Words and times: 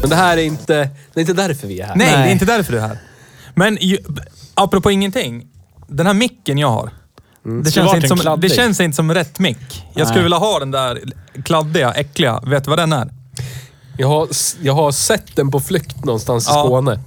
Men 0.00 0.10
det 0.10 0.16
här 0.16 0.36
är 0.36 0.42
inte, 0.42 0.74
det 1.14 1.20
är 1.20 1.20
inte 1.20 1.32
därför 1.32 1.66
vi 1.68 1.80
är 1.80 1.86
här. 1.86 1.96
Nej, 1.96 2.06
det 2.12 2.16
är 2.16 2.32
inte 2.32 2.44
därför 2.44 2.72
du 2.72 2.78
är 2.78 2.88
här. 2.88 2.98
Men 3.54 3.78
ju, 3.80 3.98
apropå 4.54 4.90
ingenting. 4.90 5.46
Den 5.88 6.06
här 6.06 6.14
micken 6.14 6.58
jag 6.58 6.68
har. 6.68 6.90
Det, 7.42 7.64
Så 7.64 7.70
känns 7.70 7.94
inte 7.94 8.08
som, 8.08 8.40
det 8.40 8.48
känns 8.48 8.80
inte 8.80 8.96
som 8.96 9.14
rätt 9.14 9.38
mick. 9.38 9.86
Jag 9.94 10.06
skulle 10.06 10.20
Nej. 10.20 10.22
vilja 10.22 10.38
ha 10.38 10.58
den 10.58 10.70
där 10.70 11.00
kladdiga, 11.44 11.92
äckliga. 11.92 12.40
Vet 12.40 12.64
du 12.64 12.70
vad 12.70 12.78
den 12.78 12.92
är? 12.92 13.08
Jag, 13.98 14.08
har, 14.08 14.28
jag 14.62 14.74
har 14.74 14.92
sett 14.92 15.36
den 15.36 15.50
på 15.50 15.60
flykt 15.60 16.04
någonstans 16.04 16.48
i 16.48 16.50
Ja. 16.52 16.64
Skåne. 16.64 17.00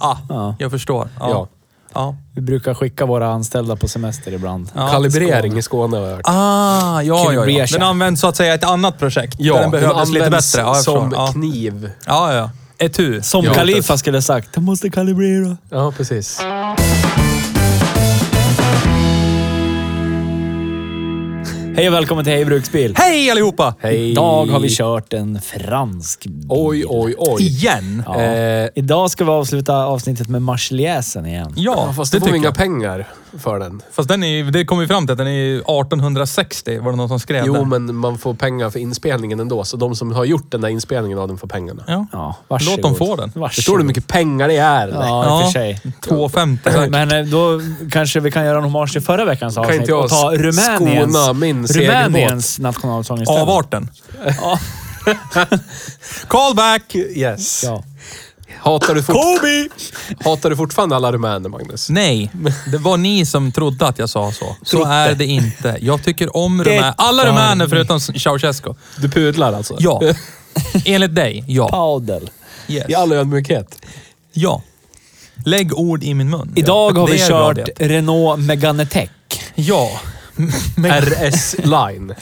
Ah, 0.00 0.16
Ja. 0.28 0.56
jag 0.58 0.70
förstår. 0.70 1.08
Ja. 1.20 1.28
Ja. 1.30 1.48
Ja. 1.94 2.16
Vi 2.34 2.40
brukar 2.40 2.74
skicka 2.74 3.06
våra 3.06 3.28
anställda 3.28 3.76
på 3.76 3.88
semester 3.88 4.32
ibland. 4.32 4.70
Ja, 4.74 4.88
Kalibrering 4.88 5.58
i 5.58 5.62
Skåne 5.62 5.96
har 5.96 6.04
jag 6.04 6.16
hört. 6.16 6.20
Ah, 6.24 7.02
ja, 7.02 7.32
ja, 7.32 7.46
ja. 7.46 7.66
Den 7.72 7.82
används 7.82 8.20
så 8.20 8.26
att 8.26 8.36
säga 8.36 8.52
i 8.52 8.54
ett 8.54 8.64
annat 8.64 8.98
projekt. 8.98 9.38
där 9.38 9.60
den 9.60 9.70
behövdes 9.70 10.10
lite 10.10 10.30
bättre. 10.30 10.60
Ja, 10.60 10.74
som 10.74 11.10
förstår. 11.10 11.26
ja. 11.26 11.32
kniv. 11.32 11.90
ja, 12.06 12.34
ja. 12.34 12.50
Etu. 12.78 13.22
Som 13.22 13.44
Ja. 13.44 13.54
Khalifa 13.54 13.96
skulle 13.98 14.22
sagt, 14.22 14.48
du 14.54 14.60
måste 14.60 14.90
kalibrera. 14.90 15.56
Ja, 15.70 15.92
precis. 15.96 16.40
Hej 21.76 21.88
och 21.88 21.94
välkommen 21.94 22.24
till 22.24 22.32
Hej 22.32 22.44
Bruksbil. 22.44 22.94
Hej 22.96 23.30
allihopa! 23.30 23.74
Hej. 23.80 24.10
Idag 24.10 24.46
har 24.46 24.60
vi 24.60 24.68
kört 24.76 25.12
en 25.12 25.40
fransk 25.40 26.26
bil. 26.26 26.46
Oj, 26.48 26.84
oj, 26.88 27.14
oj. 27.18 27.42
Igen. 27.42 28.02
Ja. 28.06 28.20
Eh, 28.22 28.68
Idag 28.74 29.10
ska 29.10 29.24
vi 29.24 29.30
avsluta 29.30 29.74
avsnittet 29.84 30.28
med 30.28 30.42
marschjäsen 30.42 31.26
igen. 31.26 31.52
Ja, 31.56 31.74
Ja, 31.86 31.92
fast 31.92 32.12
det 32.12 32.20
får 32.20 32.30
vi 32.30 32.36
inga 32.38 32.52
pengar 32.52 33.06
för 33.38 33.58
den. 33.58 33.82
Fast 33.92 34.08
den 34.08 34.24
är, 34.24 34.44
det 34.44 34.64
kom 34.64 34.78
vi 34.78 34.86
fram 34.86 35.06
till 35.06 35.12
att 35.12 35.18
den 35.18 35.26
är 35.26 35.54
1860, 35.56 36.78
var 36.78 36.90
det 36.90 36.96
någon 36.96 37.08
som 37.08 37.20
skrev 37.20 37.44
Jo, 37.46 37.54
det? 37.54 37.64
men 37.64 37.94
man 37.94 38.18
får 38.18 38.34
pengar 38.34 38.70
för 38.70 38.78
inspelningen 38.78 39.40
ändå. 39.40 39.64
Så 39.64 39.76
de 39.76 39.96
som 39.96 40.12
har 40.12 40.24
gjort 40.24 40.50
den 40.50 40.60
där 40.60 40.68
inspelningen 40.68 41.18
av 41.18 41.28
den 41.28 41.38
får 41.38 41.48
pengarna. 41.48 41.84
Ja. 41.86 42.06
Ja, 42.12 42.36
varsågod. 42.48 42.76
Låt 42.76 42.82
dem 42.82 42.94
få 42.94 43.16
den. 43.16 43.28
Varsågod. 43.34 43.52
Förstår 43.54 43.72
du 43.72 43.82
hur 43.82 43.86
mycket 43.88 44.06
pengar 44.06 44.48
det 44.48 44.56
är? 44.56 44.88
Ja, 44.88 45.24
i 45.24 45.42
och 45.42 45.44
för 45.44 45.52
sig. 45.52 45.80
250 46.00 46.70
säkert. 46.70 46.90
Men 46.90 47.12
eh, 47.12 47.24
då 47.26 47.60
kanske 47.90 48.20
vi 48.20 48.30
kan 48.30 48.44
göra 48.44 48.58
en 48.58 48.64
hommage 48.64 48.92
till 48.92 49.02
förra 49.02 49.24
veckans 49.24 49.54
Kan 49.54 49.64
avsnitt 49.64 49.80
inte 49.80 49.90
jag 49.92 50.04
och 50.04 50.10
ta 50.10 50.30
Rumäniens, 50.36 51.14
skona 51.14 51.32
min? 51.32 51.66
Rumäniens 51.66 52.58
nationalsång 52.58 53.22
istället. 53.22 53.42
Avarten. 53.42 53.90
Ja. 54.40 54.58
Callback! 56.28 56.94
Yes. 56.94 57.64
ja. 57.64 57.84
Hatar, 58.64 58.94
du 58.94 59.02
fort... 59.02 59.14
Kobe! 59.14 59.68
Hatar 60.30 60.50
du 60.50 60.56
fortfarande 60.56 60.96
alla 60.96 61.12
rumäner, 61.12 61.48
Magnus? 61.48 61.88
Nej, 61.90 62.30
det 62.72 62.78
var 62.78 62.96
ni 62.96 63.26
som 63.26 63.52
trodde 63.52 63.86
att 63.86 63.98
jag 63.98 64.08
sa 64.10 64.32
så. 64.32 64.56
Så 64.62 64.76
Trodde. 64.76 64.90
är 64.94 65.14
det 65.14 65.26
inte. 65.26 65.76
Jag 65.80 66.02
tycker 66.04 66.36
om 66.36 66.64
rumäner. 66.64 66.94
Alla 66.96 67.26
rumäner 67.30 67.68
förutom 67.68 68.00
Ceausescu. 68.00 68.74
Du 68.96 69.08
pudlar 69.10 69.52
alltså? 69.52 69.76
Ja. 69.78 70.00
Enligt 70.84 71.14
dig, 71.14 71.44
ja. 71.48 71.68
Paudel. 71.68 72.30
Yes. 72.68 72.84
I 72.88 72.94
all 72.94 73.12
ödmjukhet. 73.12 73.76
Ja. 74.32 74.62
Lägg 75.44 75.78
ord 75.78 76.04
i 76.04 76.14
min 76.14 76.30
mun. 76.30 76.52
Idag 76.56 76.92
har 76.98 77.06
Det 77.06 77.12
vi 77.12 77.22
är 77.22 77.28
kört. 77.28 77.58
Renault 77.76 78.40
Megane 78.40 78.86
Tech. 78.86 79.10
Ja. 79.54 79.90
RS 80.76 81.54
Line. 81.58 82.14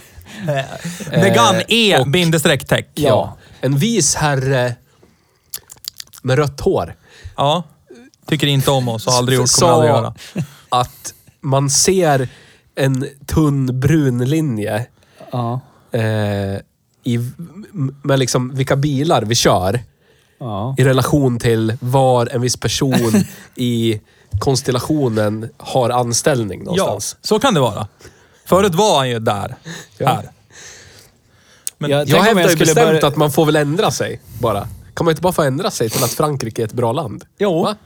Megan 1.10 1.54
Eh, 1.56 1.62
E 1.68 1.98
och- 1.98 2.08
bindestreck 2.08 2.64
tech. 2.66 2.84
Ja. 2.94 3.36
En 3.60 3.78
vis 3.78 4.14
herre 4.14 4.74
med 6.22 6.38
rött 6.38 6.60
hår. 6.60 6.94
Ja. 7.36 7.62
Tycker 8.26 8.46
inte 8.46 8.70
om 8.70 8.88
oss 8.88 9.06
och 9.06 9.12
aldrig 9.12 9.38
gjort, 9.38 9.50
kommer 9.60 9.72
aldrig 9.72 9.90
göra. 9.90 10.14
att 10.68 11.14
man 11.40 11.70
ser 11.70 12.28
en 12.74 13.06
tunn 13.26 13.80
brun 13.80 14.24
linje 14.24 14.86
Ja. 15.32 15.60
eh, 15.92 16.02
i, 17.04 17.18
med 18.02 18.18
liksom 18.18 18.54
vilka 18.54 18.76
bilar 18.76 19.22
vi 19.22 19.34
kör 19.34 19.80
Ja. 20.38 20.74
i 20.78 20.84
relation 20.84 21.38
till 21.38 21.76
var 21.80 22.26
en 22.32 22.40
viss 22.40 22.56
person 22.56 23.12
i 23.54 24.00
konstellationen 24.40 25.48
har 25.58 25.90
anställning 25.90 26.60
Ja, 26.60 26.64
någonstans. 26.64 27.16
så 27.22 27.38
kan 27.38 27.54
det 27.54 27.60
vara. 27.60 27.86
Förut 28.46 28.74
var 28.74 28.98
han 28.98 29.08
ju 29.10 29.18
där. 29.18 29.56
Ja. 29.98 30.08
Här. 30.08 30.30
Men 31.78 31.90
Jag 31.90 32.00
Jag 32.00 32.06
tänk 32.08 32.18
om 32.20 32.24
hävdar 32.26 32.42
ju 32.42 32.48
skulle 32.48 32.58
bestämt 32.66 32.86
börja- 32.88 33.06
att 33.06 33.16
man 33.16 33.32
får 33.32 33.46
väl 33.46 33.56
ändra 33.56 33.90
sig 33.90 34.20
bara. 34.40 34.68
Kan 34.94 35.04
man 35.04 35.12
inte 35.12 35.22
bara 35.22 35.32
få 35.32 35.42
ändra 35.42 35.70
sig 35.70 35.90
till 35.90 36.04
att 36.04 36.12
Frankrike 36.12 36.62
är 36.62 36.66
ett 36.66 36.72
bra 36.72 36.92
land? 36.92 37.24
Jo. 37.38 37.62
Va? 37.62 37.76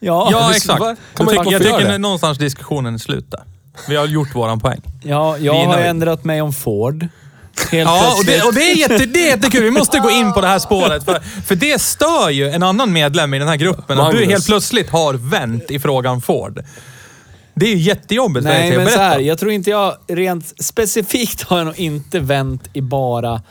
Ja. 0.00 0.28
Ja, 0.32 0.50
exakt. 0.50 0.80
Jag 0.80 0.96
Kan 1.14 1.26
man 1.26 1.34
tycker, 1.34 1.52
jag 1.52 1.62
få 1.62 1.68
göra 1.68 1.78
tycker 1.78 1.92
det? 1.92 1.98
någonstans 1.98 2.38
diskussionen 2.38 2.94
är 2.94 2.98
slut 2.98 3.30
där. 3.30 3.42
Vi 3.88 3.96
har 3.96 4.06
gjort 4.06 4.34
våran 4.34 4.60
poäng. 4.60 4.80
ja, 5.02 5.38
jag 5.38 5.52
Vi 5.52 5.58
är 5.60 5.66
har 5.66 5.72
nöjda. 5.72 5.88
ändrat 5.88 6.24
mig 6.24 6.42
om 6.42 6.52
Ford. 6.52 7.06
Helt 7.70 7.88
Ja, 7.90 8.14
och 8.18 8.24
det, 8.24 8.42
och 8.42 8.54
det, 8.54 8.60
är 8.72 8.76
jätte, 8.76 9.06
det 9.06 9.22
är 9.22 9.36
jättekul. 9.36 9.62
Vi 9.64 9.70
måste 9.70 9.98
gå 9.98 10.10
in 10.10 10.32
på 10.32 10.40
det 10.40 10.46
här 10.46 10.58
spåret. 10.58 11.04
För, 11.04 11.18
för 11.46 11.54
det 11.54 11.80
stör 11.80 12.30
ju 12.30 12.48
en 12.48 12.62
annan 12.62 12.92
medlem 12.92 13.34
i 13.34 13.38
den 13.38 13.48
här 13.48 13.56
gruppen. 13.56 13.98
Att 14.00 14.10
du 14.10 14.16
Magnus. 14.16 14.28
helt 14.32 14.46
plötsligt 14.46 14.90
har 14.90 15.14
vänt 15.14 15.70
i 15.70 15.78
frågan 15.78 16.20
Ford. 16.20 16.64
Det 17.54 17.66
är 17.66 17.70
ju 17.70 17.76
jättejobbigt 17.78 18.46
för 18.46 18.52
dig 18.52 18.60
Nej, 18.60 18.70
Theo. 18.70 18.78
men 18.80 18.88
så 18.88 18.96
Berätta. 18.98 19.12
här. 19.14 19.20
Jag 19.20 19.38
tror 19.38 19.52
inte 19.52 19.70
jag 19.70 19.96
rent 20.08 20.64
specifikt 20.64 21.42
har 21.42 21.58
jag 21.58 21.64
nog 21.66 21.78
inte 21.78 22.20
vänt 22.20 22.68
i 22.72 22.80
bara 22.80 23.42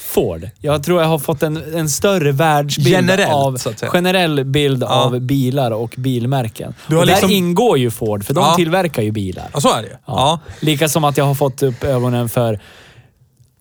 Ford. 0.00 0.50
Jag 0.60 0.82
tror 0.84 1.00
jag 1.02 1.08
har 1.08 1.18
fått 1.18 1.42
en, 1.42 1.74
en 1.74 1.88
större 1.88 2.32
världsbild 2.32 2.88
Generellt, 2.88 3.32
av, 3.34 3.56
så 3.56 3.70
att 3.70 3.78
säga. 3.78 3.90
generell 3.90 4.44
bild 4.44 4.82
Ja. 4.82 4.86
av 5.04 5.20
bilar 5.20 5.70
och 5.70 5.94
bilmärken. 5.96 6.74
Du 6.86 6.94
har 6.94 7.02
och 7.02 7.06
liksom- 7.06 7.28
Där 7.28 7.36
ingår 7.36 7.78
ju 7.78 7.90
Ford, 7.90 8.24
för 8.24 8.34
de 8.34 8.44
Ja. 8.44 8.54
tillverkar 8.56 9.02
ju 9.02 9.10
bilar. 9.10 9.44
Ja, 9.54 9.60
så 9.60 9.72
är 9.74 9.82
det 9.82 9.88
ju. 9.88 9.94
Ja. 10.06 10.38
Lika 10.60 10.88
som 10.88 11.04
att 11.04 11.16
jag 11.16 11.24
har 11.24 11.34
fått 11.34 11.62
upp 11.62 11.84
ögonen 11.84 12.28
för 12.28 12.60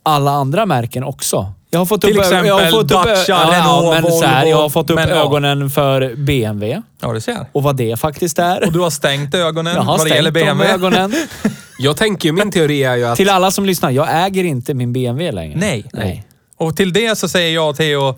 alla 0.04 0.32
andra 0.32 0.66
märken 0.66 1.04
också. 1.04 1.52
Jag 1.70 1.80
har 1.80 1.86
fått 1.86 2.02
Till 2.02 2.18
upp, 2.18 2.22
exempel 2.24 2.48
jag 2.48 2.60
har 2.60 2.72
fått 2.72 2.84
upp, 2.84 2.90
Dacia, 2.90 3.24
ja, 3.28 3.52
Renault, 3.52 4.04
men 4.04 4.12
så 4.12 4.26
här, 4.26 4.36
Volvo, 4.42 4.50
Jag 4.50 4.58
har 4.62 4.70
fått 4.70 4.90
upp 4.90 4.96
men 4.96 5.10
ja. 5.10 5.16
ögonen 5.16 5.70
för 5.70 6.16
BMW 6.16 6.82
ja, 7.02 7.14
du 7.14 7.22
ser. 7.22 7.38
och 7.52 7.64
vad 7.64 7.76
det 7.76 8.00
faktiskt 8.00 8.40
är. 8.40 8.66
Och 8.66 8.72
du 8.72 8.80
har 8.80 8.90
stängt 8.90 9.36
ögonen 9.36 9.76
jag 9.76 9.82
har 9.82 9.98
vad 9.98 10.08
det 10.08 10.16
gäller 10.16 10.32
stängt 10.32 10.46
BMW. 10.48 10.74
ögonen. 10.74 11.14
Jag 11.78 11.98
tänker 11.98 12.30
ju, 12.30 12.34
min 12.34 12.52
teori 12.52 12.84
är 12.84 12.96
ju 12.96 13.06
att... 13.06 13.18
Till 13.18 13.30
alla 13.30 13.52
som 13.52 13.66
lyssnar, 13.66 13.92
jag 13.92 14.26
äger 14.26 14.44
inte 14.44 14.74
min 14.74 14.94
BMW 14.94 15.32
längre. 15.32 15.60
Nej. 15.60 15.86
Nej. 15.94 16.28
Och 16.58 16.78
till 16.78 16.94
det 16.94 17.16
så 17.18 17.30
säger 17.30 17.54
jag 17.54 17.76
Theo, 17.78 18.18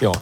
Ja. 0.00 0.14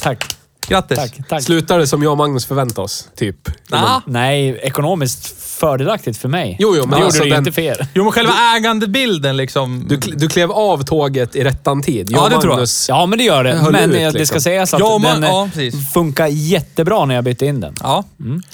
Tack. 0.00 0.35
Grattis. 0.68 0.98
Tack. 0.98 1.28
tack. 1.28 1.42
Slutar 1.42 1.78
det 1.78 1.86
som 1.86 2.02
jag 2.02 2.12
och 2.12 2.18
Magnus 2.18 2.46
förväntar 2.46 2.82
oss, 2.82 3.08
typ? 3.16 3.36
Ah. 3.70 4.00
Nej, 4.06 4.60
ekonomiskt 4.62 5.42
fördelaktigt 5.60 6.18
för 6.18 6.28
mig. 6.28 6.56
Jo, 6.60 6.74
jo, 6.76 6.86
men 6.86 6.90
det 7.00 7.04
alltså 7.04 7.18
gjorde 7.18 7.30
det 7.30 7.34
den- 7.34 7.38
inte 7.42 7.52
för 7.52 7.62
er. 7.62 7.86
Jo, 7.94 8.02
men 8.02 8.12
själva 8.12 8.32
ägandebilden 8.56 9.36
liksom. 9.36 9.84
Du, 9.88 9.96
du 9.96 10.28
klev 10.28 10.52
av 10.52 10.82
tåget 10.82 11.36
i 11.36 11.44
rättan 11.44 11.82
tid. 11.82 12.10
Jag 12.10 12.20
Ja, 12.24 12.28
det 12.36 12.40
tror 12.42 12.58
jag. 12.58 12.68
Ja, 12.88 13.06
men 13.06 13.18
det 13.18 13.24
gör 13.24 13.44
det. 13.44 13.60
Men 13.72 13.90
ut, 13.90 13.96
eh, 13.96 14.02
det 14.02 14.10
ska 14.10 14.18
liksom. 14.18 14.40
sägas 14.40 14.74
att 14.74 14.80
Ja, 14.80 14.98
man- 14.98 15.20
den 15.20 15.30
ja, 15.30 15.44
eh, 15.44 15.50
precis. 15.50 15.92
funkar 15.92 16.26
jättebra 16.26 17.04
när 17.04 17.14
jag 17.14 17.24
bytte 17.24 17.46
in 17.46 17.60
den. 17.60 17.74
Ja. 17.82 18.04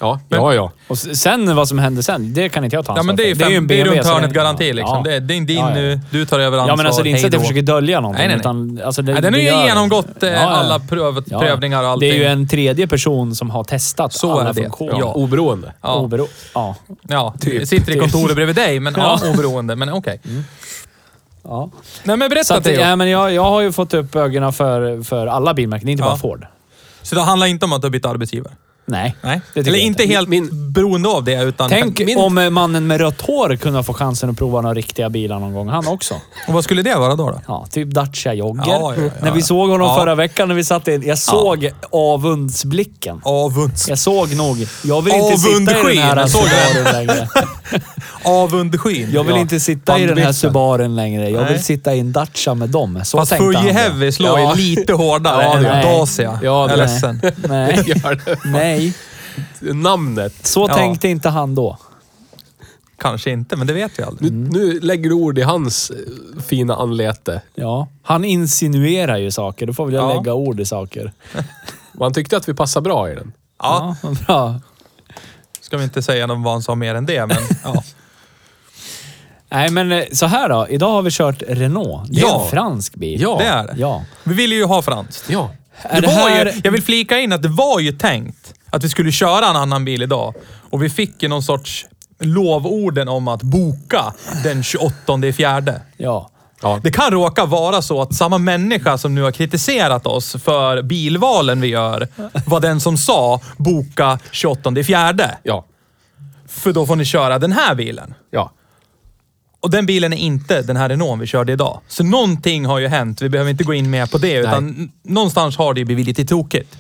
Ja, 0.01 0.21
ja, 0.29 0.55
ja. 0.55 0.73
Och 0.89 0.99
sen 0.99 1.57
vad 1.57 1.69
som 1.69 1.79
hände 1.79 2.03
sen, 2.03 2.35
det 2.35 2.49
kan 2.49 2.65
inte 2.65 2.77
jag 2.77 2.85
ta 2.85 2.93
ja, 2.93 2.99
ansvar 2.99 3.05
men 3.07 3.17
det 3.17 3.23
är 3.25 3.29
ju 3.29 3.37
för. 3.37 3.43
fem, 3.43 3.53
ju 3.53 3.57
en 3.59 3.67
det 3.67 3.75
är 3.75 3.85
BMW, 3.85 3.99
runt 4.03 4.07
hörnet 4.15 4.31
det- 4.31 4.35
garanti 4.35 4.73
liksom. 4.73 4.97
Ja. 4.97 5.03
Det, 5.11 5.17
är- 5.17 5.21
det 5.21 5.35
är 5.35 5.41
din 5.41 5.57
Ja, 5.59 5.69
ja. 5.69 5.75
nu. 5.75 6.01
Du 6.11 6.27
tar 6.27 6.41
över 6.41 6.59
ansvar. 6.59 6.73
Ja, 6.73 6.77
men 6.77 6.87
alltså 6.87 7.03
det 7.03 7.09
är 7.09 7.11
inte 7.11 7.21
så 7.21 7.27
att 7.27 7.33
jag 7.33 7.43
försöker 7.43 7.63
dölja 7.63 8.01
någonting. 8.01 8.19
Nej, 8.19 8.29
nej, 8.29 8.37
nej. 8.37 8.41
Utan, 8.77 8.87
alltså, 8.87 9.03
det, 9.03 9.13
Ja, 9.13 9.21
den 9.21 9.33
har 9.35 9.41
det 9.41 9.47
ju 9.47 9.65
genomgått 9.67 10.23
eh, 10.23 10.29
Ja, 10.31 10.35
ja. 10.37 10.49
alla 10.49 10.79
pröv, 10.79 11.23
Ja, 11.27 11.41
prövningar 11.41 11.83
och 11.83 12.02
allting. 12.07 12.21
Det 12.21 12.25
är 12.27 12.29
ju 12.29 12.33
en 12.33 12.49
tredje 12.49 12.87
person 12.89 13.35
som 13.35 13.51
har 13.51 13.65
testat 13.65 14.13
Så 14.13 14.33
alla 14.33 14.51
är 14.51 14.55
det. 14.55 14.63
funktioner. 14.63 14.99
Ja. 14.99 15.13
Oberoende. 15.13 15.73
Ja. 15.83 15.99
Obero- 16.01 16.29
ja. 16.55 16.75
Ja, 17.09 17.35
Typ. 17.41 17.69
sitter 17.69 17.97
i 17.97 17.99
kontoret 17.99 18.37
bredvid 18.37 18.57
dig, 18.57 18.81
men 18.81 18.95
ja, 18.97 19.21
oberoende. 19.35 19.77
Men 19.77 19.89
okej. 19.93 20.21
ja. 21.45 21.71
Nej, 22.05 22.17
men 22.17 22.31
berätta 22.31 22.57
att, 22.57 22.67
ja, 22.67 22.97
men 22.97 23.09
jag, 23.11 23.33
jag 23.35 23.43
har 23.43 23.61
ju 23.61 23.73
fått 23.73 23.95
upp 23.95 24.17
ögonen 24.17 24.53
för, 24.53 25.03
för 25.03 25.27
alla 25.27 25.55
bilmärken, 25.55 25.89
inte 25.89 26.03
Ja. 26.03 26.09
bara 26.09 26.17
Ford. 26.19 26.47
Så 27.03 27.15
det 27.15 27.21
handlar 27.21 27.47
inte 27.47 27.65
om 27.65 27.73
att 27.73 27.81
du 27.83 27.87
har 27.87 27.91
bytt 27.91 28.07
arbetsgivare? 28.07 28.53
Nej. 28.85 29.17
Nej. 29.21 29.41
det 29.55 29.61
Eller 29.61 29.79
inte 29.79 30.05
helt 30.05 30.29
Min- 30.29 30.73
beroende 30.73 31.09
av 31.09 31.25
det, 31.25 31.43
utan... 31.43 31.69
Tänk 31.69 31.99
min, 31.99 32.19
om 32.19 32.39
eh, 32.39 32.51
mannen 32.51 32.87
med 32.87 33.01
rött 33.01 33.21
hår 33.21 33.57
kunde 33.57 33.83
få 33.83 33.95
chansen 33.95 34.31
att 34.31 34.39
prova 34.39 34.61
några 34.61 34.75
riktiga 34.75 35.11
bilar 35.11 35.39
någon 35.39 35.55
gång. 35.55 35.69
Han 35.69 35.89
också. 35.89 36.15
Och 36.49 36.55
vad 36.55 36.65
skulle 36.65 36.83
det 36.83 36.95
vara 36.95 37.15
då? 37.15 37.31
då? 37.31 37.41
Ja, 37.47 37.67
typ 37.71 37.89
Dacia 37.89 38.35
Jogger. 38.35 38.63
Ja, 38.67 38.95
ja, 38.97 39.03
ja, 39.03 39.11
När 39.23 39.31
vi 39.31 39.43
såg 39.43 39.71
honom 39.71 39.99
förra 39.99 40.15
veckan 40.15 40.49
när 40.49 40.55
vi 40.55 40.65
satt 40.65 40.89
in. 40.89 41.03
Jag 41.07 41.19
såg 41.19 41.71
avundsblicken. 41.93 43.21
Avunds... 43.25 43.89
Jag 43.89 43.99
såg 43.99 44.37
nog. 44.37 44.67
Jag 44.85 45.03
vill 45.03 45.15
inte 45.15 45.37
sitta 45.37 45.93
i 45.93 45.97
den 45.97 46.19
här. 46.19 46.27
Subarun 46.27 46.93
längre. 46.93 47.29
Avundskyn. 48.25 49.11
Jag 49.13 49.25
vill 49.25 49.37
inte 49.37 49.61
sitta 49.61 49.99
i 49.99 50.07
den 50.07 50.19
här. 50.19 50.33
Subarun 50.33 50.97
längre. 50.97 51.31
Jag 51.31 51.45
vill 51.45 51.63
sitta 51.63 51.95
i 51.95 52.01
en 52.01 52.13
Dacia 52.13 52.55
med 52.55 52.69
dem. 52.69 53.01
Så 53.05 53.19
Fast. 53.19 53.37
Fuji. 53.37 53.71
Heavy 53.73 54.13
slår 54.13 54.41
ju 54.41 54.55
lite 54.55 54.93
hårdare 54.93 55.43
än 55.43 55.83
Dacia. 55.83 56.39
Ja, 56.43 56.69
jag 56.69 56.71
är 56.71 56.77
ledsen. 56.77 57.21
Nej. 57.49 57.85
Nej, 58.73 58.95
Namnet. 59.75 60.47
så 60.47 60.67
Ja. 60.69 60.75
tänkte 60.75 61.09
inte 61.09 61.29
han 61.29 61.55
då. 61.55 61.79
Kanske 62.99 63.31
inte, 63.31 63.57
men 63.57 63.67
det 63.67 63.73
vet 63.73 63.99
vi 63.99 64.03
aldrig. 64.03 64.33
Nu, 64.33 64.49
nu 64.51 64.81
lägger 64.81 65.09
du 65.11 65.15
ord 65.15 65.39
i 65.39 65.43
hans 65.43 65.91
eh, 65.91 66.43
fina 66.43 66.77
anlete. 66.77 67.43
Ja, 67.55 67.89
han 68.03 68.25
insinuerar 68.25 69.17
ju 69.17 69.31
saker. 69.31 69.67
Då 69.67 69.73
får 69.73 69.85
väl 69.87 69.95
jag 69.95 70.11
Ja. 70.11 70.15
lägga 70.15 70.35
ord 70.35 70.61
i 70.61 70.65
saker. 70.65 71.13
Han 71.99 72.15
tyckte 72.15 72.37
att 72.37 72.49
vi 72.49 72.55
passar 72.55 72.81
bra 72.81 73.11
i 73.11 73.15
den. 73.15 73.33
Ja, 73.59 73.97
Ja, 74.03 74.09
bra. 74.27 74.61
ska 75.61 75.77
vi 75.77 75.85
inte 75.85 76.03
säga 76.03 76.27
någon 76.27 76.43
vad 76.43 76.53
han 76.53 76.63
sa 76.63 76.75
mer 76.75 76.95
än 76.95 77.07
det, 77.07 77.27
men 77.27 77.37
ja. 77.65 77.83
Nej, 79.49 79.71
men 79.71 79.93
eh, 79.93 80.05
så 80.13 80.27
här 80.27 80.49
då. 80.49 80.67
Idag 80.69 80.91
har 80.91 81.03
vi 81.03 81.11
kört 81.11 81.43
Renault. 81.49 82.09
Det 82.13 82.21
är 82.21 82.25
Ja. 82.25 82.45
en 82.45 82.51
fransk 82.51 82.95
bil. 82.95 83.21
Ja. 83.23 83.37
Det 83.39 83.45
är 83.45 83.67
det. 83.67 83.75
Ja. 83.77 84.05
Vi 84.25 84.35
ville 84.35 84.55
ju 84.55 84.65
ha 84.65 84.83
franskt. 84.83 85.25
Ja. 85.31 85.51
Det 85.93 86.01
det 86.01 86.07
var 86.07 86.15
här... 86.31 86.47
ju, 86.47 86.61
jag 86.65 86.73
vill 86.73 86.83
flika 86.83 87.19
in 87.21 87.33
att 87.33 87.43
det 87.43 87.49
var 87.49 87.81
ju 87.81 87.93
tänkt 87.93 88.55
att 88.73 88.85
vi 88.85 88.89
skulle 88.89 89.13
köra 89.13 89.47
en 89.47 89.57
annan 89.57 89.85
bil 89.85 90.03
idag. 90.03 90.35
Och 90.71 90.83
vi 90.83 90.91
fick 90.91 91.23
ju 91.23 91.29
någon 91.29 91.43
sorts 91.43 91.87
lovorden 92.21 93.09
om 93.09 93.29
att 93.29 93.43
boka 93.43 94.15
den 94.45 94.63
28 94.63 95.27
i 95.27 95.33
fjärde. 95.33 95.81
Ja. 95.97 96.29
Ja. 96.63 96.81
Det 96.83 96.91
kan 96.91 97.11
råka 97.11 97.45
vara 97.45 97.83
så 97.83 98.03
att 98.03 98.15
samma 98.15 98.39
människa 98.39 98.99
som 98.99 99.15
nu 99.15 99.23
har 99.23 99.33
kritiserat 99.33 100.07
oss 100.07 100.37
för 100.45 100.83
bilvalen 100.83 101.61
vi 101.61 101.69
gör 101.69 102.09
var 102.47 102.61
den 102.61 102.81
som 102.81 102.97
sa 102.97 103.41
boka 103.57 104.19
28 104.31 104.81
i 104.81 104.85
fjärde. 104.85 105.39
Ja. 105.43 105.65
För 106.49 106.73
då 106.73 106.87
får 106.87 106.97
ni 106.97 107.05
köra 107.05 107.39
den 107.39 107.53
här 107.53 107.75
bilen. 107.75 108.15
Ja. 108.31 108.53
Och 109.61 109.71
den 109.71 109.87
bilen 109.87 110.13
är 110.13 110.17
inte 110.17 110.63
den 110.63 110.77
här 110.77 110.89
Renault 110.89 111.23
vi 111.23 111.27
körde 111.27 111.53
idag. 111.53 111.81
Så 111.89 112.05
någonting 112.05 112.67
har 112.67 112.79
ju 112.79 112.89
hänt. 112.89 113.23
Vi 113.23 113.29
behöver 113.29 113.51
inte 113.51 113.65
gå 113.65 113.75
in 113.75 113.91
mer 113.91 114.07
på 114.07 114.19
det, 114.19 114.35
utan 114.35 114.93
någonstans 115.03 115.57
har 115.57 115.75
det 115.75 115.81
ju 115.81 115.85
blivit 115.85 116.07
lite 116.07 116.25
tokigt. 116.25 116.77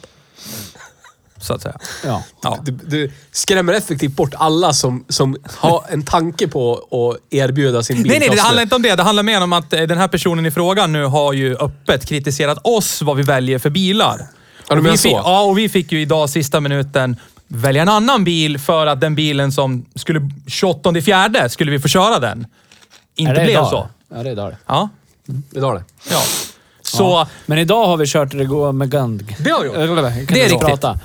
Så 1.43 1.55
att 1.55 1.63
säga. 1.63 1.79
ja. 2.05 2.23
Ja. 2.43 2.59
Du, 2.63 2.73
du 2.73 3.13
skrämmer 3.33 3.73
effektivt 3.73 4.13
bort 4.13 4.35
alla 4.37 4.73
som, 4.73 5.05
som 5.09 5.37
har 5.57 5.85
en 5.91 6.05
tanke 6.05 6.49
på 6.49 6.75
att 6.75 7.33
erbjuda 7.35 7.83
sin 7.83 8.03
bil 8.03 8.11
Nej, 8.11 8.19
nej, 8.21 8.29
det 8.29 8.41
handlar 8.41 8.63
inte 8.63 8.75
om 8.77 8.83
det. 8.83 8.97
Det 8.97 9.03
handlar 9.03 9.23
mer 9.23 9.43
om 9.43 9.53
att 9.53 9.73
eh, 9.73 9.83
den 9.83 9.99
här 9.99 10.09
personen 10.09 10.47
i 10.47 10.51
frågan 10.51 10.93
nu 10.93 11.05
har 11.05 11.33
ju 11.33 11.57
öppet 11.57 12.07
kritiserat 12.07 12.59
oss 12.63 13.03
vad 13.03 13.17
vi 13.17 13.23
väljer 13.23 13.59
för 13.59 13.71
bilar. 13.71 14.19
Ja, 14.69 14.75
du 14.75 14.77
Och 14.77 14.83
menar 14.83 14.91
vi 14.93 14.99
så? 14.99 15.09
fick, 15.09 15.13
Ja, 15.17 15.43
och 15.43 15.59
vi 15.59 15.69
fick 15.69 15.93
ju 15.93 16.01
idag 16.03 16.31
sista 16.31 16.61
minuten 16.61 17.17
välja 17.49 17.83
en 17.83 17.89
annan 17.89 18.25
bil 18.25 18.59
för 18.59 18.87
att 18.87 19.01
den 19.01 19.15
bilen 19.15 19.53
som 19.53 19.85
skulle 19.95 20.31
28 20.47 20.95
fjärde 21.03 21.49
skulle 21.49 21.71
vi 21.71 21.79
få 21.81 21.89
köra 21.89 22.19
den. 22.19 22.47
Inte 23.17 23.33
det 23.33 23.41
blev 23.41 23.51
idag? 23.51 23.69
så. 23.69 23.89
Ja, 24.15 24.23
det 24.23 24.29
är 24.29 24.33
idag. 24.33 24.57
Ja. 24.67 24.89
Vi 25.51 25.61
tar 25.61 25.75
det. 25.75 25.85
ja. 26.11 26.23
Så... 26.97 27.03
Ja. 27.05 27.29
Men 27.47 27.59
idag 27.59 27.87
har 27.87 27.97
vi 27.97 28.07
kört 28.07 28.35
Renault 28.35 28.75
Megane. 28.75 29.19
Det 29.39 29.51
har 29.51 29.61
vi 29.61 29.67
gjort. 29.67 29.77
Det 29.77 30.35
Det 30.35 30.41
är 30.45 30.49
riktigt. 30.49 30.61
Prata. 30.61 30.99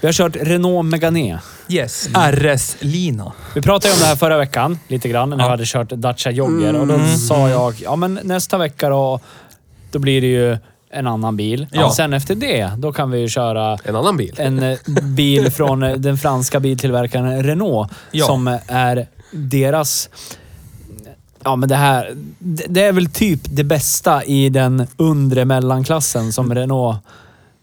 Vi 0.00 0.08
har 0.08 0.12
kört 0.12 0.36
Renault 0.40 0.86
Megane. 0.86 1.38
Yes. 1.68 2.08
Mm. 2.14 2.32
RS-lina. 2.32 3.32
Vi 3.54 3.62
pratade 3.62 3.88
ju 3.88 3.94
om 3.94 4.00
det 4.00 4.06
här 4.06 4.16
förra 4.16 4.38
veckan, 4.38 4.78
lite 4.88 5.08
grann, 5.08 5.30
när 5.30 5.36
vi 5.36 5.42
hade 5.42 5.64
kört 5.66 5.88
Dacia 5.88 6.32
Jogger. 6.32 6.76
Och 6.76 6.82
Mm. 6.82 6.98
då 6.98 7.18
sa 7.18 7.48
jag, 7.48 7.74
ja 7.82 7.96
men 7.96 8.20
nästa 8.22 8.58
vecka 8.58 8.88
då, 8.88 9.20
då 9.90 9.98
blir 9.98 10.20
det 10.20 10.26
ju 10.26 10.58
en 10.90 11.06
annan 11.06 11.36
bil. 11.36 11.66
Ja. 11.72 11.86
Och 11.86 11.94
sen 11.94 12.12
efter 12.12 12.34
det, 12.34 12.70
då 12.78 12.92
kan 12.92 13.10
vi 13.10 13.18
ju 13.18 13.28
köra 13.28 13.78
En 13.84 13.96
annan 13.96 14.16
bil. 14.16 14.34
en 14.38 14.62
eh, 14.62 14.78
bil 15.02 15.50
från 15.50 15.82
eh, 15.82 15.92
den 15.94 16.18
franska 16.18 16.60
biltillverkaren 16.60 17.42
Renault. 17.42 17.90
Ja. 18.10 18.26
Som 18.26 18.58
är 18.68 19.06
deras... 19.32 20.08
Ja, 21.46 21.56
men 21.56 21.68
det 21.68 21.76
här... 21.76 22.12
Det 22.38 22.66
det 22.68 22.82
är 22.82 22.92
väl 22.92 23.06
typ 23.10 23.40
det 23.44 23.64
bästa 23.64 24.24
i 24.24 24.48
den 24.48 24.86
undre 24.96 25.44
mellanklassen 25.44 26.32
som 26.32 26.54
Renault... 26.54 26.98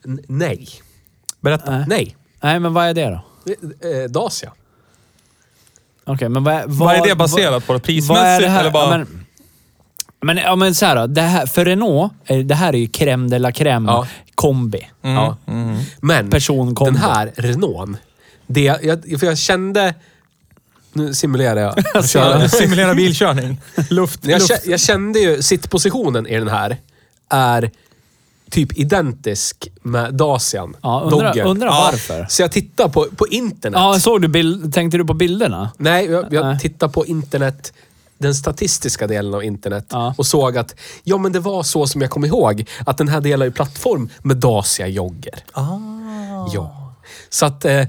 N- 0.05 0.19
nej. 0.27 0.67
Berätta. 1.41 1.71
Nej. 1.71 1.85
Nej. 1.87 2.15
Nej, 2.41 2.59
men 2.59 2.73
vad 2.73 2.85
är 2.87 2.93
det 2.93 3.09
då? 3.09 3.21
Eh, 3.89 4.09
Dacia. 4.09 4.51
Okej, 6.05 6.29
men 6.29 6.43
vad, 6.43 6.63
Vad 6.71 6.95
är 6.95 7.07
det 7.07 7.15
baserat 7.15 7.67
på? 7.67 7.73
Vad 7.73 7.81
är 7.81 7.85
Prismässigt 7.85 8.49
eller 8.49 8.71
bara... 8.71 8.91
Ja, 8.91 8.97
men, 8.97 9.25
men, 10.21 10.37
ja, 10.37 10.55
men 10.55 10.75
så 10.75 10.85
här 10.85 10.95
då. 10.95 11.07
Det 11.07 11.21
här, 11.21 11.45
för 11.45 11.65
Renault, 11.65 12.13
eh, 12.25 12.37
det 12.39 12.55
här 12.55 12.73
är 12.73 12.77
ju 12.77 12.85
crème 12.87 13.29
de 13.29 13.39
la 13.39 13.49
crème 13.51 13.87
Ja. 13.87 14.07
kombi. 14.35 14.89
Mm, 15.03 15.15
Ja. 15.15 15.37
mm. 15.47 15.77
Men 16.01 16.29
den 16.29 16.95
här 16.95 17.31
Renault, 17.35 17.97
det, 18.47 18.61
jag, 18.61 19.19
för 19.19 19.25
jag 19.27 19.37
kände... 19.37 19.93
Nu 20.93 21.13
simulerar 21.13 21.59
jag. 21.61 21.75
att 21.97 22.09
köra. 22.09 22.49
Simulera 22.49 22.95
bilkörning. 22.95 23.61
Luft. 23.89 24.25
jag, 24.25 24.39
luft. 24.39 24.51
kä- 24.51 24.69
jag 24.69 24.79
kände 24.79 25.19
ju 25.19 25.41
sittpositionen 25.41 26.27
i 26.27 26.35
den 26.37 26.47
här 26.47 26.77
är 27.29 27.71
typ 28.51 28.77
identisk 28.77 29.67
med 29.81 30.13
Dacian. 30.13 30.75
Ja, 30.81 31.01
undrar 31.01 31.27
Doggen. 31.27 31.47
undra 31.47 31.67
Ja. 31.67 31.89
varför. 31.91 32.25
Så 32.29 32.41
jag 32.41 32.51
tittar 32.51 32.89
på, 32.89 33.07
på 33.15 33.27
internet. 33.27 33.79
Ja, 33.79 33.99
såg 33.99 34.21
du 34.21 34.27
bild, 34.27 34.73
tänkte 34.73 34.97
du 34.97 35.05
på 35.05 35.13
bilderna? 35.13 35.71
Nej, 35.77 36.05
jag, 36.05 36.33
jag 36.33 36.45
Nej. 36.45 36.59
tittar 36.59 36.87
på 36.87 37.05
internet, 37.05 37.73
den 38.17 38.35
statistiska 38.35 39.07
delen 39.07 39.33
av 39.33 39.43
internet 39.43 39.85
Ja. 39.89 40.13
och 40.17 40.25
såg 40.25 40.57
att 40.57 40.75
ja, 41.03 41.17
men 41.17 41.31
det 41.31 41.39
var 41.39 41.63
så 41.63 41.87
som 41.87 42.01
jag 42.01 42.09
kom 42.09 42.25
ihåg. 42.25 42.69
Att 42.85 42.97
den 42.97 43.07
här 43.07 43.21
delar 43.21 43.45
ju 43.45 43.51
plattform 43.51 44.09
med 44.21 44.37
Dacia 44.37 44.87
Jogger. 44.87 45.43
Ah. 45.51 45.77
Ja. 46.53 46.93
Så 47.29 47.45
att 47.45 47.65
eh, 47.65 47.83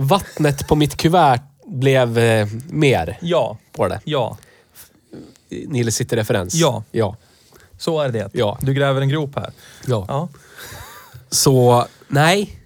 vattnet 0.00 0.68
på 0.68 0.74
mitt 0.74 0.96
kuvert 0.96 1.40
blev 1.66 2.18
eh, 2.18 2.48
mer 2.68 3.18
Ja. 3.20 3.58
på 3.72 3.88
det. 3.88 4.00
Ja. 4.04 4.36
Nile 5.66 5.92
City-referens. 5.92 6.54
Ja. 6.54 6.82
ja. 6.90 7.16
Så 7.78 8.00
är 8.00 8.08
det. 8.08 8.30
Ja. 8.32 8.58
Du 8.60 8.74
gräver 8.74 9.00
en 9.00 9.08
grop 9.08 9.36
här. 9.36 9.50
Ja. 9.86 10.04
Ja. 10.08 10.28
Så, 11.30 11.86
nej. 12.08 12.56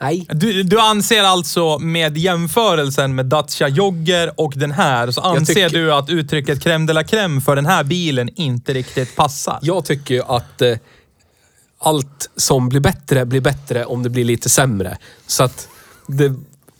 Nej. 0.00 0.26
Du, 0.30 0.62
du 0.62 0.80
anser 0.80 1.22
alltså 1.22 1.78
med 1.78 2.16
jämförelsen 2.18 3.14
med 3.14 3.26
Dacia 3.26 3.68
Jogger 3.68 4.40
och 4.40 4.52
den 4.56 4.72
här, 4.72 5.10
så 5.10 5.20
anser 5.20 5.54
tycker- 5.54 5.68
du 5.68 5.92
att 5.94 6.10
uttrycket 6.10 6.58
crème 6.64 6.86
de 6.86 6.92
la 6.92 7.02
crème 7.02 7.40
för 7.40 7.56
den 7.56 7.66
här 7.66 7.84
bilen 7.84 8.28
inte 8.34 8.74
riktigt 8.74 9.16
passar? 9.16 9.58
Jag 9.62 9.84
tycker 9.84 10.14
ju 10.14 10.22
att 10.22 10.62
eh, 10.62 10.76
allt 11.78 12.30
som 12.36 12.68
blir 12.68 12.80
bättre 12.80 13.24
blir 13.24 13.40
bättre 13.40 13.84
om 13.84 14.02
det 14.02 14.10
blir 14.10 14.24
lite 14.24 14.48
sämre. 14.48 14.98
Så 15.26 15.44
att 15.44 15.68
det, 16.06 16.34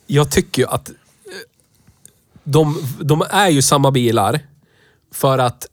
jag 0.06 0.30
tycker 0.30 0.62
ju 0.62 0.68
att 0.68 0.88
eh, 0.88 0.94
de, 2.44 2.82
de 3.00 3.22
är 3.30 3.48
ju 3.48 3.62
samma 3.62 3.90
bilar 3.90 4.40
för 5.12 5.38
att 5.38 5.66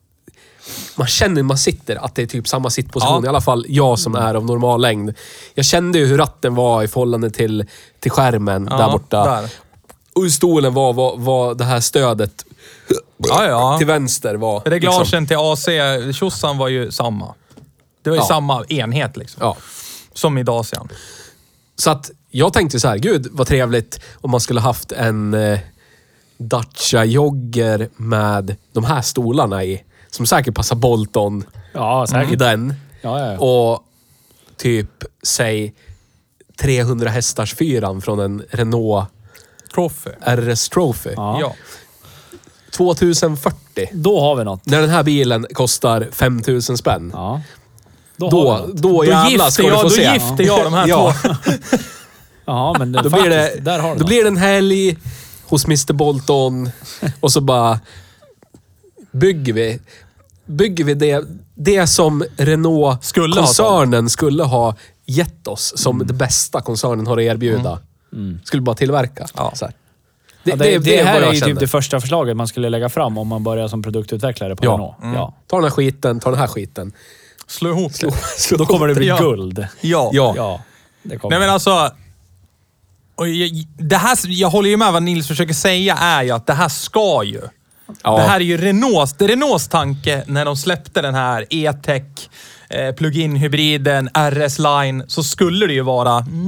man 0.95 1.07
känner 1.07 1.35
när 1.35 1.43
man 1.43 1.57
sitter 1.57 1.95
att 1.95 2.15
det 2.15 2.21
är 2.21 2.25
typ 2.27 2.47
samma 2.47 2.69
sittposition. 2.69 3.11
Ja. 3.11 3.17
Mm. 3.17 3.25
I 3.25 3.27
alla 3.29 3.41
fall 3.41 3.65
jag 3.69 3.99
som 3.99 4.15
är 4.15 4.33
av 4.35 4.45
normal 4.45 4.81
längd. 4.81 5.13
Jag 5.53 5.65
kände 5.65 5.99
ju 5.99 6.05
hur 6.05 6.17
ratten 6.17 6.55
var 6.55 6.83
i 6.83 6.87
förhållande 6.87 7.29
till, 7.29 7.65
till 7.99 8.11
skärmen 8.11 8.67
Ja, 8.71 8.77
där 8.77 8.91
borta. 8.91 9.23
där. 9.25 9.49
Och 10.13 10.21
hur 10.21 10.29
stolen 10.29 10.73
var, 10.73 10.93
var, 10.93 11.17
var 11.17 11.55
det 11.55 11.63
här 11.63 11.79
stödet 11.79 12.45
Ja, 13.17 13.45
ja. 13.47 13.77
till 13.77 13.87
vänster 13.87 14.35
var. 14.35 14.61
Reglagen 14.65 14.99
liksom- 14.99 15.27
till 15.27 15.37
AC-tjosan 15.37 16.57
var 16.57 16.67
ju 16.67 16.91
samma. 16.91 17.33
Det 18.01 18.09
var 18.09 18.17
ju 18.17 18.23
samma 18.23 18.65
enhet 18.65 19.17
liksom. 19.17 19.53
Som 20.13 20.37
i 20.37 20.43
Dacian. 20.43 20.89
Så 21.75 21.89
att 21.91 22.11
jag 22.31 22.53
tänkte 22.53 22.79
så 22.79 22.87
här, 22.87 22.97
gud 22.97 23.27
vad 23.31 23.47
trevligt 23.47 23.99
om 24.21 24.31
man 24.31 24.39
skulle 24.39 24.59
haft 24.59 24.91
en 24.91 25.33
eh, 25.33 25.59
Dacia 26.37 27.05
Jogger 27.05 27.89
med 27.95 28.55
de 28.73 28.83
här 28.83 29.01
stolarna 29.01 29.63
i. 29.63 29.83
Som 30.11 30.25
säkert 30.25 30.55
passar 30.55 30.75
Bolton 30.75 31.43
Ja, 31.73 32.03
i 32.03 32.07
säkert. 32.07 32.39
den. 32.39 32.73
Ja, 33.01 33.19
ja, 33.19 33.31
ja. 33.33 33.39
Och 33.39 33.83
typ, 34.57 35.03
säg 35.23 35.73
300 36.61 37.09
hästars 37.09 37.55
fyran 37.55 38.01
från 38.01 38.19
en 38.19 38.43
Renault 38.49 39.07
Trophy. 39.73 40.09
RS 40.25 40.69
Trophy. 40.69 41.09
Ja. 41.15 41.37
Ja. 41.41 41.53
2040. 42.71 43.89
Då 43.93 44.19
har 44.19 44.35
vi 44.35 44.43
något. 44.43 44.65
När 44.65 44.81
den 44.81 44.89
här 44.89 45.03
bilen 45.03 45.45
kostar 45.53 46.07
5000 46.11 46.77
spänn. 46.77 47.11
Ja. 47.13 47.41
Då, 48.17 48.29
Då, 48.29 48.51
har 48.51 48.61
vi 48.61 48.67
något. 48.73 48.81
då 48.81 48.89
Då 48.89 49.05
jävlar 49.05 49.49
ska 49.49 49.63
gifter, 49.63 49.63
du 49.63 49.69
jag, 49.69 49.81
få 49.81 49.87
då 49.87 49.89
se. 49.89 50.13
gifter 50.13 50.43
jag 50.43 50.63
de 50.63 50.73
här 50.73 50.87
två. 50.87 51.13
Ja, 52.49 52.75
men 52.79 52.91
det, 52.91 53.01
Då 53.01 53.09
faktiskt, 53.09 53.27
blir 53.29 53.37
det, 53.37 53.59
där 53.61 53.79
har 53.79 53.89
du 53.89 53.93
då 53.93 53.99
något. 53.99 54.07
blir 54.07 54.21
det 54.23 54.27
en 54.27 54.37
helg 54.37 54.97
hos 55.47 55.65
Mr 55.65 55.93
Bolton 55.93 56.69
och 57.19 57.31
så 57.31 57.41
bara 57.41 57.79
bygger 59.11 59.53
vi, 59.53 59.79
bygger 60.45 60.83
vi 60.83 60.93
det, 60.93 61.25
det 61.55 61.87
som 61.87 62.23
Renault-koncernen 62.37 64.09
skulle 64.09 64.43
ha 64.43 64.75
gett 65.05 65.47
oss 65.47 65.73
som 65.77 65.99
det 66.07 66.13
bästa 66.13 66.61
koncernen 66.61 67.07
har 67.07 67.17
att 67.17 67.23
erbjuda. 67.23 67.79
Skulle 68.43 68.61
bara 68.61 68.75
tillverka. 68.75 69.27
Ja. 69.35 69.51
Så 69.55 69.65
här. 69.65 69.73
Det, 70.43 70.51
det, 70.55 70.77
det, 70.79 70.99
är 70.99 71.05
här 71.05 71.13
vad 71.13 71.21
är 71.21 71.25
jag 71.25 71.33
ju 71.33 71.39
typ 71.39 71.47
känner. 71.47 71.59
det 71.61 71.67
första 71.67 71.99
förslaget 72.01 72.37
man 72.37 72.47
skulle 72.47 72.69
lägga 72.69 72.89
fram 72.89 73.17
om 73.17 73.27
man 73.27 73.43
börjar 73.43 73.67
som 73.67 73.83
produktutvecklare 73.83 74.55
på 74.55 74.65
Ja. 74.65 74.71
Renault. 74.71 74.95
Ja. 75.01 75.33
Ta 75.47 75.55
den 75.55 75.63
här 75.63 75.71
skiten, 75.71 76.19
ta 76.19 76.29
den 76.29 76.39
här 76.39 76.47
skiten. 76.47 76.93
Slå 77.47 77.69
ihop 77.69 77.91
det. 78.01 78.11
Då 78.57 78.65
kommer 78.65 78.87
det 78.87 78.95
bli 78.95 79.07
Ja. 79.07 79.17
guld. 79.17 79.67
Ja. 79.81 80.09
Ja. 80.13 80.33
Ja, 80.37 80.61
det 81.03 81.17
kommer. 81.17 81.29
Nej 81.31 81.39
men 81.39 81.49
alltså... 81.53 81.91
Och 83.19 83.27
jag, 83.29 83.49
det 83.77 83.97
här, 83.97 84.17
jag 84.27 84.49
håller 84.49 84.69
ju 84.69 84.77
med 84.77 84.93
vad 84.93 85.03
Nils 85.03 85.27
försöker 85.27 85.53
säga 85.53 85.95
är 85.97 86.23
ju 86.23 86.31
att 86.31 86.47
det 86.47 86.53
här 86.53 86.69
ska 86.69 87.23
ju. 87.23 87.41
Ja. 88.03 88.15
Det 88.17 88.21
här 88.23 88.35
är 88.39 88.43
ju 88.43 88.57
Renaults, 88.57 89.13
det 89.13 89.25
är 89.25 89.27
Renaults 89.29 89.67
tanke 89.67 90.23
när 90.27 90.45
de 90.45 90.55
släppte 90.57 91.01
den 91.01 91.15
här 91.15 91.45
E-tech, 91.49 92.03
eh, 92.69 92.95
plug-in 92.95 93.35
hybriden, 93.35 94.09
RS-line, 94.13 95.03
så 95.07 95.23
skulle 95.23 95.67
det 95.67 95.73
ju 95.73 95.81
vara... 95.81 96.17
mm, 96.17 96.45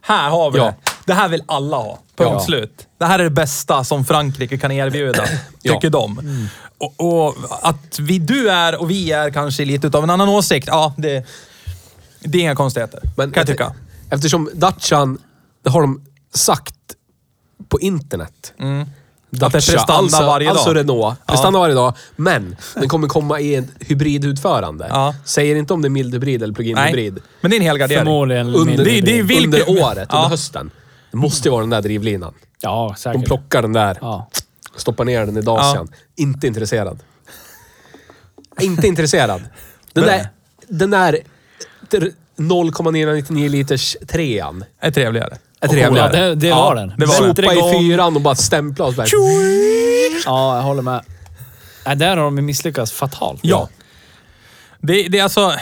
Här 0.00 0.30
har 0.30 0.50
vi 0.50 0.58
Ja. 0.58 0.64
det. 0.64 0.74
Det 1.06 1.14
här 1.14 1.28
vill 1.28 1.42
alla 1.46 1.76
ha. 1.76 1.98
Punkt 2.16 2.30
Ja. 2.32 2.40
slut. 2.40 2.86
Det 2.98 3.04
här 3.06 3.18
är 3.18 3.24
det 3.24 3.30
bästa 3.30 3.84
som 3.84 4.04
Frankrike 4.04 4.58
kan 4.58 4.72
erbjuda, 4.72 5.24
Ja. 5.62 5.74
tycker 5.74 5.90
de. 5.90 6.48
Och, 6.78 6.94
och 7.26 7.34
att 7.62 7.98
vi, 7.98 8.18
du 8.18 8.50
är 8.50 8.80
och 8.80 8.90
vi 8.90 9.12
är 9.12 9.30
kanske 9.30 9.64
lite 9.64 9.86
utav 9.86 10.04
en 10.04 10.10
annan 10.10 10.28
åsikt, 10.28 10.66
ja, 10.70 10.94
det, 10.98 11.26
det 12.20 12.38
är 12.38 12.42
inga 12.42 12.54
konstigheter. 12.56 13.00
kan 13.16 13.32
jag 13.34 13.46
tycka. 13.46 13.72
Eftersom 14.10 14.50
Dacian, 14.54 15.18
det 15.64 15.70
har 15.70 15.80
de 15.80 16.00
sagt 16.34 16.74
på 17.68 17.80
internet. 17.80 18.52
Mm. 18.58 18.80
Att 18.80 18.88
det 19.30 19.46
är 19.46 19.50
Dacia, 19.50 19.72
prestanda 19.74 19.92
alltså, 19.94 20.26
varje 20.26 20.48
dag. 20.48 20.56
Alltså 20.56 20.74
Renault. 20.74 21.18
Ja. 21.26 21.32
Prestanda 21.32 21.58
varje 21.58 21.74
dag. 21.74 21.94
Men 22.16 22.56
den 22.74 22.88
kommer 22.88 23.08
komma 23.08 23.40
i 23.40 23.54
ett 23.54 23.68
hybridutförande. 23.80 24.86
Ja. 24.90 25.14
Säger 25.24 25.56
inte 25.56 25.74
om 25.74 25.82
det 25.82 25.88
är 25.88 25.90
mild 25.90 26.14
hybrid 26.14 26.42
eller 26.42 26.54
plug-in 26.54 26.76
hybrid. 26.78 27.18
men 27.40 27.50
det 27.50 27.56
är 27.56 27.58
en 27.58 27.66
helgardering. 27.66 28.04
Förmodligen 28.04 28.54
Under, 28.54 28.84
det- 28.84 29.00
det 29.00 29.22
vilken- 29.22 29.44
under 29.44 29.70
året, 29.82 30.08
Ja. 30.10 30.16
under 30.16 30.28
hösten. 30.28 30.70
Det 31.10 31.16
måste 31.16 31.48
ju 31.48 31.52
vara 31.52 31.60
den 31.60 31.70
där 31.70 31.82
drivlinan. 31.82 32.34
Ja, 32.62 32.92
De 32.96 33.00
säkert. 33.00 33.24
plockar 33.24 33.62
den 33.62 33.72
där, 33.72 33.98
Ja. 34.00 34.30
stoppar 34.76 35.04
ner 35.04 35.26
den 35.26 35.36
i 35.36 35.40
Dacian. 35.42 35.88
Inte 36.16 36.46
intresserad. 36.46 36.98
Inte 38.60 38.86
intresserad. 38.88 39.42
Den 39.92 40.04
där, 40.04 40.28
den 40.68 40.90
där 40.90 41.18
0,999 42.36 43.48
liters 43.48 43.96
trean 44.08 44.64
är 44.80 44.90
trevligare. 44.90 45.36
Är 45.62 45.68
trevligare. 45.68 46.16
Ja, 46.16 46.28
det, 46.28 46.34
det 46.34 46.50
var 46.50 46.74
den. 46.74 46.94
det 46.96 47.06
var 47.06 47.14
den. 47.14 47.36
Sopa 47.36 47.42
Bättre 47.42 47.76
i 47.76 47.78
fyran 47.78 48.16
och 48.16 48.22
bara 48.22 48.34
stämpla 48.34 48.84
och 48.84 48.92
så 48.92 48.96
bara... 48.96 49.06
Ja, 50.24 50.56
jag 50.56 50.62
håller 50.62 50.82
med. 50.82 51.04
Nej, 51.86 51.96
där 51.96 52.16
har 52.16 52.24
de 52.24 52.34
misslyckats 52.34 52.92
fatalt. 52.92 53.40
Ja. 53.42 53.68
Det, 54.80 55.08
det 55.08 55.18
är 55.18 55.22
alltså... 55.22 55.52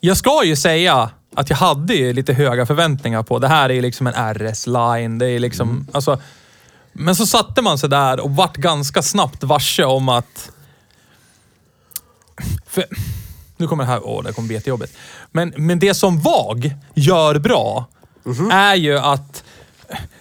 Jag 0.00 0.16
ska 0.16 0.44
ju 0.44 0.56
säga 0.56 1.10
att 1.34 1.50
jag 1.50 1.56
hade 1.56 1.94
ju 1.94 2.12
lite 2.12 2.32
höga 2.32 2.66
förväntningar 2.66 3.22
på. 3.22 3.38
Det 3.38 3.48
här 3.48 3.68
är 3.68 3.74
ju 3.74 3.82
liksom 3.82 4.06
en 4.06 4.34
RS-line. 4.34 5.18
Det 5.18 5.26
är 5.26 5.38
liksom... 5.38 5.86
Alltså, 5.92 6.20
men 6.92 7.16
så 7.16 7.26
satte 7.26 7.62
man 7.62 7.78
sig 7.78 7.88
där 7.88 8.20
och 8.20 8.30
vart 8.30 8.56
ganska 8.56 9.02
snabbt 9.02 9.44
varse 9.44 9.84
om 9.84 10.08
att... 10.08 10.50
För, 12.66 12.84
nu 13.56 13.68
kommer 13.68 13.84
det 13.84 13.90
här... 13.90 14.00
Åh, 14.04 14.22
det 14.24 14.32
kommer 14.32 14.46
bli 14.46 14.56
jättejobbigt. 14.56 14.96
Men, 15.32 15.54
men 15.56 15.78
det 15.78 15.94
som 15.94 16.20
VAG 16.20 16.74
gör 16.94 17.38
bra 17.38 17.86
är 18.52 18.74
ju 18.74 18.98
att 18.98 19.44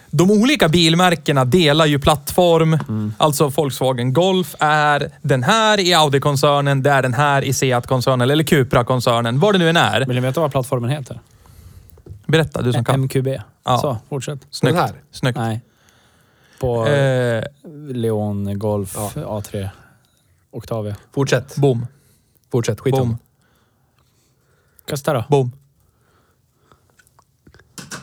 de 0.09 0.31
olika 0.31 0.69
bilmärkena 0.69 1.45
delar 1.45 1.85
ju 1.85 1.99
plattform. 1.99 2.79
Alltså 3.17 3.47
Volkswagen 3.49 4.13
Golf 4.13 4.55
är 4.59 5.11
den 5.21 5.43
här 5.43 5.79
i 5.79 5.93
Audi-koncernen, 5.93 6.83
det 6.83 6.89
är 6.89 7.01
den 7.01 7.13
här 7.13 7.41
i 7.41 7.53
Seat-koncernen 7.53 8.31
eller 8.31 8.43
Cupra-koncernen. 8.43 9.39
Vad 9.39 9.53
det 9.55 9.57
nu 9.59 9.69
än 9.69 9.77
är. 9.77 10.05
Vill 10.05 10.15
ni 10.15 10.21
veta 10.21 10.41
vad 10.41 10.51
plattformen 10.51 10.89
heter? 10.89 11.19
Berätta, 12.27 12.61
du 12.61 12.73
som 12.73 12.85
kan. 12.85 12.99
MQB. 13.01 13.27
Ja. 13.63 13.77
Så, 13.77 13.97
fortsätt. 14.09 14.39
Snyggt. 14.49 14.75
Den 14.75 14.83
här? 14.85 14.93
Snyggt. 15.11 15.37
Nej. 15.37 15.61
På 16.59 16.87
Eh, 16.87 17.43
Leon 17.93 18.59
Golf 18.59 18.95
A3 19.15 19.69
Octavia. 20.51 20.95
Fortsätt. 21.13 21.55
boom. 21.55 21.87
Fortsätt. 22.51 22.79
Skit 22.79 22.93
Boom. 22.95 23.01
om. 23.09 23.17
Kasta 24.85 25.13
då. 25.13 25.23
Boom. 25.29 25.51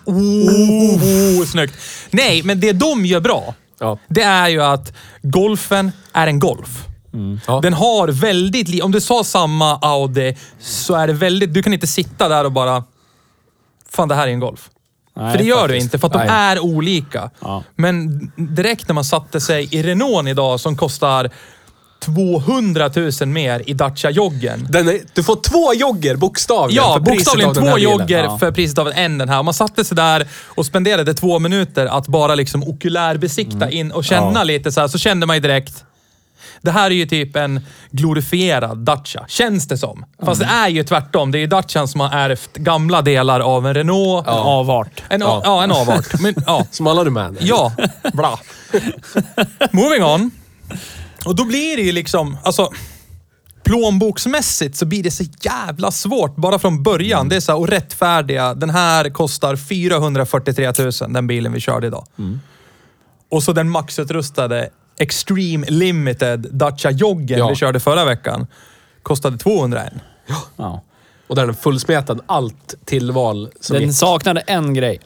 Oh, 0.05 1.45
snyggt. 1.47 1.75
Nej, 2.11 2.43
men 2.43 2.61
det 2.61 2.73
de 2.73 3.05
gör 3.07 3.21
bra, 3.21 3.55
Ja. 3.79 3.99
det 4.09 4.23
är 4.23 4.49
ju 4.49 4.63
att 4.63 4.93
golfen 5.23 5.93
är 6.13 6.27
en 6.27 6.39
golf. 6.39 6.85
Ja. 7.47 7.61
Den 7.61 7.73
har 7.73 8.09
väldigt 8.09 8.83
Om 8.83 8.93
du 8.93 9.01
sa 9.01 9.25
samma 9.25 9.79
Audi 9.79 10.37
så 10.61 10.95
är 10.95 11.07
det 11.07 11.13
väldigt... 11.13 11.55
Du 11.55 11.63
kan 11.63 11.73
inte 11.73 11.87
sitta 11.87 12.29
där 12.29 12.45
och 12.45 12.53
bara... 12.53 12.85
Fan, 13.91 14.09
det 14.09 14.15
här 14.15 14.29
är 14.29 14.33
en 14.33 14.41
Golf. 14.41 14.71
Nej, 15.17 15.31
för 15.33 15.39
det 15.39 15.45
gör 15.45 15.57
du 15.57 15.75
faktiskt. 15.75 15.85
inte, 15.85 15.99
för 15.99 16.07
att 16.07 16.13
de 16.13 16.19
Nej. 16.19 16.29
är 16.31 16.59
olika. 16.59 17.31
Ja. 17.41 17.63
Men 17.77 18.21
direkt 18.37 18.89
när 18.89 18.95
man 18.95 19.05
satte 19.05 19.41
sig 19.41 19.69
i 19.75 19.83
Renault 19.83 20.29
idag 20.29 20.61
som 20.61 20.77
kostar 20.77 21.31
200 22.01 22.91
000 23.21 23.29
mer 23.29 23.63
i 23.67 23.73
Dacia 23.75 24.11
Joggen. 24.11 24.67
Den 24.71 24.89
är, 24.89 25.01
du 25.15 25.23
får 25.23 25.37
två 25.37 25.75
jogger 25.75 26.17
bokstavligen 26.17 26.85
Ja, 26.85 26.95
för 26.95 27.01
priset 27.01 27.17
bokstavligen 27.17 27.49
av 27.49 27.55
den 27.55 27.63
två 27.65 27.69
här 27.69 27.77
bilen. 27.77 27.91
jogger 27.93 28.25
Ja. 28.25 28.39
för 28.39 28.53
priset 28.53 28.79
av 28.79 28.89
en 28.95 29.19
den 29.19 29.29
här. 29.29 29.39
Och 29.39 29.45
Man 29.45 29.55
satte 29.55 29.85
sig 29.85 29.97
där 29.97 30.27
och 30.47 30.67
spenderade 30.67 31.15
två 31.15 31.39
minuter 31.39 31.87
att 31.87 32.07
bara 32.07 32.35
liksom 32.35 32.63
okulärbesikta 32.63 33.71
in 33.71 33.93
och 33.93 34.05
känna 34.05 34.21
Mm. 34.23 34.35
Ja. 34.37 34.45
lite 34.45 34.73
så 34.73 34.81
här. 34.81 34.89
Så 34.89 34.99
kände 34.99 35.27
man 35.27 35.37
ju 35.37 35.41
direkt. 35.41 35.85
Det 36.63 36.71
här 36.71 36.87
är 36.91 36.95
ju 36.95 37.07
typ 37.07 37.37
en 37.37 37.61
glorifierad 37.91 38.79
Dacia, 38.79 39.25
känns 39.29 39.69
det 39.69 39.79
som. 39.79 40.05
Fast 40.25 40.43
Mm. 40.43 40.55
det 40.55 40.61
är 40.61 40.69
ju 40.69 40.85
tvärtom. 40.85 41.31
Det 41.33 41.39
är 41.39 41.41
ju 41.41 41.47
Dacian 41.47 41.89
som 41.89 42.01
har 42.01 42.11
ärvt 42.19 42.53
gamla 42.57 43.03
delar 43.03 43.41
av 43.41 43.67
en 43.67 43.75
Renault. 43.75 44.27
En 44.27 44.33
avart. 44.35 45.03
En, 45.09 45.21
ja. 45.21 45.43
ja, 45.45 45.63
en 45.65 45.73
avart. 45.73 46.21
Men, 46.21 46.35
ja. 46.47 46.67
Som 46.71 46.87
alla 46.87 47.05
rumäner. 47.05 47.39
Ja, 47.45 47.73
bra. 48.13 48.41
Moving 49.71 50.05
on. 50.05 50.31
Och 51.25 51.37
då 51.37 51.45
blir 51.45 51.77
det 51.77 51.83
ju 51.83 51.93
liksom, 51.93 52.37
alltså... 52.45 52.71
Plånboksmässigt 53.63 54.77
så 54.77 54.87
blir 54.87 55.03
det 55.03 55.11
så 55.11 55.25
jävla 55.41 55.91
svårt 55.91 56.37
bara 56.37 56.59
från 56.59 56.83
början. 56.83 57.29
Det 57.29 57.37
är 57.37 57.41
så 57.41 57.53
här, 57.53 57.59
och 57.59 57.69
rättfärdiga. 57.69 58.55
Den 58.55 58.71
här 58.71 59.11
kostar 59.11 59.57
443 59.57 60.73
000, 60.79 61.13
den 61.13 61.27
bilen 61.27 61.53
vi 61.53 61.61
körde 61.61 61.87
idag. 61.87 62.07
Och 63.31 63.43
så 63.43 63.53
den 63.53 63.71
maxutrustade 63.71 64.71
Extreme 64.99 65.67
Limited 65.69 66.47
Dacia 66.51 66.91
Joggen 66.91 67.39
Ja. 67.39 67.49
vi 67.49 67.55
körde 67.57 67.81
förra 67.81 68.05
veckan. 68.05 68.47
Kostade 69.03 69.39
201. 69.39 69.93
Ja. 70.57 70.83
Och 71.27 71.35
där 71.37 71.43
är 71.43 71.47
den 71.47 71.57
fullsmetad. 71.57 72.21
Allt 72.27 72.75
tillval 72.85 73.51
som 73.61 73.75
Den 73.75 73.87
gick. 73.87 73.97
saknade 73.97 74.41
en 74.41 74.75
grej. 74.75 75.01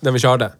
Den 0.00 0.14
vi 0.14 0.20
körde. 0.20 0.52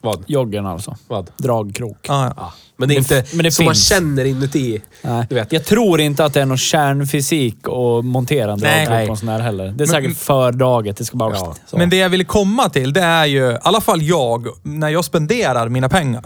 Vad? 0.00 0.24
Joggen 0.26 0.66
alltså. 0.66 0.96
Vad? 1.08 1.30
Dragkrok. 1.36 2.06
Ah, 2.08 2.24
ja. 2.24 2.32
Ja. 2.36 2.52
Men 2.76 2.88
det 2.88 2.94
är 2.94 2.98
inte 2.98 3.24
men 3.32 3.44
det 3.44 3.50
som 3.50 3.64
man 3.64 3.74
finns. 3.74 3.88
känner 3.88 4.24
inuti. 4.24 4.80
Nej. 5.02 5.26
Du 5.28 5.34
vet. 5.34 5.52
Jag 5.52 5.64
tror 5.64 6.00
inte 6.00 6.24
att 6.24 6.34
det 6.34 6.40
är 6.40 6.46
någon 6.46 6.58
kärnfysik 6.58 7.68
och 7.68 8.04
montera 8.04 8.52
en 8.52 8.58
Nej. 8.62 9.06
på 9.06 9.12
en 9.12 9.16
sån 9.16 9.28
här 9.28 9.40
heller. 9.40 9.68
Det 9.76 9.84
är 9.84 9.88
säkert 9.88 10.16
för 10.16 10.52
daget. 10.52 10.96
Det 10.96 11.04
ska 11.04 11.16
bara... 11.16 11.34
Ja. 11.34 11.54
Så. 11.66 11.78
Men 11.78 11.90
det 11.90 11.96
jag 11.96 12.08
ville 12.08 12.24
komma 12.24 12.68
till, 12.68 12.92
det 12.92 13.00
är 13.02 13.26
ju, 13.26 13.52
i 13.52 13.58
alla 13.62 13.80
fall 13.80 14.02
jag, 14.02 14.46
när 14.62 14.88
jag 14.88 15.04
spenderar 15.04 15.68
mina 15.68 15.88
pengar, 15.88 16.22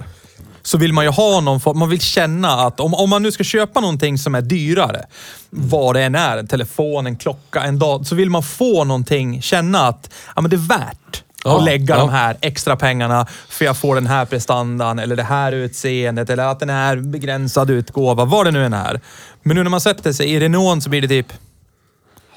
så 0.62 0.78
vill 0.78 0.92
man 0.92 1.04
ju 1.04 1.11
ha 1.11 1.40
någon 1.40 1.61
form, 1.61 1.78
man 1.78 1.88
vill 1.88 2.00
känna 2.00 2.49
att 2.49 2.80
om, 2.80 2.95
om 2.95 3.11
man 3.11 3.23
nu 3.23 3.33
ska 3.33 3.45
köpa 3.45 3.80
någonting 3.80 4.19
som 4.19 4.35
är 4.35 4.40
dyrare, 4.40 5.07
vad 5.50 5.97
det 5.97 6.02
än 6.02 6.14
är, 6.14 6.37
en 6.37 6.47
telefon, 6.47 7.07
en 7.07 7.16
klocka, 7.16 7.62
en 7.62 7.78
dag, 7.78 8.07
så 8.07 8.14
vill 8.14 8.30
man 8.30 8.42
få 8.42 8.85
någonting, 8.85 9.42
känna 9.42 9.80
att 9.88 10.11
ja, 10.37 10.42
men 10.42 10.50
det 10.50 10.57
är 10.57 10.69
värt 10.69 11.23
Ja, 11.44 11.59
att 11.59 11.64
lägga 11.64 11.94
ja. 11.94 12.00
de 12.00 12.11
här 12.11 12.37
extra 12.40 12.76
pengarna 12.76 13.26
för 13.49 13.64
jag 13.64 13.76
får 13.76 13.94
den 13.94 14.06
här 14.06 14.25
prestandan 14.25 14.99
eller 14.99 15.16
det 15.16 15.23
här 15.23 15.52
utseendet 15.52 16.30
eller 16.30 16.44
att 16.44 16.61
den 16.61 16.70
är 16.70 16.97
begränsad 16.97 17.70
utgåva, 17.70 18.25
vad 18.25 18.47
det 18.47 18.50
nu 18.50 18.64
än 18.64 18.73
är. 18.73 19.00
Men 19.42 19.56
nu 19.56 19.62
när 19.62 19.70
man 19.70 19.80
sätter 19.80 20.12
sig 20.12 20.30
i 20.30 20.40
Renault 20.40 20.82
så 20.82 20.90
blir 20.90 21.02
det 21.02 21.09
typ, 21.09 21.32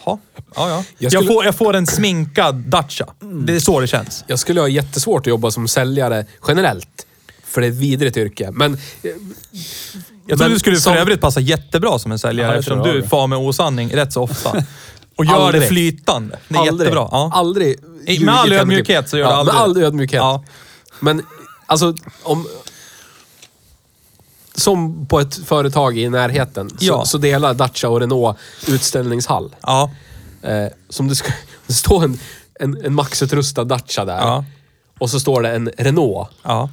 Ja, 0.05 0.19
ja. 0.36 0.43
ja. 0.55 0.69
Jag 0.69 0.83
Jag, 0.98 1.12
skulle- 1.12 1.27
får, 1.27 1.45
jag 1.45 1.55
får 1.55 1.75
en 1.75 1.88
sminkad 1.88 2.55
Dacia. 2.55 3.05
Det 3.45 3.55
är 3.55 3.60
så 3.60 3.79
det 3.79 3.88
känns. 3.88 4.24
Jag 4.27 4.39
skulle 4.39 4.62
ha 4.62 4.67
jättesvårt 4.67 5.22
att 5.22 5.27
jobba 5.27 5.51
som 5.51 5.67
säljare 5.67 6.25
generellt. 6.48 7.05
För 7.45 7.62
det 7.62 7.67
är 7.67 7.72
ett 7.72 7.77
vidrigt 7.77 8.17
yrke. 8.17 8.50
Men... 8.51 8.74
eh, 8.74 8.79
Jag 10.27 10.39
tror 10.39 10.50
du 10.50 10.60
skulle 10.60 10.77
som- 10.77 10.93
för 10.93 11.00
övrigt 11.01 11.22
passa 11.22 11.39
jättebra 11.39 12.00
som 12.00 12.12
en 12.12 12.19
säljare 12.19 12.48
Ja, 12.48 12.53
jag 12.53 12.60
eftersom 12.60 12.83
du 12.83 13.03
far 13.07 13.27
med 13.27 13.38
osanning 13.39 13.95
rätt 13.95 14.13
så 14.13 14.22
ofta. 14.24 14.50
Och 15.15 15.25
gör 15.25 15.33
Aldrig. 15.45 15.62
det 15.62 15.67
flytande. 15.67 16.39
Det 16.48 16.55
är 16.55 16.60
aldrig, 16.60 16.86
jättebra. 16.88 17.07
Ja. 17.12 17.29
Aldrig 17.33 17.75
med 18.22 18.33
all 18.36 18.53
ödmjukhet 18.53 19.10
så 19.10 19.17
gör 19.17 19.29
ja, 19.29 19.31
du 19.31 19.36
aldrig 19.38 19.53
Med 19.55 19.62
all 19.63 19.77
ödmjukhet. 19.83 20.17
Ja. 20.17 20.43
Men 21.00 21.22
alltså, 21.65 21.95
om... 22.24 22.48
Som 24.55 25.05
på 25.05 25.19
ett 25.19 25.36
företag 25.36 25.98
i 25.98 26.10
närheten 26.10 26.69
så, 26.69 26.75
Ja. 26.79 27.05
så 27.05 27.17
delar 27.17 27.53
Dacia 27.53 27.89
och 27.89 28.00
Renault 28.00 28.38
utställningshall. 28.67 29.55
Ja. 29.62 29.91
Eh, 30.41 30.67
som 30.89 31.07
det, 31.07 31.15
ska, 31.15 31.31
det 31.67 31.74
står 31.74 32.03
en, 32.03 32.19
en, 32.60 32.86
en 32.86 32.93
maxutrustad 32.93 33.63
Dacia 33.63 34.05
där. 34.05 34.17
Ja. 34.17 34.45
Och 35.00 35.10
så 35.10 35.19
står 35.19 35.41
det 35.41 35.51
en 35.51 35.69
Renault. 35.77 36.29
Ja. 36.43 36.69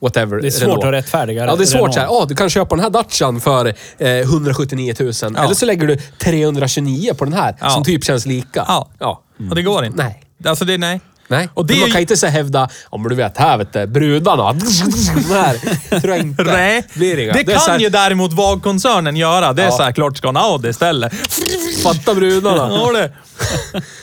Whatever. 0.00 0.40
Det 0.40 0.46
är 0.46 0.50
svårt 0.50 0.62
Renault. 0.62 0.84
att 0.84 0.92
rättfärdiga 0.92 1.46
Ja, 1.46 1.56
det 1.56 1.64
är 1.64 1.66
svårt 1.66 1.74
Renault. 1.76 1.94
så 1.94 2.00
här. 2.00 2.06
Ja, 2.06 2.24
du 2.28 2.34
kan 2.34 2.50
köpa 2.50 2.76
den 2.76 2.82
här 2.82 2.90
Dacian 2.90 3.40
för 3.40 3.74
eh, 3.98 4.08
179 4.10 4.94
000. 5.00 5.08
Eller 5.36 5.54
så 5.54 5.66
lägger 5.66 5.86
du 5.86 5.96
329 6.18 7.14
på 7.14 7.24
den 7.24 7.34
här, 7.34 7.56
Ja. 7.60 7.70
som 7.70 7.84
typ 7.84 8.04
känns 8.04 8.26
lika. 8.26 8.64
Ja. 8.68 8.88
ja. 8.98 9.22
Och 9.50 9.54
det 9.54 9.62
går 9.62 9.84
inte. 9.84 10.02
Nej. 10.02 10.22
Alltså 10.44 10.64
det, 10.64 10.78
nej. 10.78 11.00
Nej, 11.28 11.48
Och 11.54 11.66
det 11.66 11.72
men 11.74 11.80
man 11.80 11.86
ju- 11.88 11.92
kan 11.92 12.00
inte 12.00 12.16
så 12.16 12.26
hävda, 12.26 12.68
om 12.84 13.08
du 13.08 13.14
vet, 13.14 13.38
här 13.38 13.58
vet 13.58 13.72
du, 13.72 13.86
brudarna. 13.86 14.42
här. 15.30 16.00
tror 16.00 16.14
jag 16.16 16.18
inte. 16.26 16.42
Nej, 16.42 16.84
Blir 16.94 17.18
inga. 17.18 17.32
det, 17.32 17.40
är 17.40 17.44
kan 17.44 17.60
här, 17.72 17.78
ju 17.78 17.88
däremot 17.88 18.32
VAG-koncernen 18.32 19.16
göra. 19.16 19.52
Det 19.52 19.62
är 19.62 19.66
Ja. 19.66 19.72
så 19.72 19.82
här, 19.82 19.92
klart 19.92 20.16
ska 20.16 20.28
en 20.28 20.36
Audi 20.36 20.68
istället. 20.68 21.12
Fatta 21.82 22.14
brudarna. 22.14 22.68
Ja, 22.72 22.92
det. 22.92 23.12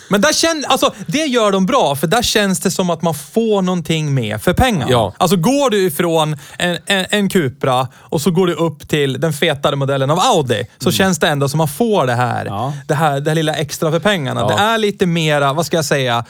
Men 0.10 0.22
där 0.22 0.34
känn, 0.34 0.66
alltså, 0.68 0.94
det 1.08 1.18
gör 1.26 1.52
de 1.52 1.66
bra, 1.66 1.96
för 1.96 2.08
där 2.08 2.22
känns 2.22 2.60
det 2.60 2.72
som 2.72 2.90
att 2.90 3.02
man 3.02 3.14
får 3.14 3.62
någonting 3.62 4.14
med 4.14 4.42
för 4.42 4.54
pengarna. 4.54 4.92
Ja. 4.92 5.14
Alltså 5.18 5.38
går 5.38 5.70
du 5.70 5.86
ifrån 5.86 6.38
en, 6.58 6.78
en, 6.86 7.06
en 7.10 7.30
Cupra 7.30 7.88
och 7.96 8.22
så 8.22 8.32
går 8.32 8.48
du 8.48 8.54
upp 8.54 8.88
till 8.90 9.20
den 9.20 9.34
fetare 9.34 9.76
modellen 9.76 10.12
av 10.12 10.20
Audi, 10.20 10.64
så 10.78 10.92
känns 10.92 11.20
det 11.20 11.28
ändå 11.28 11.50
som 11.50 11.60
att 11.62 11.70
man 11.70 11.76
får 11.88 12.08
det 12.08 12.14
här, 12.14 12.46
Ja. 12.46 12.74
det 12.88 12.94
här, 12.96 13.20
det 13.20 13.30
här 13.30 13.36
lilla 13.36 13.54
extra 13.54 13.92
för 13.92 14.00
pengarna. 14.00 14.42
Ja. 14.42 14.48
Det 14.48 14.64
är 14.64 14.78
lite 14.78 15.06
mera, 15.06 15.54
vad 15.54 15.66
ska 15.66 15.76
jag 15.78 15.86
säga, 15.86 16.26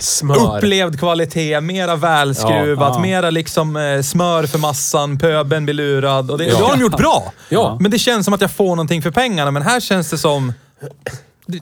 Smör. 0.00 0.56
upplevd 0.56 0.98
kvalitet, 0.98 1.60
mera 1.60 1.96
välskruvat, 1.96 2.88
Ja, 2.88 2.94
ja. 2.94 3.00
mera 3.00 3.30
liksom 3.30 3.76
eh, 3.76 4.02
smör 4.02 4.46
för 4.46 4.58
massan, 4.58 5.18
pöben 5.18 5.64
blir 5.64 5.74
lurad. 5.74 6.30
Och 6.30 6.38
det, 6.38 6.44
Ja. 6.44 6.58
det 6.58 6.64
har 6.64 6.72
de 6.76 6.80
gjort 6.80 6.96
bra. 6.96 7.32
Ja. 7.48 7.76
Men 7.80 7.90
det 7.90 7.98
känns 7.98 8.24
som 8.24 8.34
att 8.34 8.40
jag 8.40 8.50
får 8.50 8.68
någonting 8.68 9.02
för 9.02 9.10
pengarna, 9.10 9.50
men 9.50 9.62
här 9.62 9.80
känns 9.80 10.10
det 10.10 10.18
som... 10.18 10.52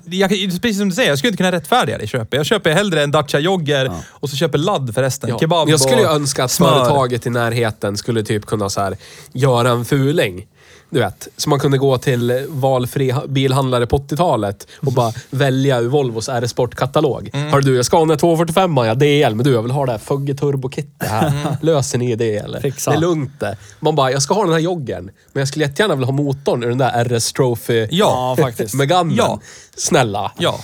Jag, 0.05 0.31
precis 0.31 0.79
som 0.79 0.89
du 0.89 0.95
säger, 0.95 1.09
jag 1.09 1.19
skulle 1.19 1.29
inte 1.29 1.37
kunna 1.37 1.53
rättfärdiga 1.53 1.99
det 1.99 2.07
köpet. 2.07 2.33
Jag 2.33 2.47
köper 2.47 2.71
hellre 2.73 3.03
en 3.03 3.11
Dacia 3.11 3.41
Jogger 3.41 3.93
och 4.11 4.31
så 4.31 4.37
köper 4.37 4.59
ladd 4.59 4.95
förresten. 4.95 5.31
Ja. 5.31 5.39
Kebab 5.39 5.69
jag 5.69 5.81
skulle 5.81 6.01
ju 6.01 6.07
och 6.07 6.15
önska 6.15 6.45
att 6.45 6.51
smör. 6.51 6.69
företaget 6.69 7.27
i 7.27 7.31
närheten 7.31 7.97
skulle 7.97 8.23
typ 8.23 8.47
kunna 8.47 8.71
så 8.71 8.81
här, 8.81 8.97
göra 9.33 9.71
en 9.71 9.85
fuling. 9.85 10.47
Du 10.93 11.01
vet, 11.01 11.29
så 11.37 11.49
man 11.51 11.61
kunde 11.61 11.79
gå 11.79 11.99
till 11.99 12.47
valfri 12.49 13.11
ha- 13.11 13.27
bilhandlare 13.27 13.87
på 13.87 13.99
80-talet 13.99 14.67
och 14.81 14.93
bara 14.93 15.13
välja 15.31 15.79
ur 15.81 15.89
Volvos 15.89 16.29
R-sportkatalog. 16.29 17.31
Mm. 17.33 17.53
Hör 17.53 17.61
du, 17.61 17.77
jag 17.77 17.85
ska 17.85 17.97
ha 17.99 18.07
här 18.07 18.17
245 18.17 18.77
ja 18.77 18.95
DL, 18.95 19.35
men 19.35 19.45
du, 19.45 19.53
jag 19.53 19.63
vill 19.63 19.71
ha 19.71 19.87
det 19.87 19.93
här 19.93 19.99
Fugge 19.99 20.35
Turbo-kittet 20.35 21.09
här. 21.09 21.29
Mm. 21.29 21.55
Löser 21.63 21.99
ni 21.99 22.17
det 22.17 22.37
eller? 22.37 22.61
Fixa. 22.61 22.91
Det 22.91 22.97
är 22.97 23.01
lugnt 23.01 23.41
det. 23.41 23.57
Man 23.81 23.95
bara, 23.95 24.11
jag 24.13 24.23
ska 24.23 24.35
ha 24.35 24.45
den 24.45 24.53
här 24.53 24.61
joggern, 24.61 25.05
men 25.33 25.41
jag 25.41 25.49
skulle 25.49 25.65
jättegärna 25.65 25.95
vilja 25.95 26.07
ha 26.07 26.13
motorn 26.13 26.63
ur 26.63 26.69
den 26.69 26.79
där 26.79 27.05
RS 27.19 27.33
Trophy 27.33 27.87
Ja, 27.91 28.37
faktiskt. 28.41 28.75
Meganen. 28.75 29.17
Ja. 29.17 29.41
Snälla. 29.77 30.33
Ja. 30.39 30.61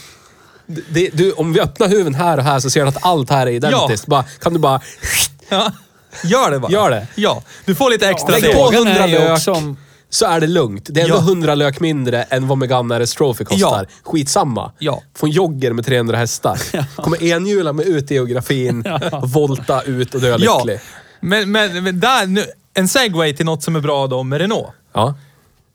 Det, 0.67 1.11
du, 1.13 1.33
om 1.33 1.53
vi 1.53 1.61
öppnar 1.61 1.89
huven 1.89 2.15
här 2.15 2.39
och 2.39 2.45
här 2.45 2.61
så 2.61 2.71
ser 2.71 2.83
du 2.83 2.89
att 2.89 3.05
allt 3.05 3.31
här 3.31 3.47
är 3.47 3.51
identiskt. 3.51 4.07
Bara, 4.07 4.23
kan 4.23 4.53
du 4.53 4.59
bara... 4.59 4.81
ja. 5.49 5.73
Gör 6.25 6.51
det 6.51 6.59
bara. 6.59 6.73
Gör 6.73 6.91
det. 6.91 7.07
Ja. 7.15 7.43
Du 7.65 7.75
får 7.75 7.91
lite 7.91 8.09
extra 8.09 8.29
Lägg 8.31 8.43
steg. 8.45 8.55
på 8.57 8.63
Frågan 8.63 8.87
100 8.87 9.05
är 9.05 9.09
ju 9.09 9.15
lök. 9.19 9.49
om... 9.49 9.77
så 10.11 10.27
är 10.27 10.41
det 10.41 10.47
lugnt. 10.47 10.87
Det 10.91 11.01
är 11.01 11.05
ändå 11.05 11.17
Ja. 11.17 11.21
100 11.21 11.55
lök 11.55 11.81
mindre 11.81 12.23
än 12.23 12.49
vad 12.49 12.59
Megane 12.59 12.99
RS 13.05 13.15
Trophy 13.15 13.45
kostar. 13.45 13.87
Skitsamma. 14.03 14.73
Ja. 14.79 15.03
Få 15.17 15.27
en 15.27 15.33
jogger 15.33 15.73
med 15.73 15.87
300 15.87 16.17
hästar. 16.17 16.59
Kommer 17.03 17.23
enhjula 17.23 17.73
med 17.73 17.87
ut 17.87 18.11
i 18.11 18.15
geografin, 18.15 18.85
volta 19.23 19.83
ut 19.83 20.15
och 20.15 20.21
dö 20.21 20.37
Ja. 20.41 20.59
lycklig. 20.59 20.81
Men, 21.21 21.53
men, 21.53 21.85
men 21.85 22.01
där, 22.01 22.27
nu, 22.27 22.45
en 22.75 22.89
segway 22.89 23.33
till 23.37 23.47
något 23.47 23.63
som 23.63 23.77
är 23.77 23.81
bra 23.81 24.07
då 24.07 24.23
med 24.23 24.41
Renault. 24.41 24.67
Ja. 24.93 25.15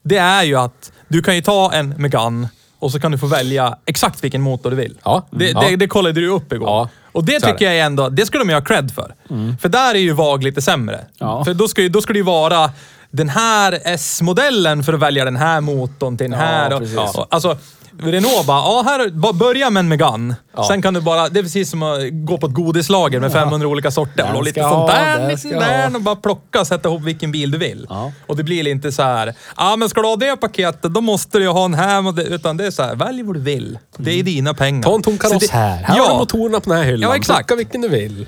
det 0.03 0.17
är 0.17 0.43
ju 0.43 0.55
att 0.55 0.91
du 1.07 1.21
kan 1.23 1.35
ju 1.35 1.41
ta 1.41 1.71
en 1.73 1.89
Megane 1.97 2.49
och 2.79 2.91
så 2.91 2.99
kan 2.99 3.11
du 3.11 3.17
få 3.17 3.27
välja 3.27 3.77
exakt 3.85 4.23
vilken 4.23 4.41
motor 4.41 4.69
du 4.69 4.75
vill. 4.75 4.97
Ja. 5.03 5.27
Det, 5.31 5.49
Ja. 5.51 5.61
det, 5.69 5.75
det 5.75 5.87
kollade 5.87 6.21
du 6.21 6.27
upp 6.29 6.53
igår. 6.53 6.67
Ja. 6.69 6.89
Och 7.11 7.23
det 7.25 7.39
Så 7.41 7.47
är 7.47 7.51
tycker 7.51 7.65
jag 7.65 7.79
ändå, 7.85 8.09
det 8.09 8.25
ska 8.25 8.37
de 8.37 8.49
ju 8.49 8.55
ha 8.55 8.61
cred 8.61 8.91
för. 8.95 9.15
För 9.61 9.69
där 9.69 9.95
är 9.95 9.99
ju 9.99 10.13
VAG 10.13 10.43
lite 10.43 10.61
sämre. 10.61 11.05
Ja. 11.17 11.45
För 11.45 11.53
då 11.53 11.67
ska, 11.67 11.81
ju, 11.81 11.89
då 11.89 12.01
ska 12.01 12.13
det 12.13 12.19
ju 12.19 12.25
vara 12.25 12.71
den 13.11 13.29
här 13.29 13.79
S-modellen 13.85 14.83
för 14.83 14.93
att 14.93 14.99
välja 14.99 15.25
den 15.25 15.35
här 15.35 15.61
motorn 15.61 16.17
till 16.17 16.31
den 16.31 16.39
Ja, 16.39 16.45
här. 16.45 16.77
precis. 16.79 16.97
Och, 16.97 17.15
och, 17.19 17.27
alltså, 17.29 17.57
Renault 17.99 18.45
bara, 18.45 18.57
ja, 18.57 18.83
här, 18.85 19.09
bara 19.09 19.33
börja 19.33 19.69
med 19.69 19.79
en 19.79 19.87
Megane. 19.87 20.35
Ja. 20.55 20.63
Sen 20.67 20.81
kan 20.81 20.93
du 20.93 21.01
bara, 21.01 21.29
det 21.29 21.39
är 21.39 21.43
precis 21.43 21.69
som 21.69 21.83
att 21.83 21.99
gå 22.11 22.37
på 22.37 22.47
ett 22.47 22.53
godislager 22.53 23.19
med 23.19 23.31
500 23.31 23.67
olika 23.67 23.91
sorter. 23.91 24.31
Och 24.35 24.43
lite 24.43 24.61
sånt 24.63 24.87
där, 24.91 25.27
lite 25.27 25.37
ska 25.41 25.59
där 25.59 25.95
och 25.95 26.01
bara 26.01 26.15
plocka 26.15 26.59
och 26.61 26.67
sätta 26.67 26.89
ihop 26.89 27.01
vilken 27.01 27.31
bil 27.31 27.51
du 27.51 27.57
vill. 27.57 27.85
Ja. 27.89 28.11
Och 28.27 28.35
det 28.37 28.43
blir 28.43 28.67
inte 28.67 28.91
så 28.91 29.03
här, 29.03 29.33
ja 29.57 29.75
men 29.75 29.89
ska 29.89 30.01
du 30.01 30.07
ha 30.07 30.15
det 30.15 30.37
paketet, 30.37 30.93
då 30.93 31.01
måste 31.01 31.37
du 31.37 31.43
ju 31.43 31.49
ha 31.49 31.65
en 31.65 31.73
här. 31.73 32.07
och 32.07 32.13
Utan 32.17 32.57
det 32.57 32.65
är 32.65 32.71
så 32.71 32.83
här, 32.83 32.95
välj 32.95 33.23
vad 33.23 33.35
du 33.35 33.39
vill. 33.39 33.77
Det 33.97 34.19
är 34.19 34.23
dina 34.23 34.53
pengar. 34.53 34.83
Ta 34.83 34.95
en 34.95 35.01
tom 35.03 35.17
kaross 35.17 35.39
det- 35.47 35.51
här. 35.51 35.77
Här 35.77 35.85
har 35.87 35.95
du 35.95 36.01
Ja, 36.13 36.17
motorerna 36.17 36.59
på 36.59 36.69
den 36.69 36.79
här 36.79 36.85
hyllan. 36.85 37.09
Ja, 37.09 37.15
exakt. 37.15 37.47
Plocka 37.47 37.55
vilken 37.57 37.81
du 37.81 37.87
vill. 37.87 38.27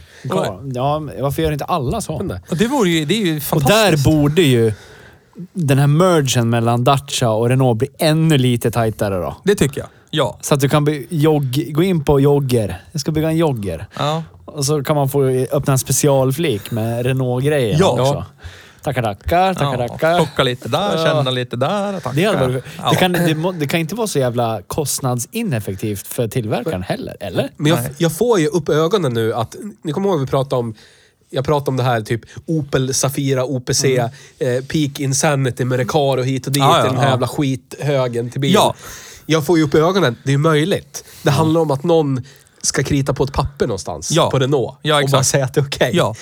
Ja, 0.73 0.99
varför 1.19 1.41
gör 1.41 1.51
inte 1.51 1.65
alla 1.65 2.01
så? 2.01 2.39
och 2.49 2.57
det 2.57 2.67
vore 2.67 2.89
ju, 2.89 3.05
det 3.05 3.13
är 3.21 3.25
ju 3.25 3.37
Och 3.37 3.43
fantastiskt. 3.43 4.05
där 4.05 4.11
borde 4.11 4.41
ju 4.41 4.73
den 5.53 5.79
här 5.79 5.87
mergen 5.87 6.49
mellan 6.49 6.83
Dacia 6.83 7.29
och 7.31 7.49
Renault 7.49 7.77
bli 7.79 7.87
ännu 7.99 8.37
lite 8.37 8.71
tajtare 8.71 9.15
då. 9.17 9.35
Det 9.43 9.55
tycker 9.55 9.79
jag. 9.81 9.87
Ja. 10.09 10.37
Så 10.41 10.53
att 10.53 10.59
du 10.59 10.69
kan 10.69 11.05
jogg, 11.09 11.65
gå 11.71 11.83
in 11.83 12.03
på 12.03 12.19
jogger. 12.19 12.81
Jag 12.91 13.01
ska 13.01 13.11
bygga 13.11 13.27
en 13.29 13.37
jogger. 13.37 13.87
ja. 13.97 14.23
Och 14.45 14.65
så 14.65 14.83
kan 14.83 14.95
man 14.95 15.09
få 15.09 15.23
öppna 15.51 15.73
en 15.73 15.79
specialflik 15.79 16.71
med 16.71 17.05
Renault-grejer 17.05 17.77
Ja. 17.79 17.91
också. 18.01 18.25
Tackar, 18.81 19.01
tackar, 19.03 19.53
tackar, 19.53 19.81
ja. 19.81 19.87
tackar. 19.87 20.17
Plocka 20.17 20.43
lite 20.43 20.69
där, 20.69 20.97
Ja. 20.97 21.05
känna 21.05 21.31
lite 21.31 21.55
där. 21.55 21.99
Tacka. 21.99 22.15
Det, 22.15 22.27
varit, 22.35 22.63
Ja. 22.77 22.89
det, 22.89 22.95
kan, 22.95 23.11
det, 23.11 23.35
må- 23.35 23.51
det 23.51 23.67
kan 23.67 23.79
inte 23.79 23.95
vara 23.95 24.07
så 24.07 24.19
jävla 24.19 24.61
kostnadsineffektivt 24.67 26.07
för 26.07 26.27
tillverkaren 26.27 26.83
heller, 26.83 27.17
eller? 27.19 27.49
Men 27.57 27.71
jag, 27.71 27.79
jag 27.97 28.17
får 28.17 28.39
ju 28.39 28.47
upp 28.47 28.69
ögonen 28.69 29.13
nu 29.13 29.33
att, 29.33 29.55
ni 29.83 29.91
kommer 29.91 30.09
ihåg 30.09 30.17
att 30.17 30.27
vi 30.27 30.31
pratade 30.31 30.59
om 30.59 30.75
jag 31.33 31.45
pratade 31.45 31.69
om 31.69 31.77
det 31.77 31.83
här 31.83 32.01
typ 32.01 32.21
Opel 32.45 32.93
Safira 32.93 33.45
OPC, 33.45 33.83
eh, 33.85 34.07
Peak 34.67 34.99
Insanity 34.99 35.65
med 35.65 35.77
Recaro 35.79 36.21
hit 36.21 36.47
och 36.47 36.53
dit 36.53 36.63
Ja, 36.63 36.77
ja, 36.79 36.85
i 36.85 36.87
den 36.89 36.97
här 36.97 37.03
ja. 37.05 37.09
jävla 37.09 37.27
skithögen 37.27 38.29
till 38.29 38.41
bil. 38.41 38.53
Ja. 38.53 38.75
Jag 39.25 39.45
får 39.45 39.57
ju 39.57 39.63
upp 39.63 39.75
ögonen, 39.75 40.15
det 40.23 40.33
är 40.33 40.37
möjligt. 40.37 41.03
Det 41.23 41.31
handlar 41.31 41.61
om 41.61 41.71
att 41.71 41.83
någon 41.83 42.21
ska 42.61 42.83
krita 42.83 43.13
på 43.13 43.23
ett 43.23 43.33
papper 43.33 43.67
någonstans 43.67 44.11
Ja. 44.11 44.29
på 44.31 44.39
Renault 44.39 44.77
Ja, 44.81 44.95
och 44.95 44.99
exakt. 45.01 45.11
bara 45.11 45.23
säga 45.23 45.45
att 45.45 45.53
det 45.53 45.61
är 45.61 45.65
okej. 45.65 45.91
Ja. 45.93 46.15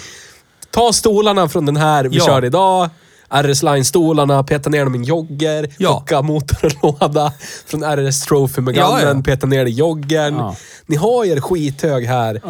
Ta 0.71 0.93
stolarna 0.93 1.49
från 1.49 1.65
den 1.65 1.77
här 1.77 2.03
vi 2.05 2.17
Ja. 2.17 2.25
körde 2.25 2.47
idag. 2.47 2.89
RS 3.33 3.63
Line-stolarna, 3.63 4.43
peta 4.43 4.69
ner 4.69 4.83
dem 4.83 4.95
i 4.95 4.97
en 4.97 5.03
jogger, 5.03 5.69
Ja. 5.77 5.89
plocka 5.89 6.21
motor 6.21 6.73
och 6.81 6.95
låda 7.01 7.33
från 7.65 7.83
RS 7.83 8.21
Trophy 8.25 8.61
med 8.61 8.75
Ja, 8.75 8.89
gannen, 8.99 9.17
ja. 9.17 9.23
peta 9.23 9.47
ner 9.47 9.63
det 9.65 9.69
i 9.71 9.73
joggern. 9.73 10.35
Ja. 10.35 10.55
Ni 10.85 10.95
har 10.95 11.25
er 11.25 11.39
skithög 11.39 12.05
här. 12.05 12.41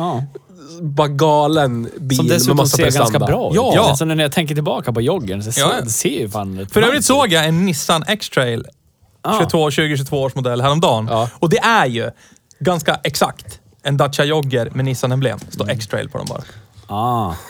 Bara 0.81 1.07
galen 1.07 1.89
bil 1.99 2.17
Som 2.17 2.25
med 2.27 2.35
dessutom 2.35 2.57
massa 2.57 2.77
ser 2.77 2.83
prestanda. 2.83 3.03
ganska 3.19 3.19
bra 3.33 3.49
ut. 3.49 3.55
Ja. 3.55 3.71
Ja. 3.75 3.89
Alltså 3.89 4.05
när 4.05 4.23
jag 4.23 4.31
tänker 4.31 4.55
tillbaka 4.55 4.93
på 4.93 5.01
joggen 5.01 5.43
så 5.43 5.51
ser, 5.51 5.61
Ja, 5.61 5.71
ja. 5.75 5.81
det 5.81 5.89
ser 5.89 6.09
ju 6.09 6.29
fan 6.29 6.59
rätt 6.59 6.71
För 6.71 6.81
övrigt 6.81 6.99
ut. 6.99 7.05
såg 7.05 7.31
jag 7.31 7.45
en 7.45 7.65
Nissan 7.65 8.03
X-Trail. 8.07 8.65
22, 9.39 9.71
2022 9.71 10.21
års 10.21 10.35
modell 10.35 10.61
häromdagen. 10.61 11.07
Ja. 11.09 11.29
Och 11.39 11.49
det 11.49 11.57
är 11.59 11.85
ju 11.85 12.11
ganska 12.59 12.99
exakt 13.03 13.59
en 13.83 13.97
Dacia 13.97 14.25
Jogger 14.25 14.69
med 14.73 14.85
Nissan-emblem. 14.85 15.39
står 15.49 15.69
X-Trail 15.69 16.09
på 16.09 16.17
dem 16.17 16.27
bara. 16.29 16.43
Ah. 16.87 17.33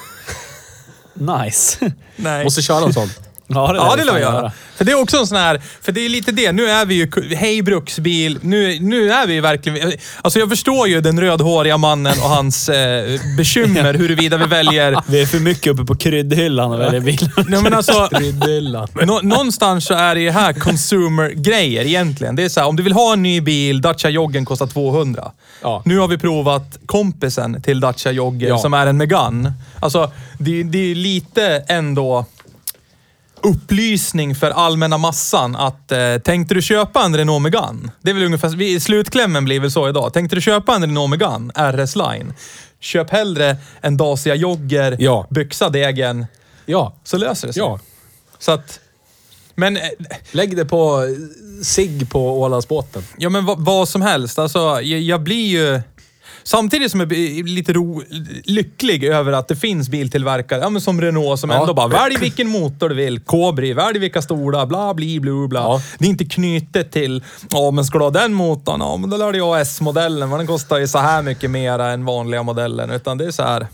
Nice. 1.14 1.92
Nej. 2.16 2.44
Måste 2.44 2.62
köra 2.62 2.86
en 2.86 2.94
sån. 2.94 3.10
Ja, 3.56 3.72
det, 3.74 3.78
Ja, 3.78 3.90
lär 3.90 3.98
det 3.98 4.04
lär 4.04 4.14
vi 4.14 4.20
göra. 4.20 4.52
För 4.76 4.86
det 4.86 4.92
är 4.92 5.02
också 5.02 5.18
en 5.18 5.28
sån 5.28 5.38
här, 5.38 5.62
för 5.82 5.92
det 5.92 6.06
är 6.06 6.10
lite 6.10 6.32
det, 6.32 6.52
nu 6.52 6.70
är 6.70 6.86
vi 6.86 6.96
ju, 6.96 7.36
hej 7.36 7.62
bruksbil, 7.62 8.40
nu, 8.42 8.78
nu 8.80 9.12
är 9.12 9.28
vi 9.28 9.34
ju 9.34 9.42
verkligen, 9.42 9.92
alltså 10.22 10.40
jag 10.40 10.50
förstår 10.50 10.88
ju 10.88 11.02
den 11.02 11.20
rödhåriga 11.22 11.78
mannen 11.78 12.14
och 12.24 12.30
hans 12.30 12.70
eh, 12.70 13.20
bekymmer 13.38 13.94
huruvida 13.94 14.38
vi 14.38 14.46
väljer 14.46 15.02
Vi 15.08 15.22
är 15.22 15.26
för 15.26 15.40
mycket 15.40 15.74
uppe 15.74 15.86
på 15.86 15.96
kryddhyllan 15.96 16.72
och 16.72 16.80
väljer 16.80 17.02
bilar. 17.02 17.46
Nej 17.50 17.62
men 17.62 17.74
alltså, 17.74 18.10
Rydyllan. 18.12 18.88
nå, 18.94 19.20
någonstans 19.24 19.86
så 19.86 19.94
är 19.94 20.16
det 20.16 20.22
ju 20.22 20.30
här 20.30 20.54
consumer-grejer 20.54 21.86
egentligen. 21.86 22.36
Det 22.36 22.44
är 22.44 22.50
så 22.50 22.60
här, 22.60 22.68
om 22.68 22.76
du 22.76 22.84
vill 22.84 22.94
ha 22.94 23.14
en 23.14 23.24
ny 23.24 23.42
bil, 23.42 23.82
Dacia 23.82 24.10
Joggen 24.10 24.46
kostar 24.46 24.68
200. 24.68 25.32
Ja. 25.62 25.82
Nu 25.86 26.00
har 26.00 26.08
vi 26.08 26.18
provat 26.18 26.78
kompisen 26.86 27.62
till 27.62 27.80
Dacia 27.80 28.12
Jogger 28.12 28.48
Ja. 28.48 28.58
som 28.58 28.74
är 28.74 28.88
en 28.88 28.98
Megane. 28.98 29.54
Alltså, 29.80 30.12
det, 30.40 30.64
det 30.64 30.92
är 30.92 30.96
lite 30.96 31.64
ändå 31.68 32.26
upplysning 33.44 34.36
för 34.36 34.50
allmänna 34.52 34.98
massan 34.98 35.56
att 35.56 35.92
eh, 35.92 36.18
tänkte 36.18 36.54
du 36.54 36.62
köpa 36.62 37.04
en 37.06 37.18
Renault 37.18 37.42
Megane? 37.44 37.92
Det 38.02 38.10
är 38.10 38.14
väl 38.14 38.24
ungefär, 38.24 38.50
vi, 38.50 38.80
slutklämmen 38.80 39.46
blir 39.46 39.60
väl 39.60 39.72
så 39.72 39.90
idag. 39.90 40.14
Tänkte 40.14 40.36
du 40.36 40.42
köpa 40.42 40.76
en 40.76 40.82
Renault 40.82 41.10
Megane 41.10 41.54
RS 41.72 41.96
Line? 41.96 42.34
Köp 42.80 43.10
hellre 43.10 43.58
en 43.82 43.98
Dacia 43.98 44.36
Jogger, 44.36 44.96
Ja. 45.00 45.28
byxa 45.30 45.70
degen, 45.70 46.26
Ja. 46.66 46.96
så 47.04 47.18
löser 47.18 47.48
det 47.48 47.54
sig. 47.54 47.62
Ja. 47.64 47.80
Så 48.40 48.52
att... 48.52 48.80
Men, 49.56 49.78
eh, 49.78 49.84
Lägg 50.32 50.58
det 50.58 50.66
på 50.66 51.02
sig 51.64 52.06
på 52.06 52.42
Ålandsbåten. 52.42 53.04
ja 53.18 53.30
men 53.30 53.46
vad, 53.46 53.66
vad 53.66 53.90
som 53.90 54.02
helst. 54.02 54.40
Alltså, 54.40 54.60
jag, 54.60 54.84
jag 54.84 55.22
blir 55.24 55.48
ju... 55.48 55.82
Samtidigt 56.44 56.92
som 56.92 57.00
jag 57.00 57.10
blir 57.10 57.44
lite 57.44 57.74
ro, 57.74 58.04
lycklig 58.44 59.04
över 59.04 59.32
att 59.34 59.48
det 59.48 59.56
finns 59.56 59.90
biltillverkare, 59.90 60.60
ja, 60.62 60.70
men 60.70 60.82
som 60.82 61.02
Renault, 61.02 61.40
som 61.40 61.50
Ja. 61.50 61.62
ändå 61.62 61.74
bara 61.74 61.88
välj 61.88 62.16
vilken 62.20 62.50
motor 62.50 62.90
du 62.90 62.96
vill. 62.96 63.20
Kobri, 63.20 63.74
välj 63.74 64.00
vilka 64.00 64.22
stolar, 64.22 64.66
bla 64.66 64.94
bli 64.94 65.20
blu 65.20 65.48
bla. 65.48 65.60
Ja. 65.60 65.82
Det 66.00 66.06
är 66.06 66.10
inte 66.10 66.26
knutet 66.26 66.92
till, 66.92 67.24
ja 67.52 67.72
men 67.72 67.86
ska 67.86 67.98
du 67.98 68.04
ha 68.04 68.12
den 68.12 68.34
motorn, 68.34 68.80
ja 68.82 68.98
men 68.98 69.10
då 69.10 69.18
lär 69.18 69.32
du 69.32 69.42
ha 69.42 69.60
S-modellen, 69.60 70.30
men 70.30 70.38
den 70.38 70.48
kostar 70.48 70.78
ju 70.78 70.88
så 70.88 70.98
här 71.00 71.22
mycket 71.22 71.50
mera 71.52 71.92
än 71.92 72.06
vanliga 72.06 72.44
modellen. 72.44 72.90
Utan 72.92 73.18
det 73.18 73.26
är 73.26 73.32
så 73.32 73.44
här, 73.44 73.68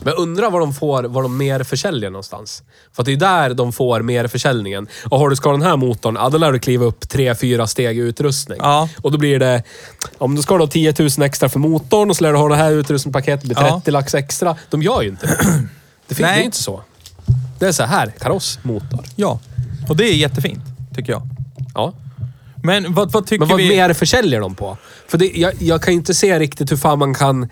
Men 0.00 0.12
jag 0.12 0.18
undrar 0.18 0.50
var 0.50 0.60
de 0.60 0.74
får, 0.74 1.02
var 1.02 1.22
de 1.22 1.36
mer 1.36 1.62
försäljer 1.62 2.10
någonstans. 2.10 2.62
För 2.92 3.02
att 3.02 3.06
det 3.06 3.12
är 3.12 3.16
där 3.16 3.54
de 3.54 3.72
får 3.72 4.02
mer 4.02 4.26
försäljningen. 4.26 4.86
Och 5.10 5.18
har 5.18 5.30
du 5.30 5.36
ska 5.36 5.50
den 5.52 5.62
här 5.62 5.76
motorn, 5.76 6.14
ja 6.20 6.28
då 6.28 6.38
lär 6.38 6.52
du 6.52 6.58
kliva 6.58 6.84
upp 6.84 7.08
tre, 7.08 7.34
fyra 7.34 7.66
steg 7.66 7.98
i 7.98 8.00
utrustning. 8.00 8.58
Ja. 8.62 8.88
Och 9.02 9.12
då 9.12 9.18
blir 9.18 9.38
det, 9.38 9.62
om 10.18 10.34
du 10.34 10.42
ska 10.42 10.58
ha 10.58 10.66
10 10.66 10.94
000 10.98 11.08
extra 11.22 11.48
för 11.48 11.58
motorn 11.58 12.10
och 12.10 12.16
så 12.16 12.24
lär 12.24 12.32
du 12.32 12.38
ha 12.38 12.48
det 12.48 12.56
här 12.56 12.72
utrustningspaketet, 12.72 13.44
blir 13.44 13.56
Ja. 13.60 13.74
30 13.80 13.90
lax 13.90 14.14
extra. 14.14 14.56
De 14.70 14.82
gör 14.82 15.02
ju 15.02 15.08
inte 15.08 15.26
det. 15.26 15.36
Det, 16.08 16.14
fin- 16.14 16.26
det 16.26 16.32
är 16.32 16.40
inte 16.42 16.56
så. 16.62 16.82
Det 17.58 17.66
är 17.66 17.72
så 17.72 17.82
här, 17.82 18.12
kaross, 18.20 18.58
motor. 18.62 19.04
Ja. 19.16 19.40
Och 19.88 19.96
det 19.96 20.04
är 20.04 20.14
jättefint, 20.14 20.62
tycker 20.96 21.12
jag. 21.12 21.22
Ja. 21.74 21.92
Men 22.64 22.94
vad, 22.94 23.12
vad 23.12 23.26
tycker 23.26 23.38
Men 23.38 23.48
vad 23.48 23.58
vi... 23.58 23.68
mer 23.68 23.92
försäljer 23.92 24.40
de 24.40 24.54
på? 24.54 24.76
För 25.08 25.18
det, 25.18 25.26
jag, 25.34 25.52
jag 25.62 25.82
kan 25.82 25.92
ju 25.94 25.98
inte 25.98 26.14
se 26.14 26.38
riktigt 26.38 26.72
hur 26.72 26.76
fan 26.76 26.98
man 26.98 27.14
kan 27.14 27.48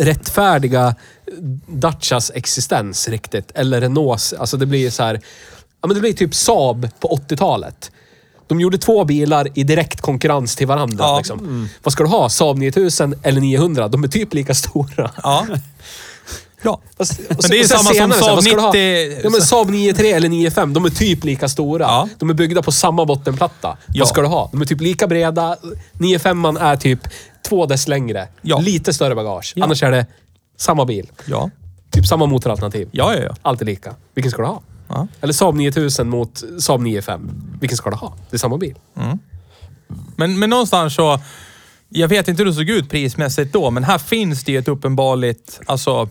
rättfärdiga 0.00 0.94
Dacias 1.66 2.30
existens 2.34 3.08
riktigt. 3.08 3.50
Eller 3.54 3.80
Renaults. 3.80 4.32
Alltså 4.32 4.56
det 4.56 4.66
blir 4.66 4.90
så 4.90 5.02
här... 5.02 5.20
Ja 5.82 5.86
men 5.86 5.94
det 5.94 6.00
blir 6.00 6.12
typ 6.12 6.34
Saab 6.34 6.88
på 7.00 7.20
80-talet. 7.28 7.90
De 8.46 8.60
gjorde 8.60 8.78
två 8.78 9.04
bilar 9.04 9.48
i 9.54 9.64
direkt 9.64 10.00
konkurrens 10.00 10.56
till 10.56 10.66
varandra. 10.66 11.04
Ja. 11.04 11.16
Liksom. 11.18 11.68
Vad 11.82 11.92
ska 11.92 12.02
du 12.02 12.08
ha? 12.10 12.28
Saab 12.28 12.58
9000 12.58 13.14
eller 13.22 13.40
900? 13.40 13.88
De 13.88 14.04
är 14.04 14.08
typ 14.08 14.34
lika 14.34 14.54
stora. 14.54 15.10
Ja. 15.22 15.46
Ja. 16.62 16.80
Fast- 16.98 17.20
Men 17.28 17.36
det 17.48 17.56
är 17.56 17.58
ju 17.58 17.64
samma 17.64 17.82
som 17.82 17.94
senare 17.94 18.12
här, 18.12 18.20
Saab 18.20 18.34
vad 18.34 18.44
ska 18.44 18.54
du 18.54 18.60
ha? 18.60 18.72
90 18.72 19.20
Ja, 19.24 19.30
men 19.30 19.42
Saab 19.42 19.70
93 19.70 20.12
eller 20.12 20.28
95, 20.28 20.74
de 20.74 20.84
är 20.84 20.90
typ 20.90 21.24
lika 21.24 21.48
stora. 21.48 21.84
Ja. 21.84 22.08
De 22.18 22.30
är 22.30 22.34
byggda 22.34 22.62
på 22.62 22.72
samma 22.72 23.04
bottenplatta. 23.04 23.76
Ja. 23.86 23.94
Vad 23.98 24.08
ska 24.08 24.20
du 24.20 24.26
ha? 24.26 24.48
De 24.52 24.60
är 24.60 24.66
typ 24.66 24.80
lika 24.80 25.06
breda. 25.06 25.56
95 25.92 26.44
är 26.44 26.76
typ 26.76 27.00
två 27.48 27.66
dess 27.66 27.88
längre. 27.88 28.28
Ja. 28.42 28.58
Lite 28.58 28.92
större 28.92 29.14
bagage. 29.14 29.54
Annars 29.60 29.82
är 29.82 29.90
det 29.90 30.06
samma 30.60 30.84
bil. 30.84 31.10
Ja. 31.26 31.50
Typ 31.90 32.06
samma 32.06 32.26
motoralternativ. 32.26 32.88
Ja, 32.92 33.14
ja, 33.14 33.22
ja. 33.22 33.34
Allt 33.42 33.60
är 33.62 33.66
lika. 33.66 33.94
Vilken 34.14 34.30
ska 34.30 34.42
du 34.42 34.48
ha? 34.48 34.62
Ja. 34.88 35.08
Eller 35.20 35.32
Saab 35.32 35.54
9000 35.54 36.08
mot 36.08 36.42
Saab 36.58 36.80
95. 36.80 37.30
Vilken 37.60 37.76
ska 37.76 37.90
du 37.90 37.96
ha? 37.96 38.16
Det 38.30 38.36
är 38.36 38.38
samma 38.38 38.56
bil. 38.56 38.74
Men, 40.16 40.38
men 40.38 40.50
någonstans 40.50 40.94
så... 40.94 41.20
Jag 41.88 42.08
vet 42.08 42.28
inte 42.28 42.42
hur 42.42 42.50
det 42.50 42.54
såg 42.54 42.68
ut 42.68 42.90
prismässigt 42.90 43.52
då, 43.52 43.70
men 43.70 43.84
här 43.84 43.98
finns 43.98 44.44
det 44.44 44.52
ju 44.52 44.58
ett 44.58 44.68
uppenbarligt 44.68 45.60
alltså, 45.66 46.08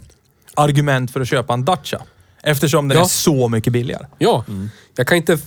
argument 0.56 1.12
för 1.12 1.22
att 1.22 1.28
köpa 1.28 1.54
en 1.54 1.66
Dacia. 1.66 2.02
Eftersom 2.44 2.88
den 2.88 2.98
Ja. 2.98 3.04
är 3.04 3.08
så 3.08 3.48
mycket 3.48 3.74
billigare. 3.74 4.06
Ja. 4.18 4.46
Jag 4.96 5.08
kan 5.08 5.18
inte... 5.18 5.38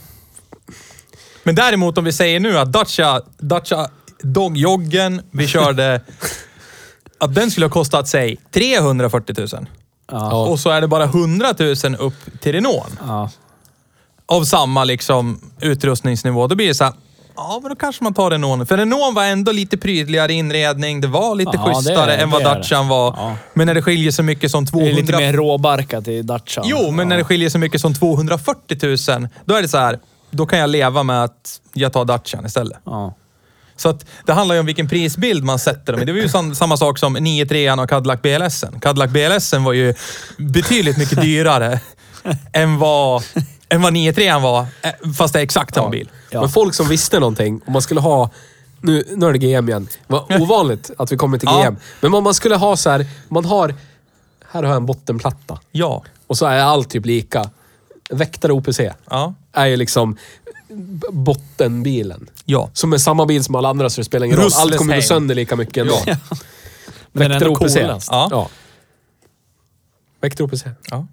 Men 1.44 1.54
däremot 1.54 1.98
om 1.98 2.04
vi 2.04 2.12
säger 2.12 2.40
nu 2.40 2.58
att 2.58 2.72
Dacia, 2.72 3.20
Dacia 3.38 3.88
Dogjoggen 4.22 5.22
vi 5.30 5.46
körde, 5.46 6.00
att 7.22 7.34
den 7.34 7.50
skulle 7.50 7.66
ha 7.66 7.70
kostat, 7.70 8.08
säg 8.08 8.36
340 8.50 9.34
000. 9.38 9.66
Ja. 10.10 10.46
Och 10.46 10.60
så 10.60 10.70
är 10.70 10.80
det 10.80 10.88
bara 10.88 11.04
100 11.04 11.54
000 11.58 11.96
upp 11.98 12.14
till 12.40 12.52
Renault. 12.52 12.92
Ja. 13.06 13.30
Av 14.26 14.44
samma 14.44 14.84
liksom 14.84 15.40
utrustningsnivå. 15.60 16.46
Då 16.46 16.54
blir 16.54 16.68
det 16.68 16.74
så 16.74 16.84
här, 16.84 16.92
ja 17.36 17.58
men 17.62 17.70
då 17.70 17.76
kanske 17.76 18.04
man 18.04 18.14
tar 18.14 18.30
Renault. 18.30 18.68
För 18.68 18.76
Renault 18.76 19.14
var 19.14 19.24
ändå 19.24 19.52
lite 19.52 19.76
prydligare 19.76 20.32
inredning. 20.32 21.00
Det 21.00 21.08
var 21.08 21.34
lite 21.34 21.50
Ja, 21.54 21.66
det 21.68 21.74
schysstare 21.74 22.10
det, 22.10 22.16
än 22.16 22.30
vad 22.30 22.42
det 22.42 22.48
det. 22.48 22.54
Dacian 22.54 22.88
var. 22.88 23.14
Ja. 23.16 23.36
Men 23.54 23.66
när 23.66 23.74
det 23.74 23.82
skiljer 23.82 24.10
så 24.10 24.22
mycket 24.22 24.50
som 24.50 24.64
Det 24.64 24.70
200... 24.70 24.90
är 24.90 24.94
lite 25.00 25.16
mer 25.16 25.32
råbarkat 25.32 26.08
i 26.08 26.22
Dacia. 26.22 26.62
Jo, 26.66 26.90
men 26.90 27.08
när 27.08 27.16
det 27.16 27.24
skiljer 27.24 27.50
så 27.50 27.58
mycket 27.58 27.80
som 27.80 27.94
240 27.94 28.78
000, 28.82 29.28
då 29.44 29.54
är 29.54 29.62
det 29.62 29.68
så 29.68 29.78
här, 29.78 29.98
då 30.30 30.46
kan 30.46 30.58
jag 30.58 30.70
leva 30.70 31.02
med 31.02 31.24
att 31.24 31.60
jag 31.72 31.92
tar 31.92 32.04
Dacian 32.04 32.46
istället. 32.46 32.78
Ja. 32.84 33.14
Så 33.76 33.88
att 33.88 34.06
det 34.26 34.32
handlar 34.32 34.54
ju 34.54 34.60
om 34.60 34.66
vilken 34.66 34.88
prisbild 34.88 35.44
man 35.44 35.58
sätter 35.58 35.92
dem 35.92 36.02
i. 36.02 36.04
Det 36.04 36.12
var 36.12 36.20
ju 36.20 36.28
sam, 36.28 36.54
samma 36.54 36.76
sak 36.76 36.98
som 36.98 37.12
93 37.12 37.70
och 37.72 37.88
Cadillac 37.88 38.22
BLS. 38.22 38.64
Cadillac 38.80 39.10
BLS 39.10 39.52
var 39.52 39.72
ju 39.72 39.94
betydligt 40.36 40.98
mycket 40.98 41.20
dyrare 41.22 41.80
än 42.52 42.78
vad, 42.78 43.22
än 43.68 43.82
vad 43.82 43.92
93 43.92 44.32
var, 44.38 44.66
eh, 44.82 45.10
fast 45.18 45.32
det 45.34 45.40
är 45.40 45.42
exakt 45.42 45.74
samma 45.74 45.88
bil. 45.88 46.10
Ja. 46.30 46.40
Men 46.40 46.50
folk 46.50 46.74
som 46.74 46.88
visste 46.88 47.20
någonting, 47.20 47.60
om 47.66 47.72
man 47.72 47.82
skulle 47.82 48.00
ha... 48.00 48.30
Nu, 48.80 49.04
nu 49.16 49.26
är 49.26 49.32
det 49.32 49.38
GM 49.38 49.68
igen. 49.68 49.88
Det 50.06 50.12
var 50.12 50.40
ovanligt 50.42 50.90
att 50.98 51.12
vi 51.12 51.16
kommer 51.16 51.38
till 51.38 51.48
Ja. 51.52 51.64
GM. 51.64 51.76
Men 52.00 52.14
om 52.14 52.24
man 52.24 52.34
skulle 52.34 52.56
ha 52.56 52.76
så 52.76 52.90
här, 52.90 53.06
man 53.28 53.44
har... 53.44 53.74
Här 54.50 54.62
har 54.62 54.68
jag 54.70 54.76
en 54.76 54.86
bottenplatta. 54.86 55.58
Ja. 55.72 56.02
Och 56.26 56.38
så 56.38 56.46
är 56.46 56.58
allt 56.58 56.90
typ 56.90 57.06
lika. 57.06 57.50
Väktare 58.10 58.52
OPC 58.52 58.80
Ja. 59.10 59.34
är 59.52 59.66
ju 59.66 59.76
liksom 59.76 60.16
bottenbilen. 61.12 62.30
Ja. 62.44 62.70
Som 62.72 62.92
är 62.92 62.98
samma 62.98 63.26
bil 63.26 63.44
som 63.44 63.54
alla 63.54 63.68
andra 63.68 63.90
så 63.90 64.00
det 64.00 64.04
spelar 64.04 64.26
ingen 64.26 64.38
roll. 64.38 64.50
Allt 64.56 64.76
kommer 64.76 64.96
gå 64.96 65.02
sönder 65.02 65.34
lika 65.34 65.56
mycket 65.56 65.76
ändå. 65.76 65.98
Ja. 66.06 66.16
OPC. 67.48 67.76
Ja. 68.10 68.50
OPC. 70.40 70.64
ja. 70.90 71.06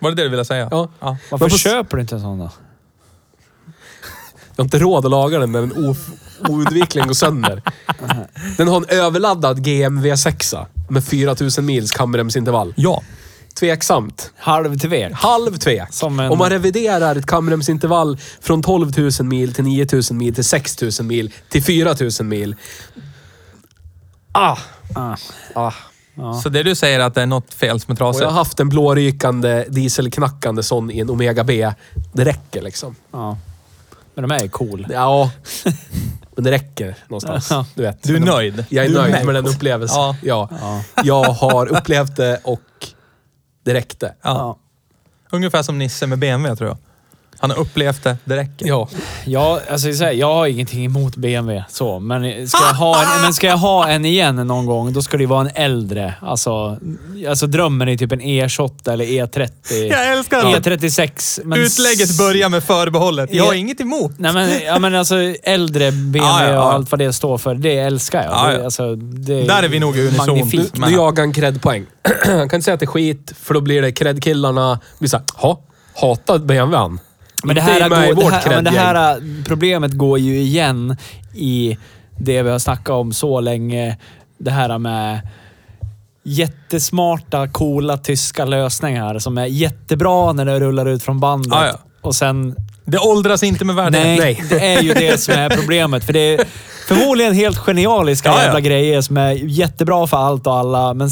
Var 0.00 0.10
det 0.10 0.16
det 0.16 0.22
du 0.22 0.28
ville 0.28 0.44
säga? 0.44 0.68
Ja. 0.70 0.88
ja. 1.00 1.16
Varför 1.30 1.44
Men 1.44 1.50
på- 1.50 1.58
köper 1.58 1.96
du 1.96 2.00
inte 2.00 2.14
en 2.14 2.20
sån 2.20 2.38
då? 2.38 2.50
Jag 4.56 4.62
har 4.62 4.64
inte 4.64 4.78
råd 4.78 5.04
att 5.04 5.10
laga 5.10 5.38
den 5.38 5.52
när 5.52 5.60
den 5.60 5.96
oundvikligen 6.48 7.08
går 7.08 7.14
sönder. 7.14 7.62
Den 8.56 8.68
har 8.68 8.76
en 8.76 8.84
överladdad 8.88 9.64
GM 9.64 10.04
V6 10.04 10.66
med 10.88 11.04
4000 11.04 11.66
mils 11.66 11.92
kamremsintervall. 11.92 12.74
Ja. 12.76 13.02
Tveksamt. 13.54 14.32
Halvtvek. 14.38 15.12
Halv 15.12 15.56
tvek. 15.58 15.92
Som 15.92 16.20
en- 16.20 16.30
Om 16.32 16.38
man 16.38 16.50
reviderar 16.50 17.16
ett 17.16 17.26
kamremsintervall 17.26 18.18
från 18.40 18.62
12 18.62 18.92
000 18.98 19.10
mil 19.22 19.54
till 19.54 19.64
9 19.64 19.86
000 19.92 20.02
mil 20.10 20.34
till 20.34 20.44
6 20.44 20.82
000 20.82 20.90
mil 21.02 21.32
till 21.48 21.62
4 21.62 21.94
000 22.00 22.10
mil. 22.28 22.56
Ah! 24.32 24.56
Ah. 24.94 25.16
ah. 25.54 25.72
Så 26.42 26.48
det 26.48 26.62
du 26.62 26.74
säger 26.74 27.00
är 27.00 27.04
att 27.04 27.14
det 27.14 27.22
är 27.22 27.26
något 27.26 27.54
fel 27.54 27.80
som 27.80 27.90
är 27.90 27.94
Och 27.94 27.98
trasigt? 27.98 28.22
jag 28.22 28.28
har 28.28 28.34
haft 28.38 28.60
en 28.60 28.68
blårykande, 28.68 29.64
dieselknackande 29.68 30.62
sån 30.62 30.90
i 30.90 30.98
en 31.00 31.10
Omega 31.10 31.44
B. 31.44 31.72
Det 32.12 32.24
räcker 32.24 32.62
liksom. 32.62 32.96
Ja. 33.12 33.38
Men 34.14 34.28
de 34.28 34.34
är 34.34 34.42
ju 34.42 34.48
cool. 34.48 34.86
Ja, 34.90 35.30
men 36.34 36.44
det 36.44 36.50
räcker 36.50 36.96
någonstans. 37.08 37.50
Ja. 37.50 37.66
Du 37.74 37.82
vet. 37.82 38.02
Du 38.02 38.16
är 38.16 38.20
nöjd? 38.20 38.64
Jag 38.68 38.84
är 38.84 38.88
Du 38.88 38.94
nöjd 38.94 39.26
med 39.26 39.34
den 39.34 39.46
upplevelsen. 39.46 39.98
Ja. 40.00 40.16
Ja. 40.22 40.48
Ja. 40.60 40.82
Jag 41.04 41.24
har 41.24 41.66
upplevt 41.66 42.16
det 42.16 42.40
och 42.44 42.60
det 43.72 43.78
räckte. 43.78 44.14
Ja. 44.22 44.30
Ja. 44.30 44.58
Ungefär 45.30 45.62
som 45.62 45.78
Nisse 45.78 46.06
med 46.06 46.18
BMW 46.18 46.56
tror 46.56 46.68
jag. 46.68 46.78
Han 47.40 47.50
har 47.50 47.58
upplevt 47.58 48.04
det, 48.04 48.16
det 48.24 48.36
räcker. 48.36 48.66
Ja. 48.66 48.88
Ja, 49.26 49.60
alltså, 49.70 49.92
så 49.92 50.04
här, 50.04 50.12
jag 50.12 50.34
har 50.34 50.46
ingenting 50.46 50.84
emot 50.84 51.16
BMW, 51.16 51.64
så. 51.70 51.98
Men 51.98 52.48
ska, 52.48 52.58
jag 52.66 52.74
ha 52.74 53.02
en, 53.16 53.22
men 53.22 53.34
ska 53.34 53.46
jag 53.46 53.56
ha 53.56 53.88
en 53.88 54.04
igen 54.04 54.36
någon 54.36 54.66
gång, 54.66 54.92
då 54.92 55.02
ska 55.02 55.16
det 55.16 55.26
vara 55.26 55.40
en 55.40 55.50
äldre. 55.54 56.14
Alltså, 56.22 56.78
alltså 57.28 57.46
drömmen 57.46 57.88
är 57.88 57.96
typ 57.96 58.12
en 58.12 58.20
E28 58.20 58.92
eller 58.92 59.04
E30. 59.04 59.48
Jag 59.90 60.12
älskar 60.12 60.38
att 60.38 60.44
E36. 60.66 61.40
Men 61.44 61.60
utlägget 61.60 62.18
börjar 62.18 62.48
med 62.48 62.62
förbehållet. 62.64 63.34
Jag 63.34 63.44
har 63.44 63.52
Ja. 63.52 63.58
inget 63.58 63.80
emot. 63.80 64.12
Nej 64.18 64.32
men, 64.32 64.50
ja, 64.66 64.78
men 64.78 64.94
alltså 64.94 65.16
äldre 65.42 65.92
BMW 65.92 66.18
Ja, 66.18 66.44
ja, 66.44 66.52
ja. 66.52 66.62
och 66.64 66.72
allt 66.72 66.90
vad 66.90 66.98
det 66.98 67.12
står 67.12 67.38
för, 67.38 67.54
det 67.54 67.78
älskar 67.78 68.22
jag. 68.22 68.32
Ja, 68.32 68.52
ja. 68.52 68.58
Det, 68.58 68.64
alltså, 68.64 68.94
det 68.96 69.42
Där 69.44 69.62
är 69.62 69.68
vi 69.68 69.80
nog 69.80 69.96
unisont. 69.98 70.28
magnifikt. 70.28 70.74
Du, 70.74 70.80
du 70.82 70.90
jagar 70.92 71.22
en 71.22 71.32
cred-poäng. 71.32 71.86
Kan 72.24 72.42
inte 72.42 72.62
säga 72.62 72.74
att 72.74 72.80
det 72.80 72.84
är 72.84 72.86
skit, 72.86 73.32
för 73.42 73.54
då 73.54 73.60
blir 73.60 73.82
det 73.82 73.90
cred-killarna. 73.92 74.80
blir 74.98 75.08
såhär, 75.08 75.24
ha, 75.34 75.60
hatar 76.00 76.38
BMWn. 76.38 76.98
Men 77.44 77.54
det 77.56 77.60
här, 77.60 77.88
går, 77.88 78.30
det, 78.30 78.36
här, 78.36 78.50
men 78.50 78.64
det 78.64 78.70
här 78.70 79.16
äh, 79.16 79.22
problemet 79.46 79.92
går 79.92 80.18
ju 80.18 80.40
igen 80.40 80.96
i 81.34 81.78
det 82.18 82.42
vi 82.42 82.50
har 82.50 82.58
snackat 82.58 82.90
om 82.90 83.12
så 83.12 83.40
länge. 83.40 83.96
Det 84.38 84.50
här 84.50 84.78
med 84.78 85.28
jättesmarta, 86.22 87.48
coola 87.48 87.96
tyska 87.96 88.44
lösningar 88.44 89.18
som 89.18 89.38
är 89.38 89.46
jättebra 89.46 90.32
när 90.32 90.44
det 90.44 90.60
rullar 90.60 90.86
ut 90.86 91.02
från 91.02 91.20
bandet. 91.20 91.52
Ja, 91.52 91.66
ja. 91.66 91.78
Och 92.00 92.14
sen... 92.14 92.56
Det 92.90 92.98
åldras 92.98 93.42
inte 93.42 93.64
med 93.64 93.74
värdighet. 93.76 94.18
Nej, 94.18 94.36
Nej. 94.40 94.46
det 94.60 94.66
är 94.74 94.82
ju 94.82 94.94
det 94.94 95.20
som 95.20 95.34
är 95.34 95.50
problemet. 95.50 96.04
För 96.04 96.12
det 96.12 96.34
är 96.34 96.44
förmodligen 96.88 97.34
helt 97.34 97.58
genialiska 97.58 98.28
Ja, 98.28 98.34
ja. 98.38 98.42
jävla 98.44 98.60
grejer 98.60 99.00
som 99.00 99.16
är 99.16 99.32
jättebra 99.32 100.06
för 100.06 100.16
allt 100.16 100.46
och 100.46 100.54
alla, 100.54 100.94
men 100.94 101.10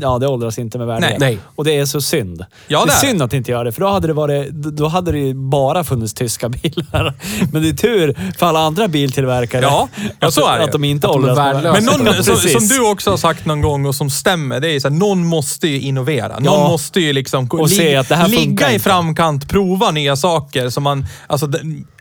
ja, 0.00 0.18
det 0.18 0.26
åldras 0.26 0.58
inte 0.58 0.78
med 0.78 0.86
värdighet. 0.86 1.18
Nej. 1.20 1.38
Och 1.56 1.64
det 1.64 1.76
är 1.78 1.84
så 1.84 2.00
synd. 2.00 2.44
Ja, 2.68 2.80
det 2.80 2.86
det 2.86 2.92
är 2.92 2.96
synd 3.10 3.22
att 3.22 3.32
inte 3.32 3.50
gör 3.50 3.64
det, 3.64 3.72
för 3.72 3.80
då 3.80 3.88
hade 3.88 4.06
det, 4.06 4.12
varit, 4.12 4.50
då 4.50 4.88
hade 4.88 5.12
det 5.12 5.18
ju 5.18 5.34
bara 5.34 5.84
funnits 5.84 6.14
tyska 6.14 6.48
bilar. 6.62 7.14
Men 7.52 7.62
det 7.62 7.68
är 7.68 7.72
tur 7.72 8.16
för 8.38 8.46
alla 8.46 8.60
andra 8.60 8.88
biltillverkare 8.88 9.62
Ja, 9.62 9.88
ja, 10.20 10.30
så 10.30 10.46
är 10.46 10.58
det 10.58 10.64
att 10.64 10.72
de 10.72 10.84
inte 10.84 11.06
Att 11.06 11.12
de 11.12 11.18
åldras 11.18 11.38
värdelösa. 11.38 11.72
Men 11.72 11.84
någon, 11.84 12.14
Ja, 12.16 12.22
som, 12.22 12.36
som 12.36 12.68
du 12.68 12.90
också 12.90 13.10
har 13.10 13.16
sagt 13.16 13.46
någon 13.46 13.60
gång 13.62 13.86
och 13.86 13.94
som 13.94 14.10
stämmer, 14.10 14.60
det 14.60 14.68
är 14.70 14.80
så 14.80 14.88
här, 14.88 14.96
någon 14.96 15.26
måste 15.26 15.68
ju 15.68 15.80
innovera. 15.80 16.28
Någon 16.38 16.44
Ja. 16.44 16.68
måste 16.68 17.00
ju 17.00 17.12
liksom 17.12 17.48
Och 17.52 17.70
se 17.70 17.96
att 17.96 18.08
det 18.08 18.14
här 18.14 18.28
ligga 18.28 18.72
i 18.72 18.78
framkant, 18.78 19.48
prova 19.48 19.90
nya 19.90 20.16
saker. 20.16 20.68
Som 20.70 20.82
man, 20.82 21.06
alltså, 21.26 21.48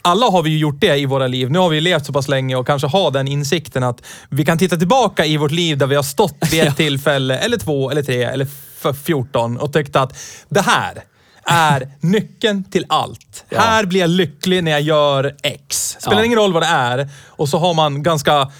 alla 0.02 0.26
har 0.26 0.44
vi 0.44 0.50
ju 0.50 0.58
gjort 0.58 0.82
det 0.82 0.96
i 0.98 1.06
våra 1.06 1.28
liv. 1.28 1.52
Nu 1.52 1.60
har 1.60 1.70
vi 1.70 1.82
levt 1.82 2.06
så 2.06 2.14
pass 2.14 2.28
länge 2.28 2.56
och 2.56 2.68
kanske 2.68 2.88
har 2.88 3.12
den 3.12 3.28
insikten 3.28 3.84
att 3.84 4.02
vi 4.30 4.46
kan 4.46 4.58
titta 4.58 4.78
tillbaka 4.78 5.26
i 5.26 5.38
vårt 5.38 5.52
liv 5.52 5.78
där 5.78 5.88
vi 5.88 5.96
har 5.96 6.04
stått 6.04 6.38
vid 6.52 6.64
ett 6.64 6.78
tillfälle, 6.78 7.38
eller 7.38 7.58
två, 7.58 7.92
eller 7.92 8.04
tre, 8.04 8.24
eller 8.24 8.46
f- 8.84 8.96
14 9.04 9.58
och 9.58 9.74
tyckt 9.74 9.96
att 9.96 10.18
det 10.50 10.62
här 10.62 11.04
är 11.48 11.90
nyckeln 12.00 12.64
till 12.64 12.86
allt. 12.90 13.46
Ja. 13.50 13.60
Här 13.62 13.86
blir 13.86 14.00
jag 14.00 14.10
lycklig 14.10 14.64
när 14.64 14.72
jag 14.72 14.82
gör 14.82 15.36
X. 15.44 15.96
Spelar 16.00 16.18
Ja. 16.20 16.26
ingen 16.26 16.38
roll 16.40 16.54
vad 16.54 16.64
det 16.64 16.68
är. 16.68 17.10
Och 17.28 17.50
så 17.50 17.58
har 17.58 17.74
man 17.74 18.04
ganska 18.04 18.52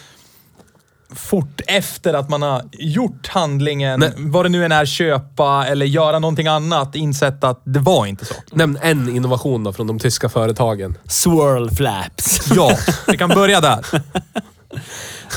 fort 1.16 1.62
efter 1.68 2.14
att 2.14 2.30
man 2.30 2.42
har 2.42 2.62
gjort 2.72 3.28
handlingen, 3.28 4.06
vad 4.18 4.46
det 4.46 4.50
nu 4.50 4.66
än 4.66 4.72
är, 4.72 4.86
köpa 4.86 5.66
eller 5.68 5.86
göra 5.86 6.20
någonting 6.20 6.48
annat, 6.48 6.96
insett 6.96 7.44
att 7.44 7.62
det 7.64 7.80
var 7.80 8.06
inte 8.06 8.26
så. 8.26 8.34
Nämn 8.52 8.78
en 8.82 9.16
innovation 9.16 9.64
då 9.64 9.74
från 9.74 9.88
de 9.88 10.00
tyska 10.00 10.30
företagen. 10.30 10.98
Swirl 11.08 11.70
flaps. 11.76 12.52
Ja, 12.56 12.78
vi 13.08 13.18
kan 13.18 13.30
börja 13.30 13.62
där. 13.62 13.86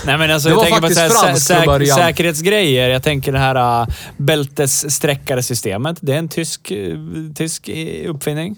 Nej 0.07 0.19
men 0.19 0.31
alltså 0.31 0.49
Det 0.49 0.53
jag 0.53 0.57
var 0.57 0.65
tänker 0.65 0.81
på 0.81 0.87
faktiskt 0.89 1.21
så 1.21 1.27
här, 1.27 1.35
sä 1.35 1.41
säk 1.41 1.67
början. 1.67 1.99
säkerhetsgrejer. 1.99 2.89
Jag 2.89 3.03
tänker 3.03 3.33
det 3.33 3.39
här 3.39 3.83
uh, 3.83 3.89
bältessträckarsystemet. 4.17 5.99
Det 6.01 6.15
är 6.15 6.19
en 6.19 6.29
tysk, 6.29 6.71
eh, 6.71 6.97
tysk 7.35 7.71
uppfinning. 8.07 8.57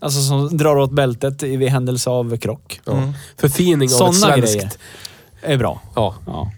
Alltså 0.00 0.20
som 0.20 0.56
drar 0.56 0.76
åt 0.76 0.92
bältet 0.92 1.42
i 1.42 1.66
händelse 1.66 2.10
av 2.10 2.36
krock. 2.36 2.80
Ja. 2.84 3.12
Förfining 3.40 3.78
av 3.78 3.84
ett 3.84 3.90
Sådana 3.90 4.12
svenskt. 4.12 4.52
grejer 4.54 4.70
är 5.44 5.56
bra. 5.56 5.80
Ja. 5.94 6.14
Ja. 6.26 6.50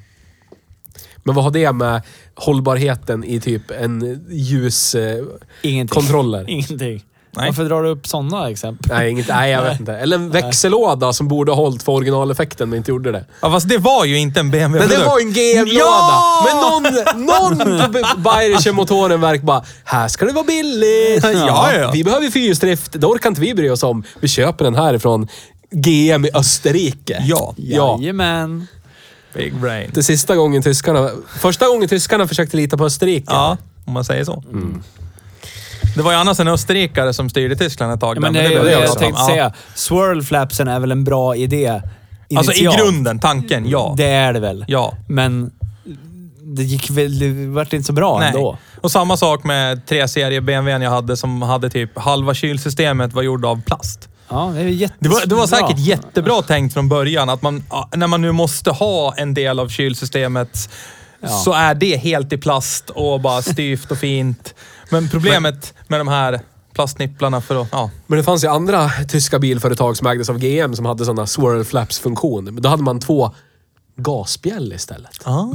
Men 1.25 1.35
vad 1.35 1.45
har 1.45 1.51
det 1.51 1.73
med 1.73 2.03
hållbarheten 2.35 3.25
i 3.25 3.41
typ 3.41 3.71
en 3.71 4.27
ljuskontroller? 4.31 5.21
Ingenting. 5.63 6.47
Ingenting. 6.47 7.05
Nej. 7.37 7.47
Varför 7.49 7.65
drar 7.65 7.83
du 7.83 7.89
upp 7.89 8.07
sådana 8.07 8.51
exempel? 8.51 8.97
Nej, 8.97 9.11
inget, 9.11 9.29
nej, 9.29 9.51
jag 9.53 9.63
vet 9.63 9.81
inte. 9.81 9.93
Eller 9.93 10.17
en 10.17 10.31
växellåda 10.31 11.13
som 11.13 11.29
borde 11.29 11.53
ha 11.53 11.57
hållit 11.57 11.83
för 11.83 11.93
originaleffekten 11.93 12.69
men 12.71 12.77
inte 12.77 12.91
gjorde 12.91 13.13
det. 13.13 13.25
Ja, 13.41 13.51
fast 13.51 13.69
det 13.69 13.79
var 13.79 14.05
ju 14.05 14.19
inte 14.19 14.41
en 14.41 14.51
BMW 14.51 14.87
Men 14.87 14.99
det 14.99 15.07
var 15.07 15.21
en 15.21 15.33
GM-låda! 15.33 15.85
Ja! 15.85 16.47
Men 16.47 16.57
någon, 16.57 17.27
någon 17.27 17.93
på 17.93 18.03
Bayerische 18.21 18.73
Motorenwerk 18.73 19.43
bara, 19.43 19.65
här 19.85 20.09
ska 20.09 20.25
det 20.25 20.33
vara 20.33 20.45
billigt. 20.45 21.25
Ja, 21.25 21.73
ja. 21.73 21.91
Vi 21.93 22.05
behöver 22.05 22.31
fyrhjulsdrift, 22.31 22.93
det 22.93 23.07
orkar 23.07 23.29
inte 23.29 23.41
vi 23.41 23.55
bry 23.55 23.71
oss 23.71 23.83
om. 23.83 24.05
Vi 24.21 24.29
köper 24.29 24.65
den 24.65 24.75
härifrån 24.75 25.29
GM 25.71 26.25
i 26.25 26.31
Österrike. 26.35 27.23
Ja. 27.27 27.55
ja. 27.57 27.99
Jajamän. 28.01 28.67
Big 29.37 29.55
brain. 29.55 29.91
Det 29.95 30.03
sista 30.03 30.37
gången 30.37 30.63
tyskarna... 30.63 31.11
Första 31.39 31.69
gången 31.69 31.89
tyskarna 31.89 32.29
försökte 32.29 32.57
lita 32.57 32.77
på 32.77 32.85
Österrike. 32.85 33.25
Ja, 33.27 33.57
om 33.85 33.93
man 33.93 34.05
säger 34.05 34.25
så. 34.25 34.45
Det 35.97 36.03
var 36.03 36.13
ju 36.13 36.19
annars 36.19 36.41
en 36.41 36.49
österrikare 36.49 37.13
som 37.15 37.31
styrde 37.31 37.57
Tyskland 37.57 37.93
ett 37.93 38.01
tag. 38.01 38.17
Ja, 38.17 38.21
men 38.21 38.33
där, 38.33 38.43
det, 38.43 38.49
blev 38.49 38.65
det, 38.65 38.73
jag 38.73 38.83
jag 38.83 38.99
tänkte 38.99 39.21
Ja. 39.23 39.29
säga. 39.29 39.53
Swirl 39.75 40.23
flapsen 40.23 40.69
är 40.69 40.81
väl 40.81 40.93
en 40.93 41.05
bra 41.05 41.37
idé 41.37 41.83
Alltså 42.37 42.53
i 42.53 42.69
grunden, 42.77 43.19
tanken, 43.19 43.69
ja. 43.69 43.95
Det 43.97 44.05
är 44.09 44.33
det 44.33 44.41
väl. 44.41 44.65
Ja. 44.69 44.95
Men 45.09 45.51
det 46.43 46.63
gick 46.63 46.91
väl... 46.91 47.19
Det 47.19 47.47
vart 47.47 47.73
inte 47.73 47.87
så 47.87 47.93
bra 47.93 48.19
Nej. 48.19 48.29
ändå. 48.29 48.59
Och 48.81 48.91
samma 48.93 49.17
sak 49.17 49.45
med 49.45 49.81
3-serie 49.89 50.41
BMWn 50.41 50.83
jag 50.83 50.91
hade 50.91 51.17
som 51.17 51.43
hade 51.43 51.71
typ 51.71 51.99
halva 51.99 52.35
kylsystemet 52.35 53.13
var 53.13 53.23
gjord 53.23 53.45
av 53.45 53.63
plast. 53.63 54.09
Ja, 54.29 54.53
det 54.55 54.61
är. 54.61 54.91
Det 54.99 55.09
var, 55.09 55.27
det 55.27 55.35
var 55.35 55.47
säkert 55.47 55.79
jättebra 55.79 56.43
tänkt 56.43 56.73
från 56.73 56.89
början 56.89 57.29
att 57.29 57.43
man, 57.43 57.65
när 57.95 58.07
man 58.07 58.23
nu 58.23 58.33
måste 58.33 58.71
ha 58.71 59.15
en 59.17 59.35
del 59.35 59.61
av 59.61 59.69
kylsystemet 59.69 60.71
Ja. 61.21 61.29
så 61.29 61.53
är 61.53 61.75
det 61.75 61.97
helt 61.97 62.33
i 62.33 62.39
plast 62.39 62.91
och 62.91 63.21
bara 63.21 63.43
styvt 63.43 63.91
och 63.91 63.99
fint. 63.99 64.55
Men 64.91 65.09
problemet 65.09 65.75
med 65.89 66.01
de 66.01 66.09
här 66.09 66.41
plastnipplarna 66.75 67.41
för 67.41 67.63
att... 67.63 67.69
Ja. 67.73 67.91
Men 68.07 68.17
det 68.19 68.23
fanns 68.25 68.45
ju 68.45 68.49
andra 68.49 68.91
tyska 69.09 69.39
bilföretag 69.39 69.97
som 69.97 70.07
ägdes 70.07 70.31
av 70.31 70.39
GM 70.39 70.75
som 70.77 70.87
hade 70.87 71.05
sådana 71.05 71.27
swirl 71.27 71.65
flaps-funktion. 71.65 72.45
Men 72.45 72.63
Då 72.63 72.69
hade 72.69 72.83
man 72.83 73.01
två 73.01 73.35
gasspjäll 73.97 74.73
istället. 74.73 75.21
Ah, 75.25 75.47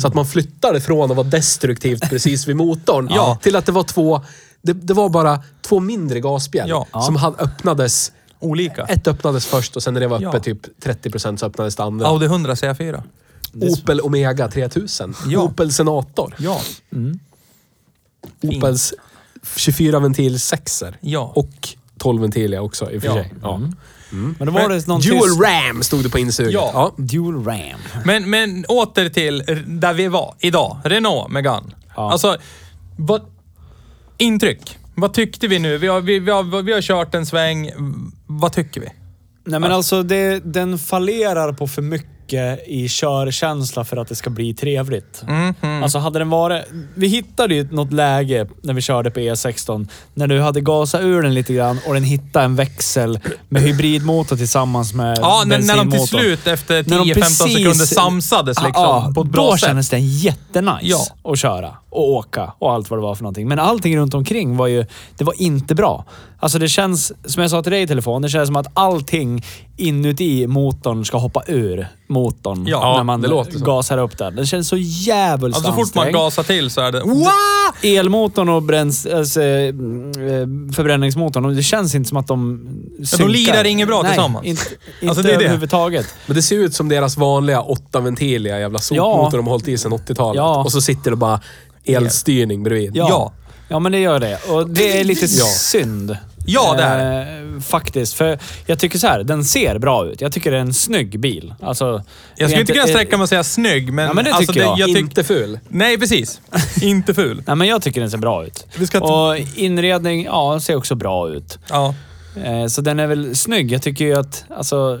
så 0.00 0.08
att 0.08 0.14
man 0.14 0.26
flyttade 0.26 0.80
från 0.80 1.10
att 1.10 1.16
vara 1.16 1.26
destruktivt 1.26 2.10
precis 2.10 2.48
vid 2.48 2.56
motorn 2.56 3.08
Ja. 3.14 3.38
till 3.42 3.56
att 3.56 3.66
det 3.66 3.72
var 3.72 3.82
två... 3.84 4.20
Det, 4.62 4.72
det 4.72 4.94
var 4.94 5.08
bara 5.08 5.42
två 5.62 5.80
mindre 5.80 6.20
gasspjäll 6.20 6.68
Ja. 6.68 6.86
som 7.06 7.16
hade, 7.16 7.36
öppnades... 7.36 8.12
Olika. 8.42 8.82
Ett 8.84 9.06
öppnades 9.08 9.46
först 9.46 9.76
och 9.76 9.82
sen 9.82 9.94
när 9.94 10.00
det 10.00 10.08
var 10.08 10.16
uppe 10.16 10.36
Ja. 10.36 10.40
typ 10.42 10.82
30% 10.84 11.36
så 11.36 11.46
öppnades 11.46 11.76
det 11.76 11.82
andra. 11.82 12.06
Audi 12.06 12.26
100 12.26 12.54
C4. 12.54 13.02
Opel 13.54 14.00
Omega 14.00 14.48
3000. 14.48 15.14
Ja. 15.26 15.40
Opel 15.40 15.72
Senator. 15.72 16.34
Ja. 16.38 16.60
Fint. 16.90 17.22
Opels 18.56 18.94
24 19.56 19.98
ventil 20.00 20.40
6 20.40 20.82
Ja. 21.00 21.32
Och 21.34 21.50
12 21.98 22.22
ventiliga 22.22 22.62
också 22.62 22.90
i 22.90 22.98
och 22.98 23.02
för 23.02 23.08
Ja. 23.08 23.14
sig. 23.14 23.32
Ja. 23.42 23.60
Men 24.10 24.46
då 24.46 24.52
var 24.52 24.68
det 24.68 24.86
någon 24.86 25.00
Dual 25.00 25.22
tysk... 25.28 25.40
RAM 25.42 25.82
stod 25.82 26.02
det 26.02 26.10
på 26.10 26.18
insuget. 26.18 26.52
Ja. 26.52 26.92
Dual 26.96 27.44
RAM. 27.44 27.80
Men, 28.04 28.30
men 28.30 28.64
åter 28.68 29.08
till 29.08 29.38
där 29.66 29.92
vi 29.92 30.08
var 30.08 30.34
idag. 30.38 30.76
Renault 30.84 31.30
Megane. 31.32 31.66
Ja. 31.96 32.12
Alltså, 32.12 32.36
vad... 32.96 33.22
Intryck. 34.20 34.78
Vad 34.94 35.14
tyckte 35.14 35.48
vi 35.48 35.58
nu? 35.58 35.78
Vi 35.78 35.86
har, 35.86 36.00
vi, 36.00 36.18
vi, 36.18 36.30
har, 36.30 36.62
vi 36.62 36.72
har 36.72 36.80
kört 36.80 37.14
en 37.14 37.26
sväng. 37.26 37.70
Vad 38.26 38.52
tycker 38.52 38.80
vi? 38.80 38.88
Nej 39.44 39.60
men 39.60 39.72
alltså, 39.72 40.02
det, 40.02 40.40
den 40.44 40.78
fallerar 40.78 41.52
på 41.52 41.66
för 41.66 41.82
mycket 41.82 42.19
i 42.66 42.86
körkänsla 42.88 43.84
för 43.84 43.96
att 43.96 44.08
det 44.08 44.14
ska 44.16 44.30
bli 44.30 44.54
trevligt. 44.54 45.22
Alltså 45.82 45.98
hade 45.98 46.18
den 46.18 46.30
varit... 46.30 46.64
Vi 46.94 47.06
hittade 47.08 47.54
ju 47.54 47.68
något 47.70 47.92
läge 47.92 48.46
när 48.62 48.74
vi 48.74 48.80
körde 48.80 49.10
på 49.10 49.20
E16, 49.20 49.88
när 50.14 50.26
du 50.26 50.40
hade 50.40 50.60
gasat 50.60 51.00
ur 51.00 51.22
den 51.22 51.34
lite 51.34 51.54
grann 51.54 51.78
och 51.86 51.94
den 51.94 52.04
hittade 52.04 52.44
en 52.44 52.56
växel 52.56 53.18
med 53.48 53.62
hybridmotor 53.62 54.36
tillsammans 54.36 54.94
med 54.94 55.18
Ja, 55.20 55.42
när, 55.46 55.58
när 55.58 55.76
de 55.76 55.90
till 55.90 56.06
slut 56.06 56.46
efter 56.46 56.84
När 56.86 56.98
de 56.98 57.04
10-15 57.04 57.14
precis- 57.14 57.38
sekunder 57.38 57.72
samsades 57.74 58.62
liksom, 58.62 58.82
Ja, 58.84 59.12
på 59.14 59.20
ett 59.20 59.26
bra 59.28 59.50
då 59.50 59.56
sätt. 59.56 59.60
kändes 59.68 59.88
den 59.88 60.08
jättenice 60.08 60.80
Ja. 61.22 61.32
att 61.32 61.38
köra 61.38 61.76
och 61.90 62.08
åka 62.10 62.52
och 62.58 62.72
allt 62.72 62.90
vad 62.90 62.98
det 62.98 63.02
var 63.02 63.14
för 63.14 63.22
någonting. 63.22 63.48
Men 63.48 63.58
allting 63.58 63.96
runt 63.96 64.14
omkring 64.14 64.56
var 64.56 64.66
ju... 64.66 64.86
Det 65.18 65.24
var 65.24 65.42
inte 65.42 65.74
bra. 65.74 66.04
Alltså 66.42 66.58
det 66.58 66.68
känns, 66.68 67.12
som 67.24 67.42
jag 67.42 67.50
sa 67.50 67.62
till 67.62 67.72
dig 67.72 67.82
i 67.82 67.86
telefon, 67.86 68.22
det 68.22 68.28
känns 68.28 68.46
som 68.46 68.56
att 68.56 68.66
allting 68.74 69.44
inuti 69.76 70.46
motorn 70.46 71.04
ska 71.04 71.18
hoppa 71.18 71.42
ur 71.46 71.88
motorn 72.06 72.66
Ja, 72.66 72.94
när 72.96 73.04
man 73.04 73.20
det 73.20 73.44
gasar 73.64 73.98
upp 73.98 74.18
den. 74.18 74.36
Den 74.36 74.46
känns 74.46 74.68
så 74.68 74.76
jävligt 74.76 75.56
Alltså, 75.56 75.70
så 75.70 75.76
fort 75.76 75.94
man 75.94 76.12
gasar 76.12 76.42
till 76.42 76.70
så 76.70 76.80
är 76.80 76.92
det... 76.92 77.02
Elmotorn 77.98 78.48
och 78.48 78.62
bräns, 78.62 79.06
alltså, 79.06 79.42
eh, 79.42 79.72
förbränningsmotorn, 80.74 81.56
det 81.56 81.62
känns 81.62 81.94
inte 81.94 82.08
som 82.08 82.18
att 82.18 82.26
de 82.26 82.68
synkar. 83.04 83.28
lirar 83.28 83.64
inget 83.64 83.88
bra 83.88 84.02
Nej, 84.02 84.10
tillsammans. 84.10 84.46
Inte, 84.46 84.62
inte 85.00 85.08
Alltså, 85.08 85.22
det 85.22 85.28
är 85.32 85.38
det. 85.38 85.44
överhuvudtaget. 85.44 86.06
Men 86.26 86.36
det 86.36 86.42
ser 86.42 86.56
ut 86.56 86.74
som 86.74 86.88
deras 86.88 87.16
vanliga 87.16 87.60
åtta 87.60 88.00
ventiliga 88.00 88.60
jävla 88.60 88.78
sopmotor 88.78 89.36
de 89.36 89.46
har 89.46 89.50
hållit 89.52 89.68
i 89.68 89.78
sedan 89.78 89.92
80-talet. 89.92 90.36
Ja. 90.36 90.64
Och 90.64 90.72
så 90.72 90.80
sitter 90.80 91.10
det 91.10 91.16
bara 91.16 91.40
elstyrning 91.84 92.62
bredvid. 92.62 92.96
Ja. 92.96 93.06
Ja. 93.08 93.32
ja. 93.68 93.78
men 93.78 93.92
det 93.92 93.98
gör 93.98 94.18
det. 94.20 94.38
Och 94.50 94.68
det 94.70 95.00
är 95.00 95.04
lite 95.04 95.26
Ja. 95.26 95.44
synd. 95.46 96.16
Ja, 96.46 96.74
det 96.76 96.82
är 96.82 97.20
eh, 97.54 97.60
Faktiskt. 97.60 98.14
För 98.14 98.38
jag 98.66 98.78
tycker 98.78 98.98
så 98.98 99.06
här, 99.06 99.22
den 99.22 99.44
ser 99.44 99.78
bra 99.78 100.06
ut. 100.06 100.20
Jag 100.20 100.32
tycker 100.32 100.50
det 100.50 100.56
är 100.56 100.60
en 100.60 100.74
snygg 100.74 101.20
bil. 101.20 101.54
Alltså, 101.62 102.02
Jag 102.36 102.50
skulle 102.50 102.60
inte 102.60 102.72
kunna 102.72 102.86
sträcka 102.86 103.16
mig 103.16 103.22
och 103.22 103.28
säga 103.28 103.44
snygg, 103.44 103.92
men... 103.92 104.06
Ja, 104.06 104.12
men 104.12 104.24
det 104.24 104.32
alltså, 104.34 104.52
tycker 104.52 104.66
jag. 104.66 104.78
tyck- 104.78 104.98
Inte 104.98 105.24
ful. 105.24 105.58
Nej, 105.68 105.98
precis. 105.98 106.40
inte 106.82 107.14
ful. 107.14 107.42
Nej, 107.46 107.56
men 107.56 107.68
jag 107.68 107.82
tycker 107.82 108.00
den 108.00 108.10
ser 108.10 108.18
bra 108.18 108.44
ut. 108.46 108.66
Vi 108.78 108.86
ska 108.86 109.00
Och 109.00 109.36
inredning, 109.54 110.24
ja, 110.24 110.60
ser 110.60 110.76
också 110.76 110.94
bra 110.94 111.28
ut. 111.30 111.58
Ja. 111.68 111.94
Eh, 112.44 112.66
Så 112.66 112.80
den 112.80 113.00
är 113.00 113.06
väl 113.06 113.36
snygg. 113.36 113.72
Jag 113.72 113.82
tycker 113.82 114.04
ju 114.04 114.14
att, 114.18 114.44
alltså, 114.56 115.00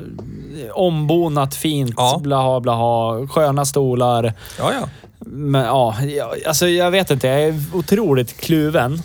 ombonat 0.72 1.54
fint, 1.54 1.94
Ja. 1.96 2.20
blaha 2.22 2.60
blaha, 2.60 3.26
sköna 3.28 3.64
stolar. 3.64 4.34
Ja, 4.58 4.72
ja. 4.80 4.88
Men 5.26 5.64
ja, 5.64 5.96
jag, 6.02 6.44
alltså 6.46 6.68
jag 6.68 6.90
vet 6.90 7.10
inte. 7.10 7.26
Jag 7.26 7.42
är 7.42 7.62
otroligt 7.72 8.36
kluven. 8.40 9.02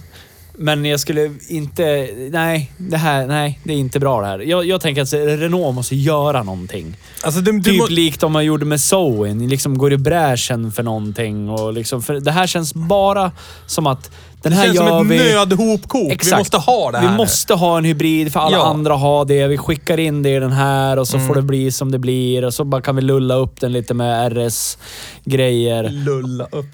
Men 0.57 0.85
jag 0.85 0.99
skulle 0.99 1.31
inte... 1.49 2.09
Nej, 2.31 2.71
det 2.77 2.97
här, 2.97 3.27
nej, 3.27 3.59
det 3.63 3.73
är 3.73 3.77
inte 3.77 3.99
bra 3.99 4.21
det 4.21 4.27
här. 4.27 4.39
Jag, 4.39 4.65
jag 4.65 4.81
tänker 4.81 5.01
att 5.01 5.13
Renault 5.13 5.75
måste 5.75 5.95
göra 5.95 6.43
någonting. 6.43 6.97
Alltså, 7.23 7.41
du 7.41 7.61
Typ 7.61 7.77
må- 7.77 7.87
likt 7.87 8.19
de 8.21 8.31
man 8.31 8.45
gjorde 8.45 8.65
med 8.65 8.79
Zoen. 8.81 9.47
Liksom 9.47 9.77
går 9.77 9.93
i 9.93 9.97
bräschen 9.97 10.71
för 10.71 10.83
någonting. 10.83 11.49
Och 11.49 11.73
liksom, 11.73 12.01
för 12.01 12.13
det 12.19 12.31
här 12.31 12.47
känns 12.47 12.73
bara 12.73 13.31
som 13.65 13.87
att 13.87 14.11
den 14.49 14.51
det 14.51 14.57
här 14.57 14.65
känns 14.65 14.75
gör 14.77 14.87
som 14.87 15.11
ett 15.11 15.19
vi... 15.21 15.33
nödhopkok. 15.33 16.25
Vi 16.25 16.35
måste 16.37 16.57
ha 16.57 16.91
det 16.91 16.97
här. 16.97 17.11
Vi 17.11 17.17
måste 17.17 17.53
ha 17.53 17.77
en 17.77 17.85
hybrid 17.85 18.33
för 18.33 18.39
alla 18.39 18.57
Ja. 18.57 18.65
andra 18.65 18.93
har 18.95 19.25
det. 19.25 19.47
Vi 19.47 19.57
skickar 19.57 19.99
in 19.99 20.23
det 20.23 20.29
i 20.35 20.39
den 20.39 20.51
här 20.51 20.99
och 20.99 21.07
så 21.07 21.15
Mm. 21.17 21.27
får 21.27 21.35
det 21.35 21.41
bli 21.41 21.71
som 21.71 21.91
det 21.91 21.99
blir. 21.99 22.45
Och 22.45 22.53
så 22.53 22.63
bara 22.63 22.81
kan 22.81 22.95
vi 22.95 23.01
lulla 23.01 23.35
upp 23.35 23.59
den 23.61 23.71
lite 23.73 23.93
med 23.93 24.31
RS-grejer. 24.37 25.89
Lulla 25.89 26.47
upp. 26.51 26.65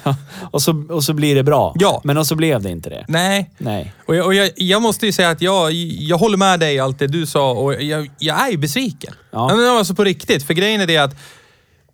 och, 0.50 0.62
så, 0.62 0.84
och 0.90 1.04
så 1.04 1.12
blir 1.12 1.34
det 1.34 1.42
bra. 1.42 1.74
Ja. 1.78 2.00
Men 2.04 2.16
och 2.18 2.26
så 2.26 2.34
blev 2.34 2.62
det 2.62 2.70
inte 2.70 2.90
det. 2.90 3.04
Nej. 3.08 3.50
Nej. 3.58 3.92
Och, 4.06 4.16
jag, 4.16 4.26
och 4.26 4.34
jag, 4.34 4.50
jag 4.56 4.82
måste 4.82 5.06
ju 5.06 5.12
säga 5.12 5.30
att 5.30 5.42
jag, 5.42 5.72
jag 5.72 6.18
håller 6.18 6.36
med 6.36 6.60
dig 6.60 6.74
i 6.74 6.78
allt 6.80 6.98
det 6.98 7.06
du 7.06 7.26
sa 7.26 7.50
och 7.52 7.82
jag, 7.82 8.10
jag 8.18 8.46
är 8.46 8.50
ju 8.50 8.56
besviken. 8.56 9.14
Ja. 9.30 9.56
Men 9.56 9.68
alltså 9.76 9.94
på 9.94 10.04
riktigt. 10.04 10.42
För 10.46 10.54
grejen 10.54 10.80
är 10.80 10.86
det 10.86 10.98
att 10.98 11.14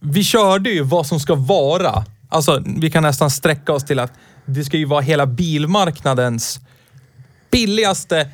vi 0.01 0.25
körde 0.25 0.71
ju 0.71 0.83
vad 0.83 1.07
som 1.07 1.21
ska 1.21 1.35
vara. 1.35 2.05
Alltså, 2.29 2.63
vi 2.77 2.91
kan 2.91 3.03
nästan 3.03 3.31
sträcka 3.31 3.73
oss 3.73 3.85
till 3.85 3.99
att 3.99 4.13
det 4.47 4.65
ska 4.65 4.77
ju 4.77 4.85
vara 4.85 5.01
hela 5.01 5.27
bilmarknadens 5.27 6.61
billigaste, 7.51 8.29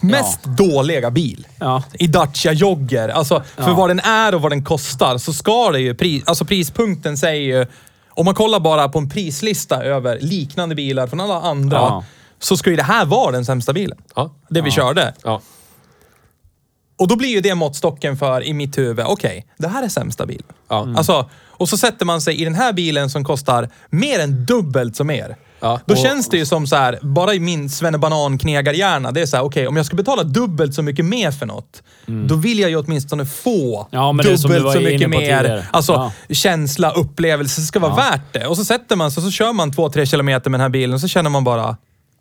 mest 0.00 0.44
dåliga 0.44 1.10
bil. 1.10 1.46
Ja. 1.58 1.82
I 1.92 2.06
Dacia 2.06 2.52
Jogger. 2.52 3.08
Alltså, 3.08 3.42
för 3.56 3.62
Ja. 3.70 3.74
vad 3.74 3.90
den 3.90 4.00
är 4.00 4.34
och 4.34 4.42
vad 4.42 4.52
den 4.52 4.64
kostar 4.64 5.18
så 5.18 5.32
ska 5.32 5.70
det 5.70 5.80
ju... 5.80 5.94
Pris, 5.94 6.22
alltså 6.26 6.44
prispunkten 6.44 7.18
säger 7.18 7.58
ju... 7.58 7.66
Om 8.08 8.24
man 8.24 8.34
kollar 8.34 8.60
bara 8.60 8.88
på 8.88 8.98
en 8.98 9.08
prislista 9.08 9.82
över 9.84 10.18
liknande 10.20 10.74
bilar 10.74 11.06
från 11.06 11.20
alla 11.20 11.40
andra, 11.42 11.76
Ja. 11.76 12.04
så 12.38 12.56
ska 12.56 12.70
ju 12.70 12.76
det 12.76 12.82
här 12.82 13.04
vara 13.04 13.32
den 13.32 13.44
sämsta 13.44 13.72
bilen. 13.72 13.98
det. 13.98 14.58
Ja. 14.58 14.62
Vi 14.64 14.70
körde. 14.70 15.14
Ja. 15.24 15.40
Och 16.98 17.08
då 17.08 17.16
blir 17.16 17.28
ju 17.28 17.40
det 17.40 17.54
måttstocken 17.54 18.16
för, 18.16 18.42
i 18.44 18.52
mitt 18.54 18.78
huvud, 18.78 19.04
okej, 19.08 19.46
det 19.58 19.68
här 19.68 19.82
är 19.82 19.88
sämsta 19.88 20.26
bilen. 20.26 20.46
Ja. 20.68 20.82
Mm. 20.82 20.96
Alltså, 20.96 21.30
och 21.46 21.68
så 21.68 21.78
sätter 21.78 22.06
man 22.06 22.20
sig 22.20 22.40
i 22.40 22.44
den 22.44 22.54
här 22.54 22.72
bilen 22.72 23.10
som 23.10 23.24
kostar 23.24 23.68
mer 23.90 24.18
än 24.20 24.46
dubbelt 24.46 24.96
som 24.96 25.10
er. 25.10 25.36
Ja. 25.60 25.80
Då 25.86 25.94
Och- 25.94 26.00
känns 26.00 26.28
det 26.28 26.36
ju 26.36 26.46
som 26.46 26.66
så 26.66 26.76
här, 26.76 26.98
bara 27.02 27.34
i 27.34 27.40
min 27.40 27.70
svennebanan 27.70 28.38
knegarhjärna, 28.38 29.12
det 29.12 29.20
är 29.20 29.26
så 29.26 29.36
här, 29.36 29.44
okej, 29.44 29.68
om 29.68 29.76
jag 29.76 29.86
ska 29.86 29.96
betala 29.96 30.22
dubbelt 30.22 30.74
så 30.74 30.82
mycket 30.82 31.04
mer 31.04 31.30
för 31.30 31.46
något, 31.46 31.82
då 32.06 32.34
vill 32.34 32.58
jag 32.58 32.70
ju 32.70 32.76
åtminstone 32.76 33.26
få 33.26 33.88
Ja, 33.90 34.12
dubbelt 34.12 34.40
så 34.40 34.48
mycket 34.80 35.10
mer. 35.10 35.66
Alltså, 35.70 35.92
Ja. 36.28 36.34
känsla, 36.34 36.90
upplevelse, 36.90 37.60
det 37.60 37.64
ska 37.66 37.78
vara 37.78 37.94
värt 37.94 38.32
det. 38.32 38.46
Och 38.46 38.56
så 38.56 38.64
sätter 38.64 38.96
man 38.96 39.10
sig 39.10 39.20
och 39.20 39.24
så 39.24 39.30
kör 39.30 39.52
man 39.52 39.72
två, 39.72 39.90
tre 39.90 40.06
kilometer 40.06 40.50
med 40.50 40.60
den 40.60 40.64
här 40.64 40.68
bilen 40.68 40.94
och 40.94 41.00
så 41.00 41.08
känner 41.08 41.30
man 41.30 41.44
bara, 41.44 41.76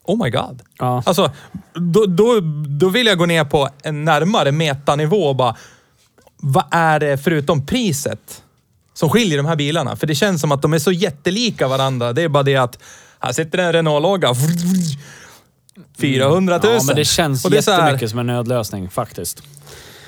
oh 0.05 0.23
my 0.23 0.29
god. 0.29 0.61
Ja. 0.79 1.03
Alltså, 1.05 1.31
då, 1.73 2.05
då, 2.05 2.39
då 2.79 2.89
vill 2.89 3.07
jag 3.07 3.17
gå 3.17 3.25
ner 3.25 3.43
på 3.45 3.69
en 3.83 4.05
närmare 4.05 4.51
metanivå 4.51 5.23
och 5.27 5.35
bara, 5.35 5.55
vad 6.41 6.63
är 6.71 6.99
det 6.99 7.17
förutom 7.17 7.65
priset 7.65 8.43
som 8.93 9.09
skiljer 9.09 9.37
de 9.37 9.45
här 9.45 9.55
bilarna? 9.55 9.95
För 9.95 10.07
det 10.07 10.15
känns 10.15 10.41
som 10.41 10.51
att 10.51 10.61
de 10.61 10.73
är 10.73 10.79
så 10.79 10.91
jättelika 10.91 11.67
varandra. 11.67 12.13
Det 12.13 12.21
är 12.21 12.29
bara 12.29 12.43
det 12.43 12.55
att 12.55 12.79
här 13.19 13.31
sitter 13.33 13.57
en 13.57 13.73
Renault-logga. 13.73 14.33
400 16.01 16.59
000. 16.63 16.73
Ja, 16.73 16.79
men 16.83 16.95
det 16.95 17.05
känns 17.05 17.45
Och 17.45 17.51
det 17.51 17.57
är 17.57 17.61
så 17.61 17.71
här- 17.71 17.79
jättemycket 17.83 18.09
som 18.09 18.19
en 18.19 18.27
nödlösning 18.27 18.89
faktiskt. 18.89 19.41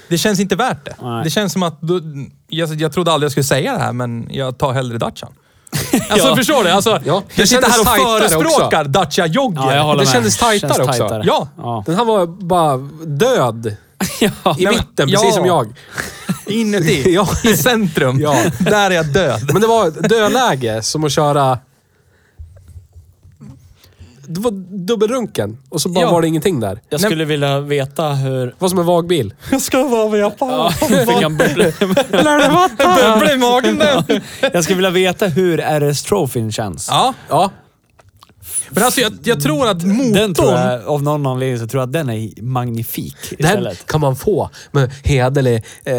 Det 0.07 0.17
känns 0.17 0.39
inte 0.39 0.55
värt 0.55 0.85
det. 0.85 0.95
Nej. 1.01 1.23
Det 1.23 1.29
känns 1.29 1.53
som 1.53 1.63
att... 1.63 1.81
Då, 1.81 1.99
jag, 2.47 2.81
jag 2.81 2.93
trodde 2.93 3.11
aldrig 3.11 3.25
jag 3.25 3.31
skulle 3.31 3.43
säga 3.43 3.73
det 3.73 3.79
här, 3.79 3.93
men 3.93 4.27
jag 4.31 4.57
tar 4.57 4.73
hellre 4.73 4.97
Dacian. 4.97 5.31
Alltså 6.09 6.27
Ja. 6.27 6.35
förstår 6.35 6.63
du? 6.63 6.69
Alltså, 6.69 6.99
Ja, 7.05 7.23
det 7.35 7.41
jag 7.41 7.47
sitter 7.47 7.69
här 7.69 7.79
och 7.79 8.19
förespråkar 8.29 8.83
Dacia 8.83 9.25
Jogger. 9.25 9.61
Ja, 9.61 9.75
jag 9.75 9.83
håller 9.83 9.99
Det 9.99 10.05
med. 10.05 10.13
kändes 10.13 10.37
tajtare 10.37 10.73
Känns 10.73 10.79
också. 10.89 10.99
tajtare. 10.99 11.23
Ja. 11.25 11.47
ja. 11.57 11.83
Den 11.85 11.95
här 11.95 12.05
var 12.05 12.25
bara 12.27 12.77
död. 13.05 13.75
ja. 14.19 14.55
I 14.59 14.67
mitten, 14.67 15.09
ja. 15.09 15.19
precis 15.19 15.35
som 15.35 15.45
jag. 15.45 15.73
Inuti. 16.47 17.03
Ja. 17.15 17.27
I 17.43 17.57
centrum. 17.57 18.19
Ja. 18.19 18.43
Där 18.59 18.91
är 18.91 18.95
jag 18.95 19.05
död. 19.13 19.49
Men 19.53 19.61
det 19.61 19.67
var 19.67 20.07
dödläge, 20.09 20.81
som 20.81 21.03
att 21.03 21.11
köra... 21.11 21.59
Det 24.31 24.39
var 24.39 24.51
dubbelrunken 24.87 25.57
och 25.69 25.81
så 25.81 25.89
bara 25.89 26.05
Ja. 26.05 26.11
var 26.11 26.21
det 26.21 26.27
ingenting 26.27 26.59
där. 26.59 26.79
Jag 26.89 27.01
skulle 27.01 27.25
vilja 27.25 27.59
veta 27.59 28.09
hur... 28.09 28.55
Var 28.59 28.69
som 28.69 28.79
en 28.79 28.85
vagbil. 28.85 29.33
Jag 29.51 29.61
ska 29.61 29.83
vara 29.83 30.09
med 30.09 30.19
Ja, 30.39 30.71
fick 30.87 31.21
han 31.23 31.37
bubblor. 31.37 31.73
Bubbla 32.11 33.33
i 33.33 33.37
magen 33.37 33.77
där. 33.79 34.21
Jag 34.53 34.63
skulle 34.63 34.75
vilja 34.75 34.89
veta 34.89 35.27
hur 35.27 35.57
RS-trofin 35.57 36.51
känns. 36.51 36.87
Ja, 36.91 37.13
Ja. 37.29 37.51
men 38.69 38.83
alltså 38.83 39.01
jag, 39.01 39.13
jag 39.23 39.43
tror 39.43 39.67
att 39.67 39.83
motorn... 39.83 40.13
Den 40.13 40.33
tror 40.33 40.53
jag, 40.53 40.85
av 40.87 41.03
någon 41.03 41.25
anledning 41.27 41.59
så 41.59 41.67
tror 41.67 41.81
jag 41.81 41.87
att 41.87 41.93
den 41.93 42.09
är 42.09 42.41
magnifik 42.41 43.15
Den 43.29 43.39
istället. 43.47 43.85
kan 43.85 44.01
man 44.01 44.15
få 44.15 44.49
med 44.71 44.91
hederlig 45.03 45.63
eh, 45.85 45.93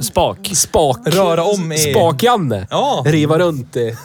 Spak. 0.00 0.50
spak... 0.54 0.98
Röra 1.04 1.44
om 1.44 1.72
i- 1.72 1.78
Spak-Janne. 1.78 2.66
Ja. 2.70 3.02
Riva 3.06 3.38
runt 3.38 3.76
i... 3.76 3.96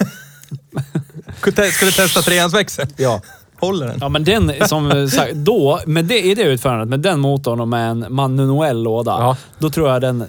Ska 1.71 1.85
du 1.85 1.91
testa 1.91 2.21
treans 2.21 2.53
växel? 2.53 2.87
Ja. 2.97 3.21
Håller 3.59 3.87
den? 3.87 3.97
Ja, 4.01 4.09
men 4.09 4.23
den 4.23 4.53
som 4.67 5.09
sagt, 5.09 5.33
då, 5.33 5.79
med 5.85 6.05
det, 6.05 6.21
i 6.21 6.35
det 6.35 6.41
utförandet, 6.43 6.87
med 6.89 6.99
den 6.99 7.19
motorn 7.19 7.59
och 7.59 7.67
med 7.67 7.91
en 7.91 8.05
manuell 8.09 8.83
låda, 8.83 9.11
Ja. 9.11 9.37
då 9.59 9.69
tror 9.69 9.89
jag 9.89 10.01
den 10.01 10.25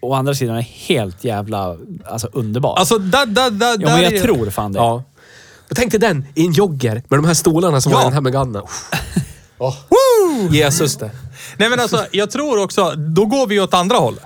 å 0.00 0.14
andra 0.14 0.34
sidan 0.34 0.56
är 0.56 0.60
helt 0.62 1.24
jävla 1.24 1.76
alltså, 2.04 2.28
underbar. 2.32 2.76
Alltså, 2.76 2.98
där, 2.98 3.26
där, 3.26 3.50
där, 3.50 3.76
ja, 3.80 3.88
men 3.88 4.02
jag 4.02 4.12
är- 4.12 4.20
tror 4.22 4.50
fan 4.50 4.72
det. 4.72 4.78
ja. 4.78 5.02
Jag 5.68 5.76
tänkte 5.78 5.98
den 5.98 6.26
i 6.34 6.46
en 6.46 6.52
jogger 6.52 6.94
med 7.08 7.18
de 7.18 7.24
här 7.24 7.34
stolarna 7.34 7.80
som 7.80 7.92
Ja. 7.92 7.98
var 7.98 8.02
i 8.02 8.06
den 8.06 8.12
här 8.14 8.20
Meganen. 8.20 8.62
Oh. 9.58 9.74
Jesus 10.54 10.96
det. 10.96 11.10
Nej 11.56 11.70
men 11.70 11.80
alltså, 11.80 12.06
jag 12.12 12.30
tror 12.30 12.62
också, 12.62 12.90
då 12.90 13.26
går 13.26 13.46
vi 13.46 13.60
åt 13.60 13.74
andra 13.74 13.96
hållet. 13.96 14.22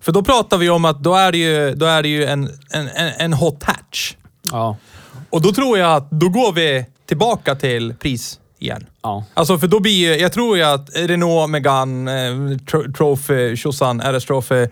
För 0.00 0.12
då 0.12 0.22
pratar 0.22 0.58
vi 0.58 0.70
om 0.70 0.84
att 0.84 1.02
då 1.02 1.14
är 1.14 1.32
det 1.32 1.38
ju, 1.38 1.74
då 1.74 1.86
är 1.86 2.02
det 2.02 2.08
ju 2.08 2.24
en, 2.24 2.44
en, 2.70 2.88
en, 2.88 3.10
en 3.18 3.32
hot 3.32 3.62
hatch. 3.62 4.14
Ja. 4.50 4.76
Och 5.30 5.42
då 5.42 5.52
tror 5.52 5.78
jag 5.78 5.96
att 5.96 6.10
då 6.10 6.28
går 6.28 6.52
vi 6.52 6.86
tillbaka 7.14 7.54
till 7.54 7.94
pris 7.94 8.38
igen. 8.58 8.86
Ja. 9.02 9.24
Alltså 9.34 9.58
för 9.58 9.66
då 9.66 9.80
blir 9.80 10.20
jag 10.20 10.32
tror 10.32 10.56
ju 10.56 10.62
att 10.62 10.88
Renault 10.94 11.50
Megane, 11.50 12.26
eh, 12.28 12.34
Tro- 12.70 12.92
Trophy, 12.92 13.56
Tjosan, 13.56 14.00
RS 14.00 14.24
Trophy. 14.24 14.66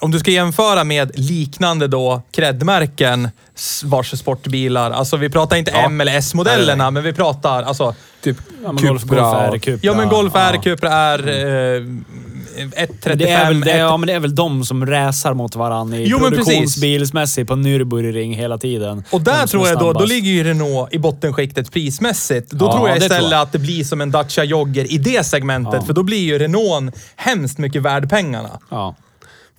Om 0.00 0.10
du 0.10 0.18
ska 0.18 0.30
jämföra 0.30 0.84
med 0.84 1.10
liknande 1.18 1.86
då 1.86 2.22
cred-märken 2.32 3.28
s- 3.56 3.82
vars 3.84 4.18
sportbilar. 4.18 4.90
Alltså 4.90 5.16
vi 5.16 5.30
pratar 5.30 5.56
inte 5.56 5.70
Ja. 5.70 5.78
M 5.86 6.00
eller 6.00 6.18
S-modellerna, 6.18 6.90
men 6.90 7.02
vi 7.02 7.12
pratar 7.12 7.62
alltså... 7.62 7.94
Typ 8.22 8.36
Ja, 8.64 8.72
Golf, 8.72 9.02
R, 9.12 9.58
Cupra. 9.58 9.78
Ja 9.82 9.94
men 9.94 10.08
Golf 10.08 10.34
R. 10.34 10.60
Cupra 10.62 10.92
R, 10.92 11.28
eh, 11.28 11.82
Men 11.82 12.04
135, 12.62 13.18
det 13.18 13.30
är, 13.30 13.46
väl, 13.48 13.60
det, 13.60 13.70
ett- 13.72 13.78
ja, 13.78 13.96
men 13.96 14.06
det 14.06 14.12
är 14.12 14.20
väl 14.20 14.34
de 14.34 14.64
som 14.64 14.86
räsar 14.86 15.34
mot 15.34 15.56
varandra 15.56 15.96
i 15.98 16.06
Jo, 16.06 16.18
produktionsbilsmässigt 16.18 17.48
på 17.48 17.54
Nürburgring 17.54 18.34
hela 18.36 18.58
tiden. 18.58 19.04
Och 19.10 19.20
där 19.20 19.46
tror 19.46 19.68
jag 19.68 19.78
då, 19.78 19.92
då 19.92 20.04
ligger 20.04 20.30
ju 20.30 20.44
Renault 20.44 20.94
i 20.94 20.98
bottenskiktet 20.98 21.72
prismässigt. 21.72 22.50
Då 22.50 22.64
Ja, 22.66 22.72
tror 22.76 22.88
jag 22.88 22.96
istället 22.98 23.18
tror 23.18 23.32
jag. 23.32 23.40
att 23.42 23.52
det 23.52 23.58
blir 23.58 23.84
som 23.84 24.00
en 24.00 24.10
Dacia 24.10 24.44
Jogger 24.44 24.92
i 24.92 24.98
det 24.98 25.26
segmentet. 25.26 25.74
Ja. 25.74 25.82
För 25.86 25.92
då 25.92 26.02
blir 26.02 26.18
ju 26.24 26.38
Renault 26.38 26.94
hemskt 27.16 27.58
mycket 27.58 27.82
värd 27.82 28.10
pengarna. 28.10 28.50
Ja. 28.70 28.94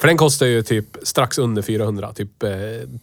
För 0.02 0.08
den 0.08 0.18
kostar 0.18 0.46
ju 0.46 0.62
typ 0.64 0.86
strax 1.04 1.38
under 1.38 1.62
400. 1.62 2.14
Typ 2.14 2.44
eh, 2.44 2.50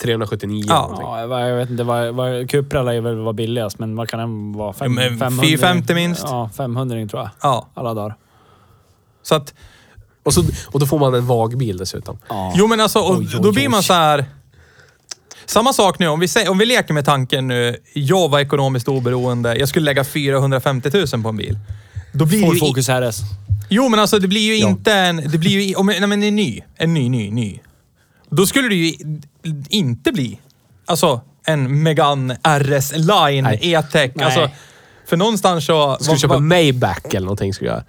379 0.03 0.65
Ja. 0.69 0.99
Ja, 1.29 1.41
jag 1.49 1.57
vet- 1.57 1.71
inte. 1.71 1.85
Vad, 1.85 2.15
vad, 2.15 2.51
Cupra 2.51 2.83
lär 2.83 2.93
ju 2.93 3.01
väl 3.01 3.17
vara 3.17 3.33
billigast, 3.33 3.79
men 3.79 3.97
vad 3.97 4.09
kan 4.09 4.21
den 4.21 4.53
vara? 4.53 4.73
Fem, 4.73 4.99
Ja, 4.99 5.11
men 5.11 5.19
500 5.19 5.43
450 5.47 5.95
minst. 5.95 6.23
Ja, 6.27 6.51
500 6.57 7.09
tror 7.09 7.23
jag. 7.23 7.31
Ja. 7.43 7.69
Alla 7.75 7.95
dagar. 7.95 8.15
Så 9.23 9.35
att, 9.35 9.55
Och, 10.27 10.35
så, 10.35 10.45
och 10.67 10.81
då 10.81 10.87
får 10.87 10.99
man 10.99 11.15
en 11.15 11.27
vagbil 11.27 11.77
dessutom. 11.77 12.19
Ja. 12.29 12.53
jo 12.57 12.67
men 12.67 12.81
alltså, 12.81 12.99
och 12.99 13.17
Oj, 13.19 13.29
oj, 13.35 13.41
då 13.43 13.53
blir 13.53 13.69
man 13.69 13.83
så 13.83 13.93
här. 13.93 14.25
Samma 15.47 15.73
sak 15.73 15.99
nu, 15.99 16.09
om 16.09 16.21
vi, 16.21 16.29
säger, 16.29 16.51
om 16.51 16.59
vi 16.59 16.67
leker 16.67 16.95
med 16.95 17.05
tanken 17.05 17.49
nu. 17.49 17.77
Jag 17.93 18.29
var 18.29 18.41
ekonomiskt 18.41 18.89
oberoende. 18.89 19.57
Jag 19.57 19.69
skulle 19.69 19.85
lägga 19.85 20.05
450 20.05 20.91
000 21.15 21.23
på 21.23 21.29
en 21.29 21.37
bil. 21.37 21.59
Då 22.13 22.25
blir 22.27 22.57
i- 22.57 22.59
Focus 22.59 22.89
RS. 22.89 23.19
Jo, 23.69 23.89
men 23.89 24.01
alltså 24.01 24.19
det 24.19 24.29
blir 24.29 24.41
ju 24.41 24.57
Ja. 24.57 24.69
inte 24.69 24.93
en... 24.93 25.17
Det 25.17 25.39
blir 25.39 25.61
ju... 25.61 25.75
Om, 25.75 25.87
nej, 25.87 26.01
men 26.07 26.23
en 26.23 26.37
ny. 26.37 26.61
En 26.77 26.95
ny, 26.95 27.09
ny, 27.09 27.31
ny. 27.31 27.61
Då 28.31 28.47
skulle 28.47 28.69
det 28.69 28.75
ju 28.75 28.95
inte 29.69 30.13
bli... 30.13 30.41
Alltså 30.87 31.21
en 31.47 31.83
Megane 31.83 32.39
RS 32.43 32.93
Line. 32.97 33.47
E-Tech. 33.61 34.11
Nej. 34.15 34.25
Alltså, 34.25 34.51
för 35.09 35.17
någonstans 35.17 35.67
så... 35.67 35.97
Ska 36.01 36.13
du 36.13 36.19
köpa 36.19 36.35
en 36.37 36.49
Maybach 36.49 37.05
eller 37.11 37.21
någonting? 37.21 37.55
Ska 37.55 37.65
jag... 37.65 37.83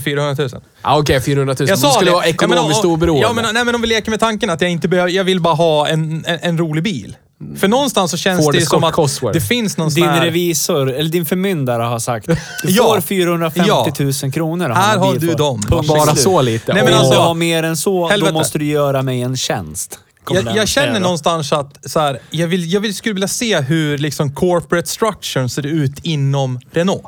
För 0.00 0.10
400 0.10 0.48
000. 0.52 0.62
Ja, 0.82 0.98
okej. 0.98 1.20
400 1.20 1.54
000. 1.60 1.68
Jag 1.68 1.78
Du 1.78 1.80
sa 1.82 1.90
skulle 1.92 2.10
det. 2.10 2.14
vara 2.14 2.26
ekonomiskt 2.26 2.80
ja, 2.82 2.82
men, 2.82 2.92
oberoende. 2.92 3.22
Ja, 3.26 3.32
men, 3.32 3.54
nej, 3.54 3.64
men 3.64 3.74
om 3.74 3.80
vi 3.80 3.86
leker 3.86 4.10
med 4.10 4.20
tanken 4.20 4.50
att 4.50 4.60
jag 4.60 4.70
inte 4.70 4.88
behöver... 4.88 5.10
Jag 5.10 5.24
vill 5.24 5.40
bara 5.40 5.54
ha 5.54 5.88
en, 5.88 6.24
en, 6.26 6.38
en 6.42 6.58
rolig 6.58 6.82
bil. 6.84 7.16
För 7.56 7.68
någonstans 7.68 8.10
så 8.10 8.16
känns 8.16 8.44
Ford 8.44 8.54
det 8.54 8.66
som 8.66 8.84
att 8.84 8.94
Cosworth. 8.94 9.34
det 9.34 9.40
finns 9.40 9.76
någon 9.76 9.90
sån 9.90 10.02
Din 10.02 10.10
här... 10.10 10.24
revisor, 10.24 10.92
eller 10.92 11.10
din 11.10 11.24
förmyndare 11.26 11.82
har 11.82 11.98
sagt 11.98 12.26
du 12.26 12.36
Ja. 12.64 12.84
får 12.84 13.00
450 13.00 13.68
Ja. 13.68 13.88
000 14.22 14.32
kronor. 14.32 14.68
Här 14.68 14.98
har 14.98 15.14
du 15.14 15.28
för. 15.28 15.38
dem. 15.38 15.62
Punkt 15.62 15.88
Bara 15.88 16.16
så 16.16 16.42
lite. 16.42 16.72
Nej, 16.74 16.84
men 16.84 16.92
Om 16.92 16.98
alltså- 16.98 17.12
du 17.14 17.18
har 17.20 17.34
mer 17.34 17.62
än 17.62 17.76
så, 17.76 18.08
Helvete. 18.08 18.32
då 18.32 18.38
måste 18.38 18.58
du 18.58 18.64
göra 18.64 19.02
mig 19.02 19.22
en 19.22 19.36
tjänst. 19.36 19.98
Jag, 20.30 20.56
jag 20.56 20.68
känner 20.68 21.00
någonstans 21.00 21.52
att 21.52 21.90
så 21.90 22.00
här, 22.00 22.18
jag, 22.30 22.48
vill, 22.48 22.72
jag 22.72 22.80
vill, 22.80 22.94
skulle 22.94 23.14
vilja 23.14 23.28
se 23.28 23.60
hur 23.60 23.98
liksom 23.98 24.34
corporate 24.34 24.88
structure 24.88 25.48
ser 25.48 25.66
ut 25.66 25.98
inom 26.02 26.60
Renault. 26.72 27.06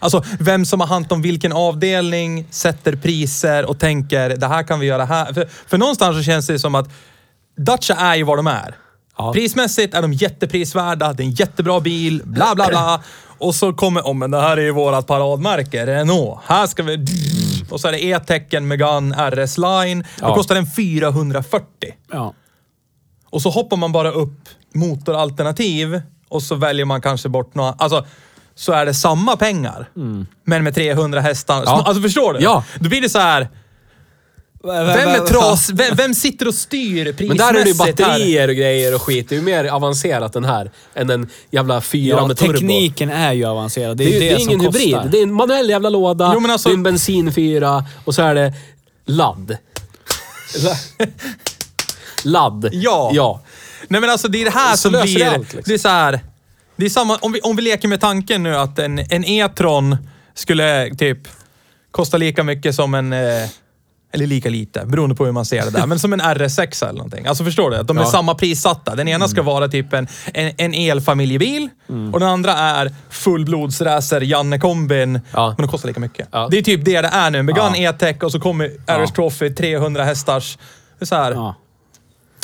Alltså 0.00 0.24
vem 0.40 0.64
som 0.64 0.80
har 0.80 0.86
hand 0.86 1.12
om 1.12 1.22
vilken 1.22 1.52
avdelning, 1.52 2.46
sätter 2.50 2.96
priser 2.96 3.64
och 3.64 3.78
tänker 3.78 4.28
det 4.36 4.46
här 4.46 4.62
kan 4.62 4.80
vi 4.80 4.86
göra 4.86 5.04
här. 5.04 5.32
För, 5.32 5.48
för 5.66 5.78
någonstans 5.78 6.16
så 6.16 6.22
känns 6.22 6.46
det 6.46 6.58
som 6.58 6.74
att 6.74 6.88
Dacia 7.56 7.96
är 7.96 8.14
ju 8.14 8.22
vad 8.24 8.38
de 8.38 8.46
är. 8.46 8.74
Ja. 9.18 9.32
Prismässigt 9.32 9.94
är 9.94 10.02
de 10.02 10.12
jätteprisvärda, 10.12 11.12
det 11.12 11.22
är 11.22 11.24
en 11.24 11.30
jättebra 11.32 11.80
bil, 11.80 12.22
bla 12.24 12.54
bla 12.54 12.68
bla. 12.68 13.02
Och 13.38 13.54
så 13.54 13.72
kommer, 13.72 14.00
oh, 14.00 14.14
men 14.14 14.30
det 14.30 14.40
här 14.40 14.56
är 14.56 14.62
ju 14.62 14.70
vårat 14.70 15.06
paradmärke, 15.06 15.86
Renault. 15.86 16.40
Här 16.46 16.66
ska 16.66 16.82
vi... 16.82 17.04
Och 17.70 17.80
så 17.80 17.88
är 17.88 17.92
det 17.92 18.04
E-tecken 18.04 18.68
Megane 18.68 19.30
RS 19.30 19.58
Line. 19.58 19.98
Då 20.02 20.26
Ja. 20.28 20.34
kostar 20.34 20.54
den 20.54 20.66
440. 20.66 21.66
Ja. 22.12 22.34
Och 23.30 23.42
så 23.42 23.50
hoppar 23.50 23.76
man 23.76 23.92
bara 23.92 24.10
upp 24.10 24.48
motoralternativ 24.74 26.02
och 26.28 26.42
så 26.42 26.54
väljer 26.54 26.84
man 26.84 27.00
kanske 27.00 27.28
bort 27.28 27.54
några... 27.54 27.72
Alltså, 27.78 28.06
så 28.60 28.72
är 28.72 28.86
det 28.86 28.94
samma 28.94 29.36
pengar. 29.36 29.88
Men 30.44 30.64
med 30.64 30.74
300 30.74 31.20
hästar. 31.20 31.62
Ja. 31.66 31.82
Alltså 31.86 32.02
förstår 32.02 32.32
du? 32.34 32.40
Ja. 32.40 32.64
Då 32.80 32.88
blir 32.88 33.00
det 33.00 33.08
så 33.08 33.18
här. 33.18 33.48
Vem 34.62 35.08
är 35.08 35.26
tras... 35.26 35.70
Vem, 35.74 35.96
vem 35.96 36.14
sitter 36.14 36.48
och 36.48 36.54
styr 36.54 37.04
prismässigt 37.04 37.28
Men 37.28 37.36
där 37.36 37.60
är 37.60 37.64
det 37.64 37.70
ju 37.70 37.76
batterier 37.76 38.48
och 38.48 38.54
grejer 38.54 38.94
och 38.94 39.02
skit. 39.02 39.28
Det 39.28 39.34
är 39.34 39.36
ju 39.36 39.42
mer 39.44 39.64
avancerat 39.64 40.32
den 40.32 40.44
här 40.44 40.70
än 40.94 41.10
en 41.10 41.28
jävla 41.50 41.80
fyra 41.80 42.16
Ja, 42.16 42.26
med 42.26 42.36
turbo. 42.36 42.52
tekniken 42.52 43.10
är 43.10 43.32
ju 43.32 43.44
avancerad. 43.44 43.96
Det 43.96 44.04
Det 44.04 44.10
är, 44.10 44.20
är, 44.20 44.22
ju 44.22 44.28
det 44.28 44.34
är 44.34 44.38
som 44.38 44.50
ingen 44.50 44.66
kostar. 44.66 44.80
hybrid. 44.86 45.10
Det 45.10 45.18
är 45.18 45.22
en 45.22 45.32
manuell 45.32 45.70
jävla 45.70 45.88
låda, 45.88 46.30
Jo, 46.34 46.40
men 46.40 46.50
alltså- 46.50 46.68
det 46.68 46.72
är 46.72 46.76
en 46.76 46.82
bensinfyra 46.82 47.84
och 48.04 48.14
så 48.14 48.22
är 48.22 48.34
det 48.34 48.54
ladd. 49.06 49.56
ladd. 52.24 52.68
Ja. 52.72 53.10
Ja. 53.14 53.40
Nej 53.88 54.00
men 54.00 54.10
alltså 54.10 54.28
det 54.28 54.40
är 54.40 54.44
det 54.44 54.50
här 54.50 54.70
Så 54.70 54.76
som 54.76 54.92
löser 54.92 55.04
blir... 55.06 55.18
det 55.24 55.30
allt, 55.30 55.38
liksom. 55.40 55.62
Det 55.66 55.74
är 55.74 55.78
så 55.78 55.88
här. 55.88 56.20
Det 56.80 56.86
är 56.86 56.90
samma, 56.90 57.16
om 57.16 57.32
vi, 57.32 57.40
om 57.40 57.56
vi 57.56 57.62
leker 57.62 57.88
med 57.88 58.00
tanken 58.00 58.42
nu 58.42 58.56
att 58.56 58.78
en, 58.78 58.98
en 58.98 59.24
E-tron 59.24 59.96
skulle 60.34 60.94
typ 60.94 61.18
kostar 61.90 62.18
lika 62.18 62.42
mycket 62.44 62.74
som 62.74 62.94
en... 62.94 63.12
Eh, 63.12 63.48
eller 64.12 64.26
lika 64.26 64.50
lite, 64.50 64.86
beroende 64.86 65.14
på 65.16 65.24
hur 65.24 65.32
man 65.32 65.44
ser 65.44 65.64
det 65.64 65.70
där. 65.70 65.86
Men 65.86 65.98
som 65.98 66.12
en 66.12 66.20
RS6 66.20 66.84
eller 66.84 66.92
någonting. 66.92 67.26
Alltså 67.26 67.44
förstår 67.44 67.70
du? 67.70 67.76
Att 67.76 67.86
de 67.88 67.96
är 67.98 68.02
Ja. 68.02 68.06
samma 68.06 68.34
prissatta. 68.34 68.94
Den 68.94 69.08
ena 69.08 69.28
ska 69.28 69.42
vara 69.42 69.68
typ 69.68 69.92
en, 69.92 70.08
en, 70.34 70.52
en 70.58 70.74
elfamiljebil 70.74 71.68
och 72.12 72.20
den 72.20 72.28
andra 72.28 72.52
är 72.52 72.94
fullblodsracer 73.10 74.20
Janne-kombin. 74.20 75.20
Ja. 75.32 75.46
Men 75.48 75.66
de 75.66 75.68
kostar 75.68 75.88
lika 75.88 76.00
mycket. 76.00 76.28
Ja. 76.32 76.48
Det 76.50 76.58
är 76.58 76.62
typ 76.62 76.84
det 76.84 77.00
det 77.00 77.08
är 77.12 77.30
nu. 77.30 77.42
Megane. 77.42 77.78
E-Tech 77.78 78.16
och 78.22 78.32
så 78.32 78.40
kommer 78.40 78.68
RS 79.06 79.12
Trophy 79.12 79.50
300 79.50 80.04
hästars. 80.04 80.58
Det 80.98 81.04
är 81.04 81.06
så 81.06 81.14
här. 81.14 81.54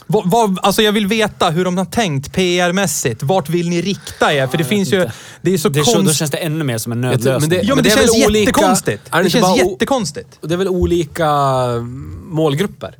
Ja. 0.08 0.22
Vad, 0.24 0.30
vad, 0.30 0.58
alltså 0.62 0.82
jag 0.82 0.92
vill 0.92 1.06
veta 1.06 1.50
hur 1.50 1.64
de 1.64 1.78
har 1.78 1.84
tänkt 1.84 2.32
PR-mässigt. 2.32 3.22
Vart 3.22 3.48
vill 3.48 3.68
ni 3.68 3.82
rikta 3.82 4.32
er? 4.34 4.46
För 4.46 4.58
det 4.58 4.64
finns 4.64 4.92
ju... 4.92 4.96
inte. 5.02 5.12
Det 5.42 5.54
är 5.54 5.58
så 5.58 5.68
Det, 5.68 5.80
är 5.80 5.84
så, 5.84 6.00
då 6.00 6.12
känns 6.12 6.30
det 6.30 6.36
ännu 6.36 6.64
mer 6.64 6.78
som 6.78 6.92
en 6.92 7.00
men 7.00 7.10
nödlösning. 7.10 7.50
det- 7.50 7.56
Ja, 7.56 7.62
men 7.62 7.76
men 7.76 7.84
det, 7.84 7.90
det 7.90 7.94
är 7.94 7.96
känns 8.06 8.26
olika- 8.26 8.38
jättekonstigt. 8.38 9.02
det 9.12 9.22
Det 9.22 9.30
känns 9.30 9.56
jättekonstigt. 9.58 10.28
Och 10.42 10.48
det 10.48 10.54
är 10.54 10.58
väl 10.58 10.68
olika 10.68 11.26
målgrupper? 12.24 12.94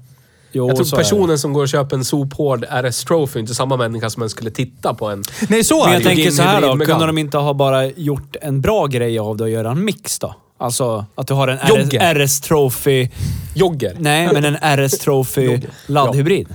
jo, 0.53 0.69
Jag 0.69 0.77
tror 0.77 0.87
det. 0.91 0.97
personen 0.97 1.39
som 1.39 1.53
går 1.53 1.63
och 1.63 1.69
köper 1.69 1.97
en 1.97 2.05
sophård 2.05 2.65
RS 2.71 3.05
Trophy 3.05 3.39
är 3.39 3.41
inte 3.41 3.55
samma 3.55 3.77
människa 3.77 4.11
som 4.11 4.23
en 4.23 4.31
skulle 4.31 4.51
titta 4.51 4.95
på 4.95 5.07
en. 5.09 5.25
Nej, 5.49 5.65
så 5.65 5.79
Men 5.85 5.89
är 5.89 5.93
jag 5.93 6.03
det 6.03 6.11
ju. 6.11 6.15
tänker 6.17 6.31
så 6.31 6.43
här 6.43 6.61
då, 6.61 6.79
kunde 6.85 7.07
de 7.07 7.19
inte 7.19 7.39
ha 7.39 7.55
bara 7.55 7.87
gjort 7.87 8.37
en 8.43 8.61
bra 8.61 8.87
grej 8.87 9.19
av 9.19 9.37
det 9.37 9.45
och 9.45 9.51
göra 9.51 9.71
en 9.71 9.85
mix 9.85 10.19
då? 10.19 10.35
Alltså 10.59 11.05
att 11.15 11.27
du 11.27 11.35
har 11.35 11.49
en 11.49 11.59
RS, 11.59 11.69
Jogger. 11.69 12.15
RS 12.27 12.41
Trophy... 12.41 13.09
Jogger. 13.55 13.97
Nej, 13.99 14.29
men 14.33 14.45
en 14.45 14.57
RS 14.89 14.99
Trophy 14.99 15.61
laddhybrid. 15.87 16.49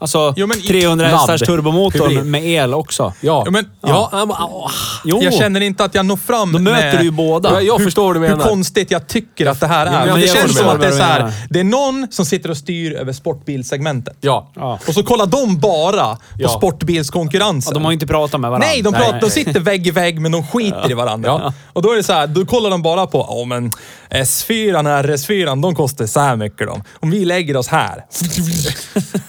Alltså 0.00 0.34
Jo, 0.36 0.46
men- 0.46 0.62
300 0.62 1.04
Ladd. 1.06 1.16
hästars 1.18 1.40
turbomotorn 1.40 2.10
Hybrid. 2.10 2.26
med 2.26 2.44
el 2.46 2.74
också. 2.74 3.12
Ja. 3.20 3.42
Ja, 3.44 3.50
men- 3.50 3.70
ja. 3.82 4.08
ja. 4.12 4.48
åh. 4.52 4.70
Jo, 5.04 5.22
Jag 5.22 5.34
känner 5.34 5.60
inte 5.60 5.84
att 5.84 5.94
jag 5.94 6.06
når 6.06 6.16
fram 6.16 6.52
då 6.52 6.58
möter 6.58 6.82
med 6.92 6.98
du 6.98 7.04
ju 7.04 7.10
båda. 7.10 7.52
Jag, 7.52 7.64
jag 7.64 7.82
förstår 7.82 8.04
vad 8.06 8.16
du 8.16 8.20
hur 8.20 8.28
menar. 8.28 8.44
konstigt 8.48 8.90
jag 8.90 9.06
tycker 9.06 9.46
att 9.46 9.60
det 9.60 9.66
här 9.66 9.86
är. 9.86 9.90
men 9.90 10.08
Men 10.08 10.20
det 10.20 10.26
känns 10.28 10.58
som 10.58 10.68
att 10.68 10.80
det 10.80 10.86
är 10.86 10.92
så 10.92 11.02
här. 11.02 11.32
Det 11.50 11.60
är 11.60 11.64
någon 11.64 12.06
som 12.10 12.24
sitter 12.26 12.50
och 12.50 12.56
styr 12.56 12.92
över 12.92 13.12
sportbilsegmentet. 13.12 14.16
Ja. 14.20 14.50
Ja. 14.54 14.78
Och 14.88 14.94
så 14.94 15.02
kollar 15.02 15.26
de 15.26 15.58
bara 15.60 16.14
på 16.16 16.20
Ja. 16.38 16.48
sportbilskonkurrensen. 16.48 17.70
Ja, 17.70 17.74
de 17.74 17.84
har 17.84 17.90
ju 17.92 17.94
inte 17.94 18.06
pratat 18.06 18.40
med 18.40 18.50
varandra. 18.50 18.68
Nej, 18.68 18.82
de, 18.82 18.92
pratar, 18.92 19.20
de 19.20 19.30
sitter 19.30 19.60
vägg 19.60 19.86
i 19.86 19.90
vägg, 19.90 20.20
men 20.20 20.32
de 20.32 20.46
skiter 20.46 20.90
i 20.90 20.94
varandra. 20.94 21.28
Ja. 21.44 21.52
Och 21.72 21.82
då 21.82 21.92
är 21.92 21.96
det 21.96 22.02
så 22.02 22.12
här, 22.12 22.26
då 22.26 22.46
kollar 22.46 22.70
de 22.70 22.82
bara 22.82 23.06
på, 23.06 23.26
ja 23.28 23.44
men 23.44 23.72
S4 24.10 24.74
och 24.78 25.04
RS4, 25.04 25.62
de 25.62 25.74
kostar 25.74 26.06
så 26.06 26.20
här 26.20 26.36
mycket 26.36 26.66
de. 26.66 26.82
Om 27.00 27.10
vi 27.10 27.24
lägger 27.24 27.56
oss 27.56 27.68
här, 27.68 28.04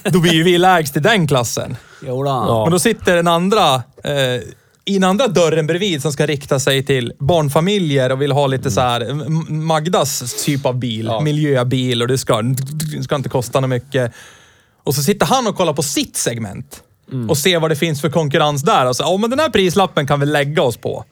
då 0.10 0.20
blir 0.20 0.34
ju 0.34 0.44
vi 0.44 0.58
lägst 0.60 0.98
i 0.98 1.00
den 1.00 1.28
klassen. 1.28 1.78
Jo 2.08 2.24
då. 2.24 2.30
Ja. 2.30 2.64
Men 2.66 2.72
då 2.72 2.80
sitter 2.80 3.16
den 3.16 3.28
andra, 3.28 3.76
eh, 4.04 4.42
i 4.86 4.94
den 4.94 5.04
andra 5.04 5.28
dörren 5.28 5.68
bredvid 5.68 6.02
som 6.02 6.12
ska 6.14 6.26
rikta 6.26 6.60
sig 6.60 6.86
till 6.86 7.14
barnfamiljer 7.20 8.12
och 8.12 8.22
vill 8.22 8.32
ha 8.32 8.48
lite 8.48 8.72
så 8.72 8.82
här 8.82 9.14
Magdas 9.52 10.44
typ 10.46 10.66
av 10.66 10.76
bil, 10.80 11.06
Ja. 11.06 11.22
miljöbil 11.22 12.02
och 12.02 12.08
det 12.08 12.18
ska, 12.18 12.42
det 12.42 13.04
ska 13.04 13.16
inte 13.16 13.30
kosta 13.30 13.60
något 13.60 13.70
mycket. 13.70 14.12
Och 14.84 14.96
så 14.96 15.04
sitter 15.04 15.26
han 15.26 15.48
och 15.48 15.56
kollar 15.58 15.74
på 15.74 15.84
sitt 15.84 16.18
segment 16.18 16.84
och 17.30 17.38
ser 17.38 17.60
vad 17.60 17.72
det 17.72 17.76
finns 17.76 18.02
för 18.02 18.10
konkurrens 18.10 18.62
där. 18.62 18.86
Och 18.86 18.96
så, 18.96 19.04
ja 19.04 19.18
men 19.18 19.30
den 19.30 19.40
här 19.40 19.50
prislappen 19.50 20.08
kan 20.08 20.20
vi 20.20 20.26
lägga 20.26 20.62
oss 20.64 20.78
på. 20.78 21.06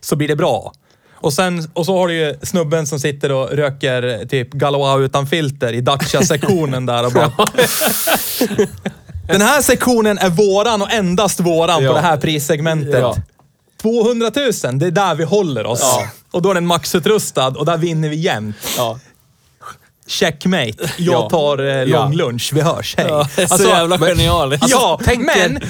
Så 0.00 0.16
blir 0.16 0.28
det 0.28 0.36
bra. 0.36 0.72
Och, 1.20 1.32
sen, 1.32 1.70
och 1.74 1.86
så 1.86 1.98
har 1.98 2.08
du 2.08 2.14
ju 2.14 2.34
snubben 2.42 2.86
som 2.86 3.00
sitter 3.00 3.32
och 3.32 3.50
röker 3.50 4.26
typ 4.26 4.50
Galois 4.52 5.04
utan 5.06 5.26
filter 5.26 5.72
i 5.72 5.80
Dacia-sektionen 5.80 6.86
där 6.86 7.06
och 7.06 7.12
bara... 7.12 7.30
Den 9.28 9.40
här 9.42 9.62
sektionen 9.62 10.18
är 10.18 10.28
våran 10.30 10.82
och 10.82 10.92
endast 10.92 11.40
våran 11.40 11.84
Ja. 11.84 11.88
på 11.90 11.94
det 11.96 12.02
här 12.02 12.16
prissegmentet. 12.16 13.00
Ja. 13.00 13.16
200 13.82 14.30
000, 14.64 14.78
det 14.78 14.86
är 14.86 14.90
där 14.90 15.14
vi 15.14 15.24
håller 15.24 15.66
oss. 15.66 15.80
Ja. 15.82 16.06
Och 16.30 16.42
då 16.42 16.50
är 16.50 16.54
den 16.54 16.66
maxutrustad 16.66 17.46
och 17.48 17.66
där 17.66 17.76
vinner 17.76 18.08
vi 18.08 18.16
jämt. 18.16 18.56
Ja. 18.76 18.98
Checkmate. 20.06 20.74
Jag 20.98 21.14
Ja. 21.24 21.28
tar 21.30 21.58
eh, 21.58 21.66
Ja. 21.66 21.84
lång 21.84 22.12
lunch. 22.16 22.50
Vi 22.54 22.60
hörs. 22.60 22.94
Hej. 22.98 23.06
Ja, 23.08 23.28
är 23.36 23.46
så 23.46 23.62
jävla 23.62 23.98
genialiskt. 23.98 24.66
ja, 24.68 25.00
tänk 25.04 25.20
men 25.24 25.60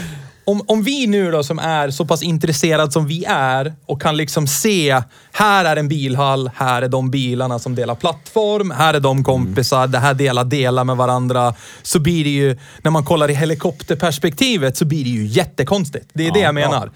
om, 0.45 0.65
om 0.67 0.83
vi 0.83 1.07
nu 1.07 1.31
då 1.31 1.43
som 1.43 1.59
är 1.59 1.91
så 1.91 2.05
pass 2.07 2.23
intresserade 2.23 2.93
som 2.93 3.07
vi 3.07 3.25
är 3.29 3.75
och 3.87 4.03
kan 4.03 4.17
liksom 4.17 4.47
se, 4.47 5.03
här 5.33 5.65
är 5.65 5.77
en 5.77 5.89
bilhall, 5.89 6.51
här 6.55 6.83
är 6.83 6.89
de 6.89 7.11
bilarna 7.11 7.59
som 7.59 7.75
delar 7.75 7.95
plattform, 7.95 8.71
här 8.71 8.95
är 8.95 9.01
de 9.01 9.25
kompisar, 9.25 9.87
det 9.87 9.99
här 9.99 10.15
delar 10.15 10.45
delar 10.45 10.85
med 10.85 10.97
varandra. 10.97 11.55
Så 11.83 12.01
blir 12.01 12.25
det 12.25 12.31
ju, 12.31 12.59
när 12.83 12.91
man 12.91 13.05
kollar 13.05 13.31
i 13.31 13.35
helikopterperspektivet 13.35 14.77
så 14.77 14.85
blir 14.85 15.05
det 15.05 15.11
ju 15.11 15.27
jättekonstigt. 15.27 16.11
Det 16.13 16.27
är 16.27 16.33
det 16.33 16.41
jag 16.41 16.55
menar. 16.55 16.91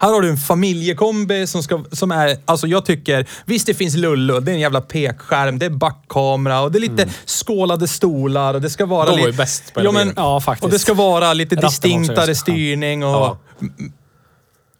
Här 0.00 0.12
har 0.12 0.22
du 0.22 0.28
en 0.28 0.36
familjekombi 0.36 1.46
som, 1.46 1.62
ska, 1.62 1.84
som 1.92 2.10
är, 2.10 2.36
alltså 2.44 2.66
jag 2.66 2.84
tycker, 2.84 3.28
visst 3.44 3.66
det 3.66 3.74
finns 3.74 3.94
lullull, 3.94 4.44
det 4.44 4.50
är 4.50 4.54
en 4.54 4.60
jävla 4.60 4.80
pekskärm, 4.80 5.58
det 5.58 5.66
är 5.66 5.70
backkamera 5.70 6.60
och 6.60 6.72
det 6.72 6.78
är 6.78 6.80
lite 6.80 7.08
skålade 7.26 7.88
stolar 7.88 8.54
och 8.54 8.60
det 8.60 8.70
ska 8.70 8.86
vara 8.86 9.10
De 9.10 9.20
var 9.20 9.26
ju 9.26 9.32
bäst 9.32 9.74
på 9.74 9.84
ja, 9.84 9.92
men. 9.92 10.12
Ja, 10.16 10.40
faktiskt. 10.40 10.64
Och 10.64 10.70
det 10.70 10.78
ska 10.78 10.94
vara 10.94 11.32
lite 11.32 11.56
Ratten 11.56 11.68
distinktare 11.68 12.34
styrning 12.34 13.04
och... 13.04 13.10
Ja. 13.10 13.38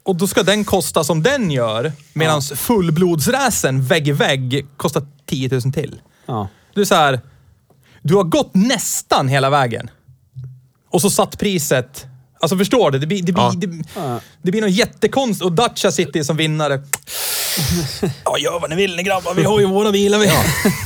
Och 0.03 0.17
då 0.17 0.27
ska 0.27 0.43
den 0.43 0.65
kosta 0.65 1.05
som 1.05 1.23
den 1.23 1.51
gör, 1.51 1.93
medan 2.13 2.43
fullblodsräsen 2.43 3.85
vägg 3.85 4.09
i 4.09 4.13
vägg 4.13 4.67
kostar 4.77 5.07
10 5.27 5.49
000 5.49 5.61
till. 5.73 6.01
Ja. 6.27 6.49
Du 6.75 6.81
är 6.81 6.85
så 6.85 6.95
här, 6.95 7.21
du 8.03 8.15
har 8.15 8.25
gått 8.25 8.55
nästan 8.55 9.29
hela 9.29 9.51
vägen. 9.51 9.91
Och 10.91 11.01
så 11.01 11.11
satt 11.11 11.39
priset... 11.39 12.07
Alltså 12.41 12.57
förstår 12.59 12.91
du? 12.91 12.99
Det 12.99 13.07
blir, 13.07 13.23
det 13.23 13.33
blir, 13.33 13.43
Ja. 13.45 13.53
det, 13.57 13.67
det 14.43 14.51
blir 14.51 14.61
något 14.61 14.71
jättekonstigt. 14.71 15.45
Och 15.45 15.53
Dacia 15.53 15.91
sitter 15.93 16.23
som 16.23 16.37
vinnare. 16.37 16.81
Ja, 18.25 18.39
gör 18.39 18.61
vad 18.61 18.71
ni 18.71 18.77
vill 18.77 18.97
ni 18.97 19.03
grabbar. 19.03 19.35
Vi 19.35 19.45
har 19.45 19.61
ju 19.61 19.67
våra 19.67 19.93
bilar. 19.93 20.19
Vi. 20.19 20.31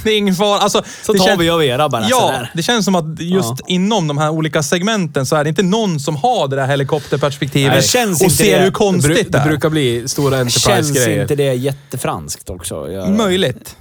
Det 0.04 0.10
är 0.10 0.18
ingen 0.18 0.34
fara. 0.34 0.58
Alltså, 0.58 0.82
Så 1.02 1.12
det 1.12 1.18
tar 1.18 1.26
kän- 1.26 1.38
vi 1.38 1.50
av 1.50 1.64
era 1.64 1.88
bara 1.88 2.02
Ja, 2.08 2.20
sådär. 2.20 2.50
det 2.54 2.62
känns 2.62 2.84
som 2.84 2.94
att 2.94 3.20
just 3.20 3.48
Ja. 3.48 3.56
inom 3.66 4.08
de 4.08 4.18
här 4.18 4.30
olika 4.30 4.62
segmenten 4.62 5.26
så 5.26 5.36
är 5.36 5.44
det 5.44 5.48
inte 5.50 5.62
någon 5.62 6.00
som 6.00 6.16
har 6.16 6.48
det 6.48 6.56
där 6.56 6.66
helikopterperspektivet 6.66 7.72
Nej, 7.72 7.80
det 7.80 7.86
känns 7.86 8.20
och 8.20 8.24
inte 8.24 8.36
ser 8.36 8.52
det. 8.52 8.58
hur 8.58 8.64
Det, 8.66 8.70
konstigt 8.72 9.10
bru- 9.12 9.22
det, 9.24 9.28
det 9.30 9.38
är. 9.38 9.46
brukar 9.48 9.68
bli 9.70 10.08
stora 10.08 10.36
Känns 10.36 10.66
Enterprise-grejer. 10.66 11.22
inte 11.22 11.34
det 11.34 11.54
jättefranskt 11.54 12.50
också? 12.50 12.86
Möjligt. 13.08 13.76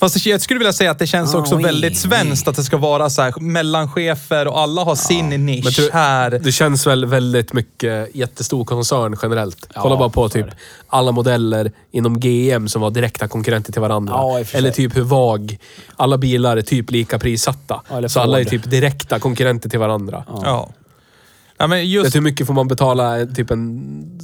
Fast 0.00 0.26
jag 0.26 0.40
skulle 0.40 0.58
vilja 0.58 0.72
säga 0.72 0.90
att 0.90 0.98
det 0.98 1.06
känns 1.06 1.34
också 1.34 1.56
Oj, 1.56 1.62
väldigt 1.62 1.98
svenskt 1.98 2.48
att 2.48 2.56
det 2.56 2.64
ska 2.64 2.76
vara 2.76 3.10
så 3.10 3.22
här 3.22 3.40
mellanchefer 3.40 4.48
och 4.48 4.60
alla 4.60 4.84
har 4.84 4.94
sin 4.94 5.28
nisch 5.46 5.64
Men 5.64 5.72
tror- 5.72 5.90
här. 5.90 6.30
Det 6.30 6.52
känns 6.52 6.86
väl 6.86 7.06
väldigt 7.06 7.52
mycket 7.52 8.14
jättestor 8.16 8.64
koncern 8.64 9.16
generellt. 9.22 9.66
Ja, 9.74 9.80
Kolla 9.82 9.96
bara 9.96 10.08
på 10.08 10.28
typ 10.28 10.46
alla 10.86 11.12
modeller 11.12 11.72
inom 11.90 12.20
GM 12.20 12.68
som 12.68 12.82
var 12.82 12.90
direkta 12.90 13.28
konkurrenter 13.28 13.72
till 13.72 13.80
varandra. 13.82 14.14
Ja, 14.16 14.38
i 14.40 14.42
och 14.42 14.46
för 14.46 14.58
eller 14.58 14.70
typ 14.70 14.96
hur 14.96 15.02
VAG. 15.02 15.58
Alla 15.96 16.18
bilar 16.18 16.56
är 16.56 16.62
typ 16.62 16.90
lika 16.90 17.18
prissatta. 17.18 17.82
Ja, 17.88 17.96
eller 17.98 18.08
så 18.08 18.20
alla 18.20 18.40
är 18.40 18.44
Ford. 18.44 18.50
typ 18.50 18.70
direkta 18.70 19.18
konkurrenter 19.18 19.68
till 19.70 19.78
varandra. 19.78 20.24
Ja. 20.28 20.68
ja 21.58 21.66
men 21.66 21.78
Vet 21.78 21.88
just... 21.88 22.12
du 22.12 22.16
hur 22.18 22.24
mycket 22.24 22.46
får 22.46 22.54
man 22.54 22.68
betala 22.68 23.26
typ 23.26 23.50
en... 23.50 24.20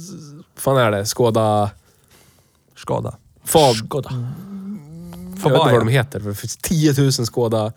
fan 0.57 0.77
är 0.77 0.91
det? 0.91 1.05
Skoda... 1.05 1.69
Skada. 2.77 3.15
Fab... 3.45 3.75
Skoda. 3.75 4.09
Jag 5.49 5.53
vet 5.53 5.61
inte 5.61 5.73
vad 5.73 5.81
de 5.87 5.91
heter. 5.91 6.19
för 6.19 6.29
Det 6.29 6.35
finns 6.35 6.57
10 6.57 6.93
000 7.01 7.11
Skoda 7.11 7.73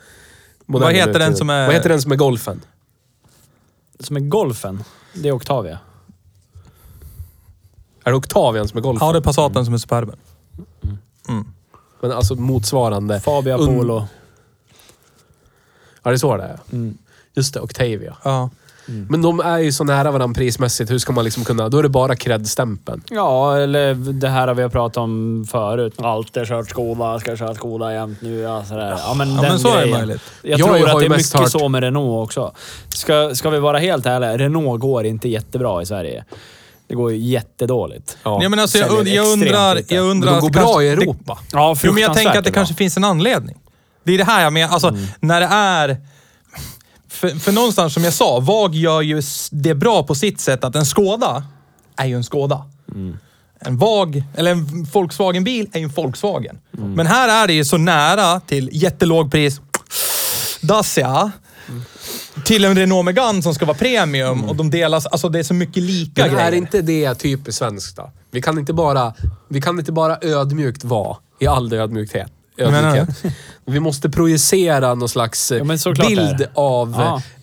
Vad 0.67 0.93
heter 0.93 1.19
den 1.19 1.37
som 1.37 1.51
är- 1.51 1.67
Vad 1.67 1.75
heter 1.75 1.89
den 1.89 2.03
som 2.03 2.13
är 2.13 2.17
Golfen? 2.17 2.61
Som 4.01 4.17
är 4.17 4.21
Golfen. 4.21 4.85
Det 5.15 5.29
är 5.29 5.33
Octavia. 5.33 5.79
Är 8.05 8.11
det 8.11 8.17
Octavian 8.17 8.69
som 8.69 8.77
är 8.79 8.83
Golfen? 8.83 9.07
Ja, 9.07 9.13
det 9.13 9.19
är 9.19 9.23
Passaten 9.23 9.65
som 9.65 9.75
är 9.75 9.79
Superben. 9.79 10.17
Men 12.01 12.13
alltså 12.13 12.35
motsvarande. 12.35 13.21
Fabia 13.21 13.57
Un- 13.57 13.67
Polo. 13.67 14.07
Ja, 16.03 16.11
det 16.11 16.15
är 16.15 16.19
så 16.19 16.37
det 16.37 16.43
är. 16.43 16.59
Mm. 16.73 16.99
Just 17.35 17.55
det, 17.55 17.61
Octavia. 17.61 18.17
Ja. 18.25 18.51
Men 19.09 19.23
de 19.23 19.41
är 19.41 19.59
ju 19.59 19.73
så 19.73 19.85
nära 19.85 20.11
varandra 20.11 20.35
prismässigt. 20.39 20.91
Hur 20.91 20.99
ska 20.99 21.13
man 21.13 21.25
liksom 21.25 21.45
kunna... 21.45 21.69
Då 21.69 21.79
är 21.79 21.83
det 21.83 21.89
bara 21.89 22.17
cred-stämpeln. 22.17 23.03
Ja, 23.11 23.57
eller 23.59 23.95
det 23.95 24.29
här 24.29 24.49
har 24.49 24.55
vi 24.55 24.69
pratat 24.69 24.97
om 24.97 25.47
förut. 25.51 25.95
Alltid 25.99 26.47
kört 26.47 26.71
Skoda, 26.71 27.21
ska 27.21 27.37
köra 27.37 27.55
Skoda 27.55 27.93
jämt 27.93 28.19
nu. 28.23 28.39
Ja, 28.41 28.65
sådär. 28.65 28.95
ja 29.07 29.15
men, 29.15 29.35
Ja, 29.35 29.43
men 29.43 29.59
så 29.59 29.69
är 29.69 29.77
det 29.77 29.81
grejen. 29.83 29.99
möjligt. 29.99 30.23
Jag, 30.43 30.61
Jag 30.61 30.67
tror 30.69 30.79
har 30.79 30.95
att 30.95 30.99
det 31.01 31.07
är 31.07 31.11
mycket 31.11 31.33
hört- 31.39 31.51
så 31.51 31.69
med 31.69 31.83
Renault 31.83 32.25
också. 32.29 32.53
Ska, 32.89 33.35
ska 33.35 33.51
vi 33.51 33.59
vara 33.59 33.79
helt 33.79 34.07
ärliga, 34.07 34.39
Renault 34.39 34.81
går 34.81 35.05
inte 35.07 35.29
jättebra 35.29 35.83
i 35.83 35.87
Sverige. 35.87 36.25
Det 36.89 36.95
går 36.95 37.13
ju 37.13 37.19
jättedåligt. 37.19 38.19
Ja. 38.23 38.39
Ja, 38.43 38.49
men 38.49 38.59
alltså, 38.59 38.79
jag, 38.79 39.09
jag 39.09 39.27
undrar... 39.27 39.75
lite. 39.75 39.95
Jag 39.95 40.03
Men 40.03 40.11
undrar 40.11 40.33
de 40.33 40.41
går 40.41 40.51
bra 40.51 40.63
kanske- 40.63 40.83
i 40.85 40.87
det- 40.87 41.03
Europa. 41.03 41.39
Ja, 41.53 41.77
Jo, 41.83 41.93
men 41.93 42.03
jag 42.03 42.15
tänker 42.15 42.29
att 42.29 42.35
det 42.35 42.35
fruktansvärt 42.35 42.55
kanske 42.55 42.75
bra. 42.75 42.79
finns 42.79 42.97
en 42.97 43.05
anledning. 43.05 43.57
Det 44.05 44.15
är 44.15 44.19
det 44.19 44.25
här 44.25 44.43
jag 44.43 44.53
menar. 44.53 44.73
Alltså, 44.75 44.97
när 45.21 45.41
det 45.41 45.47
är... 45.51 45.97
För, 47.09 47.29
för 47.29 47.53
någonstans, 47.53 47.95
som 47.95 48.05
jag 48.05 48.13
sa, 48.13 48.41
VAG 48.41 48.75
gör 48.75 49.03
ju 49.03 49.23
det 49.51 49.75
bra 49.75 50.03
på 50.03 50.15
sitt 50.15 50.41
sätt 50.41 50.65
att 50.65 50.77
en 50.77 50.87
Skoda 50.87 51.45
är 51.97 52.07
ju 52.07 52.15
en 52.17 52.25
Skoda. 52.25 52.65
En 53.61 53.77
VAG, 53.79 54.25
eller 54.35 54.51
en 54.51 54.85
Volkswagen-bil 54.85 55.69
är 55.73 55.79
ju 55.79 55.85
en 55.85 55.91
Volkswagen. 55.91 56.59
Men 56.71 57.07
här 57.07 57.43
är 57.43 57.47
det 57.47 57.53
ju 57.53 57.65
så 57.65 57.77
nära 57.79 58.41
till 58.41 58.71
jättelåg 58.73 59.31
pris. 59.31 59.61
Dacia. 60.61 61.33
Till 62.45 62.65
en 62.65 62.79
Renault 62.79 63.05
Megane 63.05 63.43
som 63.43 63.55
ska 63.55 63.67
vara 63.67 63.77
premium 63.77 64.45
och 64.45 64.57
de 64.57 64.71
delas, 64.71 65.07
alltså 65.07 65.29
det 65.29 65.39
är 65.39 65.43
så 65.43 65.55
mycket 65.55 65.83
lika 65.83 66.23
Men 66.23 66.35
grejer. 66.35 66.47
är 66.47 66.53
inte 66.53 66.83
det 66.83 67.15
typiskt 67.15 67.59
svenskt 67.59 67.97
då? 67.97 68.11
Vi 68.31 68.43
kan 68.43 68.59
inte 68.59 68.73
bara, 68.73 69.15
vi 69.49 69.61
kan 69.61 69.79
inte 69.79 69.93
bara 69.93 70.19
ödmjukt 70.23 70.85
vara 70.85 71.17
i 71.41 71.47
all 71.47 71.73
ödmjukhet. 71.73 72.33
Ödmjukhet. 72.59 73.09
Vi 73.65 73.81
måste 73.81 74.11
projicera 74.11 74.95
någon 74.95 75.09
slags 75.09 75.53
Ja, 75.53 75.93
bild 76.09 76.47
av 76.55 76.95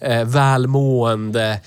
Ja. 0.01 0.07
eh, 0.07 0.25
välmående 0.25 1.59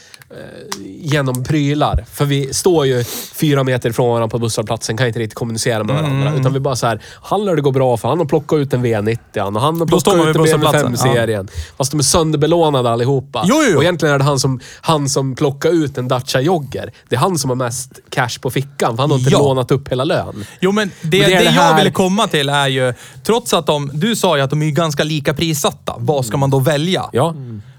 genom 0.84 1.44
prylar. 1.44 2.04
För 2.12 2.24
vi 2.24 2.54
står 2.54 2.86
ju 2.86 3.04
fyra 3.34 3.64
meter 3.64 3.90
ifrån 3.90 4.08
varandra 4.08 4.28
på 4.28 4.38
busshållplatsen, 4.38 4.96
kan 4.96 5.06
inte 5.06 5.18
riktigt 5.18 5.34
kommunicera 5.34 5.84
med 5.84 5.94
varandra. 5.96 6.28
Mm. 6.28 6.40
Utan 6.40 6.52
vi 6.52 6.60
bara 6.60 6.76
så 6.76 6.86
här, 6.86 7.00
han 7.22 7.44
lär 7.44 7.56
det 7.56 7.62
gå 7.62 7.70
bra 7.70 7.96
för 7.96 8.08
han 8.08 8.18
har 8.18 8.24
plockat 8.26 8.56
ut 8.58 8.72
en 8.74 8.86
V90 8.86 9.18
och 9.54 9.60
han 9.60 9.80
har 9.80 9.86
plockat 9.86 10.14
ut 10.14 10.14
en 10.14 10.32
BMW 10.32 10.38
busshållplatsen. 10.42 10.94
5-serien. 10.96 11.48
Fast 11.78 11.90
de 11.90 11.98
är 12.00 12.04
sönderbelånade 12.04 12.90
allihopa. 12.90 13.42
Jo, 13.46 13.56
jo. 13.70 13.76
Och 13.76 13.82
egentligen 13.82 14.14
är 14.14 14.18
det 14.18 14.24
han 14.24 14.38
som, 14.38 14.60
han 14.80 15.08
som 15.08 15.34
plockar 15.36 15.70
ut 15.70 15.98
en 15.98 16.08
Dacia 16.08 16.40
Jogger. 16.40 16.92
Det 17.08 17.16
är 17.16 17.20
han 17.20 17.38
som 17.38 17.50
har 17.50 17.56
mest 17.56 17.98
cash 18.10 18.38
på 18.40 18.50
fickan, 18.50 18.96
för 18.96 19.02
han 19.02 19.10
har 19.10 19.18
inte 19.18 19.30
Ja. 19.30 19.38
lånat 19.38 19.70
upp 19.70 19.88
hela 19.88 20.04
lön. 20.04 20.44
Jo, 20.60 20.72
men 20.72 20.88
det, 21.02 21.20
Men 21.20 21.30
det 21.30 21.34
det, 21.34 21.38
det 21.38 21.44
jag 21.44 21.52
här- 21.52 21.78
ville 21.78 21.90
komma 21.90 22.26
till 22.26 22.48
är 22.48 22.68
ju, 22.68 22.94
trots 23.22 23.54
att 23.54 23.66
de, 23.66 23.90
du 23.94 24.16
sa 24.16 24.36
ju 24.36 24.42
att 24.42 24.50
de 24.50 24.62
är 24.62 24.70
ganska 24.70 25.04
lika 25.04 25.34
prissatta. 25.34 25.94
Vad 25.98 26.26
ska 26.26 26.36
man 26.36 26.50
då 26.50 26.58
välja? 26.58 27.10
Ja. 27.12 27.34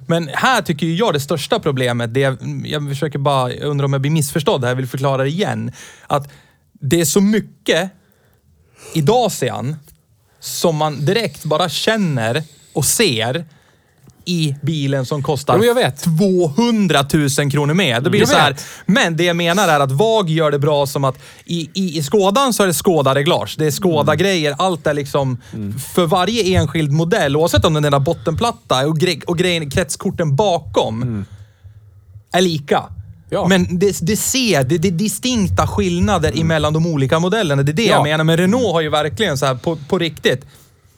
Men 0.10 0.30
här 0.34 0.62
tycker 0.62 0.86
ju 0.86 0.96
jag 0.96 1.14
det 1.14 1.20
största 1.20 1.60
problemet, 1.60 2.14
det 2.14 2.20
jag, 2.20 2.38
jag 2.66 2.90
försöker 2.90 3.20
bara, 3.20 3.54
jag 3.54 3.64
undrar 3.64 3.86
om 3.86 3.94
jag 3.94 4.02
blir 4.02 4.12
missförstådd 4.12 4.64
här, 4.64 4.70
jag 4.72 4.76
vill 4.76 4.88
förklara 4.88 5.24
det 5.24 5.30
igen. 5.30 5.72
Att 6.08 6.32
det 6.74 7.02
är 7.02 7.06
så 7.06 7.22
mycket 7.22 7.92
i 8.94 9.02
Dacian 9.02 9.76
som 10.40 10.76
man 10.76 11.06
direkt 11.06 11.44
bara 11.46 11.70
känner 11.70 12.44
och 12.74 12.86
ser 12.86 13.46
i 14.30 14.56
bilen 14.62 15.06
som 15.06 15.24
kostar 15.24 15.64
jag 15.64 15.76
vet. 15.76 16.04
200 16.04 17.06
000 17.40 17.52
kronor 17.52 17.74
mer. 17.74 18.02
Blir 18.02 18.12
det 18.12 18.18
Jag 18.18 18.28
så 18.28 18.36
här. 18.36 18.56
Men 18.86 19.18
det 19.18 19.24
jag 19.24 19.36
menar 19.36 19.68
är 19.68 19.80
att 19.80 19.92
VAG 19.92 20.30
gör 20.30 20.52
det 20.52 20.60
bra 20.60 20.86
som 20.86 21.04
att 21.04 21.16
i, 21.46 21.70
i, 21.74 21.98
i 21.98 22.04
Skådan 22.04 22.54
så 22.54 22.64
är 22.64 22.68
det 22.68 22.74
Skåda-reglage. 22.74 23.56
Det 23.58 23.66
är 23.66 23.72
Skåda-grejer. 23.72 24.56
Allt 24.58 24.88
är 24.88 24.94
liksom 24.94 25.38
för 25.94 26.06
varje 26.06 26.58
enskild 26.60 26.92
modell, 26.92 27.36
oavsett 27.36 27.66
om 27.66 27.74
den 27.74 27.86
är 27.86 27.92
där 27.92 28.00
bottenplatta 28.00 28.88
och, 28.88 29.00
gre 29.00 29.16
och 29.28 29.38
grejen, 29.38 29.70
kretskorten 29.70 30.36
bakom 30.36 31.26
är 32.34 32.42
lika. 32.42 32.84
Ja. 33.30 33.48
Men 33.48 33.80
det, 33.80 33.98
det 34.02 34.18
ser, 34.18 34.64
det, 34.64 34.78
det 34.78 34.88
är 34.88 34.92
distinkta 34.92 35.68
skillnader 35.68 36.40
emellan 36.42 36.74
de 36.74 36.88
olika 36.88 37.20
modellerna. 37.20 37.64
Det 37.64 37.72
är 37.72 37.74
det 37.74 37.86
Ja. 37.86 37.94
jag 37.94 38.04
menar. 38.04 38.24
Men 38.24 38.38
Renault 38.38 38.74
har 38.74 38.82
ju 38.82 38.90
verkligen 38.90 39.38
så 39.38 39.46
här 39.46 39.56
på, 39.56 39.76
på 39.90 39.98
riktigt. 40.00 40.46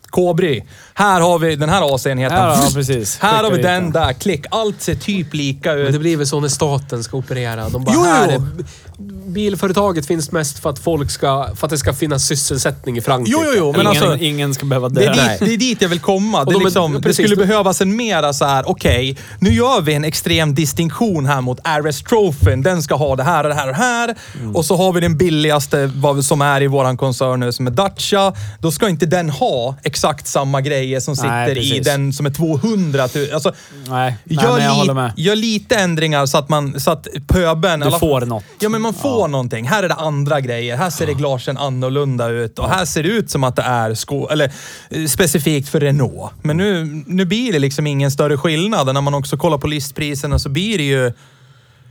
Kobry. 0.10 0.64
Här 1.02 1.22
har 1.22 1.40
vi 1.40 1.56
den 1.56 1.70
här 1.70 1.96
AC-enheten. 1.96 2.38
Här, 2.38 2.48
ja, 2.48 2.70
precis. 2.74 3.18
Här 3.22 3.44
har 3.44 3.52
vi 3.52 3.62
den 3.62 3.92
där. 3.92 4.14
Klick. 4.14 4.46
Allt 4.52 4.82
ser 4.82 4.96
typ 4.96 5.34
lika 5.34 5.74
ut. 5.74 5.84
Men 5.84 5.94
det 5.94 6.00
blir 6.00 6.18
väl 6.18 6.28
så 6.28 6.40
när 6.40 6.48
staten 6.48 7.04
ska 7.04 7.18
operera. 7.18 7.70
De 7.70 7.84
bara, 7.84 7.94
Jo, 7.96 8.04
här 8.04 8.30
är, 8.30 8.42
bilföretaget 9.32 10.06
finns 10.06 10.32
mest 10.32 10.60
för 10.60 10.70
att 10.70 10.80
folk 10.80 11.12
ska, 11.12 11.50
för 11.56 11.68
att 11.68 11.72
det 11.72 11.78
ska 11.78 11.94
finnas 11.94 12.24
sysselsättning 12.26 12.98
i 12.98 13.02
Frankrike. 13.02 13.38
Jo, 13.42 13.48
jo, 13.48 13.54
jo. 13.58 13.72
Men 13.72 13.82
ingen, 13.82 13.88
alltså, 14.04 14.18
ingen 14.26 14.54
ska 14.54 14.66
behöva 14.66 14.90
Det 14.90 15.06
är, 15.06 15.14
dö. 15.16 15.30
dit, 15.30 15.40
det 15.40 15.54
är 15.54 15.58
dit 15.58 15.82
jag 15.82 15.90
vill 15.90 16.00
komma. 16.00 16.46
Det, 16.46 16.56
är 16.56 16.60
liksom, 16.60 16.94
det 16.94 17.02
precis, 17.02 17.16
skulle 17.26 17.36
då- 17.36 17.48
behövas 17.48 17.82
en 17.82 17.96
mera 17.96 18.34
så 18.34 18.46
här, 18.46 18.70
okej, 18.70 19.18
nu 19.40 19.54
gör 19.54 19.82
vi 19.82 19.94
en 19.94 20.04
extrem 20.04 20.56
distinktion 20.56 21.26
här 21.26 21.42
mot 21.42 21.60
RS 21.64 22.04
Trophyn. 22.04 22.62
Den 22.62 22.84
ska 22.84 22.96
ha 22.96 23.16
det 23.16 23.24
här 23.24 23.44
och 23.44 23.50
det 23.50 23.56
här 23.56 23.68
och 23.68 23.74
det 23.74 23.80
här. 23.80 24.16
Mm. 24.42 24.56
Och 24.56 24.66
så 24.66 24.76
har 24.76 24.94
vi 24.94 25.02
den 25.02 25.18
billigaste 25.18 25.92
vad 25.96 26.26
som 26.26 26.42
är 26.42 26.62
i 26.62 26.68
våran 26.68 26.98
koncern 26.98 27.40
nu 27.40 27.52
som 27.52 27.68
är 27.68 27.72
Dacia. 27.72 28.34
Då 28.60 28.72
ska 28.72 28.90
inte 28.90 29.06
den 29.06 29.30
ha 29.30 29.76
exakt 29.84 30.28
samma 30.28 30.62
grejer 30.92 31.00
som 31.00 31.16
sitter 31.16 31.56
Nej, 31.56 31.78
i 31.78 31.80
den 31.80 32.14
som 32.14 32.26
är 32.26 32.30
200 32.30 33.08
000. 33.16 33.28
Alltså, 33.34 33.54
Nej, 33.88 34.16
nej 34.24 34.38
gör, 34.44 34.60
jag 34.60 34.72
håller 34.72 34.94
med. 34.94 35.14
gör 35.18 35.36
lite 35.36 35.76
ändringar 35.76 36.26
så 36.26 36.38
att, 36.38 36.50
man, 36.50 36.80
så 36.80 36.92
att 36.92 37.08
pöben... 37.28 37.80
Du 37.80 37.92
får 37.92 38.22
något. 38.22 38.44
Ja, 38.60 38.70
men 38.70 38.82
man 38.82 38.94
får 38.94 39.28
någonting. 39.28 39.68
Här 39.68 39.84
är 39.84 39.90
det 39.90 39.96
andra 39.96 40.42
grejer. 40.42 40.78
Här 40.78 40.90
ser 40.90 41.06
reglagen 41.06 41.58
annorlunda 41.58 42.28
ut 42.28 42.60
och 42.60 42.70
här 42.70 42.86
ser 42.86 43.04
det 43.04 43.10
ut 43.10 43.32
som 43.32 43.44
att 43.44 43.56
det 43.56 43.62
är 43.62 43.94
sko 43.94 44.28
eller, 44.28 44.52
eh, 44.90 45.06
specifikt 45.06 45.70
för 45.70 45.80
Renault. 45.80 46.32
Men 46.42 46.58
nu, 46.58 47.04
nu 47.08 47.26
blir 47.26 47.54
det 47.54 47.60
liksom 47.60 47.88
ingen 47.88 48.12
större 48.12 48.38
skillnad. 48.38 48.94
När 48.94 49.02
man 49.02 49.14
också 49.14 49.38
kollar 49.38 49.58
på 49.58 49.68
listpriserna 49.68 50.40
så 50.40 50.50
blir 50.50 50.78
det 50.78 50.84
ju... 50.84 51.14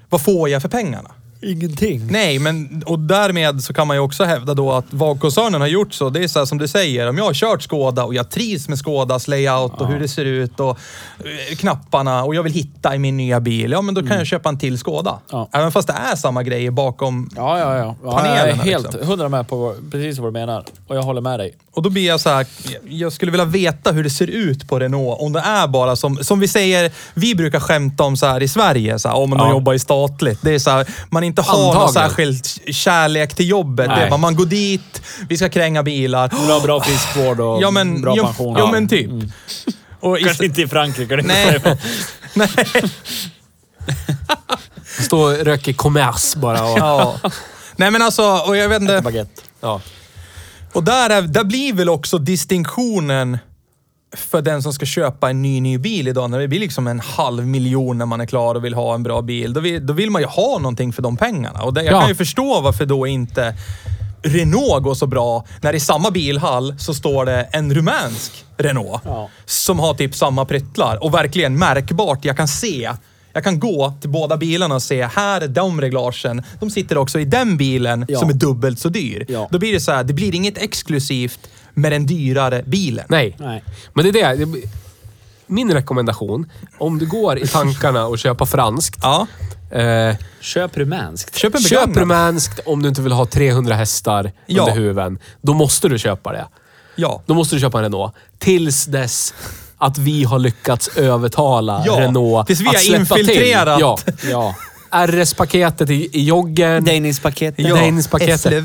Vad 0.09 0.21
får 0.21 0.49
jag 0.49 0.63
för 0.63 0.69
pengarna? 0.69 1.11
Ingenting. 1.43 2.07
Nej, 2.11 2.39
men 2.39 2.83
och 2.87 2.99
därmed 2.99 3.63
så 3.63 3.73
kan 3.73 3.87
man 3.87 3.97
ju 3.97 4.01
också 4.01 4.25
hävda 4.25 4.55
då 4.55 4.73
att 4.73 4.85
vad 4.91 5.21
koncernen 5.21 5.61
har 5.61 5.69
gjort 5.69 5.93
så, 5.95 6.11
det 6.11 6.25
är 6.25 6.29
så 6.29 6.39
här 6.39 6.47
som 6.47 6.59
du 6.59 6.69
säger, 6.69 7.09
om 7.09 7.17
jag 7.19 7.25
har 7.25 7.35
kört 7.35 7.63
Skåda 7.63 8.05
och 8.05 8.15
jag 8.15 8.31
trivs 8.31 8.69
med 8.69 8.79
Skådas 8.79 9.29
layout 9.29 9.81
och 9.81 9.87
hur 9.89 10.01
det 10.01 10.09
ser 10.09 10.25
ut 10.25 10.61
och 10.61 10.79
eh, 11.19 11.57
knapparna 11.57 12.25
och 12.25 12.35
jag 12.35 12.43
vill 12.43 12.53
hitta 12.53 12.95
i 12.95 12.99
min 12.99 13.17
nya 13.17 13.41
bil, 13.41 13.73
ja 13.73 13.83
men 13.83 13.95
då 13.95 14.07
kan 14.07 14.19
jag 14.19 14.27
köpa 14.27 14.49
en 14.49 14.59
till 14.59 14.79
Skåda. 14.79 15.19
Ja. 15.31 15.49
Även 15.53 15.73
fast 15.73 15.89
det 15.89 15.95
är 16.13 16.17
samma 16.17 16.43
grejer 16.43 16.71
bakom. 16.71 17.31
Ja, 17.37 17.59
ja, 17.59 17.77
ja. 17.77 17.97
ja 18.05 18.37
jag 18.37 18.49
är 18.49 18.53
helt 18.55 18.93
liksom. 18.93 19.09
hundra 19.09 19.29
med 19.29 19.49
på 19.49 19.75
precis 19.91 20.19
vad 20.19 20.29
du 20.29 20.33
menar. 20.33 20.65
Och 20.87 20.97
jag 20.97 21.03
håller 21.03 21.21
med 21.21 21.41
dig. 21.41 21.55
Och 21.73 21.83
då 21.83 21.91
blir 21.91 22.07
jag 22.07 22.21
så 22.21 22.31
här, 22.31 22.47
jag 22.89 23.13
skulle 23.13 23.31
vilja 23.31 23.45
veta 23.45 23.93
hur 23.93 24.05
det 24.05 24.11
ser 24.11 24.27
ut 24.27 24.69
på 24.69 24.79
Renault. 24.79 25.21
Om 25.21 25.33
det 25.33 25.41
är 25.41 25.67
bara 25.69 25.97
som, 25.97 26.17
som 26.17 26.41
vi 26.41 26.49
säger, 26.49 26.93
vi 27.15 27.35
brukar 27.35 27.61
skämta 27.61 28.05
om 28.05 28.17
så 28.17 28.27
här 28.27 28.43
i 28.43 28.49
Sverige, 28.49 28.99
så 28.99 29.09
här, 29.09 29.17
om 29.17 29.31
man 29.31 29.39
Ja. 29.39 29.51
jobbar 29.51 29.75
i 29.75 29.79
statligt. 29.79 30.39
Det 30.43 30.55
är 30.55 30.59
så 30.59 30.71
här, 30.71 30.87
man 31.11 31.25
inte 31.31 31.43
har 31.43 31.75
någon 31.75 31.93
särskild 31.93 32.47
kärlek 32.75 33.35
till 33.35 33.49
jobbet. 33.49 33.89
Det 33.89 33.95
är 33.95 33.99
Nej. 34.01 34.11
bara, 34.11 34.17
man 34.17 34.37
går 34.37 34.47
dit, 34.47 35.03
vi 35.29 35.37
ska 35.37 35.49
kränga 35.49 35.83
bilar. 35.83 36.29
Du 36.29 36.37
vill 36.37 36.51
ha 36.51 36.61
bra 36.61 36.81
friskvård 36.83 37.41
och 37.41 37.63
Ja 37.63 37.71
men, 37.71 38.03
bra 38.03 38.17
ja, 38.17 38.25
pension. 38.27 38.57
ja, 38.59 38.71
men 38.73 38.89
typ. 38.89 39.11
Och 40.01 40.19
Kanske 40.19 40.45
inte 40.45 40.63
i 40.63 40.69
Frankrike. 40.69 41.17
det 41.17 41.23
Nej. 41.23 41.61
Nej. 42.35 42.49
Stå 45.01 45.21
och 45.21 45.33
röka 45.37 45.73
kommers 45.75 46.35
bara. 46.35 46.65
Och, 46.65 46.79
Ja. 46.79 47.17
Nej 47.77 47.91
men 47.91 48.03
alltså, 48.03 48.23
och 48.47 48.57
jag 48.57 48.69
vet 48.69 48.83
inte. 48.83 49.27
ja. 49.61 49.81
Och 50.73 50.85
där, 50.85 51.11
är, 51.11 51.23
där 51.23 51.45
blir 51.45 51.73
väl 51.73 51.89
också 51.89 52.19
distinktionen 52.19 53.39
för 54.17 54.43
den 54.43 54.63
som 54.63 54.73
ska 54.73 54.87
köpa 54.87 55.31
en 55.31 55.43
ny, 55.43 55.61
ny 55.61 55.79
bil 55.79 56.09
idag, 56.09 56.31
när 56.31 56.39
det 56.39 56.49
blir 56.49 56.61
liksom 56.61 56.87
en 56.87 57.01
halv 57.01 57.47
miljon 57.47 57.99
när 57.99 58.07
man 58.07 58.21
är 58.21 58.27
klar 58.27 58.55
och 58.55 58.65
vill 58.65 58.75
ha 58.75 58.95
en 58.95 59.03
bra 59.03 59.23
bil. 59.23 59.53
Då 59.53 59.61
vill, 59.61 59.87
då 59.87 59.93
vill 59.93 60.11
man 60.11 60.23
ju 60.23 60.29
ha 60.29 60.59
någonting 60.59 60.93
för 60.93 61.03
de 61.03 61.17
pengarna. 61.17 61.63
Och 61.63 61.75
det, 61.75 61.83
jag 61.83 61.95
Ja. 61.95 62.01
kan 62.01 62.09
ju 62.09 62.15
förstå 62.15 62.61
varför 62.61 62.87
då 62.87 63.07
inte 63.07 63.55
Renault 64.23 64.83
går 64.85 64.95
så 64.95 65.07
bra 65.07 65.45
när 65.61 65.75
i 65.75 65.81
samma 65.81 66.11
bilhall 66.11 66.75
så 66.79 66.95
står 66.95 67.25
det 67.27 67.43
en 67.53 67.75
rumänsk 67.75 68.45
Renault 68.57 69.03
Ja. 69.05 69.29
som 69.45 69.79
har 69.79 69.95
typ 69.95 70.15
samma 70.15 70.45
pryttlar 70.45 71.05
och 71.05 71.15
verkligen 71.15 71.59
märkbart. 71.59 72.25
Jag 72.25 72.37
kan 72.37 72.49
se 72.49 72.91
jag 73.33 73.45
kan 73.45 73.61
gå 73.61 73.93
till 74.01 74.11
båda 74.11 74.37
bilarna 74.37 74.75
och 74.75 74.83
se, 74.83 75.05
här 75.15 75.41
är 75.41 75.49
de 75.49 75.81
reglagen. 75.81 76.43
De 76.61 76.71
sitter 76.71 76.99
också 76.99 77.21
i 77.21 77.25
den 77.25 77.57
bilen 77.57 78.05
Ja. 78.09 78.19
som 78.19 78.29
är 78.29 78.33
dubbelt 78.35 78.79
så 78.79 78.89
dyr. 78.89 79.25
Ja. 79.29 79.49
Då 79.51 79.59
blir 79.59 79.73
det 79.73 79.81
så 79.81 79.93
här, 79.93 80.05
det 80.05 80.13
blir 80.13 80.35
inget 80.35 80.59
exklusivt 80.59 81.41
med 81.81 81.93
den 81.93 82.07
dyrare 82.07 82.63
bilen. 82.67 83.05
Nej. 83.09 83.37
Nej. 83.39 83.65
Men 83.95 84.13
det 84.13 84.21
är 84.21 84.37
det. 84.37 84.47
Min 85.47 85.73
rekommendation, 85.73 86.51
om 86.79 86.99
du 86.99 87.07
går 87.07 87.39
i 87.39 87.47
tankarna 87.47 88.07
och 88.07 88.19
köpa 88.19 88.47
franskt. 88.47 89.01
Ja. 89.03 89.27
Eh, 89.79 90.17
Köp 90.41 90.77
rumänskt. 90.77 91.37
Köp 91.37 91.55
en 91.55 91.61
köp 91.61 91.97
rumänskt 91.97 92.61
om 92.67 92.83
du 92.83 92.89
inte 92.89 93.03
vill 93.03 93.13
ha 93.13 93.27
300 93.27 93.75
hästar 93.75 94.33
Ja. 94.47 94.63
under 94.63 94.75
huven. 94.75 95.19
Då 95.43 95.55
måste 95.55 95.89
du 95.89 95.99
köpa 95.99 96.33
det. 96.33 96.47
Ja. 96.97 97.23
Då 97.27 97.35
måste 97.35 97.57
du 97.57 97.61
köpa 97.61 97.79
en 97.79 97.85
Renault. 97.85 98.15
Tills 98.39 98.85
dess 98.85 99.35
att 99.79 99.99
vi 99.99 100.25
har 100.25 100.39
lyckats 100.39 100.89
övertala 100.97 101.83
Ja, 101.87 102.01
Renault 102.01 102.47
tills 102.47 102.61
vi 102.61 102.69
att 102.69 102.81
släppa 102.81 103.19
infiltrerat. 103.19 104.05
Till. 104.05 104.15
Ja. 104.31 104.55
Ja. 104.91 105.07
RS-paketet 105.07 105.91
i, 105.91 106.09
i 106.19 106.25
joggern. 106.25 106.85
Danish-paketet. 106.85 107.69
Ja. 107.69 107.77
Danish-paketet. 107.77 108.65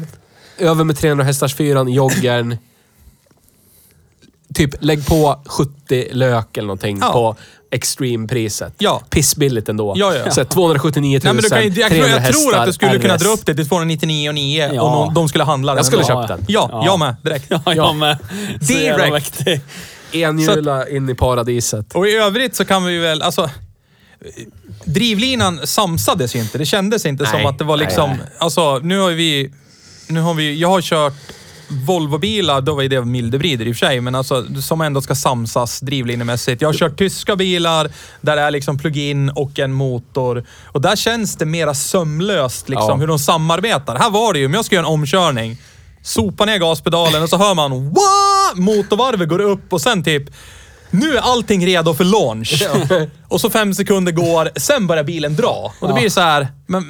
Över 0.58 0.84
med 0.84 0.98
300 0.98 1.24
hästars 1.26 1.56
fyran 1.56 1.88
i 1.88 1.94
joggern. 1.94 2.58
Typ, 4.56 4.76
lägg 4.80 5.08
på 5.08 5.40
70 5.46 6.08
lök 6.12 6.58
eller 6.58 6.68
någonting 6.68 6.98
Ja. 7.02 7.12
på 7.12 7.36
extreme-priset. 7.72 8.74
Ja. 8.78 9.02
Pissbilligt 9.10 9.70
ändå. 9.70 9.94
Ja, 9.98 10.16
ja. 10.16 10.32
Så 10.32 10.40
här, 10.40 10.46
279 10.48 11.20
000, 11.20 11.22
Nej, 11.24 11.34
men 11.34 11.44
du 11.44 11.50
kan, 11.50 11.82
jag, 11.82 11.92
300 11.92 12.10
jag 12.26 12.34
tror 12.34 12.56
att 12.56 12.66
du 12.66 12.74
skulle 12.74 12.92
hästar, 12.92 13.02
kunna 13.02 13.16
RS. 13.18 13.22
dra 13.24 13.30
upp 13.30 13.46
det 13.46 13.56
till 13.56 13.70
299 13.70 14.30
och 14.30 14.36
9 14.36 14.72
Ja. 14.74 14.82
och 14.82 14.92
någon, 14.92 15.14
de 15.14 15.30
skulle 15.30 15.44
handla 15.44 15.72
den. 15.72 15.78
Jag 15.78 15.86
skulle 15.86 16.04
köpt 16.04 16.28
den. 16.28 16.46
Ja, 16.48 16.70
Ja. 16.72 16.84
jag 16.86 17.00
med. 17.00 17.16
Direkt. 17.24 17.46
Ja, 17.50 17.62
jag 17.76 17.96
med. 17.96 18.18
Direkt. 18.60 19.42
Enhjula 20.12 20.90
in 20.90 21.10
i 21.10 21.16
paradiset. 21.16 21.94
Och 21.96 22.08
i 22.08 22.12
övrigt 22.16 22.56
så 22.56 22.66
kan 22.66 22.84
vi 22.86 22.98
väl, 22.98 23.22
alltså... 23.22 23.50
Drivlinan 24.86 25.60
samsades 25.64 26.36
ju 26.36 26.40
inte. 26.40 26.58
Det 26.58 26.66
kändes 26.66 27.06
inte 27.06 27.26
som 27.26 27.38
Nej, 27.40 27.46
att 27.48 27.58
det 27.58 27.64
var 27.64 27.78
nej, 27.78 27.86
liksom... 27.86 28.10
nej. 28.10 28.20
Alltså, 28.38 28.80
nu 28.80 29.00
har 29.00 29.12
vi... 29.12 29.52
Nu 30.08 30.20
har 30.22 30.34
vi... 30.34 30.60
Jag 30.60 30.70
har 30.70 30.82
kört 30.82 31.14
Volvo-bilar, 31.68 32.62
då 32.62 32.76
var 32.76 32.82
ju 32.82 32.88
det 32.88 33.06
mildebrider 33.06 33.66
i 33.68 33.72
och 33.72 33.76
för 33.76 33.86
sig, 33.86 34.02
men 34.02 34.16
alltså 34.16 34.46
som 34.62 34.82
ändå 34.82 35.02
ska 35.02 35.16
samsas 35.16 35.80
drivlinemässigt. 35.80 36.62
Jag 36.62 36.70
har 36.70 36.74
kört 36.74 36.98
tyska 36.98 37.36
bilar 37.36 37.90
där 38.22 38.36
det 38.36 38.42
är 38.42 38.52
liksom 38.52 38.78
plug-in 38.78 39.30
och 39.30 39.60
en 39.60 39.74
motor. 39.74 40.46
Och 40.66 40.82
där 40.82 40.96
känns 40.96 41.36
det 41.36 41.46
mera 41.46 41.74
sömlöst 41.74 42.70
liksom, 42.70 42.90
Ja. 42.90 42.96
hur 42.96 43.08
de 43.08 43.20
samarbetar. 43.20 43.96
Här 43.96 44.10
var 44.10 44.34
det 44.34 44.40
ju, 44.40 44.46
om 44.46 44.54
jag 44.54 44.66
ska 44.66 44.76
göra 44.76 44.86
en 44.86 44.94
omkörning, 44.94 45.58
sopa 46.02 46.46
ner 46.46 46.58
gaspedalen 46.58 47.24
och 47.24 47.30
så 47.30 47.38
hör 47.38 47.54
man 47.56 47.72
Wah! 47.72 48.56
Motorvarvet 48.56 49.30
går 49.30 49.42
upp 49.42 49.74
och 49.74 49.82
sen 49.82 50.04
typ 50.04 50.24
nu 51.00 51.18
är 51.18 51.22
allting 51.22 51.66
redo 51.66 51.94
för 51.94 52.04
launch. 52.04 52.64
och 53.28 53.42
så 53.42 53.50
fem 53.50 53.74
sekunder 53.74 54.12
går, 54.12 54.50
sen 54.56 54.88
börjar 54.88 55.04
bilen 55.04 55.36
dra. 55.36 55.74
Och 55.80 55.88
det 55.88 55.94
blir 55.94 56.10
så 56.10 56.22
här, 56.22 56.48
men 56.68 56.84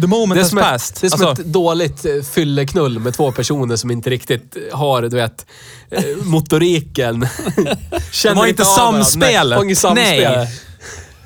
the 0.00 0.06
moment 0.06 0.34
Det 0.34 0.42
has 0.42 0.52
ett, 0.52 0.58
passed. 0.60 0.96
det 1.00 1.06
är 1.06 1.10
som 1.18 1.26
Alltså, 1.28 1.42
ett 1.42 1.48
dåligt 1.48 2.04
eh, 2.04 2.12
fylleknull 2.34 2.98
med 2.98 3.14
två 3.14 3.32
personer 3.32 3.76
som 3.76 3.90
inte 3.90 4.10
riktigt 4.10 4.56
har, 4.72 5.02
du 5.02 5.08
vet, 5.08 5.46
eh, 5.90 6.02
motoriken. 6.22 7.28
Känner 8.12 8.34
De 8.34 8.40
har 8.40 8.46
inte 8.46 8.62
av 8.62 8.68
varandra. 8.76 9.04
samspelet. 9.04 9.48
Nej, 9.48 9.56
har 9.56 9.64
inget 9.64 9.78
samspel. 9.78 10.32
Nej. 10.36 10.48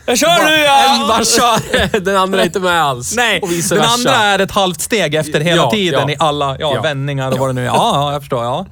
Jag 0.06 0.18
kör 0.18 0.44
nu 0.44 0.54
En 0.56 0.62
ja! 0.64 1.04
bara 1.08 1.24
kör, 1.24 2.00
den 2.00 2.16
andra 2.16 2.40
är 2.40 2.44
inte 2.46 2.60
med 2.60 2.82
alls. 2.84 3.16
Nej, 3.16 3.40
och 3.42 3.50
vice 3.52 3.74
den 3.74 3.82
versa. 3.82 3.94
andra 3.94 4.14
är 4.14 4.38
ett 4.38 4.50
halvt 4.50 4.80
steg 4.80 5.14
efter 5.14 5.40
hela 5.40 5.62
Ja, 5.62 5.70
tiden 5.70 6.00
ja. 6.08 6.10
i 6.10 6.16
alla 6.18 6.56
ja, 6.60 6.72
Ja. 6.74 6.82
vändningar 6.82 7.32
och 7.32 7.38
vad 7.38 7.48
det 7.48 7.52
nu 7.52 7.62
är. 7.62 7.66
Ja, 7.66 7.90
ja, 7.94 8.12
jag 8.12 8.22
förstår. 8.22 8.44
Ja. 8.44 8.66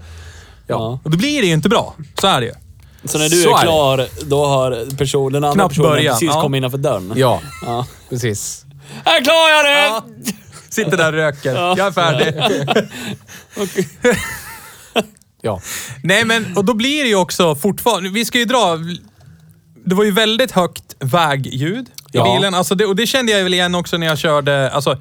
Ja. 0.66 1.00
Och 1.04 1.10
då 1.10 1.16
blir 1.18 1.40
det 1.42 1.46
ju 1.46 1.52
inte 1.52 1.68
bra. 1.68 1.94
Så 2.20 2.26
är 2.26 2.40
det 2.40 2.46
ju. 2.46 2.52
Så 3.08 3.18
när 3.18 3.28
du 3.28 3.36
Så 3.36 3.48
är 3.50 3.58
är 3.58 3.62
klar, 3.62 4.08
då 4.26 4.46
har 4.46 4.96
person, 4.96 5.32
den 5.32 5.44
andra 5.44 5.68
personen 5.68 5.90
börja, 5.90 6.12
precis 6.12 6.28
ja. 6.34 6.42
kommit 6.42 6.58
innanför 6.58 6.78
dörren? 6.78 7.12
Ja, 7.16 7.40
Ja. 7.62 7.86
precis. 8.08 8.64
Här 9.04 9.24
klarar 9.24 9.50
jag 9.50 9.64
det! 9.64 9.86
Ja. 9.86 10.04
Sitter 10.70 10.96
där 10.96 11.06
och 11.06 11.12
röker. 11.12 11.54
Jag 11.54 11.78
är 11.78 11.92
färdig. 11.92 12.34
Ja. 15.42 15.60
Nej, 16.02 16.24
men 16.24 16.56
och 16.56 16.64
då 16.64 16.74
blir 16.74 17.02
det 17.02 17.08
ju 17.08 17.14
också 17.16 17.54
fortfarande... 17.54 18.10
Vi 18.10 18.24
ska 18.24 18.38
ju 18.38 18.44
dra... 18.44 18.76
Det 19.84 19.94
var 19.94 20.04
ju 20.04 20.10
väldigt 20.10 20.50
högt 20.50 20.96
vägljud 20.98 21.86
i 21.88 21.90
Ja. 22.12 22.34
bilen. 22.34 22.54
Alltså 22.54 22.74
det, 22.74 22.86
och 22.86 22.96
det 22.96 23.06
kände 23.06 23.32
jag 23.32 23.42
väl 23.42 23.54
igen 23.54 23.74
också 23.74 23.96
när 23.96 24.06
jag 24.06 24.18
körde... 24.18 24.70
Alltså, 24.70 24.98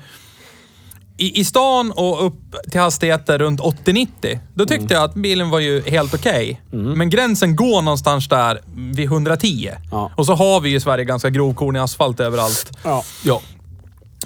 i, 1.17 1.39
I 1.39 1.45
stan 1.45 1.91
och 1.91 2.25
upp 2.25 2.55
till 2.71 2.79
hastigheter 2.79 3.39
runt 3.39 3.61
80-90, 3.61 4.39
då 4.53 4.65
tyckte 4.65 4.93
jag 4.93 5.03
att 5.03 5.13
bilen 5.13 5.49
var 5.49 5.59
ju 5.59 5.81
helt 5.81 6.13
okej. 6.13 6.61
Men 6.71 7.09
gränsen 7.09 7.55
går 7.55 7.81
någonstans 7.81 8.29
där 8.29 8.59
vid 8.75 9.05
110. 9.05 9.71
Ja. 9.91 10.11
Och 10.15 10.25
så 10.25 10.33
har 10.33 10.61
vi 10.61 10.69
ju 10.69 10.75
i 10.75 10.79
Sverige 10.79 11.05
ganska 11.05 11.29
grovkornig 11.29 11.79
asfalt 11.79 12.19
överallt. 12.19 12.77
Ja. 12.83 13.03
Ja. 13.23 13.41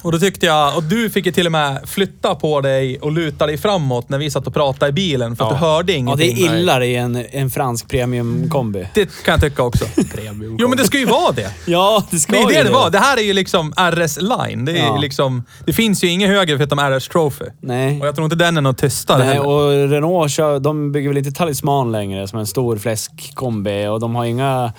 Och 0.02 0.12
då 0.12 0.20
tyckte 0.20 0.46
jag, 0.46 0.76
och 0.78 0.84
du 0.84 1.10
fick 1.10 1.26
ju 1.26 1.32
till 1.32 1.46
och 1.46 1.52
med 1.52 1.80
flytta 1.86 2.36
på 2.36 2.62
dig 2.62 3.00
och 3.00 3.12
luta 3.12 3.46
dig 3.48 3.58
framåt 3.58 4.10
när 4.10 4.18
vi 4.18 4.32
satt 4.32 4.48
och 4.48 4.54
pratade 4.54 4.90
i 4.90 4.92
bilen 4.94 5.36
för 5.36 5.44
att 5.46 5.52
Ja. 5.52 5.54
du 5.54 5.60
hörde 5.66 5.92
ja, 5.92 5.98
ingenting. 5.98 6.36
det 6.36 6.42
är 6.42 6.56
illa 6.60 6.86
i 6.86 6.96
en, 6.96 7.26
en 7.32 7.50
fransk 7.50 7.88
premiumkombi. 7.90 8.88
Det 8.94 9.06
kan 9.26 9.32
jag 9.32 9.42
tycka 9.42 9.64
också. 9.64 9.86
Premium. 10.16 10.58
Jo, 10.60 10.68
men 10.68 10.78
det 10.78 10.84
ska 10.84 10.98
ju 10.98 11.06
vara 11.06 11.32
det. 11.32 11.52
Ja, 11.66 12.04
det 12.12 12.20
ska 12.20 12.32
Det 12.34 12.38
är 12.40 12.42
ju 12.50 12.56
det 12.58 12.64
det 12.64 12.70
var. 12.72 12.90
Det 12.90 12.98
här 13.00 13.18
är 13.18 13.22
ju 13.22 13.34
liksom 13.34 13.74
RS 13.78 14.18
Line. 14.22 14.66
Det, 14.66 14.72
är 14.80 14.86
Ja. 14.86 14.98
liksom, 14.98 15.44
det 15.66 15.74
finns 15.74 16.04
ju 16.04 16.08
inget 16.08 16.30
högre 16.30 16.58
förutom 16.58 16.80
RS 16.80 17.08
Trophy. 17.08 17.46
Nej. 17.62 18.02
Och 18.02 18.08
jag 18.08 18.16
tror 18.16 18.26
inte 18.26 18.36
den 18.36 18.58
är 18.58 18.62
något 18.62 18.78
tystare 18.78 19.18
Nej, 19.18 19.28
heller. 19.28 19.48
och 19.48 19.90
Renault 19.90 20.32
kör, 20.32 20.60
de 20.60 20.92
bygger 20.92 21.10
väl 21.10 21.18
inte 21.18 21.32
Talisman 21.32 21.92
längre 21.92 22.28
som 22.28 22.40
en 22.40 22.48
stor 22.48 22.78
fläskkombi 22.78 23.88
och 23.88 24.00
de 24.00 24.16
har 24.16 24.26
inga... 24.26 24.74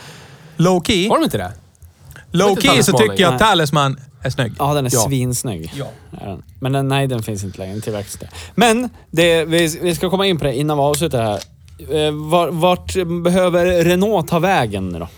Low 0.56 0.82
key, 0.84 1.08
Har 1.08 1.16
de 1.18 1.24
inte 1.24 1.38
det? 1.38 1.52
Low 2.32 2.56
key 2.60 2.82
så 2.82 2.98
tycker 2.98 3.20
jag 3.22 3.32
att 3.34 3.38
Talisman 3.40 4.00
är 4.22 4.30
snygg. 4.30 4.52
Ja, 4.58 4.74
den 4.74 4.86
är 4.86 4.90
Ja. 4.94 5.00
svinsnygg. 5.08 5.72
Ja. 5.76 5.86
Men 6.60 6.72
den, 6.72 6.88
nej, 6.88 7.06
den 7.06 7.22
finns 7.22 7.44
inte 7.44 7.58
längre. 7.58 7.72
Den 7.72 7.82
tillverkas 7.82 8.14
inte. 8.14 8.28
Men, 8.54 8.88
det, 9.10 9.44
vi, 9.44 9.78
vi 9.82 9.94
ska 9.94 10.10
komma 10.10 10.26
in 10.26 10.38
på 10.38 10.44
det 10.44 10.54
innan 10.54 10.76
vi 10.76 10.82
avslutar 10.82 11.22
här. 11.22 11.40
Eh, 12.06 12.12
var, 12.12 12.48
vart 12.48 12.94
behöver 13.24 13.84
Renault 13.84 14.28
ta 14.28 14.38
vägen 14.38 14.88
nu 14.88 14.98
då? 14.98 15.08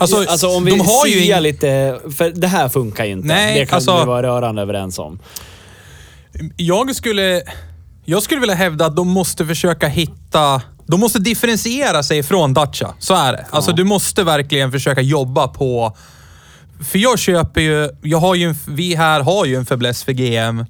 Alltså, 0.00 0.48
om 0.48 0.64
vi 0.64 0.70
de 0.70 0.80
har 0.80 1.06
ju 1.06 1.20
ing- 1.20 1.40
lite... 1.40 2.00
För 2.16 2.30
det 2.30 2.46
här 2.46 2.68
funkar 2.68 3.04
ju 3.04 3.12
inte. 3.12 3.28
Nej, 3.28 3.60
det 3.60 3.66
kan 3.66 3.76
alltså- 3.76 4.00
vi 4.00 4.06
vara 4.06 4.22
rörande 4.22 4.62
överens 4.62 4.98
om. 4.98 5.18
Jag 6.56 6.96
skulle, 6.96 7.42
jag 8.04 8.22
skulle 8.22 8.40
vilja 8.40 8.54
hävda 8.54 8.86
att 8.86 8.96
de 8.96 9.08
måste 9.08 9.46
försöka 9.46 9.88
hitta... 9.88 10.62
De 10.92 11.00
måste 11.00 11.18
differentiera 11.18 12.02
sig 12.02 12.22
från 12.22 12.54
Dacia. 12.54 12.94
Så 12.98 13.14
är 13.14 13.32
det. 13.32 13.46
Alltså 13.50 13.72
du 13.72 13.84
måste 13.84 14.24
verkligen 14.24 14.72
försöka 14.72 15.00
jobba 15.00 15.48
på... 15.48 15.96
För 16.84 16.98
jag 16.98 17.18
köper 17.18 17.60
ju... 17.60 17.88
Jag 18.02 18.18
har 18.18 18.34
ju 18.34 18.48
en, 18.48 18.54
vi 18.66 18.94
här 18.94 19.20
har 19.20 19.44
ju 19.44 19.56
en 19.56 19.66
fäbless 19.66 20.04
för 20.04 20.12
GM, 20.12 20.64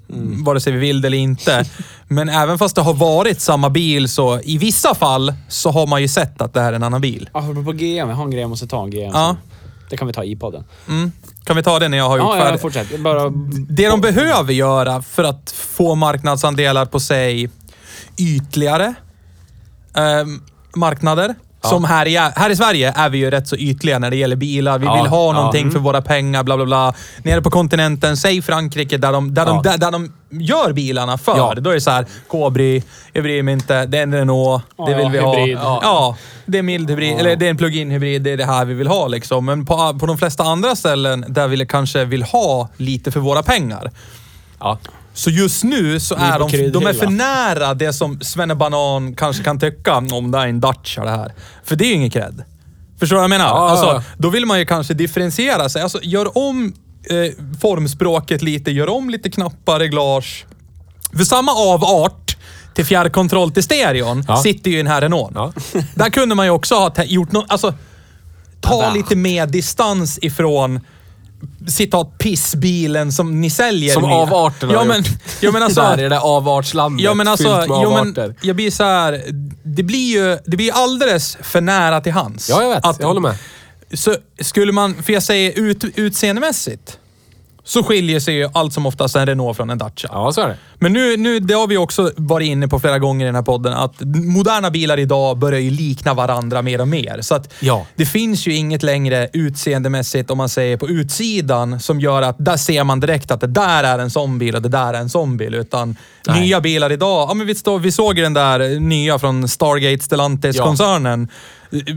vare 0.44 0.60
sig 0.60 0.72
vi 0.72 0.78
vill 0.78 1.00
det 1.00 1.08
eller 1.08 1.18
inte. 1.18 1.64
Men 2.08 2.28
även 2.28 2.58
fast 2.58 2.74
det 2.76 2.82
har 2.82 2.94
varit 2.94 3.40
samma 3.40 3.70
bil 3.70 4.08
så 4.08 4.40
i 4.40 4.58
vissa 4.58 4.94
fall 4.94 5.34
så 5.48 5.70
har 5.70 5.86
man 5.86 6.02
ju 6.02 6.08
sett 6.08 6.40
att 6.40 6.54
det 6.54 6.60
här 6.60 6.72
är 6.72 6.76
en 6.76 6.82
annan 6.82 7.00
bil. 7.00 7.28
Apropå 7.32 7.72
GM, 7.72 7.96
jag 7.96 8.06
har 8.06 8.24
en 8.24 8.30
grej 8.30 8.40
jag 8.40 8.50
måste 8.50 8.66
ta 8.66 8.84
en 8.84 8.90
GM. 8.90 9.10
Ja. 9.12 9.36
Det 9.90 9.96
kan 9.96 10.06
vi 10.06 10.12
ta 10.12 10.24
i 10.24 10.36
podden. 10.36 10.64
Mm. 10.88 11.12
Kan 11.44 11.56
vi 11.56 11.62
ta 11.62 11.78
det 11.78 11.88
när 11.88 11.98
jag 11.98 12.08
har 12.08 12.18
gjort 12.18 12.26
Ja, 12.26 12.36
ja, 12.38 12.44
färdigt? 12.44 12.60
fortsätt. 12.60 13.00
Bara... 13.00 13.30
Det 13.68 13.88
de 13.88 14.00
behöver 14.00 14.52
göra 14.52 15.02
för 15.02 15.24
att 15.24 15.54
få 15.56 15.94
marknadsandelar 15.94 16.86
på 16.86 17.00
sig 17.00 17.50
ytligare 18.16 18.94
eh, 19.96 20.26
marknader. 20.76 21.34
Som 21.64 21.84
här 21.84 22.06
i, 22.06 22.16
här 22.16 22.50
i 22.50 22.56
Sverige 22.56 22.92
är 22.96 23.08
vi 23.10 23.18
ju 23.18 23.30
rätt 23.30 23.48
så 23.48 23.56
ytliga 23.56 23.98
när 23.98 24.10
det 24.10 24.16
gäller 24.16 24.36
bilar. 24.36 24.78
Vi 24.78 24.86
Ja, 24.86 24.94
vill 25.02 25.06
ha 25.10 25.26
ja, 25.26 25.32
någonting 25.32 25.60
mm. 25.62 25.72
för 25.72 25.78
våra 25.80 26.02
pengar, 26.02 26.42
bla 26.42 26.56
bla 26.56 26.64
bla. 26.66 26.94
Nere 27.22 27.42
på 27.42 27.50
kontinenten, 27.50 28.16
säg 28.16 28.42
Frankrike, 28.42 28.96
där 28.98 29.12
de, 29.12 29.34
där 29.34 29.46
Ja. 29.46 29.52
de, 29.52 29.62
där, 29.62 29.78
där 29.78 29.90
de 29.90 30.12
gör 30.30 30.72
bilarna 30.72 31.18
för. 31.18 31.36
Ja. 31.36 31.54
Då 31.56 31.70
är 31.70 31.74
det 31.74 31.80
så 31.80 31.90
här, 31.90 32.06
Cobri, 32.28 32.84
jag 33.12 33.22
bryr 33.24 33.42
mig 33.42 33.54
inte, 33.54 33.86
det 33.86 33.98
är 33.98 34.02
en 34.02 34.14
Renault, 34.14 34.62
det 34.76 34.90
Ja, 34.90 34.96
vill 34.96 35.10
vi 35.10 35.18
hybrid. 35.20 35.58
ha. 35.58 35.80
Ja. 35.82 36.16
det 36.46 36.58
är 36.58 36.62
mild 36.62 36.90
hybrid, 36.90 37.12
Ja. 37.12 37.18
eller 37.18 37.36
det 37.36 37.46
är 37.46 37.50
en 37.50 37.56
plug-in 37.56 37.90
hybrid, 37.90 38.22
det 38.22 38.30
är 38.30 38.36
det 38.36 38.44
här 38.46 38.64
vi 38.64 38.74
vill 38.74 38.88
ha 38.88 39.08
liksom. 39.08 39.44
Men 39.44 39.66
på, 39.66 39.98
på 40.00 40.06
de 40.06 40.18
flesta 40.18 40.42
andra 40.42 40.76
ställen 40.76 41.24
där 41.28 41.48
vi 41.48 41.66
kanske 41.66 42.04
vill 42.04 42.22
ha 42.22 42.68
lite 42.76 43.10
för 43.10 43.20
våra 43.20 43.42
pengar. 43.42 43.90
Ja. 44.60 44.78
Så 45.14 45.30
just 45.30 45.64
nu 45.64 46.00
så 46.00 46.14
är 46.14 46.38
de, 46.38 46.70
de 46.72 46.86
är 46.86 46.92
för 46.92 47.06
nära 47.06 47.74
det 47.74 47.92
som 47.92 48.20
Banan 48.56 49.14
kanske 49.14 49.42
kan 49.44 49.60
tycka 49.60 49.96
om 49.96 50.30
det 50.30 50.38
är 50.38 50.46
en 50.46 50.60
Dacia 50.60 51.04
det 51.04 51.10
här. 51.10 51.32
För 51.64 51.76
det 51.76 51.84
är 51.84 51.88
ju 51.88 51.94
ingen 51.94 52.10
cred. 52.10 52.42
Förstår 53.00 53.16
du 53.16 53.18
vad 53.18 53.24
jag 53.24 53.30
menar? 53.30 53.44
Ja, 53.46 53.70
alltså. 53.70 54.02
Då 54.18 54.30
vill 54.30 54.46
man 54.46 54.58
ju 54.58 54.66
kanske 54.66 54.94
differentiera 54.94 55.68
sig. 55.68 55.82
Alltså, 55.82 55.98
gör 56.02 56.38
om 56.38 56.72
eh, 57.10 57.32
formspråket 57.60 58.42
lite, 58.42 58.70
gör 58.70 58.88
om 58.88 59.10
lite 59.10 59.30
knappar, 59.30 59.78
reglage. 59.78 60.46
För 61.16 61.24
samma 61.24 61.52
avart 61.52 62.36
till 62.74 62.84
fjärrkontroll 62.84 63.50
till 63.52 63.62
stereon 63.62 64.24
Ja. 64.28 64.36
sitter 64.36 64.70
ju 64.70 64.74
i 64.76 64.82
den 64.82 64.86
här 64.92 65.00
Renault. 65.00 65.32
Ja. 65.34 65.52
Där 65.94 66.10
kunde 66.10 66.34
man 66.34 66.46
ju 66.46 66.50
också 66.50 66.74
ha 66.74 67.04
gjort 67.04 67.32
något, 67.32 67.44
alltså 67.48 67.74
ta 68.60 68.92
lite 68.94 69.16
mer 69.16 69.46
distans 69.46 70.18
ifrån 70.22 70.80
citat 71.68 72.18
pissbilen 72.18 73.12
som 73.12 73.40
ni 73.40 73.50
säljer. 73.50 73.94
Som 73.94 74.02
nya. 74.02 74.12
avarterna 74.14 74.72
Ja 74.72 74.84
men, 74.84 75.04
ja, 75.40 75.52
men 75.52 75.62
alltså, 75.62 75.80
Där 75.96 75.98
är 75.98 76.10
det 76.10 76.20
avartslandet 76.20 77.04
Ja 77.04 77.14
men 77.14 77.28
alltså, 77.28 77.56
fyllt 77.56 77.68
med 77.68 77.80
jo, 77.82 77.90
men, 77.90 77.98
avarter. 78.00 78.34
jag 78.42 78.56
blir 78.56 78.70
så 78.70 78.84
här. 78.84 79.22
Det 79.62 79.82
blir 79.82 80.12
ju 80.12 80.38
det 80.46 80.56
blir 80.56 80.72
alldeles 80.72 81.38
för 81.42 81.60
nära 81.60 82.00
till 82.00 82.12
hands. 82.12 82.48
Ja, 82.48 82.62
jag 82.62 82.68
vet. 82.70 82.86
Att- 82.86 83.00
jag 83.00 83.06
håller 83.06 83.20
med. 83.20 83.34
Så 83.94 84.16
skulle 84.40 84.72
man, 84.72 85.02
för 85.02 85.12
jag 85.12 85.22
säger 85.22 85.58
ut, 85.58 85.84
utseendemässigt, 85.94 86.98
så 87.64 87.82
skiljer 87.82 88.20
sig 88.20 88.34
ju 88.34 88.48
allt 88.54 88.72
som 88.72 88.86
oftast 88.86 89.16
en 89.16 89.26
Renault 89.26 89.56
från 89.56 89.70
en 89.70 89.78
Dacia. 89.78 90.10
Ja, 90.12 90.32
så 90.32 90.40
är 90.40 90.48
det. 90.48 90.56
Men 90.78 90.92
nu, 90.92 91.16
nu, 91.16 91.40
det 91.40 91.54
har 91.54 91.66
vi 91.66 91.76
också 91.76 92.10
varit 92.16 92.46
inne 92.46 92.68
på 92.68 92.80
flera 92.80 92.98
gånger 92.98 93.24
i 93.24 93.28
den 93.28 93.34
här 93.34 93.42
podden, 93.42 93.72
att 93.72 93.94
moderna 94.34 94.70
bilar 94.70 94.98
idag 94.98 95.38
börjar 95.38 95.60
ju 95.60 95.70
likna 95.70 96.14
varandra 96.14 96.62
mer 96.62 96.80
och 96.80 96.88
mer. 96.88 97.18
Så 97.20 97.34
att 97.34 97.52
Ja. 97.60 97.86
det 97.96 98.06
finns 98.06 98.46
ju 98.46 98.54
inget 98.54 98.82
längre 98.82 99.28
utseendemässigt, 99.32 100.30
om 100.30 100.38
man 100.38 100.48
säger 100.48 100.76
på 100.76 100.88
utsidan, 100.88 101.80
som 101.80 102.00
gör 102.00 102.22
att 102.22 102.36
där 102.38 102.56
ser 102.56 102.84
man 102.84 103.00
direkt 103.00 103.30
att 103.30 103.40
det 103.40 103.46
där 103.46 103.84
är 103.84 103.98
en 103.98 104.10
sån 104.10 104.38
bil 104.38 104.54
och 104.56 104.62
det 104.62 104.68
där 104.68 104.94
är 104.94 104.98
en 105.00 105.08
sån 105.10 105.36
bil. 105.36 105.54
Utan 105.54 105.96
Nej. 106.26 106.40
nya 106.40 106.60
bilar 106.60 106.92
idag, 106.92 107.28
ja 107.30 107.34
men 107.34 107.46
vi, 107.46 107.54
stå, 107.54 107.78
vi 107.78 107.92
såg 107.92 108.16
ju 108.18 108.22
den 108.22 108.34
där 108.34 108.80
nya 108.80 109.18
från 109.18 109.48
Stargate 109.48 110.04
Stellantis-koncernen. 110.04 111.28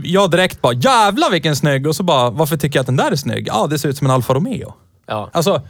Jag 0.04 0.30
direkt 0.30 0.62
bara, 0.62 0.72
jävlar 0.72 1.30
vilken 1.30 1.56
snygg! 1.56 1.86
Och 1.86 1.96
så 1.96 2.02
bara, 2.02 2.30
varför 2.30 2.56
tycker 2.56 2.78
jag 2.78 2.80
att 2.80 2.86
den 2.86 2.96
där 2.96 3.10
är 3.12 3.16
snygg? 3.16 3.48
Ja, 3.48 3.66
det 3.70 3.78
ser 3.78 3.88
ut 3.88 3.98
som 3.98 4.06
en 4.06 4.10
Alfa 4.10 4.34
Romeo. 4.34 4.74
Ja. 5.06 5.30
Alltså, 5.32 5.62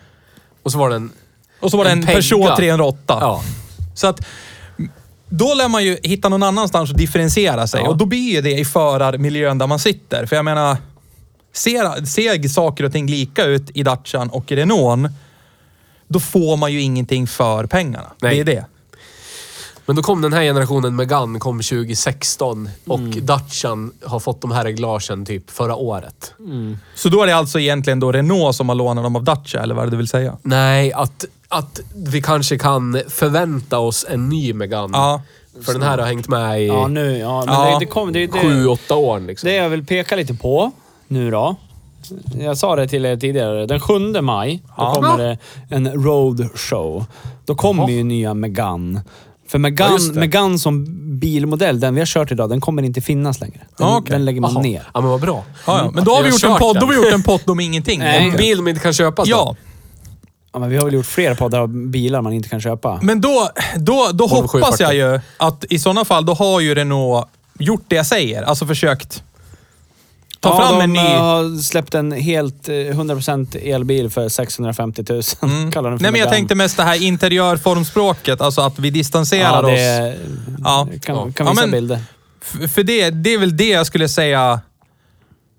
Och 0.62 0.72
så 0.72 0.78
var 0.78 0.90
det 0.90 0.96
en... 0.96 1.12
och 1.60 1.70
så 1.70 1.76
var 1.76 1.84
det 1.84 1.90
En 1.90 1.98
en. 1.98 2.06
Peugeot 2.06 2.56
308. 2.56 2.98
Ja. 3.06 3.42
Så 3.94 4.06
att 4.06 4.26
då 5.28 5.54
lär 5.54 5.68
man 5.68 5.84
ju 5.84 5.98
hitta 6.02 6.28
någon 6.28 6.42
annanstans 6.42 6.90
att 6.90 6.96
differentiera 6.96 7.66
sig 7.66 7.80
Ja. 7.80 7.88
och 7.88 7.96
då 7.96 8.04
blir 8.06 8.34
ju 8.34 8.40
det 8.40 8.58
i 8.58 8.64
förarmiljön 8.64 9.58
där 9.58 9.66
man 9.66 9.78
sitter. 9.78 10.26
För 10.26 10.36
jag 10.36 10.44
menar, 10.44 10.76
ser, 11.52 12.04
ser 12.04 12.48
saker 12.48 12.84
och 12.84 12.92
ting 12.92 13.06
lika 13.06 13.44
ut 13.44 13.70
i 13.74 13.82
Dacian 13.82 14.30
och 14.30 14.52
i 14.52 14.56
Renault, 14.56 15.12
då 16.08 16.20
får 16.20 16.56
man 16.56 16.72
ju 16.72 16.80
ingenting 16.80 17.26
för 17.26 17.66
pengarna. 17.66 18.12
Nej. 18.22 18.34
Det 18.34 18.40
är 18.40 18.44
det. 18.44 18.64
Men 19.86 19.96
då 19.96 20.02
kom 20.02 20.22
den 20.22 20.32
här 20.32 20.42
generationen 20.42 20.96
Megane 20.96 21.38
kom 21.38 21.60
2016 21.60 22.68
och 22.86 22.98
Mm. 22.98 23.26
Dacian 23.26 23.92
har 24.04 24.20
fått 24.20 24.40
de 24.40 24.50
här 24.50 24.64
reglagen 24.64 25.26
typ 25.26 25.50
förra 25.50 25.76
året. 25.76 26.34
Så 26.94 27.08
då 27.08 27.22
är 27.22 27.26
det 27.26 27.36
alltså 27.36 27.60
egentligen 27.60 28.00
då 28.00 28.12
Renault 28.12 28.56
som 28.56 28.68
har 28.68 28.76
lånat 28.76 29.04
dem 29.04 29.16
av 29.16 29.24
Dacia, 29.24 29.62
eller 29.62 29.74
vad 29.74 29.82
är 29.82 29.86
det 29.86 29.90
du 29.90 29.96
vill 29.96 30.08
säga? 30.08 30.36
Nej, 30.42 30.92
att, 30.92 31.24
att 31.48 31.80
vi 31.94 32.22
kanske 32.22 32.58
kan 32.58 33.00
förvänta 33.08 33.78
oss 33.78 34.06
en 34.08 34.28
ny 34.28 34.52
Megane. 34.52 34.98
Ja. 34.98 35.22
För 35.64 35.72
den 35.72 35.82
här 35.82 35.98
har 35.98 36.06
hängt 36.06 36.28
med 36.28 36.62
i 36.62 36.66
Ja, 36.66 36.88
nu. 36.88 37.18
Ja, 37.18 37.44
men 37.46 37.54
Ja. 37.54 37.70
Det, 37.72 37.78
det, 37.78 37.86
kom, 37.86 38.12
det, 38.12 38.26
det, 38.26 38.38
sju, 38.40 38.66
åtta 38.66 38.94
år. 38.94 39.20
Liksom. 39.20 39.48
Det 39.48 39.54
jag 39.54 39.68
vill 39.68 39.86
peka 39.86 40.16
lite 40.16 40.34
på 40.34 40.72
nu 41.08 41.30
då. 41.30 41.56
Jag 42.40 42.58
sa 42.58 42.76
det 42.76 42.88
till 42.88 43.04
er 43.06 43.16
tidigare. 43.16 43.66
Den 43.66 43.80
7 43.80 43.98
maj, 44.20 44.62
då 44.64 44.72
Ja. 44.76 44.94
kommer 44.94 45.18
det 45.18 45.38
en 45.68 46.04
road 46.04 46.48
show. 46.54 47.04
Då 47.44 47.54
kommer 47.54 47.88
ju 47.88 48.02
nya 48.02 48.34
Megane. 48.34 49.02
För 49.48 49.58
Ja, 49.58 49.60
Megane, 49.62 49.98
det. 50.12 50.20
Megane 50.20 50.58
som 50.58 50.86
bilmodell, 51.20 51.80
den 51.80 51.94
vi 51.94 52.00
har 52.00 52.06
kört 52.06 52.32
idag, 52.32 52.50
den 52.50 52.60
kommer 52.60 52.82
inte 52.82 53.00
finnas 53.00 53.40
längre. 53.40 53.58
Den, 53.58 53.86
Ja, 53.88 53.96
okej. 53.96 54.12
den 54.12 54.24
lägger 54.24 54.40
man 54.40 54.52
Jaha. 54.52 54.62
ner. 54.62 54.82
Ja, 54.94 55.00
men 55.00 55.10
vad 55.10 55.20
bra. 55.20 55.44
Ja, 55.66 55.78
ja. 55.78 55.90
Men 55.94 56.04
då 56.04 56.14
har, 56.14 56.22
vi 56.22 56.28
gjort 56.28 56.44
en 56.44 56.56
podd, 56.58 56.74
då 56.76 56.80
har 56.86 56.88
vi 56.92 56.96
gjort 56.96 57.12
en 57.14 57.22
podd 57.22 57.40
om 57.50 57.60
ingenting. 57.60 57.98
Nej. 58.00 58.28
En 58.30 58.36
bil 58.36 58.56
som 58.56 58.68
inte 58.68 58.80
kan 58.80 58.92
köpas 58.92 59.28
Ja? 59.28 59.56
Ja, 60.52 60.58
men 60.58 60.70
vi 60.70 60.76
har 60.76 60.84
väl 60.84 60.94
gjort 60.94 61.06
fler 61.06 61.34
poddar 61.34 61.60
av 61.60 61.68
bilar 61.68 62.22
man 62.22 62.32
inte 62.32 62.48
kan 62.48 62.60
köpa. 62.60 62.98
men 63.02 63.20
då, 63.20 63.48
då, 63.76 64.08
då 64.12 64.26
hoppas 64.26 64.50
740. 64.50 64.82
jag 64.84 64.94
ju 64.94 65.20
att 65.36 65.64
i 65.70 65.78
sådana 65.78 66.04
fall, 66.04 66.26
då 66.26 66.34
har 66.34 66.60
ju 66.60 66.74
Renault 66.74 67.26
gjort 67.58 67.84
det 67.88 67.96
jag 67.96 68.06
säger. 68.06 68.42
Alltså 68.42 68.66
försökt 68.66 69.22
ta 70.40 70.48
ja, 70.48 70.56
fram 70.56 70.78
de 70.78 70.84
en 70.84 70.92
ny... 70.92 70.98
eh, 70.98 71.22
har 71.22 71.62
släppt 71.62 71.94
en 71.94 72.12
helt 72.12 72.68
eh, 72.68 72.72
100% 72.72 73.56
elbil 73.74 74.10
för 74.10 74.28
650 74.28 75.04
000. 75.08 75.22
Kallar 75.72 75.90
den 75.90 75.98
för 75.98 76.02
Nej, 76.02 76.12
men 76.12 76.20
jag 76.20 76.30
tänkte 76.30 76.54
mest 76.54 76.76
det 76.76 76.82
här 76.82 77.02
interiörformspråket, 77.02 78.40
alltså 78.40 78.60
att 78.60 78.78
vi 78.78 78.90
distanserar 78.90 79.44
ja, 79.44 79.58
oss. 79.58 79.64
det 79.80 80.16
Ja. 80.64 80.88
kan, 81.02 81.16
Ja. 81.16 81.28
kan 81.34 81.46
Ja, 81.46 81.52
visa 81.52 81.62
men- 81.62 81.70
bilder. 81.70 81.98
För 82.68 82.82
det, 82.82 83.10
det 83.10 83.34
är 83.34 83.38
väl 83.38 83.56
det 83.56 83.68
jag 83.68 83.86
skulle 83.86 84.08
säga, 84.08 84.60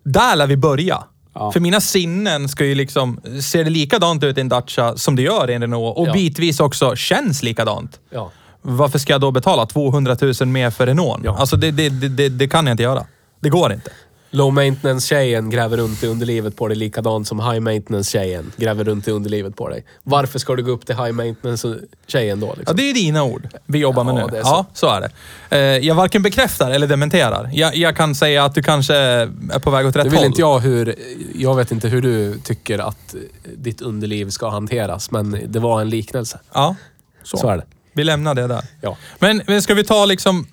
där 0.05 0.36
lär 0.36 0.47
vi 0.47 0.57
börja. 0.57 1.03
Ja. 1.34 1.51
För 1.51 1.59
mina 1.59 1.82
sinnen 1.82 2.49
ska 2.49 2.65
ju 2.65 2.75
liksom, 2.75 3.19
ser 3.43 3.63
det 3.63 3.69
likadant 3.69 4.23
ut 4.23 4.38
i 4.38 4.41
en 4.41 4.49
Dacia 4.49 4.97
som 4.97 5.15
det 5.15 5.21
gör 5.21 5.49
i 5.49 5.53
en 5.53 5.61
Renault 5.61 5.97
och 5.97 6.07
Ja. 6.07 6.13
bitvis 6.13 6.59
också 6.59 6.95
känns 6.95 7.43
likadant. 7.43 7.99
Ja. 8.09 8.32
Varför 8.61 8.99
ska 8.99 9.13
jag 9.13 9.21
då 9.21 9.32
betala 9.32 9.65
200 9.65 10.17
000 10.21 10.47
mer 10.49 10.69
för 10.69 10.86
Renault? 10.88 11.21
Ja. 11.25 11.38
Alltså 11.39 11.55
det, 11.55 11.71
det, 11.71 11.89
det, 11.89 12.07
det, 12.09 12.30
det 12.30 12.47
kan 12.47 12.67
jag 12.67 12.73
inte 12.73 12.84
göra. 12.84 13.05
Det 13.39 13.49
går 13.49 13.73
inte. 13.73 13.91
Low 14.30 14.53
maintenance-tjejen 14.53 15.49
gräver 15.49 15.78
runt 15.78 16.03
i 16.03 16.07
underlivet 16.07 16.55
på 16.55 16.67
dig 16.67 16.78
likadant 16.78 17.28
som 17.28 17.39
high 17.39 17.59
maintenance-tjejen 17.59 18.51
gräver 18.57 18.84
runt 18.84 19.07
i 19.07 19.11
underlivet 19.11 19.55
på 19.55 19.69
dig. 19.69 19.86
Varför 20.03 20.39
ska 20.39 20.55
du 20.55 20.63
gå 20.63 20.71
upp 20.71 20.86
till 20.86 20.95
high 20.95 21.11
maintenance-tjejen 21.11 22.39
då? 22.39 22.47
Ja, 22.47 22.53
Liksom? 22.57 22.78
det 22.78 22.84
är 22.84 22.88
ju 22.88 22.93
dina 22.93 23.23
ord 23.23 23.47
vi 23.65 23.80
jobbar 23.80 24.03
med 24.03 24.15
Ja, 24.15 24.25
nu. 24.25 24.32
det 24.32 24.38
är 24.39 24.43
så. 24.43 24.49
Ja, 24.49 24.65
så 24.73 24.88
är 24.88 25.01
det. 25.01 25.09
Eh, 25.57 25.86
Jag 25.88 25.95
varken 25.95 26.21
bekräftar 26.21 26.71
eller 26.71 26.88
dementerar. 26.88 27.49
Jag, 27.53 27.75
jag 27.75 27.95
kan 27.95 28.15
säga 28.15 28.45
att 28.45 28.55
du 28.55 28.63
kanske 28.63 28.95
är 28.95 29.59
på 29.59 29.71
väg 29.71 29.86
åt 29.88 29.95
rätt 29.95 30.03
Nu 30.03 30.09
vill 30.09 30.17
håll. 30.19 30.25
inte 30.25 30.41
jag 30.41 30.59
hur... 30.59 30.95
Jag 31.36 31.55
vet 31.55 31.71
inte 31.71 31.88
hur 31.88 32.01
du 32.01 32.39
tycker 32.43 32.80
att 32.80 33.15
ditt 33.55 33.82
underliv 33.82 34.30
ska 34.30 34.49
hanteras, 34.49 35.11
men 35.11 35.39
det 35.47 35.59
var 35.59 35.82
en 35.82 35.89
liknelse. 35.89 36.39
Ja, 36.53 36.75
Så, 37.23 37.38
så. 37.38 37.49
är 37.49 37.57
det. 37.57 37.63
Vi 37.93 38.03
lämnar 38.03 38.36
det 38.36 38.47
där. 38.47 38.61
Ja. 38.82 38.97
Men, 39.19 39.41
men 39.47 39.61
ska 39.61 39.73
vi 39.73 39.84
ta 39.84 40.05
liksom 40.05 40.47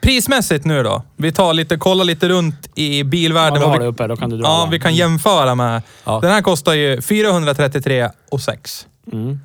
prismässigt 0.00 0.64
nu 0.64 0.82
då? 0.82 1.02
Vi 1.16 1.32
tar 1.32 1.54
lite, 1.54 1.76
kollar 1.76 2.04
lite 2.04 2.28
runt 2.28 2.68
i 2.74 2.98
Ja, 2.98 3.04
bilvärlden. 3.04 3.54
du 3.54 3.60
vad 3.60 3.68
har 3.70 3.78
vi, 3.78 3.84
det 3.84 3.88
uppe, 3.90 4.06
då 4.06 4.16
kan 4.16 4.30
du 4.30 4.36
dra. 4.36 4.44
ja, 4.46 4.64
va? 4.64 4.68
vi 4.70 4.80
kan 4.80 4.94
jämföra 4.94 5.54
med. 5.54 5.82
Ja. 6.04 6.18
Den 6.20 6.30
här 6.30 6.42
kostar 6.42 6.72
ju 6.72 7.02
433 7.02 8.10
och 8.30 8.40
6. 8.40 8.86
Mm. 9.12 9.40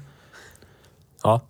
Ja. 1.24 1.42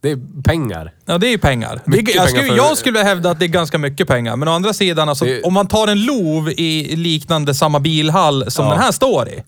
Det 0.00 0.10
är 0.10 0.18
pengar. 0.44 0.92
Ja, 1.06 1.18
det 1.18 1.26
är 1.26 1.30
ju 1.30 1.38
pengar. 1.38 1.80
Det, 1.84 1.90
Mycket 1.90 2.14
jag, 2.14 2.26
pengar 2.26 2.38
skulle, 2.42 2.48
för- 2.48 2.56
jag 2.68 2.78
skulle 2.78 2.98
hävda 3.02 3.30
att 3.30 3.38
det 3.38 3.44
är 3.46 3.48
ganska 3.48 3.78
mycket 3.78 4.08
pengar. 4.08 4.36
Men 4.36 4.48
å 4.48 4.52
andra 4.52 4.72
sidan, 4.72 5.08
alltså, 5.08 5.24
Det- 5.24 5.42
om 5.42 5.52
man 5.54 5.66
tar 5.68 5.88
en 5.88 6.04
LOV 6.04 6.48
i 6.50 6.96
liknande 6.96 7.54
samma 7.54 7.80
bilhall 7.80 8.50
som 8.50 8.64
Ja. 8.64 8.70
den 8.72 8.80
här 8.80 8.92
står 8.92 9.28
i. 9.28 9.42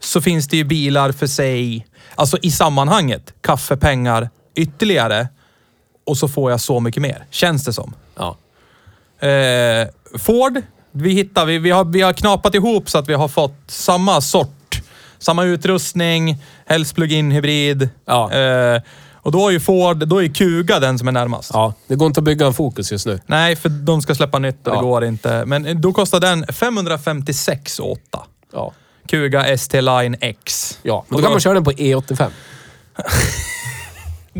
Så 0.00 0.20
finns 0.20 0.48
det 0.48 0.56
ju 0.56 0.64
bilar 0.64 1.12
för 1.12 1.26
sig, 1.26 1.86
alltså 2.14 2.38
i 2.42 2.50
sammanhanget, 2.50 3.34
kaffepengar 3.40 4.30
ytterligare. 4.54 5.28
Och 6.08 6.16
så 6.16 6.28
får 6.28 6.50
jag 6.50 6.60
så 6.60 6.80
mycket 6.80 7.02
mer, 7.02 7.24
känns 7.30 7.64
det 7.64 7.72
som. 7.72 7.94
Ja. 8.16 8.36
Eh, 9.28 9.88
Ford, 10.18 10.62
vi 10.92 11.10
hittar, 11.12 11.46
vi, 11.46 11.58
vi, 11.58 11.70
har, 11.70 11.84
vi 11.84 12.00
har 12.00 12.12
knapat 12.12 12.54
ihop 12.54 12.90
så 12.90 12.98
att 12.98 13.08
vi 13.08 13.14
har 13.14 13.28
fått 13.28 13.56
samma 13.66 14.20
sort. 14.20 14.80
Samma 15.18 15.44
utrustning, 15.44 16.36
helst 16.66 16.94
plug-in 16.94 17.30
hybrid. 17.30 17.88
Ja. 18.04 18.32
Eh, 18.32 18.82
och 19.14 19.32
då 19.32 19.48
är 19.48 19.50
ju 19.52 19.60
Ford, 19.60 20.08
då 20.08 20.22
är 20.22 20.28
Kuga 20.28 20.80
den 20.80 20.98
som 20.98 21.08
är 21.08 21.12
närmast. 21.12 21.50
ja. 21.54 21.74
Det 21.86 21.94
går 21.94 22.06
inte 22.06 22.20
att 22.20 22.24
bygga 22.24 22.46
en 22.46 22.54
Focus 22.54 22.92
just 22.92 23.06
nu. 23.06 23.20
Nej, 23.26 23.56
för 23.56 23.68
de 23.68 24.02
ska 24.02 24.14
släppa 24.14 24.38
nytt 24.38 24.66
och 24.66 24.74
Ja. 24.74 24.76
det 24.78 24.82
går 24.86 25.04
inte. 25.04 25.44
Men 25.44 25.80
då 25.80 25.92
kostar 25.92 26.20
den 26.20 26.46
556 26.46 27.80
8. 27.80 28.00
Ja. 28.52 28.72
Kuga 29.08 29.44
ST 29.46 29.80
Line 29.80 30.16
X. 30.20 30.78
Ja, 30.82 31.04
men 31.08 31.16
Och 31.16 31.22
då 31.22 31.26
kan 31.26 31.32
man 31.32 31.40
köra 31.40 31.54
den 31.54 31.64
på 31.64 31.72
E 31.72 31.94
E85. 31.94 32.30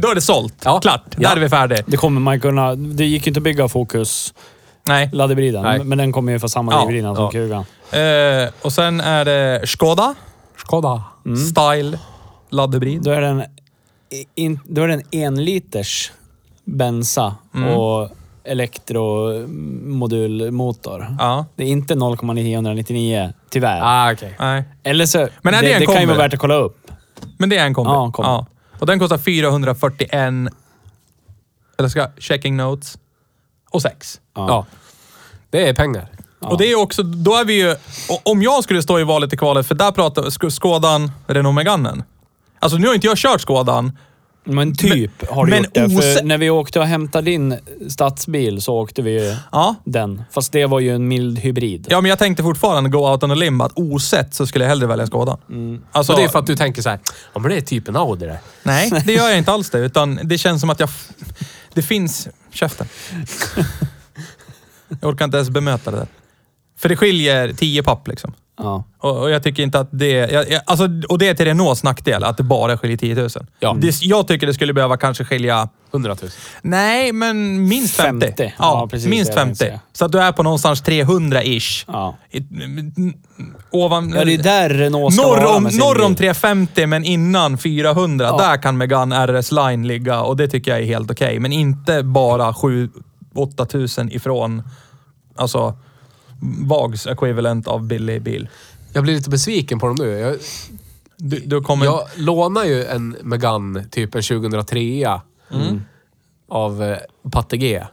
Då 0.01 0.09
är 0.09 0.15
det 0.15 0.21
sålt. 0.21 0.55
Ja. 0.65 0.81
Klart. 0.81 1.03
Ja. 1.19 1.29
Där 1.29 1.37
är 1.37 1.41
vi 1.41 1.49
färdiga. 1.49 1.83
Det 1.87 1.97
kommer 1.97 2.21
man 2.21 2.41
kunna... 2.41 2.75
Det 2.75 3.05
gick 3.05 3.27
inte 3.27 3.39
att 3.39 3.45
bygga 3.45 3.69
Focus 3.69 4.35
Nej. 4.89 5.11
laddhybriden, 5.13 5.63
Nej. 5.63 5.85
men 5.85 5.99
den 5.99 6.13
kommer 6.13 6.33
ju 6.33 6.39
få 6.39 6.49
samma 6.49 6.73
Ja, 6.73 6.85
drivlina 6.85 7.15
som 7.15 7.25
ja. 7.25 7.31
Kugan. 7.31 7.65
Eh, 7.91 8.49
och 8.63 8.73
sen 8.73 9.01
är 9.01 9.25
det 9.25 9.63
Skoda 9.67 10.15
Skoda. 10.57 11.03
Style 11.51 11.99
laddhybrid. 12.51 13.03
Då 13.03 13.11
är 13.11 13.21
den, 13.21 13.43
in, 14.35 14.61
då 14.65 14.83
är 14.83 14.89
den 14.89 15.03
en 15.11 15.45
liters 15.45 16.13
bensa 16.65 17.35
Mm. 17.55 17.75
och 17.75 18.09
elektromodulmotor. 18.45 21.17
Ja. 21.19 21.45
Det 21.57 21.65
är 21.65 21.69
inte 21.69 21.95
0,999 21.95 23.33
tyvärr. 23.51 23.81
Ah, 23.83 24.13
okej. 24.13 24.37
Nej. 24.39 24.65
Eller 24.83 25.07
så... 25.07 25.29
Men 25.43 25.55
är 25.55 25.63
det 25.63 25.73
en 25.73 25.81
det 25.81 25.87
kan 25.87 26.01
ju 26.01 26.07
vara 26.07 26.19
värt 26.19 26.35
att 26.35 26.41
kolla 26.41 26.55
upp. 26.55 26.91
Men 27.39 27.49
det 27.49 27.57
är 27.57 27.65
en 27.65 27.75
kombi. 27.75 27.91
Ja, 27.91 28.05
en 28.05 28.13
kombi. 28.13 28.45
Och 28.79 28.87
den 28.87 28.99
kostar 28.99 29.19
441... 29.19 30.13
Eller 31.79 31.89
ska 31.89 32.09
checking 32.19 32.57
notes. 32.57 32.99
Och 33.71 33.83
6. 33.83 34.21
Ja. 34.35 34.67
Det 35.51 35.69
är 35.69 35.75
pengar. 35.75 36.09
Och 36.41 36.59
det 36.59 36.67
är 36.73 36.79
också, 36.79 37.03
då 37.03 37.37
är 37.37 37.45
vi 37.45 37.53
ju... 37.63 37.77
Om 38.23 38.43
jag 38.43 38.65
skulle 38.65 38.83
stå 38.83 39.01
i 39.01 39.05
valet 39.05 39.33
i 39.33 39.37
kvalet, 39.37 39.67
för 39.67 39.75
där 39.75 39.93
pratar 39.93 40.23
Sk- 40.23 40.51
Skådan, 40.51 41.11
Renault 41.27 41.55
Meganen. 41.55 42.03
Alltså 42.59 42.79
nu 42.79 42.87
har 42.87 42.95
inte 42.95 43.07
jag 43.07 43.17
kört 43.19 43.41
Skådan. 43.41 43.99
Men 44.45 44.77
typ 44.77 45.29
har 45.31 45.47
du 45.47 45.51
men 45.51 45.63
gjort 45.63 45.75
det. 45.75 45.91
För 45.91 46.23
när 46.23 46.39
vi 46.39 46.51
åkte 46.51 46.79
och 46.81 46.87
hämtade 46.87 47.31
din 47.31 47.59
stadsbil 47.89 48.63
så 48.63 48.75
åkte 48.75 49.03
vi 49.03 49.11
ju 49.11 49.37
Ja. 49.53 49.75
den. 49.85 50.23
Fast 50.31 50.53
det 50.53 50.67
var 50.67 50.81
ju 50.81 50.95
en 50.95 51.09
mild 51.09 51.39
hybrid. 51.39 51.87
Ja, 51.91 52.01
men 52.01 52.09
jag 52.09 52.19
tänkte 52.19 52.43
fortfarande 52.43 52.91
gå 52.91 53.11
out 53.11 53.23
on 53.23 53.31
a 53.31 53.35
limb 53.35 53.63
att 53.63 53.73
osett 53.79 54.35
så 54.35 54.47
skulle 54.47 54.65
jag 54.65 54.69
hellre 54.69 54.87
välja 54.87 55.07
Skådan. 55.07 55.39
Alltså, 55.93 56.13
Och 56.13 56.19
det 56.19 56.25
är 56.25 56.29
för 56.29 56.39
att 56.39 56.47
du 56.47 56.57
tänker 56.57 56.83
så 56.83 56.89
här, 56.89 56.99
ja 57.35 57.41
men 57.41 57.51
det 57.51 57.57
är 57.57 57.61
typ 57.61 57.89
en 57.89 57.97
Audi 57.97 58.27
det. 58.27 58.39
Nej, 58.63 58.91
det 59.07 59.13
gör 59.13 59.29
jag 59.29 59.39
inte 59.39 59.53
alls 59.53 59.71
det. 59.71 59.79
Utan 59.79 60.21
det 60.23 60.39
känns 60.39 60.61
som 60.61 60.71
att 60.71 60.81
jag... 60.81 60.89
Det 61.75 61.83
finns... 61.83 62.29
Käften. 62.53 62.87
Jag 65.01 65.11
orkar 65.13 65.25
inte 65.25 65.37
ens 65.37 65.51
bemöta 65.51 65.91
det 65.91 65.97
där. 65.97 66.07
För 66.79 66.89
det 66.89 66.97
skiljer 66.97 67.53
10 67.53 67.83
papp 67.83 68.09
liksom. 68.09 68.33
Ja. 68.59 68.85
Och, 68.99 69.19
och 69.23 69.31
jag 69.31 69.43
tycker 69.43 69.63
inte 69.63 69.81
att 69.81 69.89
det... 69.91 70.11
Jag, 70.11 70.51
jag, 70.51 70.63
alltså, 70.67 70.89
och 71.09 71.19
det 71.19 71.29
är 71.29 71.35
till 71.35 71.47
Renaults 71.47 71.83
nackdel, 71.83 72.25
att 72.25 72.37
det 72.37 72.43
bara 72.43 72.79
skiljer 72.79 72.97
10 72.97 73.15
000. 73.15 73.29
Ja. 73.61 73.77
Det, 73.81 74.03
jag 74.03 74.29
tycker 74.29 74.47
det 74.47 74.55
skulle 74.55 74.73
behöva 74.73 74.97
kanske 74.97 75.25
skilja... 75.25 75.69
100 75.93 76.17
000. 76.23 76.31
Nej, 76.63 77.13
men 77.13 77.69
minst 77.69 77.95
50. 77.97 78.27
50. 78.27 78.43
Ja, 78.45 78.53
Ja, 78.59 78.89
precis 78.91 79.09
minst 79.09 79.33
det 79.33 79.41
jag 79.41 79.47
tänkte 79.47 79.65
50. 79.65 79.71
säga. 79.77 79.81
Så 79.93 80.05
att 80.05 80.13
du 80.13 80.21
är 80.21 80.33
på 80.33 80.43
någonstans 80.43 80.83
300-ish. 80.85 81.85
Ja. 81.87 82.17
I- 82.31 82.43
Ovan... 83.71 84.13
ja, 84.17 84.25
det 84.25 84.35
är 84.35 84.43
där 84.43 84.71
Renault 84.71 85.15
ska 85.15 85.23
Norr 85.23 85.37
vara 85.37 85.57
om, 85.57 85.71
sin 85.71 85.79
norr 85.81 86.01
om 86.03 86.09
bil. 86.13 86.17
350 86.19 86.87
men 86.87 87.05
innan 87.05 87.59
400, 87.59 88.25
Ja. 88.27 88.37
där 88.39 88.63
kan 88.63 88.77
Megane 88.77 89.27
RS 89.27 89.53
Line 89.53 89.87
ligga 89.87 90.21
och 90.21 90.37
det 90.37 90.49
tycker 90.49 90.71
jag 90.71 90.81
är 90.81 90.85
helt 90.85 91.11
okej. 91.11 91.39
Men 91.39 91.53
inte 91.53 92.03
bara 92.03 92.53
7-8 92.53 92.89
tusen 93.67 94.13
ifrån, 94.13 94.63
alltså, 95.37 95.79
Vags 96.41 97.07
equivalent 97.07 97.69
av 97.69 97.83
billig 97.87 98.23
bil. 98.23 98.49
Jag 98.93 99.03
blir 99.03 99.15
lite 99.15 99.31
besviken 99.31 99.79
på 99.79 99.87
dem 99.87 99.97
nu. 99.99 100.09
Jag, 100.19 100.37
Du, 101.17 101.39
du 101.39 101.61
kommer... 101.61 101.85
jag 101.87 102.09
lånar 102.17 102.65
ju 102.65 102.85
en 102.85 103.17
Megane, 103.23 103.85
typ 103.85 104.15
en 104.15 104.23
2003 104.23 105.21
av 106.49 106.83
eh, 106.83 106.99
Patte 107.31 107.57
G. 107.57 107.85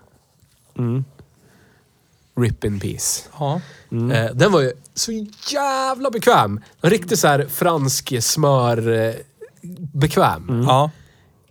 Rip 2.40 2.64
in 2.64 2.80
peace. 2.80 3.24
Ja. 3.40 3.62
Eh, 3.92 4.32
den 4.34 4.52
var 4.52 4.62
ju 4.62 4.72
så 4.94 5.12
jävla 5.52 6.12
bekväm. 6.12 6.62
En 6.82 6.90
riktig 6.90 7.18
så 7.18 7.28
här 7.28 7.46
fransk 7.50 8.14
smör... 8.24 9.08
Eh, 9.08 9.14
bekväm. 9.94 10.64
Ja. 10.68 10.92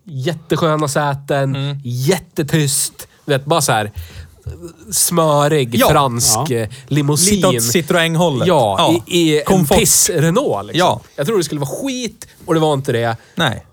Jättesköna 0.04 0.88
säten, 0.88 1.56
jättetyst. 1.84 3.08
Du 3.24 3.32
vet, 3.32 3.44
bara 3.44 3.60
så 3.60 3.72
här 3.72 3.92
smörig 4.90 5.74
Ja. 5.74 5.88
fransk 5.88 6.38
Ja. 6.48 6.56
eh, 6.56 6.68
limousin. 6.86 7.34
Lite 7.36 7.48
åt 7.48 7.54
Citroën-hållet. 7.54 8.48
Ja, 8.48 9.02
i, 9.06 9.20
i 9.20 9.38
en 9.38 9.44
Komfort. 9.44 9.78
piss-Renault. 9.78 10.66
Liksom. 10.66 10.78
Ja. 10.78 11.00
Jag 11.16 11.26
trodde 11.26 11.40
det 11.40 11.44
skulle 11.44 11.60
vara 11.60 11.70
skit 11.82 12.28
och 12.46 12.54
det 12.54 12.60
var 12.60 12.74
inte 12.74 12.92
det. 12.92 13.16
Nej. 13.34 13.66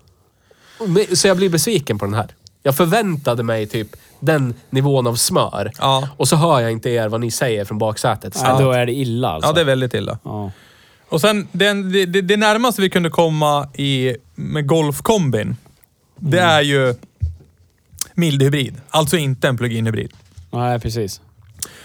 Men- 0.86 1.16
Så 1.16 1.28
jag 1.28 1.36
blir 1.36 1.48
besviken 1.48 1.98
på 1.98 2.04
den 2.04 2.14
här. 2.14 2.28
Jag 2.62 2.76
förväntade 2.76 3.42
mig 3.42 3.66
typ 3.66 3.88
den 4.20 4.54
nivån 4.70 5.06
av 5.06 5.14
smör. 5.14 5.72
Ja. 5.78 6.08
Och 6.16 6.28
så 6.28 6.36
hör 6.36 6.60
jag 6.60 6.72
inte 6.72 6.90
er 6.90 7.08
vad 7.08 7.20
ni 7.20 7.30
säger 7.30 7.64
från 7.64 7.78
baksätet. 7.78 8.34
Så 8.36 8.42
Nej, 8.44 8.62
då 8.62 8.72
är 8.72 8.86
det 8.86 8.92
illa 8.92 9.28
alltså. 9.28 9.48
Ja, 9.50 9.54
det 9.54 9.60
är 9.60 9.64
väldigt 9.64 9.94
illa. 9.94 10.18
Ja. 10.24 10.50
Och 11.08 11.20
sen, 11.20 11.48
den, 11.52 11.92
det, 11.92 12.06
det, 12.06 12.20
det 12.22 12.36
närmaste 12.36 12.82
vi 12.82 12.90
kunde 12.90 13.10
komma 13.10 13.68
i, 13.74 14.16
med 14.34 14.66
Golf-kombin, 14.66 15.56
det 16.16 16.38
är 16.40 16.60
ju 16.62 16.94
mild 18.14 18.42
hybrid. 18.42 18.80
Alltså 18.88 19.16
inte 19.16 19.48
en 19.48 19.56
plug-in 19.56 19.86
hybrid. 19.86 20.12
Nej, 20.52 20.80
precis. 20.80 21.20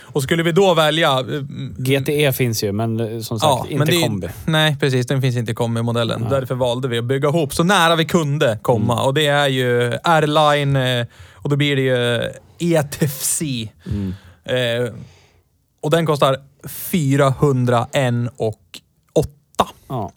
Och 0.02 0.24
skulle 0.24 0.44
vi 0.44 0.52
då 0.52 0.74
välja... 0.74 1.20
eh, 1.20 1.42
GTE 1.78 2.34
finns 2.34 2.64
ju, 2.64 2.72
men 2.72 3.00
eh, 3.00 3.20
som 3.22 3.40
sagt, 3.40 3.70
inte 3.72 3.86
det 3.86 3.96
är- 3.96 4.02
kombi. 4.08 4.28
Nej, 4.46 4.78
precis. 4.80 5.08
Den 5.08 5.22
finns 5.22 5.36
inte 5.36 5.52
i 5.52 5.56
kombimodellen. 5.56 6.26
Därför 6.30 6.56
valde 6.56 6.88
vi 6.88 6.98
att 6.98 7.06
bygga 7.06 7.30
ihop 7.30 7.54
så 7.54 7.64
nära 7.64 7.96
vi 7.96 8.06
kunde 8.06 8.60
komma. 8.62 8.94
Mm. 8.94 9.06
Och 9.06 9.14
det 9.14 9.28
är 9.28 9.48
ju 9.48 9.84
R-Line 10.04 10.76
eh, 10.76 11.06
och 11.34 11.50
då 11.50 11.56
blir 11.56 11.76
det 11.76 11.82
ju 11.82 12.22
ETFC. 12.76 13.42
Mm. 13.86 14.14
Eh, 14.46 14.94
och 15.82 15.92
den 15.92 16.06
kostar 16.06 16.38
401 16.68 18.32
och 18.38 18.62
8. 19.14 19.30
Ja. 19.88 20.12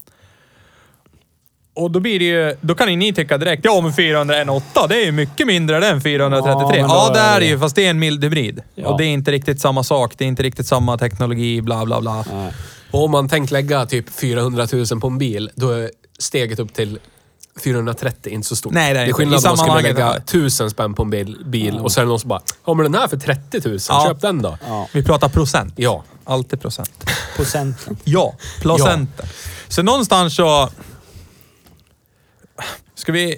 Och 1.81 1.91
då 1.91 2.01
blir 2.01 2.19
det 2.19 2.25
ju, 2.25 2.57
då 2.61 2.75
kan 2.75 2.91
ju 2.91 2.97
ni 2.97 3.13
tycka 3.13 3.39
direkt, 3.39 3.65
ja 3.65 3.81
men 3.81 3.93
408, 3.93 4.87
det 4.89 4.95
är 4.97 5.05
ju 5.05 5.13
mycket 5.13 5.47
mindre 5.47 5.87
än 5.89 6.01
433. 6.01 6.79
Ja, 6.79 6.87
Ja, 6.89 7.11
det 7.15 7.21
är 7.21 7.41
det 7.41 7.47
ju, 7.47 7.59
fast 7.59 7.77
det 7.77 7.87
är 7.87 7.91
en 7.91 7.99
mild 7.99 8.25
hybrid. 8.25 8.63
Ja. 8.75 8.89
Och 8.89 8.99
det 8.99 9.05
är 9.05 9.09
inte 9.09 9.31
riktigt 9.31 9.61
samma 9.61 9.83
sak, 9.83 10.15
det 10.19 10.25
är 10.25 10.29
inte 10.29 10.43
riktigt 10.43 10.67
samma 10.67 10.99
teknologi, 10.99 11.63
bla 11.63 11.85
bla 11.85 12.01
bla. 12.01 12.25
Nej. 12.33 12.53
Och 12.91 13.05
om 13.05 13.11
man 13.11 13.29
tänkt 13.29 13.51
lägga 13.51 13.87
typ 13.87 14.11
400 14.21 14.67
000 14.73 15.01
på 15.01 15.07
en 15.07 15.19
bil, 15.19 15.51
då 15.55 15.71
är 15.71 15.91
steget 16.19 16.59
upp 16.59 16.75
till 16.75 16.99
430 17.65 18.33
inte 18.33 18.49
så 18.49 18.57
stort. 18.57 18.73
Nej, 18.73 18.95
det 18.95 19.01
är 19.01 19.05
det 19.05 19.11
är 19.11 19.13
skillnad 19.13 19.37
om 19.37 19.43
man 19.49 19.57
skulle 19.57 19.83
lägga 19.83 20.07
är 20.07 20.13
det. 20.15 20.17
1000 20.19 20.71
spänn 20.71 20.95
på 20.95 21.03
en 21.03 21.11
bil, 21.11 21.37
bil 21.45 21.79
och 21.79 21.93
så 21.93 22.01
är 22.01 22.05
det 22.05 22.09
någon 22.09 22.21
som 22.21 22.29
bara 22.29 22.41
“Ja 22.67 22.75
men 22.75 22.93
den 22.93 23.01
här 23.01 23.09
för 23.09 23.17
30 23.17 23.69
000, 23.69 23.79
Ja. 23.89 24.07
köp 24.09 24.21
den 24.21 24.43
då”. 24.43 24.59
Ja. 24.69 24.89
Vi 24.93 25.03
pratar 25.03 25.29
procent. 25.29 25.75
Ja. 25.77 26.05
Alltid 26.25 26.61
procent. 26.61 27.11
Procenten. 27.37 27.97
Ja, 28.05 28.35
procenten. 28.63 29.27
Så 29.69 29.83
någonstans 29.83 30.37
så... 30.37 30.69
Ska 33.11 33.15
vi... 33.15 33.35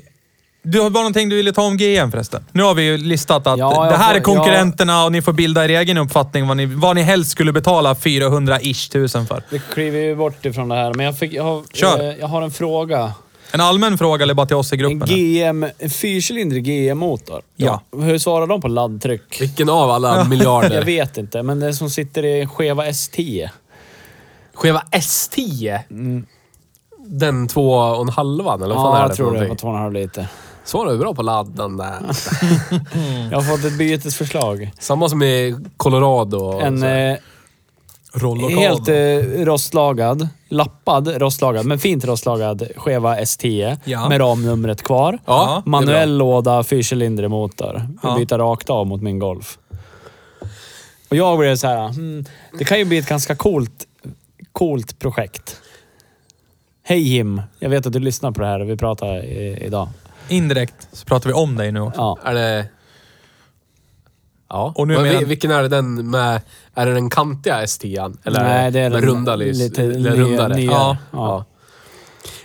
Du 0.63 0.81
har 0.81 0.91
bara 0.91 1.01
någonting 1.01 1.29
du 1.29 1.37
ville 1.37 1.53
ta 1.53 1.63
om 1.63 1.77
GM 1.77 2.11
förresten? 2.11 2.45
Nu 2.53 2.63
har 2.63 2.75
vi 2.75 2.83
ju 2.83 2.97
listat 2.99 3.47
att 3.47 3.59
Ja, 3.59 3.85
jag 3.85 3.93
det 3.93 3.97
här 3.97 4.11
får- 4.11 4.17
är 4.19 4.21
konkurrenterna 4.21 5.05
och 5.05 5.13
ni 5.13 5.23
får 5.23 5.33
bilda 5.33 5.65
er 5.65 5.69
egen 5.69 5.99
uppfattning 5.99 6.47
vad 6.49 6.57
ni, 6.57 6.67
vad 6.67 6.97
ni 6.97 7.03
helst 7.03 7.31
skulle 7.31 7.53
betala 7.53 7.95
400-ish 7.95 8.93
tusen 8.93 9.27
för. 9.27 9.43
Vi 9.51 9.59
kliver 9.73 9.99
ju 10.01 10.17
bort 10.17 10.47
ifrån 10.47 10.69
det 10.69 10.75
här, 10.75 10.95
men 10.95 11.07
jag, 11.07 11.19
fick, 11.19 11.33
jag, 11.33 11.43
har, 11.43 11.63
Kör. 11.75 12.01
eh, 12.11 12.17
jag 12.21 12.27
har 12.27 12.43
en 12.43 12.51
fråga. 12.51 13.13
En 13.53 13.61
allmän 13.61 13.99
fråga 13.99 14.23
eller 14.23 14.35
bara 14.35 14.47
till 14.47 14.57
oss 14.57 14.73
i 14.73 14.77
En 14.77 14.79
gruppen? 14.79 15.01
här? 15.09 15.17
GM, 15.17 15.67
en 15.79 15.91
fyrcylindrig 15.91 16.65
GM-motor. 16.65 17.43
Ja. 17.57 17.83
Hur 17.97 18.19
svarar 18.19 18.47
de 18.47 18.61
på 18.61 18.69
laddtryck? 18.69 19.41
Vilken 19.41 19.69
av 19.69 19.91
alla 19.91 20.17
Jag 20.19 20.29
miljarder? 20.29 20.85
vet 20.85 21.19
inte, 21.19 21.43
men 21.43 21.61
det 21.61 21.75
som 21.75 21.91
sitter 21.91 22.25
i 22.25 22.41
en 22.41 22.49
skeva 22.49 22.87
S10. 22.87 23.49
Skeva 24.55 24.83
S10? 24.91 25.81
Den 27.15 27.49
två 27.49 27.73
och 27.73 28.03
en 28.03 28.09
halvan 28.09 28.63
eller 28.63 28.75
vad 28.75 28.85
fan 28.85 28.93
Ja, 28.93 28.97
är 28.97 29.01
jag 29.01 29.11
det 29.11 29.15
för 29.17 29.23
tror 29.25 29.33
det 29.33 29.39
var 29.39 29.45
någonting? 29.45 29.69
2,5 29.71 29.93
liter. 29.93 30.27
Svarar 30.65 30.93
du 30.93 30.99
bra 30.99 31.15
på 31.15 31.23
ladden 31.23 31.77
där. 31.77 31.99
Jag 33.31 33.41
har 33.41 33.57
fått 33.57 33.65
ett 33.65 33.79
bytesförslag. 33.79 34.71
Samma 34.79 35.09
som 35.09 35.23
i 35.23 35.57
Colorado. 35.77 36.37
och 36.37 36.63
En 36.63 36.81
så. 36.81 36.87
eh, 36.87 37.17
helt 38.59 38.89
eh, 38.89 39.45
rostlagad, 39.45 40.29
lappad 40.49 41.09
rostlagad, 41.09 41.67
men 41.67 41.79
fint 41.79 42.05
rostlagad 42.05 42.69
skeva 42.77 43.17
S10 43.19 43.77
Ja. 43.85 44.09
med 44.09 44.21
ramnumret 44.21 44.83
kvar. 44.83 45.19
Ja, 45.25 45.63
det 45.65 45.69
är 45.69 45.71
Manuell 45.71 46.17
låda, 46.19 46.63
fyrcylindrig 46.63 47.31
motor. 47.31 47.89
Ja. 48.03 48.09
Ja. 48.09 48.17
Byta 48.19 48.39
rakt 48.39 48.71
av 48.71 48.87
mot 48.87 49.03
min 49.03 49.19
Golf. 49.19 49.59
Och 51.11 51.17
jag 51.17 51.39
blev 51.39 51.57
så 51.57 51.67
här, 51.67 51.89
hmm, 51.89 52.25
det 52.59 52.65
kan 52.65 52.79
ju 52.79 52.85
bli 52.85 52.99
ett 52.99 53.09
ganska 53.09 53.35
coolt, 53.37 53.87
coolt 54.53 54.99
projekt. 54.99 55.57
Hej 56.83 57.01
Jim, 57.01 57.43
jag 57.59 57.71
vet 57.71 57.87
att 57.87 57.93
du 57.93 57.99
lyssnar 57.99 58.31
på 58.31 58.41
det 58.41 58.47
här 58.47 58.61
och 58.61 58.69
vi 58.71 58.77
pratar 58.77 59.25
i, 59.25 59.59
idag. 59.67 59.89
Indirekt 60.29 60.89
så 60.93 61.05
pratar 61.07 61.29
vi 61.29 61.35
om 61.35 61.57
dig 61.57 61.73
nu 61.73 61.81
också. 61.81 62.01
Ja. 62.01 62.19
Är 62.25 62.35
det... 62.35 62.67
Ja. 64.49 64.73
Och 64.77 64.89
nu 64.89 64.95
Men 64.95 65.03
menar- 65.03 65.19
vi- 65.19 65.25
Vilken 65.25 65.51
är 65.51 65.63
det 65.63 65.69
den 65.69 66.11
med... 66.11 66.41
Är 66.75 66.87
det 66.87 66.95
den 66.95 67.11
kantiga 67.11 67.63
S10? 67.65 68.17
Eller 68.25 68.43
Nej, 68.45 68.71
det 68.71 68.81
är 68.81 68.91
med 68.91 69.03
den 69.03 69.09
runda 69.09 69.37
lys? 69.37 69.59
lite 69.59 69.83
eller 69.83 70.11
nya- 70.11 70.17
rundare? 70.17 70.55
nyare. 70.57 70.73
Ja. 70.75 70.97
Ja. 71.11 71.19
ja. 71.19 71.45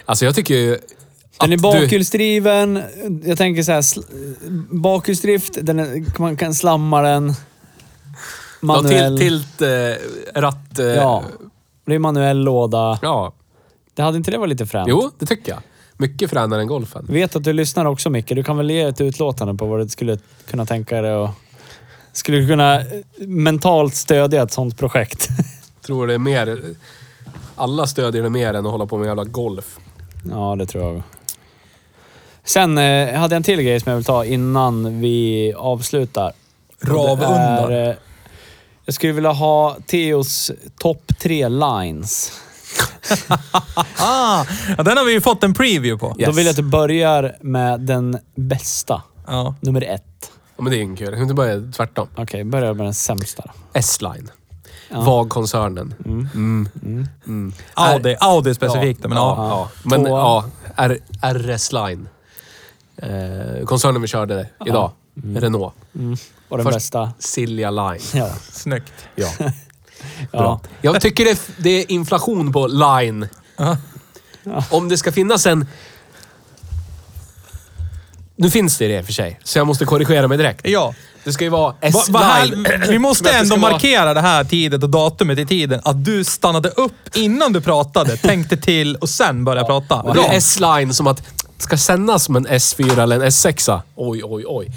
Alltså 0.06 0.26
jag 0.26 0.36
tycker 0.36 0.56
ju... 0.56 0.70
Den 1.40 1.52
är 1.52 1.56
att 1.56 1.62
du- 1.62 1.80
bakhjulsdriven. 1.82 2.84
Jag 3.26 3.38
tänker 3.38 3.64
så 3.64 3.72
här, 3.72 3.82
sl- 3.82 4.66
bakhjulsdrift, 4.70 5.58
den 5.62 5.80
är, 5.80 6.20
man 6.20 6.38
kan 6.38 6.54
slamma 6.56 7.02
den. 7.02 7.28
Ja, 7.28 7.34
Manuell. 8.62 9.18
till, 9.20 9.28
tilt, 9.30 9.62
eh, 9.62 10.42
ratt... 10.42 10.80
Eh, 10.80 10.86
Ja. 10.86 11.24
Det 11.86 11.96
är 11.96 12.00
manuell 12.00 12.38
låda. 12.38 13.00
ja. 13.02 13.34
Det 13.98 14.04
hade 14.04 14.18
inte 14.18 14.32
det 14.32 14.38
varit 14.38 14.50
lite 14.50 14.66
fränt? 14.66 14.88
Jo, 14.90 15.12
det 15.20 15.26
tycker 15.26 15.52
jag. 15.52 15.60
Mycket 15.98 16.30
fränare 16.30 16.62
än 16.62 16.68
golfen. 16.68 17.06
Vet 17.10 17.36
att 17.36 17.44
du 17.44 17.54
lyssnar 17.54 17.86
också 17.86 18.10
Micke. 18.10 18.28
Du 18.30 18.44
kan 18.44 18.58
väl 18.58 18.70
ge 18.72 18.82
ett 18.82 19.02
utlåtande 19.02 19.54
på 19.56 19.66
vad 19.66 19.80
du 19.80 19.90
skulle 19.90 20.18
kunna 20.50 20.66
tänka 20.66 21.02
dig 21.02 21.14
och... 21.16 21.30
Skulle 22.14 22.38
du 22.38 22.48
kunna 22.48 22.80
eh, 22.82 22.86
mentalt 23.28 23.96
stödja 23.96 24.44
ett 24.44 24.52
sånt 24.52 24.78
projekt? 24.78 25.28
Tror 25.82 26.08
det 26.08 26.14
är 26.14 26.18
mer... 26.18 26.60
Alla 27.56 27.88
stödjer 27.88 28.24
det 28.24 28.30
mer 28.30 28.54
än 28.54 28.66
att 28.66 28.72
hålla 28.72 28.86
på 28.86 28.98
med 28.98 29.08
jävla 29.08 29.24
golf. 29.24 29.78
ja, 30.32 30.56
det 30.60 30.66
tror 30.66 30.84
jag. 30.94 31.02
Sen 32.44 32.78
eh, 32.78 33.14
hade 33.20 33.34
jag 33.36 33.38
en 33.38 33.44
till 33.44 33.62
grej 33.62 33.80
som 33.80 33.90
jag 33.90 33.98
vill 33.98 34.06
ta 34.06 34.26
innan 34.26 35.02
vi 35.02 35.54
avslutar. 35.58 36.32
Ravundar. 36.82 37.90
eh, 37.90 37.96
Jag 38.86 38.96
skulle 38.96 39.14
vilja 39.14 39.32
ha 39.32 39.78
Theos 39.88 40.52
topp 40.80 41.12
tre 41.20 41.50
lines. 41.50 42.42
Ah, 44.00 44.46
ja, 44.78 44.84
den 44.84 44.98
har 44.98 45.06
vi 45.06 45.12
ju 45.12 45.22
fått 45.22 45.44
en 45.44 45.54
preview 45.54 45.98
på. 46.00 46.16
Då 46.26 46.32
vill 46.32 46.46
jag 46.46 46.52
att 46.52 46.56
du 46.58 46.64
börjar 46.64 47.38
med 47.42 47.80
den 47.80 48.20
bästa. 48.36 49.02
Ja. 49.28 49.56
Nummer 49.62 49.84
ett. 49.84 50.32
Ja, 50.58 50.64
men 50.64 50.72
det 50.72 50.78
är 50.78 50.84
ju 50.84 50.96
kul. 50.96 51.06
Jag 51.06 51.14
kan 51.14 51.22
inte 51.22 51.34
börja 51.34 51.72
tvärtom. 51.76 52.08
Okej, 52.16 52.44
börja 52.44 52.74
med 52.74 52.86
den 52.86 52.94
sämsta. 52.94 53.44
då. 53.46 53.52
S-line. 53.74 54.32
VAG-koncernen. 54.92 55.94
Mm. 56.06 57.54
Audi, 57.74 58.16
Audi 58.20 58.54
specifikt. 58.56 59.04
men 59.04 59.12
ja. 59.18 59.36
ja. 59.50 59.70
Men 59.84 60.06
ja, 60.06 60.46
R- 60.76 61.00
RS-line. 61.22 62.08
Eh, 62.98 63.66
koncernen 63.66 64.02
vi 64.02 64.08
körde 64.08 64.50
idag. 64.66 64.92
Renault. 65.36 65.74
Och 66.50 66.58
den 66.58 66.64
Först- 66.66 66.76
bästa. 66.76 67.12
Silja 67.20 67.72
Line. 67.72 68.00
Ja. 68.14 68.30
Snyggt. 68.52 68.94
Ja. 69.16 69.28
ja. 70.32 70.60
Jag 70.82 71.02
tycker 71.02 71.26
det, 71.26 71.42
det 71.58 71.70
är 71.70 71.92
inflation 71.92 72.54
på 72.54 72.68
line. 72.68 73.28
Om 74.72 74.90
det 74.90 74.98
ska 74.98 75.12
finnas 75.12 75.46
en... 75.46 75.66
Nu 78.36 78.52
finns 78.52 78.78
det 78.78 78.88
det 78.88 78.98
i 78.98 79.02
och 79.02 79.06
för 79.06 79.14
sig, 79.14 79.40
så 79.44 79.60
jag 79.60 79.68
måste 79.68 79.86
korrigera 79.86 80.28
mig 80.28 80.38
direkt. 80.38 80.68
Ja. 80.68 80.94
Det 81.24 81.34
ska 81.34 81.44
ju 81.44 81.50
vara 81.50 81.72
Va, 81.94 82.04
va 82.10 82.20
här, 82.20 82.88
vi 82.90 83.00
måste 83.00 83.24
Men 83.24 83.30
att 83.30 83.34
det 83.34 83.40
ändå 83.40 83.56
ska 83.56 83.62
vara- 83.62 83.72
markera 83.72 84.14
det 84.14 84.22
här 84.22 84.44
tidet 84.44 84.84
och 84.84 84.90
datumet 84.90 85.40
i 85.40 85.46
tiden. 85.46 85.82
Att 85.84 86.06
du 86.06 86.24
stannade 86.24 86.70
upp 86.70 86.94
innan 87.16 87.54
du 87.54 87.62
pratade, 87.62 88.18
tänkte 88.18 88.58
till 88.58 88.96
och 88.96 89.10
sen 89.10 89.44
började 89.46 89.66
prata. 89.68 90.14
Det 90.14 90.20
är 90.22 90.34
S-line 90.38 90.94
som 90.94 91.08
att 91.08 91.24
ska 91.58 91.78
sändas 91.78 92.24
som 92.24 92.36
en 92.36 92.48
S4 92.48 93.02
eller 93.04 93.16
en 93.16 93.22
S6. 93.26 93.82
Oj, 93.96 94.22
oj, 94.24 94.44
oj. 94.48 94.68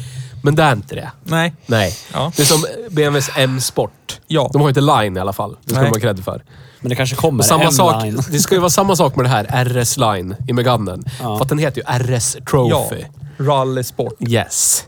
Men 0.42 0.54
det 0.54 0.62
är 0.62 0.72
inte 0.72 0.94
det. 0.94 1.10
Nej. 1.24 1.54
Nej. 1.66 1.96
Ja. 2.12 2.32
Det 2.36 2.42
är 2.42 2.46
som 2.46 2.66
BMWs 2.90 3.30
M-sport. 3.36 3.92
Ja. 4.32 4.50
De 4.52 4.62
har 4.62 4.68
inte 4.68 4.80
line 4.80 5.16
i 5.16 5.20
alla 5.20 5.32
fall. 5.32 5.56
Det 5.64 5.70
ska 5.70 5.80
Nej. 5.82 5.90
de 5.90 5.96
ha 5.96 6.00
cred 6.00 6.24
för. 6.24 6.44
Men 6.80 6.90
det 6.90 6.96
kanske 6.96 7.16
kommer 7.16 7.38
Och 7.38 7.44
samma 7.44 7.64
en 7.64 7.72
sak, 7.72 8.02
line. 8.04 8.20
det 8.30 8.38
ska 8.38 8.54
ju 8.54 8.60
vara 8.60 8.70
samma 8.70 8.96
sak 8.96 9.16
med 9.16 9.24
det 9.24 9.28
här 9.28 9.64
RS-line 9.64 10.36
i 10.48 10.52
Meganen. 10.52 11.04
För 11.18 11.42
att 11.42 11.48
den 11.48 11.58
heter 11.58 11.80
ju 11.80 12.16
RS 12.16 12.36
Ja. 12.38 12.44
Trophy. 12.50 13.04
Rally 13.38 13.82
Sport. 13.84 14.14
Yes. 14.28 14.84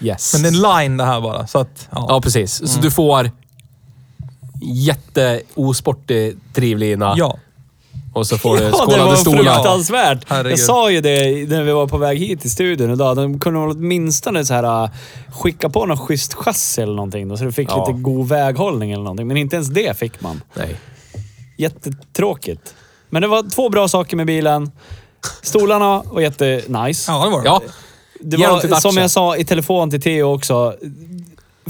Yes. 0.00 0.32
Men 0.34 0.42
det 0.42 0.48
är 0.48 0.52
en 0.52 0.80
line 0.80 0.96
det 0.96 1.04
här 1.04 1.20
bara. 1.20 1.46
Så 1.46 1.58
att, 1.58 1.88
ja. 1.90 2.06
Ja, 2.08 2.20
precis. 2.20 2.72
Så 2.72 2.80
du 2.80 2.90
får 2.90 3.30
jätteosportig 4.62 6.38
drivlina 6.54 7.14
ja. 7.16 7.38
Och 8.18 8.26
så 8.26 8.38
får 8.38 8.56
du 8.58 8.62
Ja, 8.62 8.68
det 8.70 8.76
skålade 8.76 9.04
var 9.04 9.16
stolar. 9.16 9.54
fruktansvärt. 9.54 10.24
Herregud. 10.28 10.52
Jag 10.52 10.58
sa 10.58 10.90
ju 10.90 11.00
det 11.00 11.48
när 11.48 11.62
vi 11.62 11.72
var 11.72 11.86
på 11.86 11.98
väg 11.98 12.18
hit 12.18 12.40
till 12.40 12.50
studion 12.50 12.90
idag. 12.92 13.16
De 13.16 13.40
kunde 13.40 13.60
väl 13.60 13.70
åtminstone 13.70 14.44
så 14.44 14.54
här, 14.54 14.84
äh, 14.84 14.90
skicka 15.30 15.68
på 15.70 15.86
något 15.86 16.00
schysst 16.00 16.34
chassi 16.34 16.82
eller 16.82 16.94
någonting. 16.94 17.28
Då, 17.28 17.36
så 17.36 17.44
du 17.44 17.52
fick 17.52 17.70
Ja. 17.70 17.86
lite 17.86 17.98
god 18.00 18.28
väghållning 18.28 18.92
eller 18.92 19.02
någonting. 19.04 19.26
Men 19.26 19.36
inte 19.36 19.56
ens 19.56 19.68
det 19.68 19.98
fick 19.98 20.20
man. 20.20 20.40
Nej. 20.54 20.76
Jättetråkigt. 21.56 22.74
Men 23.10 23.22
det 23.22 23.28
var 23.28 23.50
två 23.50 23.68
bra 23.68 23.88
saker 23.88 24.16
med 24.16 24.26
bilen. 24.26 24.70
Stolarna 25.42 26.02
var 26.06 26.20
jättenice. 26.20 27.12
ja, 27.12 27.24
det 27.24 27.30
var 27.30 27.42
det. 27.42 27.46
Ja, 27.48 27.62
Det 28.20 28.36
var, 28.36 28.80
som 28.80 28.96
jag 28.96 29.10
sa 29.10 29.36
i 29.36 29.44
telefon 29.44 29.90
till 29.90 30.02
Theo 30.02 30.34
också. 30.34 30.74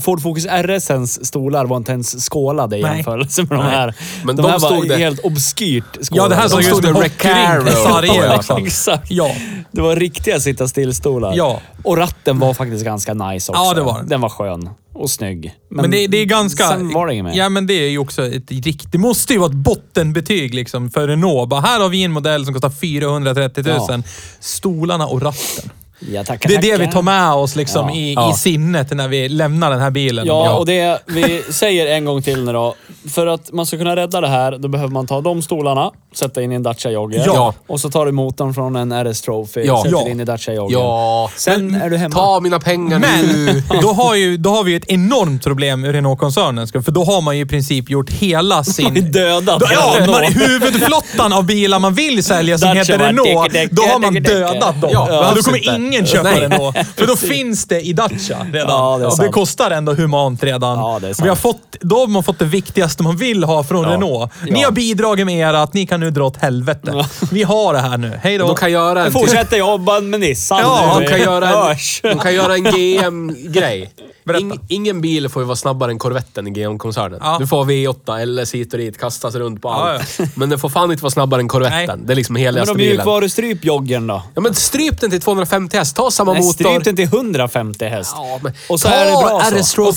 Ford 0.01 0.23
Focus 0.23 0.47
RSens 0.47 1.27
stolar 1.27 1.67
var 1.67 1.77
inte 1.77 1.93
ens 1.93 2.25
skålade 2.31 2.79
i 2.79 2.83
Nej. 2.83 2.97
jämförelse 2.97 3.43
med 3.43 3.59
de 3.59 3.63
här. 3.65 3.95
Men 4.25 4.37
de, 4.37 4.43
de 4.43 4.51
här 4.51 4.59
var 4.59 4.89
det- 4.89 4.97
helt 4.97 5.21
obskyrt 5.21 5.85
skålade. 6.03 6.25
Ja, 6.25 6.29
det 6.29 6.35
här 6.35 6.49
såg 6.49 6.61
ut 6.61 6.67
stod 6.67 6.85
som 6.85 6.95
Recaro. 6.95 8.59
Exakt. 8.67 9.11
Ja. 9.11 9.31
Det 9.73 9.81
var 9.81 9.97
riktiga 9.97 10.41
sitta 10.41 10.65
still-stolar. 10.65 11.33
Ja. 11.37 11.61
Och 11.85 11.97
ratten 11.97 12.39
var 12.39 12.55
faktiskt 12.55 12.85
ganska 12.85 13.15
nice 13.15 13.53
också. 13.53 13.63
Ja, 13.63 13.75
det 13.75 13.83
var 13.83 14.03
den. 14.03 14.21
Var 14.21 14.29
skön 14.29 14.71
och 14.99 15.11
snygg. 15.11 15.55
Men, 15.71 15.91
det, 15.91 16.07
det 16.07 16.19
är 16.19 16.25
ganska... 16.25 16.69
Sen 16.69 16.93
var 16.93 17.07
det 17.07 17.13
inget 17.13 17.25
mer. 17.25 17.35
Ja, 17.35 17.49
men 17.49 17.67
det 17.67 17.75
är 17.75 17.89
ju 17.89 17.99
också 17.99 18.27
ett 18.27 18.51
riktigt... 18.51 18.93
Det 18.93 18.99
måste 18.99 19.33
ju 19.33 19.39
vara 19.39 19.51
ett 19.51 19.57
bottenbetyg 19.57 20.55
liksom 20.55 20.91
för 20.91 21.09
Renault. 21.09 21.49
Bara, 21.49 21.61
här 21.61 21.81
har 21.81 21.89
vi 21.89 22.05
en 22.05 22.13
modell 22.13 22.45
som 22.45 22.55
kostar 22.55 22.71
430 22.71 23.65
000. 23.67 23.77
Ja. 23.89 24.03
Stolarna 24.41 25.07
och 25.07 25.23
ratten. 25.23 25.71
Ja, 26.01 26.25
tackar, 26.25 26.49
Det 26.49 26.55
är 26.55 26.61
det 26.61 26.71
tackar. 26.71 26.87
vi 26.87 26.93
tar 26.93 27.03
med 27.03 27.33
oss 27.33 27.57
liksom 27.57 27.89
Ja. 27.89 27.95
i, 27.95 28.15
Ja. 28.15 28.31
i 28.31 28.35
sinnet 28.35 28.91
när 28.97 29.09
vi 29.09 29.29
lämnar 29.29 29.71
den 29.71 29.81
här 29.81 29.91
bilen. 29.91 30.27
Ja, 30.27 30.55
och 30.55 30.67
det 30.67 30.99
vi 31.07 31.43
säger 31.51 31.87
en 31.87 32.05
gång 32.05 32.23
till 32.23 32.45
nu 32.45 32.53
då. 32.53 32.75
För 33.15 33.27
att 33.27 33.53
man 33.53 33.67
ska 33.67 33.79
kunna 33.79 33.97
rädda 33.97 34.21
det 34.21 34.29
här, 34.29 34.59
då 34.59 34.69
behöver 34.69 34.93
man 34.93 35.07
ta 35.07 35.21
de 35.21 35.43
stolarna, 35.43 35.91
sätta 36.15 36.43
in 36.43 36.53
i 36.53 36.55
en 36.55 36.63
Dacia 36.63 36.91
Jogger. 36.91 37.23
Ja. 37.27 37.55
Och 37.67 37.81
så 37.81 37.91
tar 37.91 38.07
du 38.07 38.13
motorn 38.13 38.55
från 38.55 38.77
en 38.77 38.93
RS 38.93 39.21
Trophy, 39.21 39.63
Ja. 39.65 39.83
sätter 39.85 39.97
Ja. 40.05 40.09
in 40.09 40.21
i 40.21 40.25
Dacia 40.25 40.55
Jogger. 40.55 40.79
Ja. 40.79 41.31
Sen 41.37 41.75
är 41.75 41.91
du 41.91 41.97
hemma. 41.97 42.15
Ta 42.15 42.41
mina 42.41 42.61
pengar 42.61 42.99
nu. 42.99 43.63
Men 43.69 43.81
då 43.83 43.89
har, 43.93 44.15
ju, 44.15 44.37
då 44.37 44.51
har 44.51 44.65
vi 44.65 44.71
ju 44.71 44.77
ett 44.77 44.89
enormt 44.91 45.45
problem 45.45 45.85
ur 45.85 45.93
Renault-koncernen. 45.93 46.67
För 46.69 46.91
då 46.93 47.05
har 47.05 47.21
man 47.21 47.37
ju 47.37 47.43
i 47.43 47.47
princip 47.47 47.91
gjort 47.91 48.11
hela 48.11 48.65
sin... 48.65 49.13
Dödat 49.13 49.63
Ja, 49.73 49.95
man, 50.07 50.25
huvudflottan 50.33 51.33
av 51.33 51.45
bilar 51.47 51.79
man 51.79 51.95
vill 51.95 52.25
sälja 52.25 52.59
som 52.59 52.69
Dacia 52.69 52.83
heter 52.83 52.99
Renault, 53.07 53.71
då 53.71 53.83
har 53.83 53.99
man 53.99 54.15
dödat 54.15 54.81
dem. 54.81 54.91
Ja, 54.93 55.09
Ja, 55.11 55.33
då 55.37 55.43
kommer 55.43 55.59
inte. 55.59 55.88
Ingen 55.93 56.07
köpa 56.07 56.23
Nej. 56.31 56.41
Renault. 56.41 56.77
För 56.97 57.07
då 57.07 57.17
finns 57.35 57.67
det 57.67 57.81
i 57.81 57.93
Dacia 57.93 58.47
redan. 58.53 58.69
Ja, 58.71 58.99
det 58.99 59.07
och 59.07 59.19
det 59.19 59.29
kostar 59.29 59.71
ändå 59.71 59.95
humant 59.95 60.43
redan. 60.43 60.79
Ja, 60.79 61.01
vi 61.23 61.29
har 61.29 61.37
fått, 61.37 61.77
då 61.81 61.99
har 61.99 62.07
man 62.07 62.25
fått 62.25 62.39
det 62.39 62.45
viktigaste 62.45 63.03
man 63.03 63.17
vill 63.17 63.45
ha 63.45 63.65
från 63.65 63.85
Renault. 63.87 64.33
Ni 64.51 64.61
Ja. 64.61 64.67
har 64.67 64.73
bidragit 64.73 65.27
med 65.27 65.55
att 65.55 65.75
ni 65.75 65.87
kan 65.87 66.01
nu 66.01 66.11
dra 66.11 66.25
åt 66.25 66.37
helvete. 66.37 67.05
Vi 67.31 67.43
har 67.43 67.73
det 67.73 67.79
här 67.81 67.99
nu. 67.99 68.21
Hej 68.23 68.39
då. 68.39 68.47
De 68.47 68.57
kan 68.57 68.73
göra 68.73 69.05
en... 69.07 69.13
Fortsätter 69.13 69.57
jobba 69.57 70.01
med 70.01 70.21
Nissan 70.21 70.59
Ja, 70.63 70.97
nu. 70.99 71.05
De 71.05 71.11
kan 71.11 71.21
göra 71.21 71.49
en, 71.71 71.77
de 72.03 72.19
kan 72.19 72.35
göra 72.35 72.55
en 72.55 72.65
GM-grej. 72.65 73.91
Ing, 74.37 74.61
ingen 74.69 75.01
bil 75.01 75.29
får 75.29 75.43
ju 75.43 75.47
vara 75.47 75.57
snabbare 75.57 75.91
än 75.91 75.99
Corvetten 75.99 76.47
i 76.47 76.51
GM-koncernen. 76.51 77.19
Ja. 77.23 77.37
Du 77.41 77.47
får 77.47 77.65
V8, 77.65 78.25
LS 78.27 78.55
hit 78.55 78.73
och 78.73 78.79
dit, 78.79 78.99
kastas 79.01 79.35
runt 79.35 79.63
på 79.63 79.69
Ja, 79.69 79.93
allt. 79.93 80.19
Men 80.37 80.49
den 80.51 80.59
får 80.59 80.69
fan 80.69 80.91
inte 80.91 81.03
vara 81.03 81.11
snabbare 81.11 81.41
än 81.41 81.49
Corvetten. 81.49 81.99
Nej. 81.99 82.07
Det 82.07 82.13
är 82.13 82.17
liksom 82.17 82.33
Men 82.33 82.43
heligaste 82.43 82.75
bilen. 82.75 82.97
mjukvarustryp 82.97 83.65
joggen 83.65 84.07
då? 84.07 84.23
Ja 84.35 84.41
men 84.41 84.55
stryp 84.55 85.01
den 85.01 85.11
till 85.11 85.21
250 85.21 85.77
häst. 85.77 85.97
Ta 85.97 86.11
samma 86.11 86.33
Nej, 86.33 86.43
motor. 86.43 86.53
stryp 86.53 86.85
den 86.85 86.97
till 86.97 87.05
150 87.05 87.85
häst. 87.85 88.13
Ja, 88.17 88.39
men 88.43 88.53
Och 88.69 88.81
så 88.81 88.89
ta 88.89 88.95
är 88.95 89.05
det 89.05 89.11
bra 89.13 89.43
så. 89.51 89.57
RS 89.57 89.79
Och 89.79 89.87
och, 89.89 89.95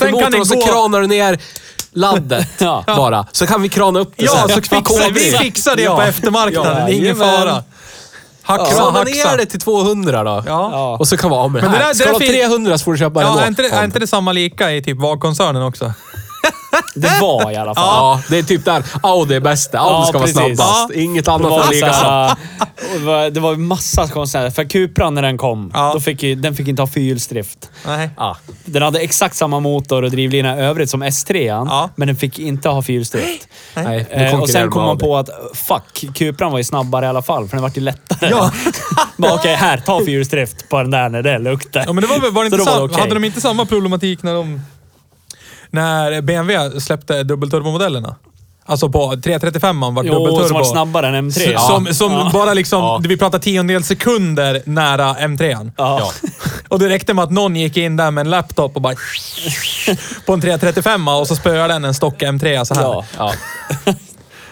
så 0.48 0.56
gå- 0.56 0.66
kranar 0.66 1.02
du 1.02 1.08
ner 1.08 1.40
laddet 1.94 2.48
Ja. 2.60 2.84
bara. 2.88 3.26
Så 3.32 3.48
kan 3.48 3.62
vi 3.62 3.70
krana 3.70 4.00
upp 4.00 4.14
det 4.16 4.26
Ja, 4.26 4.32
sen. 4.48 4.50
så 4.50 4.76
fixar, 4.76 5.12
vi 5.12 5.20
fixar 5.32 5.76
det 5.76 5.82
Ja. 5.84 5.96
på 5.96 6.02
eftermarknaden. 6.02 6.78
Ja, 6.78 6.86
det 6.86 6.94
är 6.94 6.98
ingen 6.98 7.16
fara. 7.16 7.64
Haxa, 8.52 8.76
Krana 8.76 8.92
haxa. 9.00 9.30
ner 9.32 9.38
det 9.38 9.46
till 9.46 9.60
200 9.60 10.24
då. 10.24 10.44
Ja. 10.48 10.98
Och 11.00 11.08
så 11.08 11.18
kan 11.18 11.30
av 11.38 11.52
med 11.52 11.64
det 11.64 11.68
Men 11.70 11.78
det 11.80 11.84
här. 11.86 11.88
där- 11.88 11.94
Ska 11.94 12.04
det 12.04 12.10
du 12.10 12.14
ha 12.14 12.20
där 12.20 12.26
fin- 12.26 12.50
300 12.50 12.78
så 12.78 12.84
får 12.84 12.92
du 12.92 12.98
köpa 12.98 13.22
Ja, 13.22 13.26
Renault. 13.28 13.44
är 13.44 13.48
inte, 13.48 13.62
det, 13.62 13.70
är 13.70 13.84
inte 13.86 14.00
det 14.00 14.08
samma 14.08 14.32
lika 14.32 14.72
i 14.72 14.84
typ 14.84 14.98
VAG-koncernen 14.98 15.64
också? 15.64 15.94
Det 16.96 17.12
var 17.22 17.52
i 17.52 17.56
alla 17.56 17.76
fall. 17.76 17.84
Ja, 17.86 18.22
det 18.30 18.38
är 18.38 18.44
typ 18.44 18.66
där 18.66 18.84
Audi 19.04 19.36
är 19.36 19.40
bäst. 19.40 19.76
Audi 19.76 19.92
Ja, 19.94 20.06
ska 20.06 20.18
vara 20.18 20.28
precis. 20.28 20.58
snabbast. 20.58 20.92
Inget 20.94 21.28
annat 21.28 21.50
var, 21.52 21.72
lika 21.72 21.94
snabbt. 21.94 22.42
det 23.34 23.40
var- 23.40 23.56
massa 23.56 24.08
konstiga... 24.08 24.52
För 24.52 24.64
Cupran 24.64 25.14
när 25.14 25.22
den 25.22 25.38
kom, 25.38 25.72
Ja. 25.74 25.92
då 25.94 26.00
fick 26.00 26.24
ju, 26.24 26.36
den 26.36 26.56
fick 26.56 26.68
inte 26.68 26.82
ha 26.82 26.88
fyrhjulsdrift. 26.88 27.70
Nej. 27.86 28.10
Ja. 28.18 28.38
Den 28.66 28.82
hade 28.84 29.00
exakt 29.00 29.36
samma 29.36 29.60
motor 29.60 30.04
och 30.04 30.12
drivlina 30.12 30.58
i 30.58 30.62
övrigt 30.62 30.90
som 30.90 31.04
S3, 31.04 31.46
Ja. 31.70 31.90
men 31.96 32.08
den 32.08 32.16
fick 32.18 32.40
inte 32.40 32.70
ha 32.70 32.82
fyrhjulsdrift. 32.82 33.48
Nej, 33.76 34.08
Eh, 34.12 34.40
och 34.42 34.50
sen 34.50 34.70
kom 34.72 34.84
man 34.84 34.98
på 34.98 35.18
att 35.18 35.30
fuck, 35.54 36.16
Cupran 36.16 36.52
var 36.52 36.58
ju 36.58 36.64
snabbare 36.64 37.06
i 37.06 37.10
alla 37.10 37.22
fall, 37.22 37.48
för 37.48 37.56
den 37.58 37.64
vart 37.64 37.78
ju 37.78 37.82
lättare. 37.82 38.30
Ja. 38.30 38.52
Men 39.18 39.32
Okej, 39.32 39.56
här, 39.56 39.78
ta 39.78 40.00
fyrhjulsdrift 40.00 40.70
på 40.70 40.78
den 40.82 40.92
där 40.92 41.10
när 41.10 41.22
det 41.24 41.40
luktar. 41.40 41.84
Ja, 41.88 41.94
men 41.94 42.02
det 42.02 42.08
var, 42.08 42.20
väl- 42.20 42.32
var 42.32 42.44
det 42.44 42.50
Så 42.50 42.56
inte 42.58 42.72
var 42.72 42.78
det 42.78 42.84
okej. 42.86 43.00
Hade 43.00 43.14
de 43.14 43.24
inte 43.24 43.42
samma 43.42 43.66
problematik 43.66 44.24
när 44.24 44.34
de... 44.34 44.62
När 45.72 46.22
BMW 46.22 46.80
släppte 46.82 47.24
dubbelturbomodellerna? 47.24 48.16
Alltså 48.66 48.90
på 48.90 49.12
335 49.24 49.78
man 49.78 49.96
var 49.96 50.04
Jo, 50.04 50.14
som 50.14 50.24
dubbelturbo. 50.24 50.58
var 50.60 50.64
snabbare 50.66 51.08
än 51.08 51.32
M3. 51.32 51.58
Som, 51.58 51.86
som 51.94 52.12
Ja. 52.12 52.30
bara 52.34 52.54
liksom, 52.54 52.80
Ja. 52.84 53.02
vi 53.08 53.18
pratar 53.18 53.40
tiondels 53.40 53.88
sekunder 53.88 54.62
nära 54.66 55.14
M3. 55.14 55.72
Ja. 55.78 56.12
Och 56.68 56.80
det 56.80 56.90
räckte 56.90 57.14
med 57.14 57.24
att 57.24 57.32
någon 57.32 57.56
gick 57.56 57.78
in 57.78 57.98
där 57.98 58.12
med 58.12 58.22
en 58.22 58.30
laptop 58.30 58.76
och 58.76 58.82
bara... 58.82 58.96
på 60.26 60.34
en 60.34 60.42
335 60.42 61.08
och 61.08 61.28
så 61.28 61.36
spöade 61.36 61.74
den 61.74 61.86
en 61.86 61.94
stock 61.94 62.22
M3 62.22 62.64
så 62.64 62.74
här. 62.76 63.04
Ja. 63.18 63.34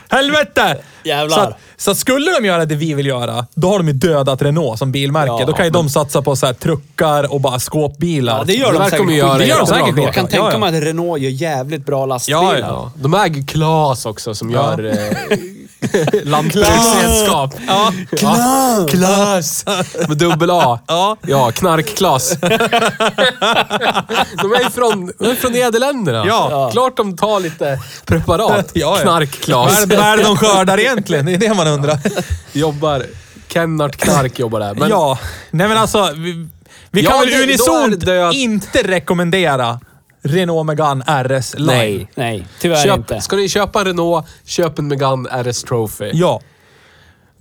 Helvete! 0.10 0.78
Jävlar. 1.04 1.38
Så, 1.38 1.42
att, 1.42 1.58
så 1.78 1.92
att 1.92 1.98
skulle 1.98 2.32
de 2.32 2.46
göra 2.46 2.66
det 2.66 2.76
vi 2.76 2.94
vill 2.94 3.06
göra, 3.06 3.46
då 3.54 3.70
har 3.70 3.78
de 3.78 3.88
ju 3.88 3.94
dödat 3.94 4.42
Renault 4.42 4.80
som 4.80 4.92
bilmärke. 4.92 5.34
Ja, 5.40 5.46
då 5.46 5.54
kan 5.54 5.66
ju 5.66 5.72
de 5.72 5.90
satsa 5.90 6.22
på 6.22 6.36
så 6.36 6.46
här 6.46 6.54
truckar 6.54 7.34
och 7.34 7.42
bara 7.42 7.60
skåpbilar. 7.60 8.38
Ja, 8.38 8.44
det 8.44 8.54
gör 8.54 8.74
de 8.74 8.78
verkar 8.78 8.90
säkert. 8.90 9.08
de 9.08 9.16
göra. 9.16 9.38
Det 9.38 9.46
gör 9.46 9.58
de 9.58 9.68
säkert 9.68 9.98
Jag 9.98 10.14
kan 10.14 10.28
tänka 10.28 10.58
mig 10.58 10.78
att 10.78 10.84
Renault 10.84 11.22
gör 11.22 11.30
jävligt 11.30 11.86
bra 11.86 12.06
lastbilar. 12.06 12.56
Ja, 12.56 12.60
ja. 12.60 12.92
De 12.96 13.14
äger 13.14 13.48
Klas 13.48 14.06
också 14.06 14.36
som 14.36 14.52
gör 14.52 14.86
eh, 14.86 15.38
lantbruksredskap. 16.24 17.54
Ja. 17.68 17.94
Ja. 18.12 18.88
Klas! 18.90 19.66
Med 20.08 20.18
dubbel 20.18 20.50
A. 20.52 20.80
Ja. 20.88 21.18
Ja, 21.22 21.52
knarkklas. 21.52 22.30
De 24.42 24.54
är 24.54 24.64
ju 24.64 24.70
från, 24.70 25.12
de 25.20 25.26
är 25.30 25.36
från 25.36 25.52
Nederländerna. 25.52 26.24
Ja. 26.28 26.70
Klart 26.72 26.98
de 26.98 27.18
tar 27.18 27.40
lite 27.40 27.80
preparat. 28.06 28.72
Ja, 28.74 28.96
ja. 28.98 29.04
Knarkklas. 29.04 29.86
Vad 29.86 29.92
är, 30.00 30.18
det 30.18 30.24
de 30.24 30.38
skördar 30.38 30.80
egentligen? 30.80 31.26
Det 31.26 31.34
är 31.34 31.38
det 31.38 31.54
man 31.54 31.68
undrar. 31.68 32.00
Jobbar... 32.54 33.04
Kennart 33.54 33.96
Knark 33.98 34.40
jobbar 34.40 34.60
där. 34.60 34.74
Men 34.74 34.90
ja. 34.90 35.20
Nej 35.52 35.68
men 35.68 35.78
alltså, 35.78 36.12
vi, 36.16 36.48
vi 36.92 37.04
kan 37.04 37.20
väl 37.20 37.30
det- 37.30 37.44
unisont 37.44 38.06
det 38.06 38.32
inte 38.34 38.84
rekommendera 38.84 39.80
Renault 40.22 40.66
Megane 40.66 41.04
RS 41.24 41.56
Line. 41.58 41.68
nej. 41.68 42.08
Nej, 42.16 42.48
tyvärr 42.60 42.84
Köp, 42.84 42.98
inte. 42.98 43.22
ska 43.22 43.36
ni 43.36 43.50
köpa 43.50 43.80
en 43.80 43.86
Renault, 43.86 44.28
köp 44.46 44.80
en 44.80 44.88
Megane 44.88 45.30
RS 45.44 45.64
Trophy. 45.64 46.12
Ja. 46.14 46.42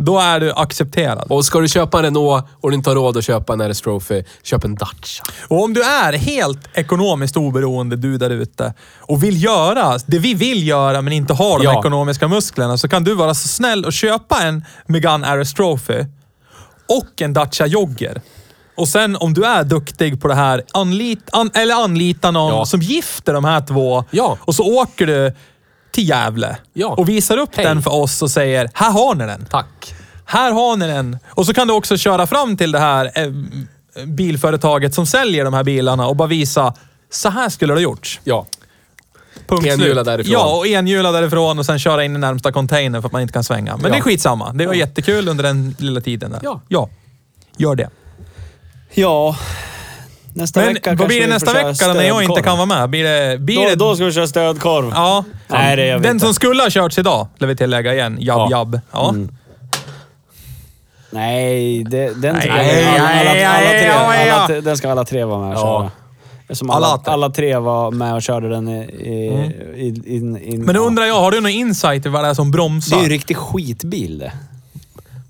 Då 0.00 0.18
är 0.18 0.40
du 0.40 0.52
accepterad. 0.52 1.26
Och 1.30 1.44
ska 1.44 1.60
du 1.60 1.68
köpa 1.68 1.98
en 1.98 2.04
Renault 2.04 2.44
och 2.60 2.70
du 2.70 2.74
inte 2.76 2.90
har 2.90 2.94
råd 2.94 3.16
att 3.16 3.24
köpa 3.24 3.52
en 3.52 3.72
RS 3.72 3.80
Trophy, 3.80 4.22
köp 4.42 4.64
en 4.64 4.74
Dacia. 4.74 5.24
Och 5.48 5.62
om 5.64 5.74
du 5.74 5.82
är 5.82 6.12
helt 6.12 6.58
ekonomiskt 6.74 7.36
oberoende, 7.36 7.96
du 7.96 8.16
där 8.18 8.30
ute, 8.30 8.74
och 9.00 9.22
vill 9.22 9.42
göra 9.44 9.98
det 10.06 10.18
vi 10.18 10.34
vill 10.34 10.68
göra 10.68 11.02
men 11.02 11.12
inte 11.12 11.34
har 11.34 11.58
de 11.58 11.64
Ja. 11.64 11.78
ekonomiska 11.78 12.28
musklerna, 12.28 12.78
så 12.78 12.88
kan 12.88 13.04
du 13.04 13.14
vara 13.14 13.34
så 13.34 13.48
snäll 13.48 13.84
och 13.84 13.92
köpa 13.92 14.42
en 14.42 14.64
Megane 14.86 15.36
RS 15.44 15.54
Trophy 15.54 16.04
och 16.88 17.22
en 17.22 17.32
Dacia 17.32 17.66
Jogger. 17.66 18.20
Och 18.78 18.88
sen 18.88 19.16
om 19.16 19.34
du 19.34 19.44
är 19.44 19.64
duktig 19.64 20.20
på 20.22 20.28
det 20.28 20.34
här, 20.34 20.62
anlit, 20.72 21.28
an, 21.32 21.50
eller 21.54 21.74
anlita 21.74 22.30
någon 22.30 22.54
Ja. 22.54 22.66
som 22.66 22.80
gifter 22.80 23.32
de 23.32 23.44
här 23.44 23.60
två. 23.60 24.04
Ja. 24.10 24.38
Och 24.40 24.54
så 24.54 24.62
åker 24.80 25.06
du 25.06 25.32
till 25.92 26.08
Gävle 26.08 26.56
Ja. 26.72 26.86
och 26.88 27.08
visar 27.08 27.36
upp 27.36 27.50
Hej. 27.56 27.64
den 27.64 27.82
för 27.82 27.94
oss 27.94 28.22
och 28.22 28.30
säger, 28.30 28.70
här 28.74 28.90
har 28.92 29.14
ni 29.14 29.26
den. 29.26 29.46
Tack. 29.50 29.94
Här 30.24 30.52
har 30.52 30.76
ni 30.76 30.86
den. 30.86 31.18
Och 31.30 31.46
så 31.46 31.54
kan 31.54 31.68
du 31.68 31.74
också 31.74 31.96
köra 31.96 32.26
fram 32.26 32.56
till 32.56 32.72
det 32.72 32.78
här 32.78 33.10
eh, 33.14 33.32
bilföretaget 34.06 34.94
som 34.94 35.06
säljer 35.06 35.44
de 35.44 35.54
här 35.54 35.64
bilarna 35.64 36.06
och 36.06 36.16
bara 36.16 36.28
visa, 36.28 36.74
så 37.10 37.28
här 37.28 37.48
skulle 37.48 37.72
det 37.72 37.76
ha 37.78 37.82
gjorts. 37.82 38.20
Ja. 38.24 38.46
Punkt 39.46 39.66
Enhjula 39.66 40.04
därifrån. 40.04 40.32
Ja, 40.32 40.56
och 40.56 40.66
enhjula 40.66 41.12
därifrån 41.12 41.58
och 41.58 41.66
sen 41.66 41.78
köra 41.78 42.04
in 42.04 42.16
i 42.16 42.18
närmsta 42.18 42.52
container 42.52 43.00
för 43.00 43.06
att 43.08 43.12
man 43.12 43.22
inte 43.22 43.32
kan 43.34 43.44
svänga. 43.44 43.76
Men 43.76 43.84
Ja. 43.84 43.90
det 43.90 43.96
är 43.96 44.00
skitsamma. 44.02 44.52
Det 44.52 44.66
var 44.66 44.74
jättekul 44.74 45.28
under 45.28 45.44
den 45.44 45.74
lilla 45.78 46.00
tiden 46.00 46.30
där. 46.30 46.40
Ja. 46.42 46.60
ja. 46.68 46.88
Gör 47.56 47.74
det. 47.74 47.90
Ja. 48.94 49.36
Nästa 50.34 50.60
Men 50.60 50.74
vecka 50.74 50.94
vad 50.94 51.08
blir 51.08 51.20
det 51.20 51.26
vi 51.26 51.32
nästa 51.32 51.50
får 51.50 51.54
köra 51.58 51.68
vecka 51.72 51.86
då 51.88 51.92
när 51.94 52.02
jag 52.02 52.22
inte 52.22 52.32
stödkorv. 52.34 52.44
kan 52.44 52.68
vara 52.68 52.80
med? 52.80 52.90
Blir 52.90 53.04
det... 53.04 53.38
Blir 53.38 53.56
Då, 53.56 53.64
det 53.68 53.74
då 53.74 53.94
ska 53.96 54.04
vi 54.04 54.12
köra 54.12 54.26
stödkorv. 54.26 54.90
Ja. 54.94 55.24
Nej, 55.48 55.76
det 55.76 55.86
gör 55.86 55.96
vi 55.98 56.02
Den 56.02 56.12
inte. 56.16 56.24
som 56.24 56.34
skulle 56.34 56.62
ha 56.62 56.70
körts 56.70 56.98
idag, 56.98 57.26
lär 57.38 57.48
vi 57.48 57.56
tillägga 57.56 57.94
igen. 57.94 58.18
Jabb, 58.20 58.38
Ja. 58.38 58.48
jabb. 58.50 58.80
Ja. 58.92 59.14
Nej, 61.10 61.84
det, 61.84 62.22
den 62.22 62.40
tycker 62.40 62.54
Nej, 62.54 62.82
jag... 62.82 62.94
Alla, 62.94 63.08
alla, 63.08 63.32
nej, 63.32 63.44
alla, 63.44 63.60
nej, 63.60 63.80
tre, 63.80 63.88
ja. 64.28 64.34
alla, 64.34 64.46
tre- 64.46 64.60
den 64.60 64.76
ska 64.76 64.90
alla 64.90 65.04
tre 65.04 65.24
vara 65.24 65.38
med 65.40 65.48
och 65.56 65.62
Ja. 65.62 65.80
köra. 65.80 65.90
Eftersom 66.42 66.70
alla, 66.70 66.86
Alla 66.86 66.98
tre. 66.98 67.12
alla 67.12 67.30
tre 67.30 67.56
var 67.56 67.90
med 67.90 68.14
och 68.14 68.22
körde 68.22 68.48
den 68.48 68.68
i... 68.68 68.78
i, 68.80 69.86
i, 69.86 70.16
in, 70.16 70.36
in, 70.42 70.62
Men 70.64 70.74
då 70.74 70.80
ja. 70.82 70.86
undrar 70.86 71.04
jag, 71.04 71.20
har 71.20 71.30
du 71.30 71.40
någon 71.40 71.50
insight 71.50 72.06
i 72.06 72.08
vad 72.08 72.24
det 72.24 72.28
är 72.28 72.34
som 72.34 72.46
Det 72.50 72.56
bromsar? 72.56 72.96
är 72.96 73.00
ju 73.00 73.04
en 73.04 73.10
riktig 73.10 73.36
skitbil 73.36 74.18
det. 74.18 74.32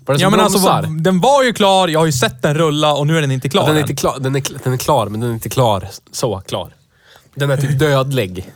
Var 0.09 0.15
det 0.15 0.21
Ja 0.23 0.27
som 0.27 0.37
men 0.37 0.41
alltså, 0.41 0.59
bromsar? 0.59 1.03
den 1.03 1.21
var 1.21 1.43
ju 1.43 1.53
klar, 1.53 1.89
jag 1.89 2.01
har 2.01 2.07
ju 2.07 2.13
sett 2.13 2.43
den 2.43 2.55
rulla 2.55 2.95
och 2.95 3.07
nu 3.07 3.17
är 3.17 3.21
den 3.21 3.31
inte 3.31 3.49
klar 3.49 3.63
Ja, 3.63 3.67
den, 3.67 3.77
är 3.77 3.81
än. 3.81 3.91
inte 3.91 4.01
klar. 4.01 4.17
Den, 4.21 4.37
är, 4.37 4.43
den 4.65 4.73
är 4.73 4.77
klar, 4.77 5.07
men 5.07 5.21
den 5.21 5.31
är 5.31 5.35
inte 5.35 5.49
klar. 5.49 5.89
Så 6.13 6.43
klar. 6.49 6.69
Den 7.35 7.51
är 7.51 7.57
typ 7.57 7.79
dödlig. 7.79 8.51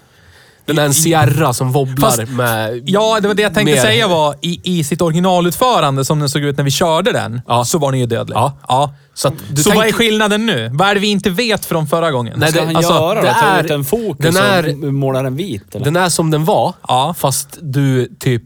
Den 0.64 0.78
är 0.78 0.84
en 0.84 0.94
Sierra 0.94 1.52
som 1.52 1.72
wobblar 1.72 2.10
Fast- 2.10 2.28
med... 2.32 2.82
Ja, 2.86 3.20
det 3.20 3.28
var 3.28 3.34
det 3.34 3.42
jag 3.42 3.54
tänkte 3.54 3.74
mer- 3.74 3.82
säga 3.82 4.08
var, 4.08 4.34
i, 4.40 4.60
i 4.78 4.84
sitt 4.84 5.02
originalutförande 5.02 6.04
som 6.04 6.18
den 6.20 6.28
såg 6.28 6.42
ut 6.42 6.56
när 6.56 6.64
vi 6.64 6.70
körde 6.70 7.12
den, 7.12 7.40
Ja. 7.46 7.64
så 7.64 7.78
var 7.78 7.90
den 7.92 8.00
ju 8.00 8.06
dödlig. 8.06 8.36
Ja. 8.36 8.52
ja. 8.68 8.94
Så, 9.14 9.28
att 9.28 9.34
du 9.50 9.62
Så 9.62 9.68
vad 9.70 9.78
är 9.78 9.82
tänker- 9.82 9.98
skillnaden 9.98 10.46
nu? 10.46 10.70
Vad 10.72 10.88
är 10.88 10.94
det 10.94 11.00
vi 11.00 11.06
inte 11.08 11.30
vet 11.30 11.64
från 11.64 11.86
förra 11.86 12.10
gången? 12.10 12.34
Nej, 12.38 12.50
Ska 12.52 12.64
han 12.64 12.76
alltså, 12.76 12.92
göra 12.92 13.14
det 13.22 13.26
det? 13.28 13.34
Ta 13.40 13.46
är- 13.46 13.64
ut 13.64 13.70
en 13.70 13.84
fokus 13.84 14.34
den 14.34 14.44
är- 14.44 14.86
och 14.86 14.94
måla 14.94 15.22
den 15.22 15.36
vit? 15.36 15.74
Eller? 15.74 15.84
Den 15.84 15.96
är 15.96 16.08
som 16.08 16.30
den 16.30 16.44
var, 16.44 16.74
Ja. 16.88 17.14
fast 17.18 17.58
du 17.60 18.08
typ 18.18 18.42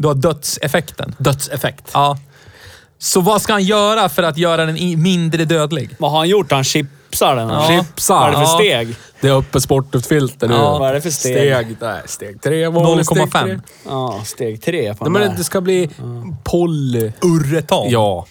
Du 0.00 0.08
har 0.08 0.14
dödseffekten. 0.14 1.14
dödseffekt. 1.18 1.90
Ja. 1.94 2.18
Så 2.98 3.20
vad 3.20 3.42
ska 3.42 3.52
han 3.52 3.62
göra 3.64 4.08
för 4.08 4.22
att 4.22 4.38
göra 4.38 4.66
den 4.66 4.76
i- 4.76 4.96
mindre 4.96 5.44
dödlig? 5.44 5.90
Vad 5.98 6.10
har 6.10 6.18
han 6.18 6.28
gjort? 6.28 6.52
Han 6.52 6.64
chipsar 6.64 7.36
den? 7.36 7.48
Ja. 7.48 7.68
Chipsar. 7.68 8.14
Vad 8.18 8.26
är 8.26 8.30
det 8.30 8.36
för 8.36 8.42
Ja. 8.42 8.58
steg? 8.58 8.94
Det 9.20 9.28
är 9.28 9.32
uppe 9.32 9.60
sportfilter 9.60 10.48
nu. 10.48 10.54
Ja, 10.54 10.78
vad 10.78 10.88
är 10.90 10.94
det 10.94 11.00
för 11.00 11.10
steg? 11.10 11.32
Steg, 11.36 11.76
nej, 11.80 12.00
steg 12.06 12.42
tre. 12.42 12.68
vanlig 12.68 13.06
steg 13.06 13.18
0,5. 13.18 13.44
tre. 13.44 13.60
Ja, 13.86 14.20
steg 14.24 14.62
tre 14.62 14.94
på 14.94 15.04
Nej, 15.04 15.12
den 15.12 15.12
men 15.12 15.30
där. 15.30 15.38
det 15.38 15.44
ska 15.44 15.60
bli 15.60 15.90
poly... 16.44 17.12
Urretag. 17.22 17.86
Ja. 17.92 18.26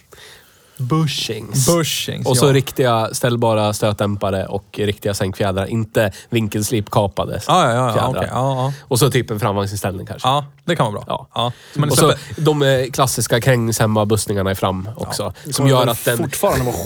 Bushings. 0.79 1.65
Bushings, 1.67 2.25
Och 2.27 2.37
så 2.37 2.45
ja. 2.47 2.53
riktiga 2.53 3.09
ställbara 3.13 3.73
stötdämpare 3.73 4.45
och 4.45 4.65
riktiga 4.77 5.13
sänkfjädrar. 5.13 5.65
Inte 5.65 6.11
vinkelslipkapade 6.29 7.39
Ja, 7.47 7.65
ja, 7.65 7.73
ja, 7.75 7.87
ja, 7.87 7.93
fjädrar. 7.93 8.09
okej, 8.09 8.29
ja, 8.31 8.55
ja. 8.55 8.73
Och 8.87 8.99
så 8.99 9.11
typ 9.11 9.31
en 9.31 9.39
framvagnsinställning 9.39 10.05
kanske. 10.05 10.27
Ja, 10.27 10.45
det 10.65 10.75
kan 10.75 10.93
vara 10.93 11.03
bra. 11.05 11.27
Ja. 11.35 11.51
Och 11.89 11.97
så 11.97 12.13
de 12.37 12.61
eh, 12.61 12.89
klassiska 12.91 13.39
krängshemma-bussningarna 13.41 14.51
i 14.51 14.55
fram 14.55 14.89
också. 14.95 15.33
Som 15.51 15.67
gör 15.67 15.87
att 15.87 16.05
den 16.05 16.29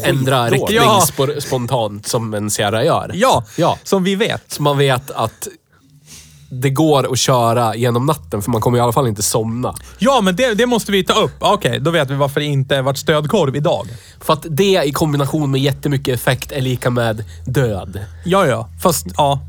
ändrar 0.04 0.50
riktning 0.52 1.42
spontant 1.42 2.08
som 2.08 2.34
en 2.34 2.50
Sierra 2.52 2.84
gör. 2.84 3.12
ja, 3.14 3.44
Ja. 3.56 3.78
som 3.84 4.04
vi 4.04 4.16
vet. 4.16 4.44
Så 4.54 4.62
man 4.64 4.78
vet 4.78 5.12
att 5.12 5.48
det 6.62 6.70
går 6.70 7.12
att 7.12 7.20
köra 7.20 7.76
genom 7.76 8.06
natten, 8.06 8.42
för 8.42 8.52
man 8.52 8.62
kommer 8.62 8.78
i 8.78 8.82
alla 8.82 8.92
fall 8.92 9.08
inte 9.08 9.24
somna. 9.24 9.76
Ja, 10.00 10.22
men 10.22 10.36
det, 10.36 10.54
det 10.54 10.66
måste 10.66 10.92
vi 10.92 11.04
ta 11.04 11.14
upp. 11.14 11.32
Okej, 11.40 11.80
då 11.80 11.92
vet 11.92 12.10
vi 12.10 12.16
varför 12.16 12.40
det 12.40 12.46
inte 12.46 12.82
varit 12.82 12.98
stödkorv 12.98 13.56
idag. 13.56 13.88
För 14.22 14.34
att 14.34 14.46
det 14.50 14.82
i 14.86 14.92
kombination 14.92 15.52
med 15.52 15.62
jättemycket 15.62 16.16
effekt 16.20 16.52
är 16.52 16.62
lika 16.62 16.90
med 16.90 17.24
död. 17.46 18.00
Ja, 18.26 18.46
ja. 18.46 18.70
Fast, 18.84 19.06
ja. 19.18 19.40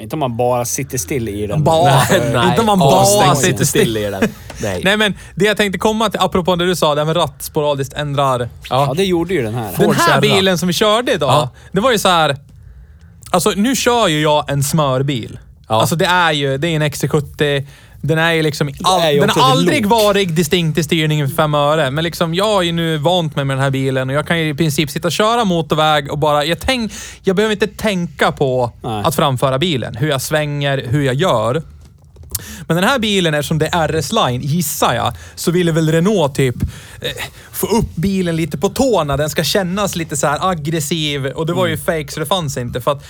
Inte 0.00 0.16
om 0.16 0.20
man 0.20 0.36
bara 0.36 0.64
sitter 0.64 0.98
still 0.98 1.28
i 1.28 1.46
den. 1.46 1.64
Bara. 1.64 1.94
Nej. 2.10 2.48
Inte 2.48 2.60
om 2.60 2.66
man 2.66 2.78
bara 2.78 3.34
sitter 3.34 3.50
inte 3.50 3.66
still. 3.66 3.96
i 3.96 4.02
den. 4.10 4.22
Nej. 4.62 4.80
Nej, 4.84 4.96
men 4.96 5.14
det 5.34 5.44
jag 5.44 5.56
tänkte 5.56 5.78
komma 5.78 6.10
till, 6.10 6.20
apropå 6.20 6.56
det 6.56 6.66
du 6.66 6.76
sa, 6.76 6.94
det 6.94 7.00
här 7.00 7.06
med 7.06 7.16
ratt 7.16 7.42
sporadiskt 7.42 7.92
ändrar. 7.94 8.48
Ja, 8.70 8.92
det 8.96 9.04
gjorde 9.04 9.34
ju 9.34 9.42
den 9.42 9.54
här. 9.54 9.66
Den 9.76 9.86
Ford 9.86 9.94
här 9.94 10.06
Sierra. 10.06 10.20
bilen 10.20 10.58
som 10.58 10.66
vi 10.66 10.72
körde 10.74 11.12
idag, 11.12 11.30
Ja. 11.32 11.48
det 11.72 11.80
var 11.80 11.92
ju 11.92 11.98
så 11.98 12.08
här. 12.08 12.36
Alltså, 13.30 13.50
nu 13.56 13.76
kör 13.76 14.08
ju 14.08 14.20
jag 14.22 14.50
en 14.50 14.62
smörbil. 14.62 15.38
Ja. 15.72 15.80
Alltså, 15.80 15.96
det 15.96 16.06
är 16.06 16.32
ju 16.32 16.58
det 16.58 16.68
är 16.68 16.76
en 16.76 16.82
XC70. 16.82 17.66
Den 18.00 18.18
är 18.18 18.32
ju 18.32 18.42
liksom... 18.42 18.70
All, 18.84 19.00
är 19.00 19.10
ju 19.10 19.20
den 19.20 19.30
har 19.30 19.50
aldrig 19.50 19.82
lok. 19.82 19.90
varit 19.90 20.36
distinkt 20.36 20.78
i 20.78 20.82
styrningen 20.82 21.28
för 21.28 21.36
fem 21.36 21.54
öre. 21.54 21.90
Men 21.90 22.04
liksom, 22.04 22.34
jag 22.34 22.44
har 22.44 22.62
ju 22.62 22.72
nu 22.72 22.96
vant 22.96 23.36
mig 23.36 23.44
med 23.44 23.56
den 23.56 23.62
här 23.62 23.70
bilen 23.70 24.08
och 24.10 24.14
jag 24.14 24.26
kan 24.26 24.40
ju 24.40 24.48
i 24.48 24.54
princip 24.54 24.90
sitta 24.90 25.08
och 25.08 25.12
köra 25.12 25.44
motorväg 25.44 26.12
och 26.12 26.18
bara... 26.18 26.44
Jag, 26.44 26.60
tänk, 26.60 26.92
jag 27.22 27.36
behöver 27.36 27.52
inte 27.52 27.66
tänka 27.66 28.32
på 28.32 28.72
Nej. 28.82 29.02
att 29.04 29.14
framföra 29.14 29.58
bilen. 29.58 29.94
Hur 29.96 30.08
jag 30.08 30.22
svänger, 30.22 30.84
hur 30.88 31.02
jag 31.02 31.14
gör. 31.14 31.62
Men 32.68 32.76
den 32.76 32.84
här 32.84 32.98
bilen, 32.98 33.34
eftersom 33.34 33.58
det 33.58 33.66
är 33.72 33.88
RS-line, 33.88 34.40
gissar 34.40 34.94
jag, 34.94 35.12
så 35.34 35.50
ville 35.50 35.72
väl 35.72 35.92
Renault 35.92 36.34
typ 36.34 36.56
eh, 37.00 37.08
få 37.52 37.66
upp 37.66 37.94
bilen 37.94 38.36
lite 38.36 38.58
på 38.58 38.68
tårna. 38.68 39.16
Den 39.16 39.30
ska 39.30 39.44
kännas 39.44 39.96
lite 39.96 40.16
så 40.16 40.26
här 40.26 40.50
aggressiv. 40.50 41.26
Och 41.26 41.46
det 41.46 41.52
var 41.52 41.66
ju 41.66 41.76
fake 41.78 42.08
så 42.08 42.20
det 42.20 42.26
fanns 42.26 42.56
inte. 42.56 42.80
För 42.80 42.90
att 42.92 43.04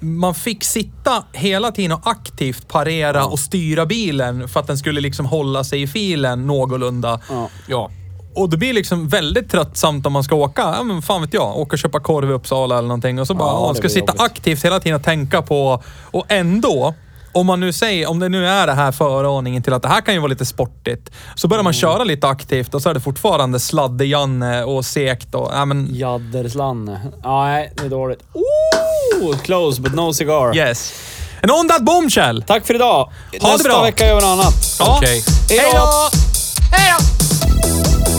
man 0.00 0.34
fick 0.34 0.64
sitta 0.64 1.24
hela 1.32 1.72
tiden 1.72 1.92
och 1.92 2.00
aktivt 2.10 2.68
parera 2.68 3.24
och 3.24 3.38
styra 3.38 3.86
bilen 3.86 4.48
för 4.48 4.60
att 4.60 4.66
den 4.66 4.78
skulle 4.78 5.00
liksom 5.00 5.26
hålla 5.26 5.64
sig 5.64 5.82
i 5.82 5.86
filen 5.86 6.46
någorlunda. 6.46 7.20
Ja. 7.30 7.48
Ja. 7.68 7.90
Och 8.34 8.50
det 8.50 8.56
blir 8.56 8.72
liksom 8.72 9.08
väldigt 9.08 9.50
tröttsamt 9.50 10.06
om 10.06 10.12
man 10.12 10.24
ska 10.24 10.34
åka, 10.34 10.62
ja 10.62 10.82
men 10.82 11.02
fan 11.02 11.20
vet 11.20 11.34
jag, 11.34 11.56
åka 11.58 11.74
och 11.74 11.78
köpa 11.78 12.00
korv 12.00 12.30
i 12.30 12.32
Uppsala 12.32 12.78
eller 12.78 12.88
någonting 12.88 13.20
och 13.20 13.26
så 13.26 13.34
bara, 13.34 13.48
Ja, 13.48 13.60
man 13.66 13.74
ska 13.74 13.88
sitta 13.88 14.06
jobbigt. 14.06 14.20
aktivt 14.20 14.64
hela 14.64 14.80
tiden 14.80 14.96
och 14.96 15.02
tänka 15.04 15.42
på, 15.42 15.82
och 16.02 16.24
ändå, 16.28 16.94
om 17.36 17.46
man 17.46 17.60
nu 17.60 17.72
säger, 17.72 18.10
om 18.10 18.18
det 18.18 18.28
nu 18.28 18.46
är 18.46 18.66
det 18.66 18.72
här 18.72 18.92
föraningen 18.92 19.62
till 19.62 19.72
att 19.72 19.82
det 19.82 19.88
här 19.88 20.00
kan 20.00 20.14
ju 20.14 20.20
vara 20.20 20.28
lite 20.30 20.46
sportigt, 20.46 21.10
så 21.34 21.48
börjar 21.48 21.62
man 21.62 21.70
Mm. 21.72 21.80
köra 21.80 22.04
lite 22.04 22.28
aktivt 22.28 22.74
och 22.74 22.82
så 22.82 22.88
är 22.90 22.94
det 22.94 23.00
fortfarande 23.00 23.58
sladde-Janne 23.60 24.64
och 24.64 24.84
segt 24.84 25.34
och, 25.34 25.50
ja 25.54 25.64
men, 25.64 25.88
Jadderslanne. 25.94 27.00
Ja, 27.22 27.44
nej, 27.44 27.72
det 27.76 27.84
är 27.84 27.88
dåligt. 27.90 28.20
Ooh, 28.32 29.36
close 29.38 29.80
but 29.80 29.94
no 29.94 30.12
cigar. 30.12 30.56
yes. 30.56 30.94
And 31.42 31.50
on 31.50 31.68
that 31.68 31.82
bombshell! 31.82 32.42
Tack 32.42 32.66
för 32.66 32.74
idag. 32.74 33.10
det 33.32 33.42
Nästa 33.42 33.68
bra. 33.68 33.82
vecka 33.82 34.06
gör 34.06 34.14
vi 34.16 34.20
något 34.22 34.44
annat. 34.44 34.54
Ja. 34.78 34.96
Okej. 34.98 35.22
Hej 35.48 35.58
Hej 35.58 35.70
då! 35.74 36.08
Hej 36.72 36.92
då! 36.98 38.15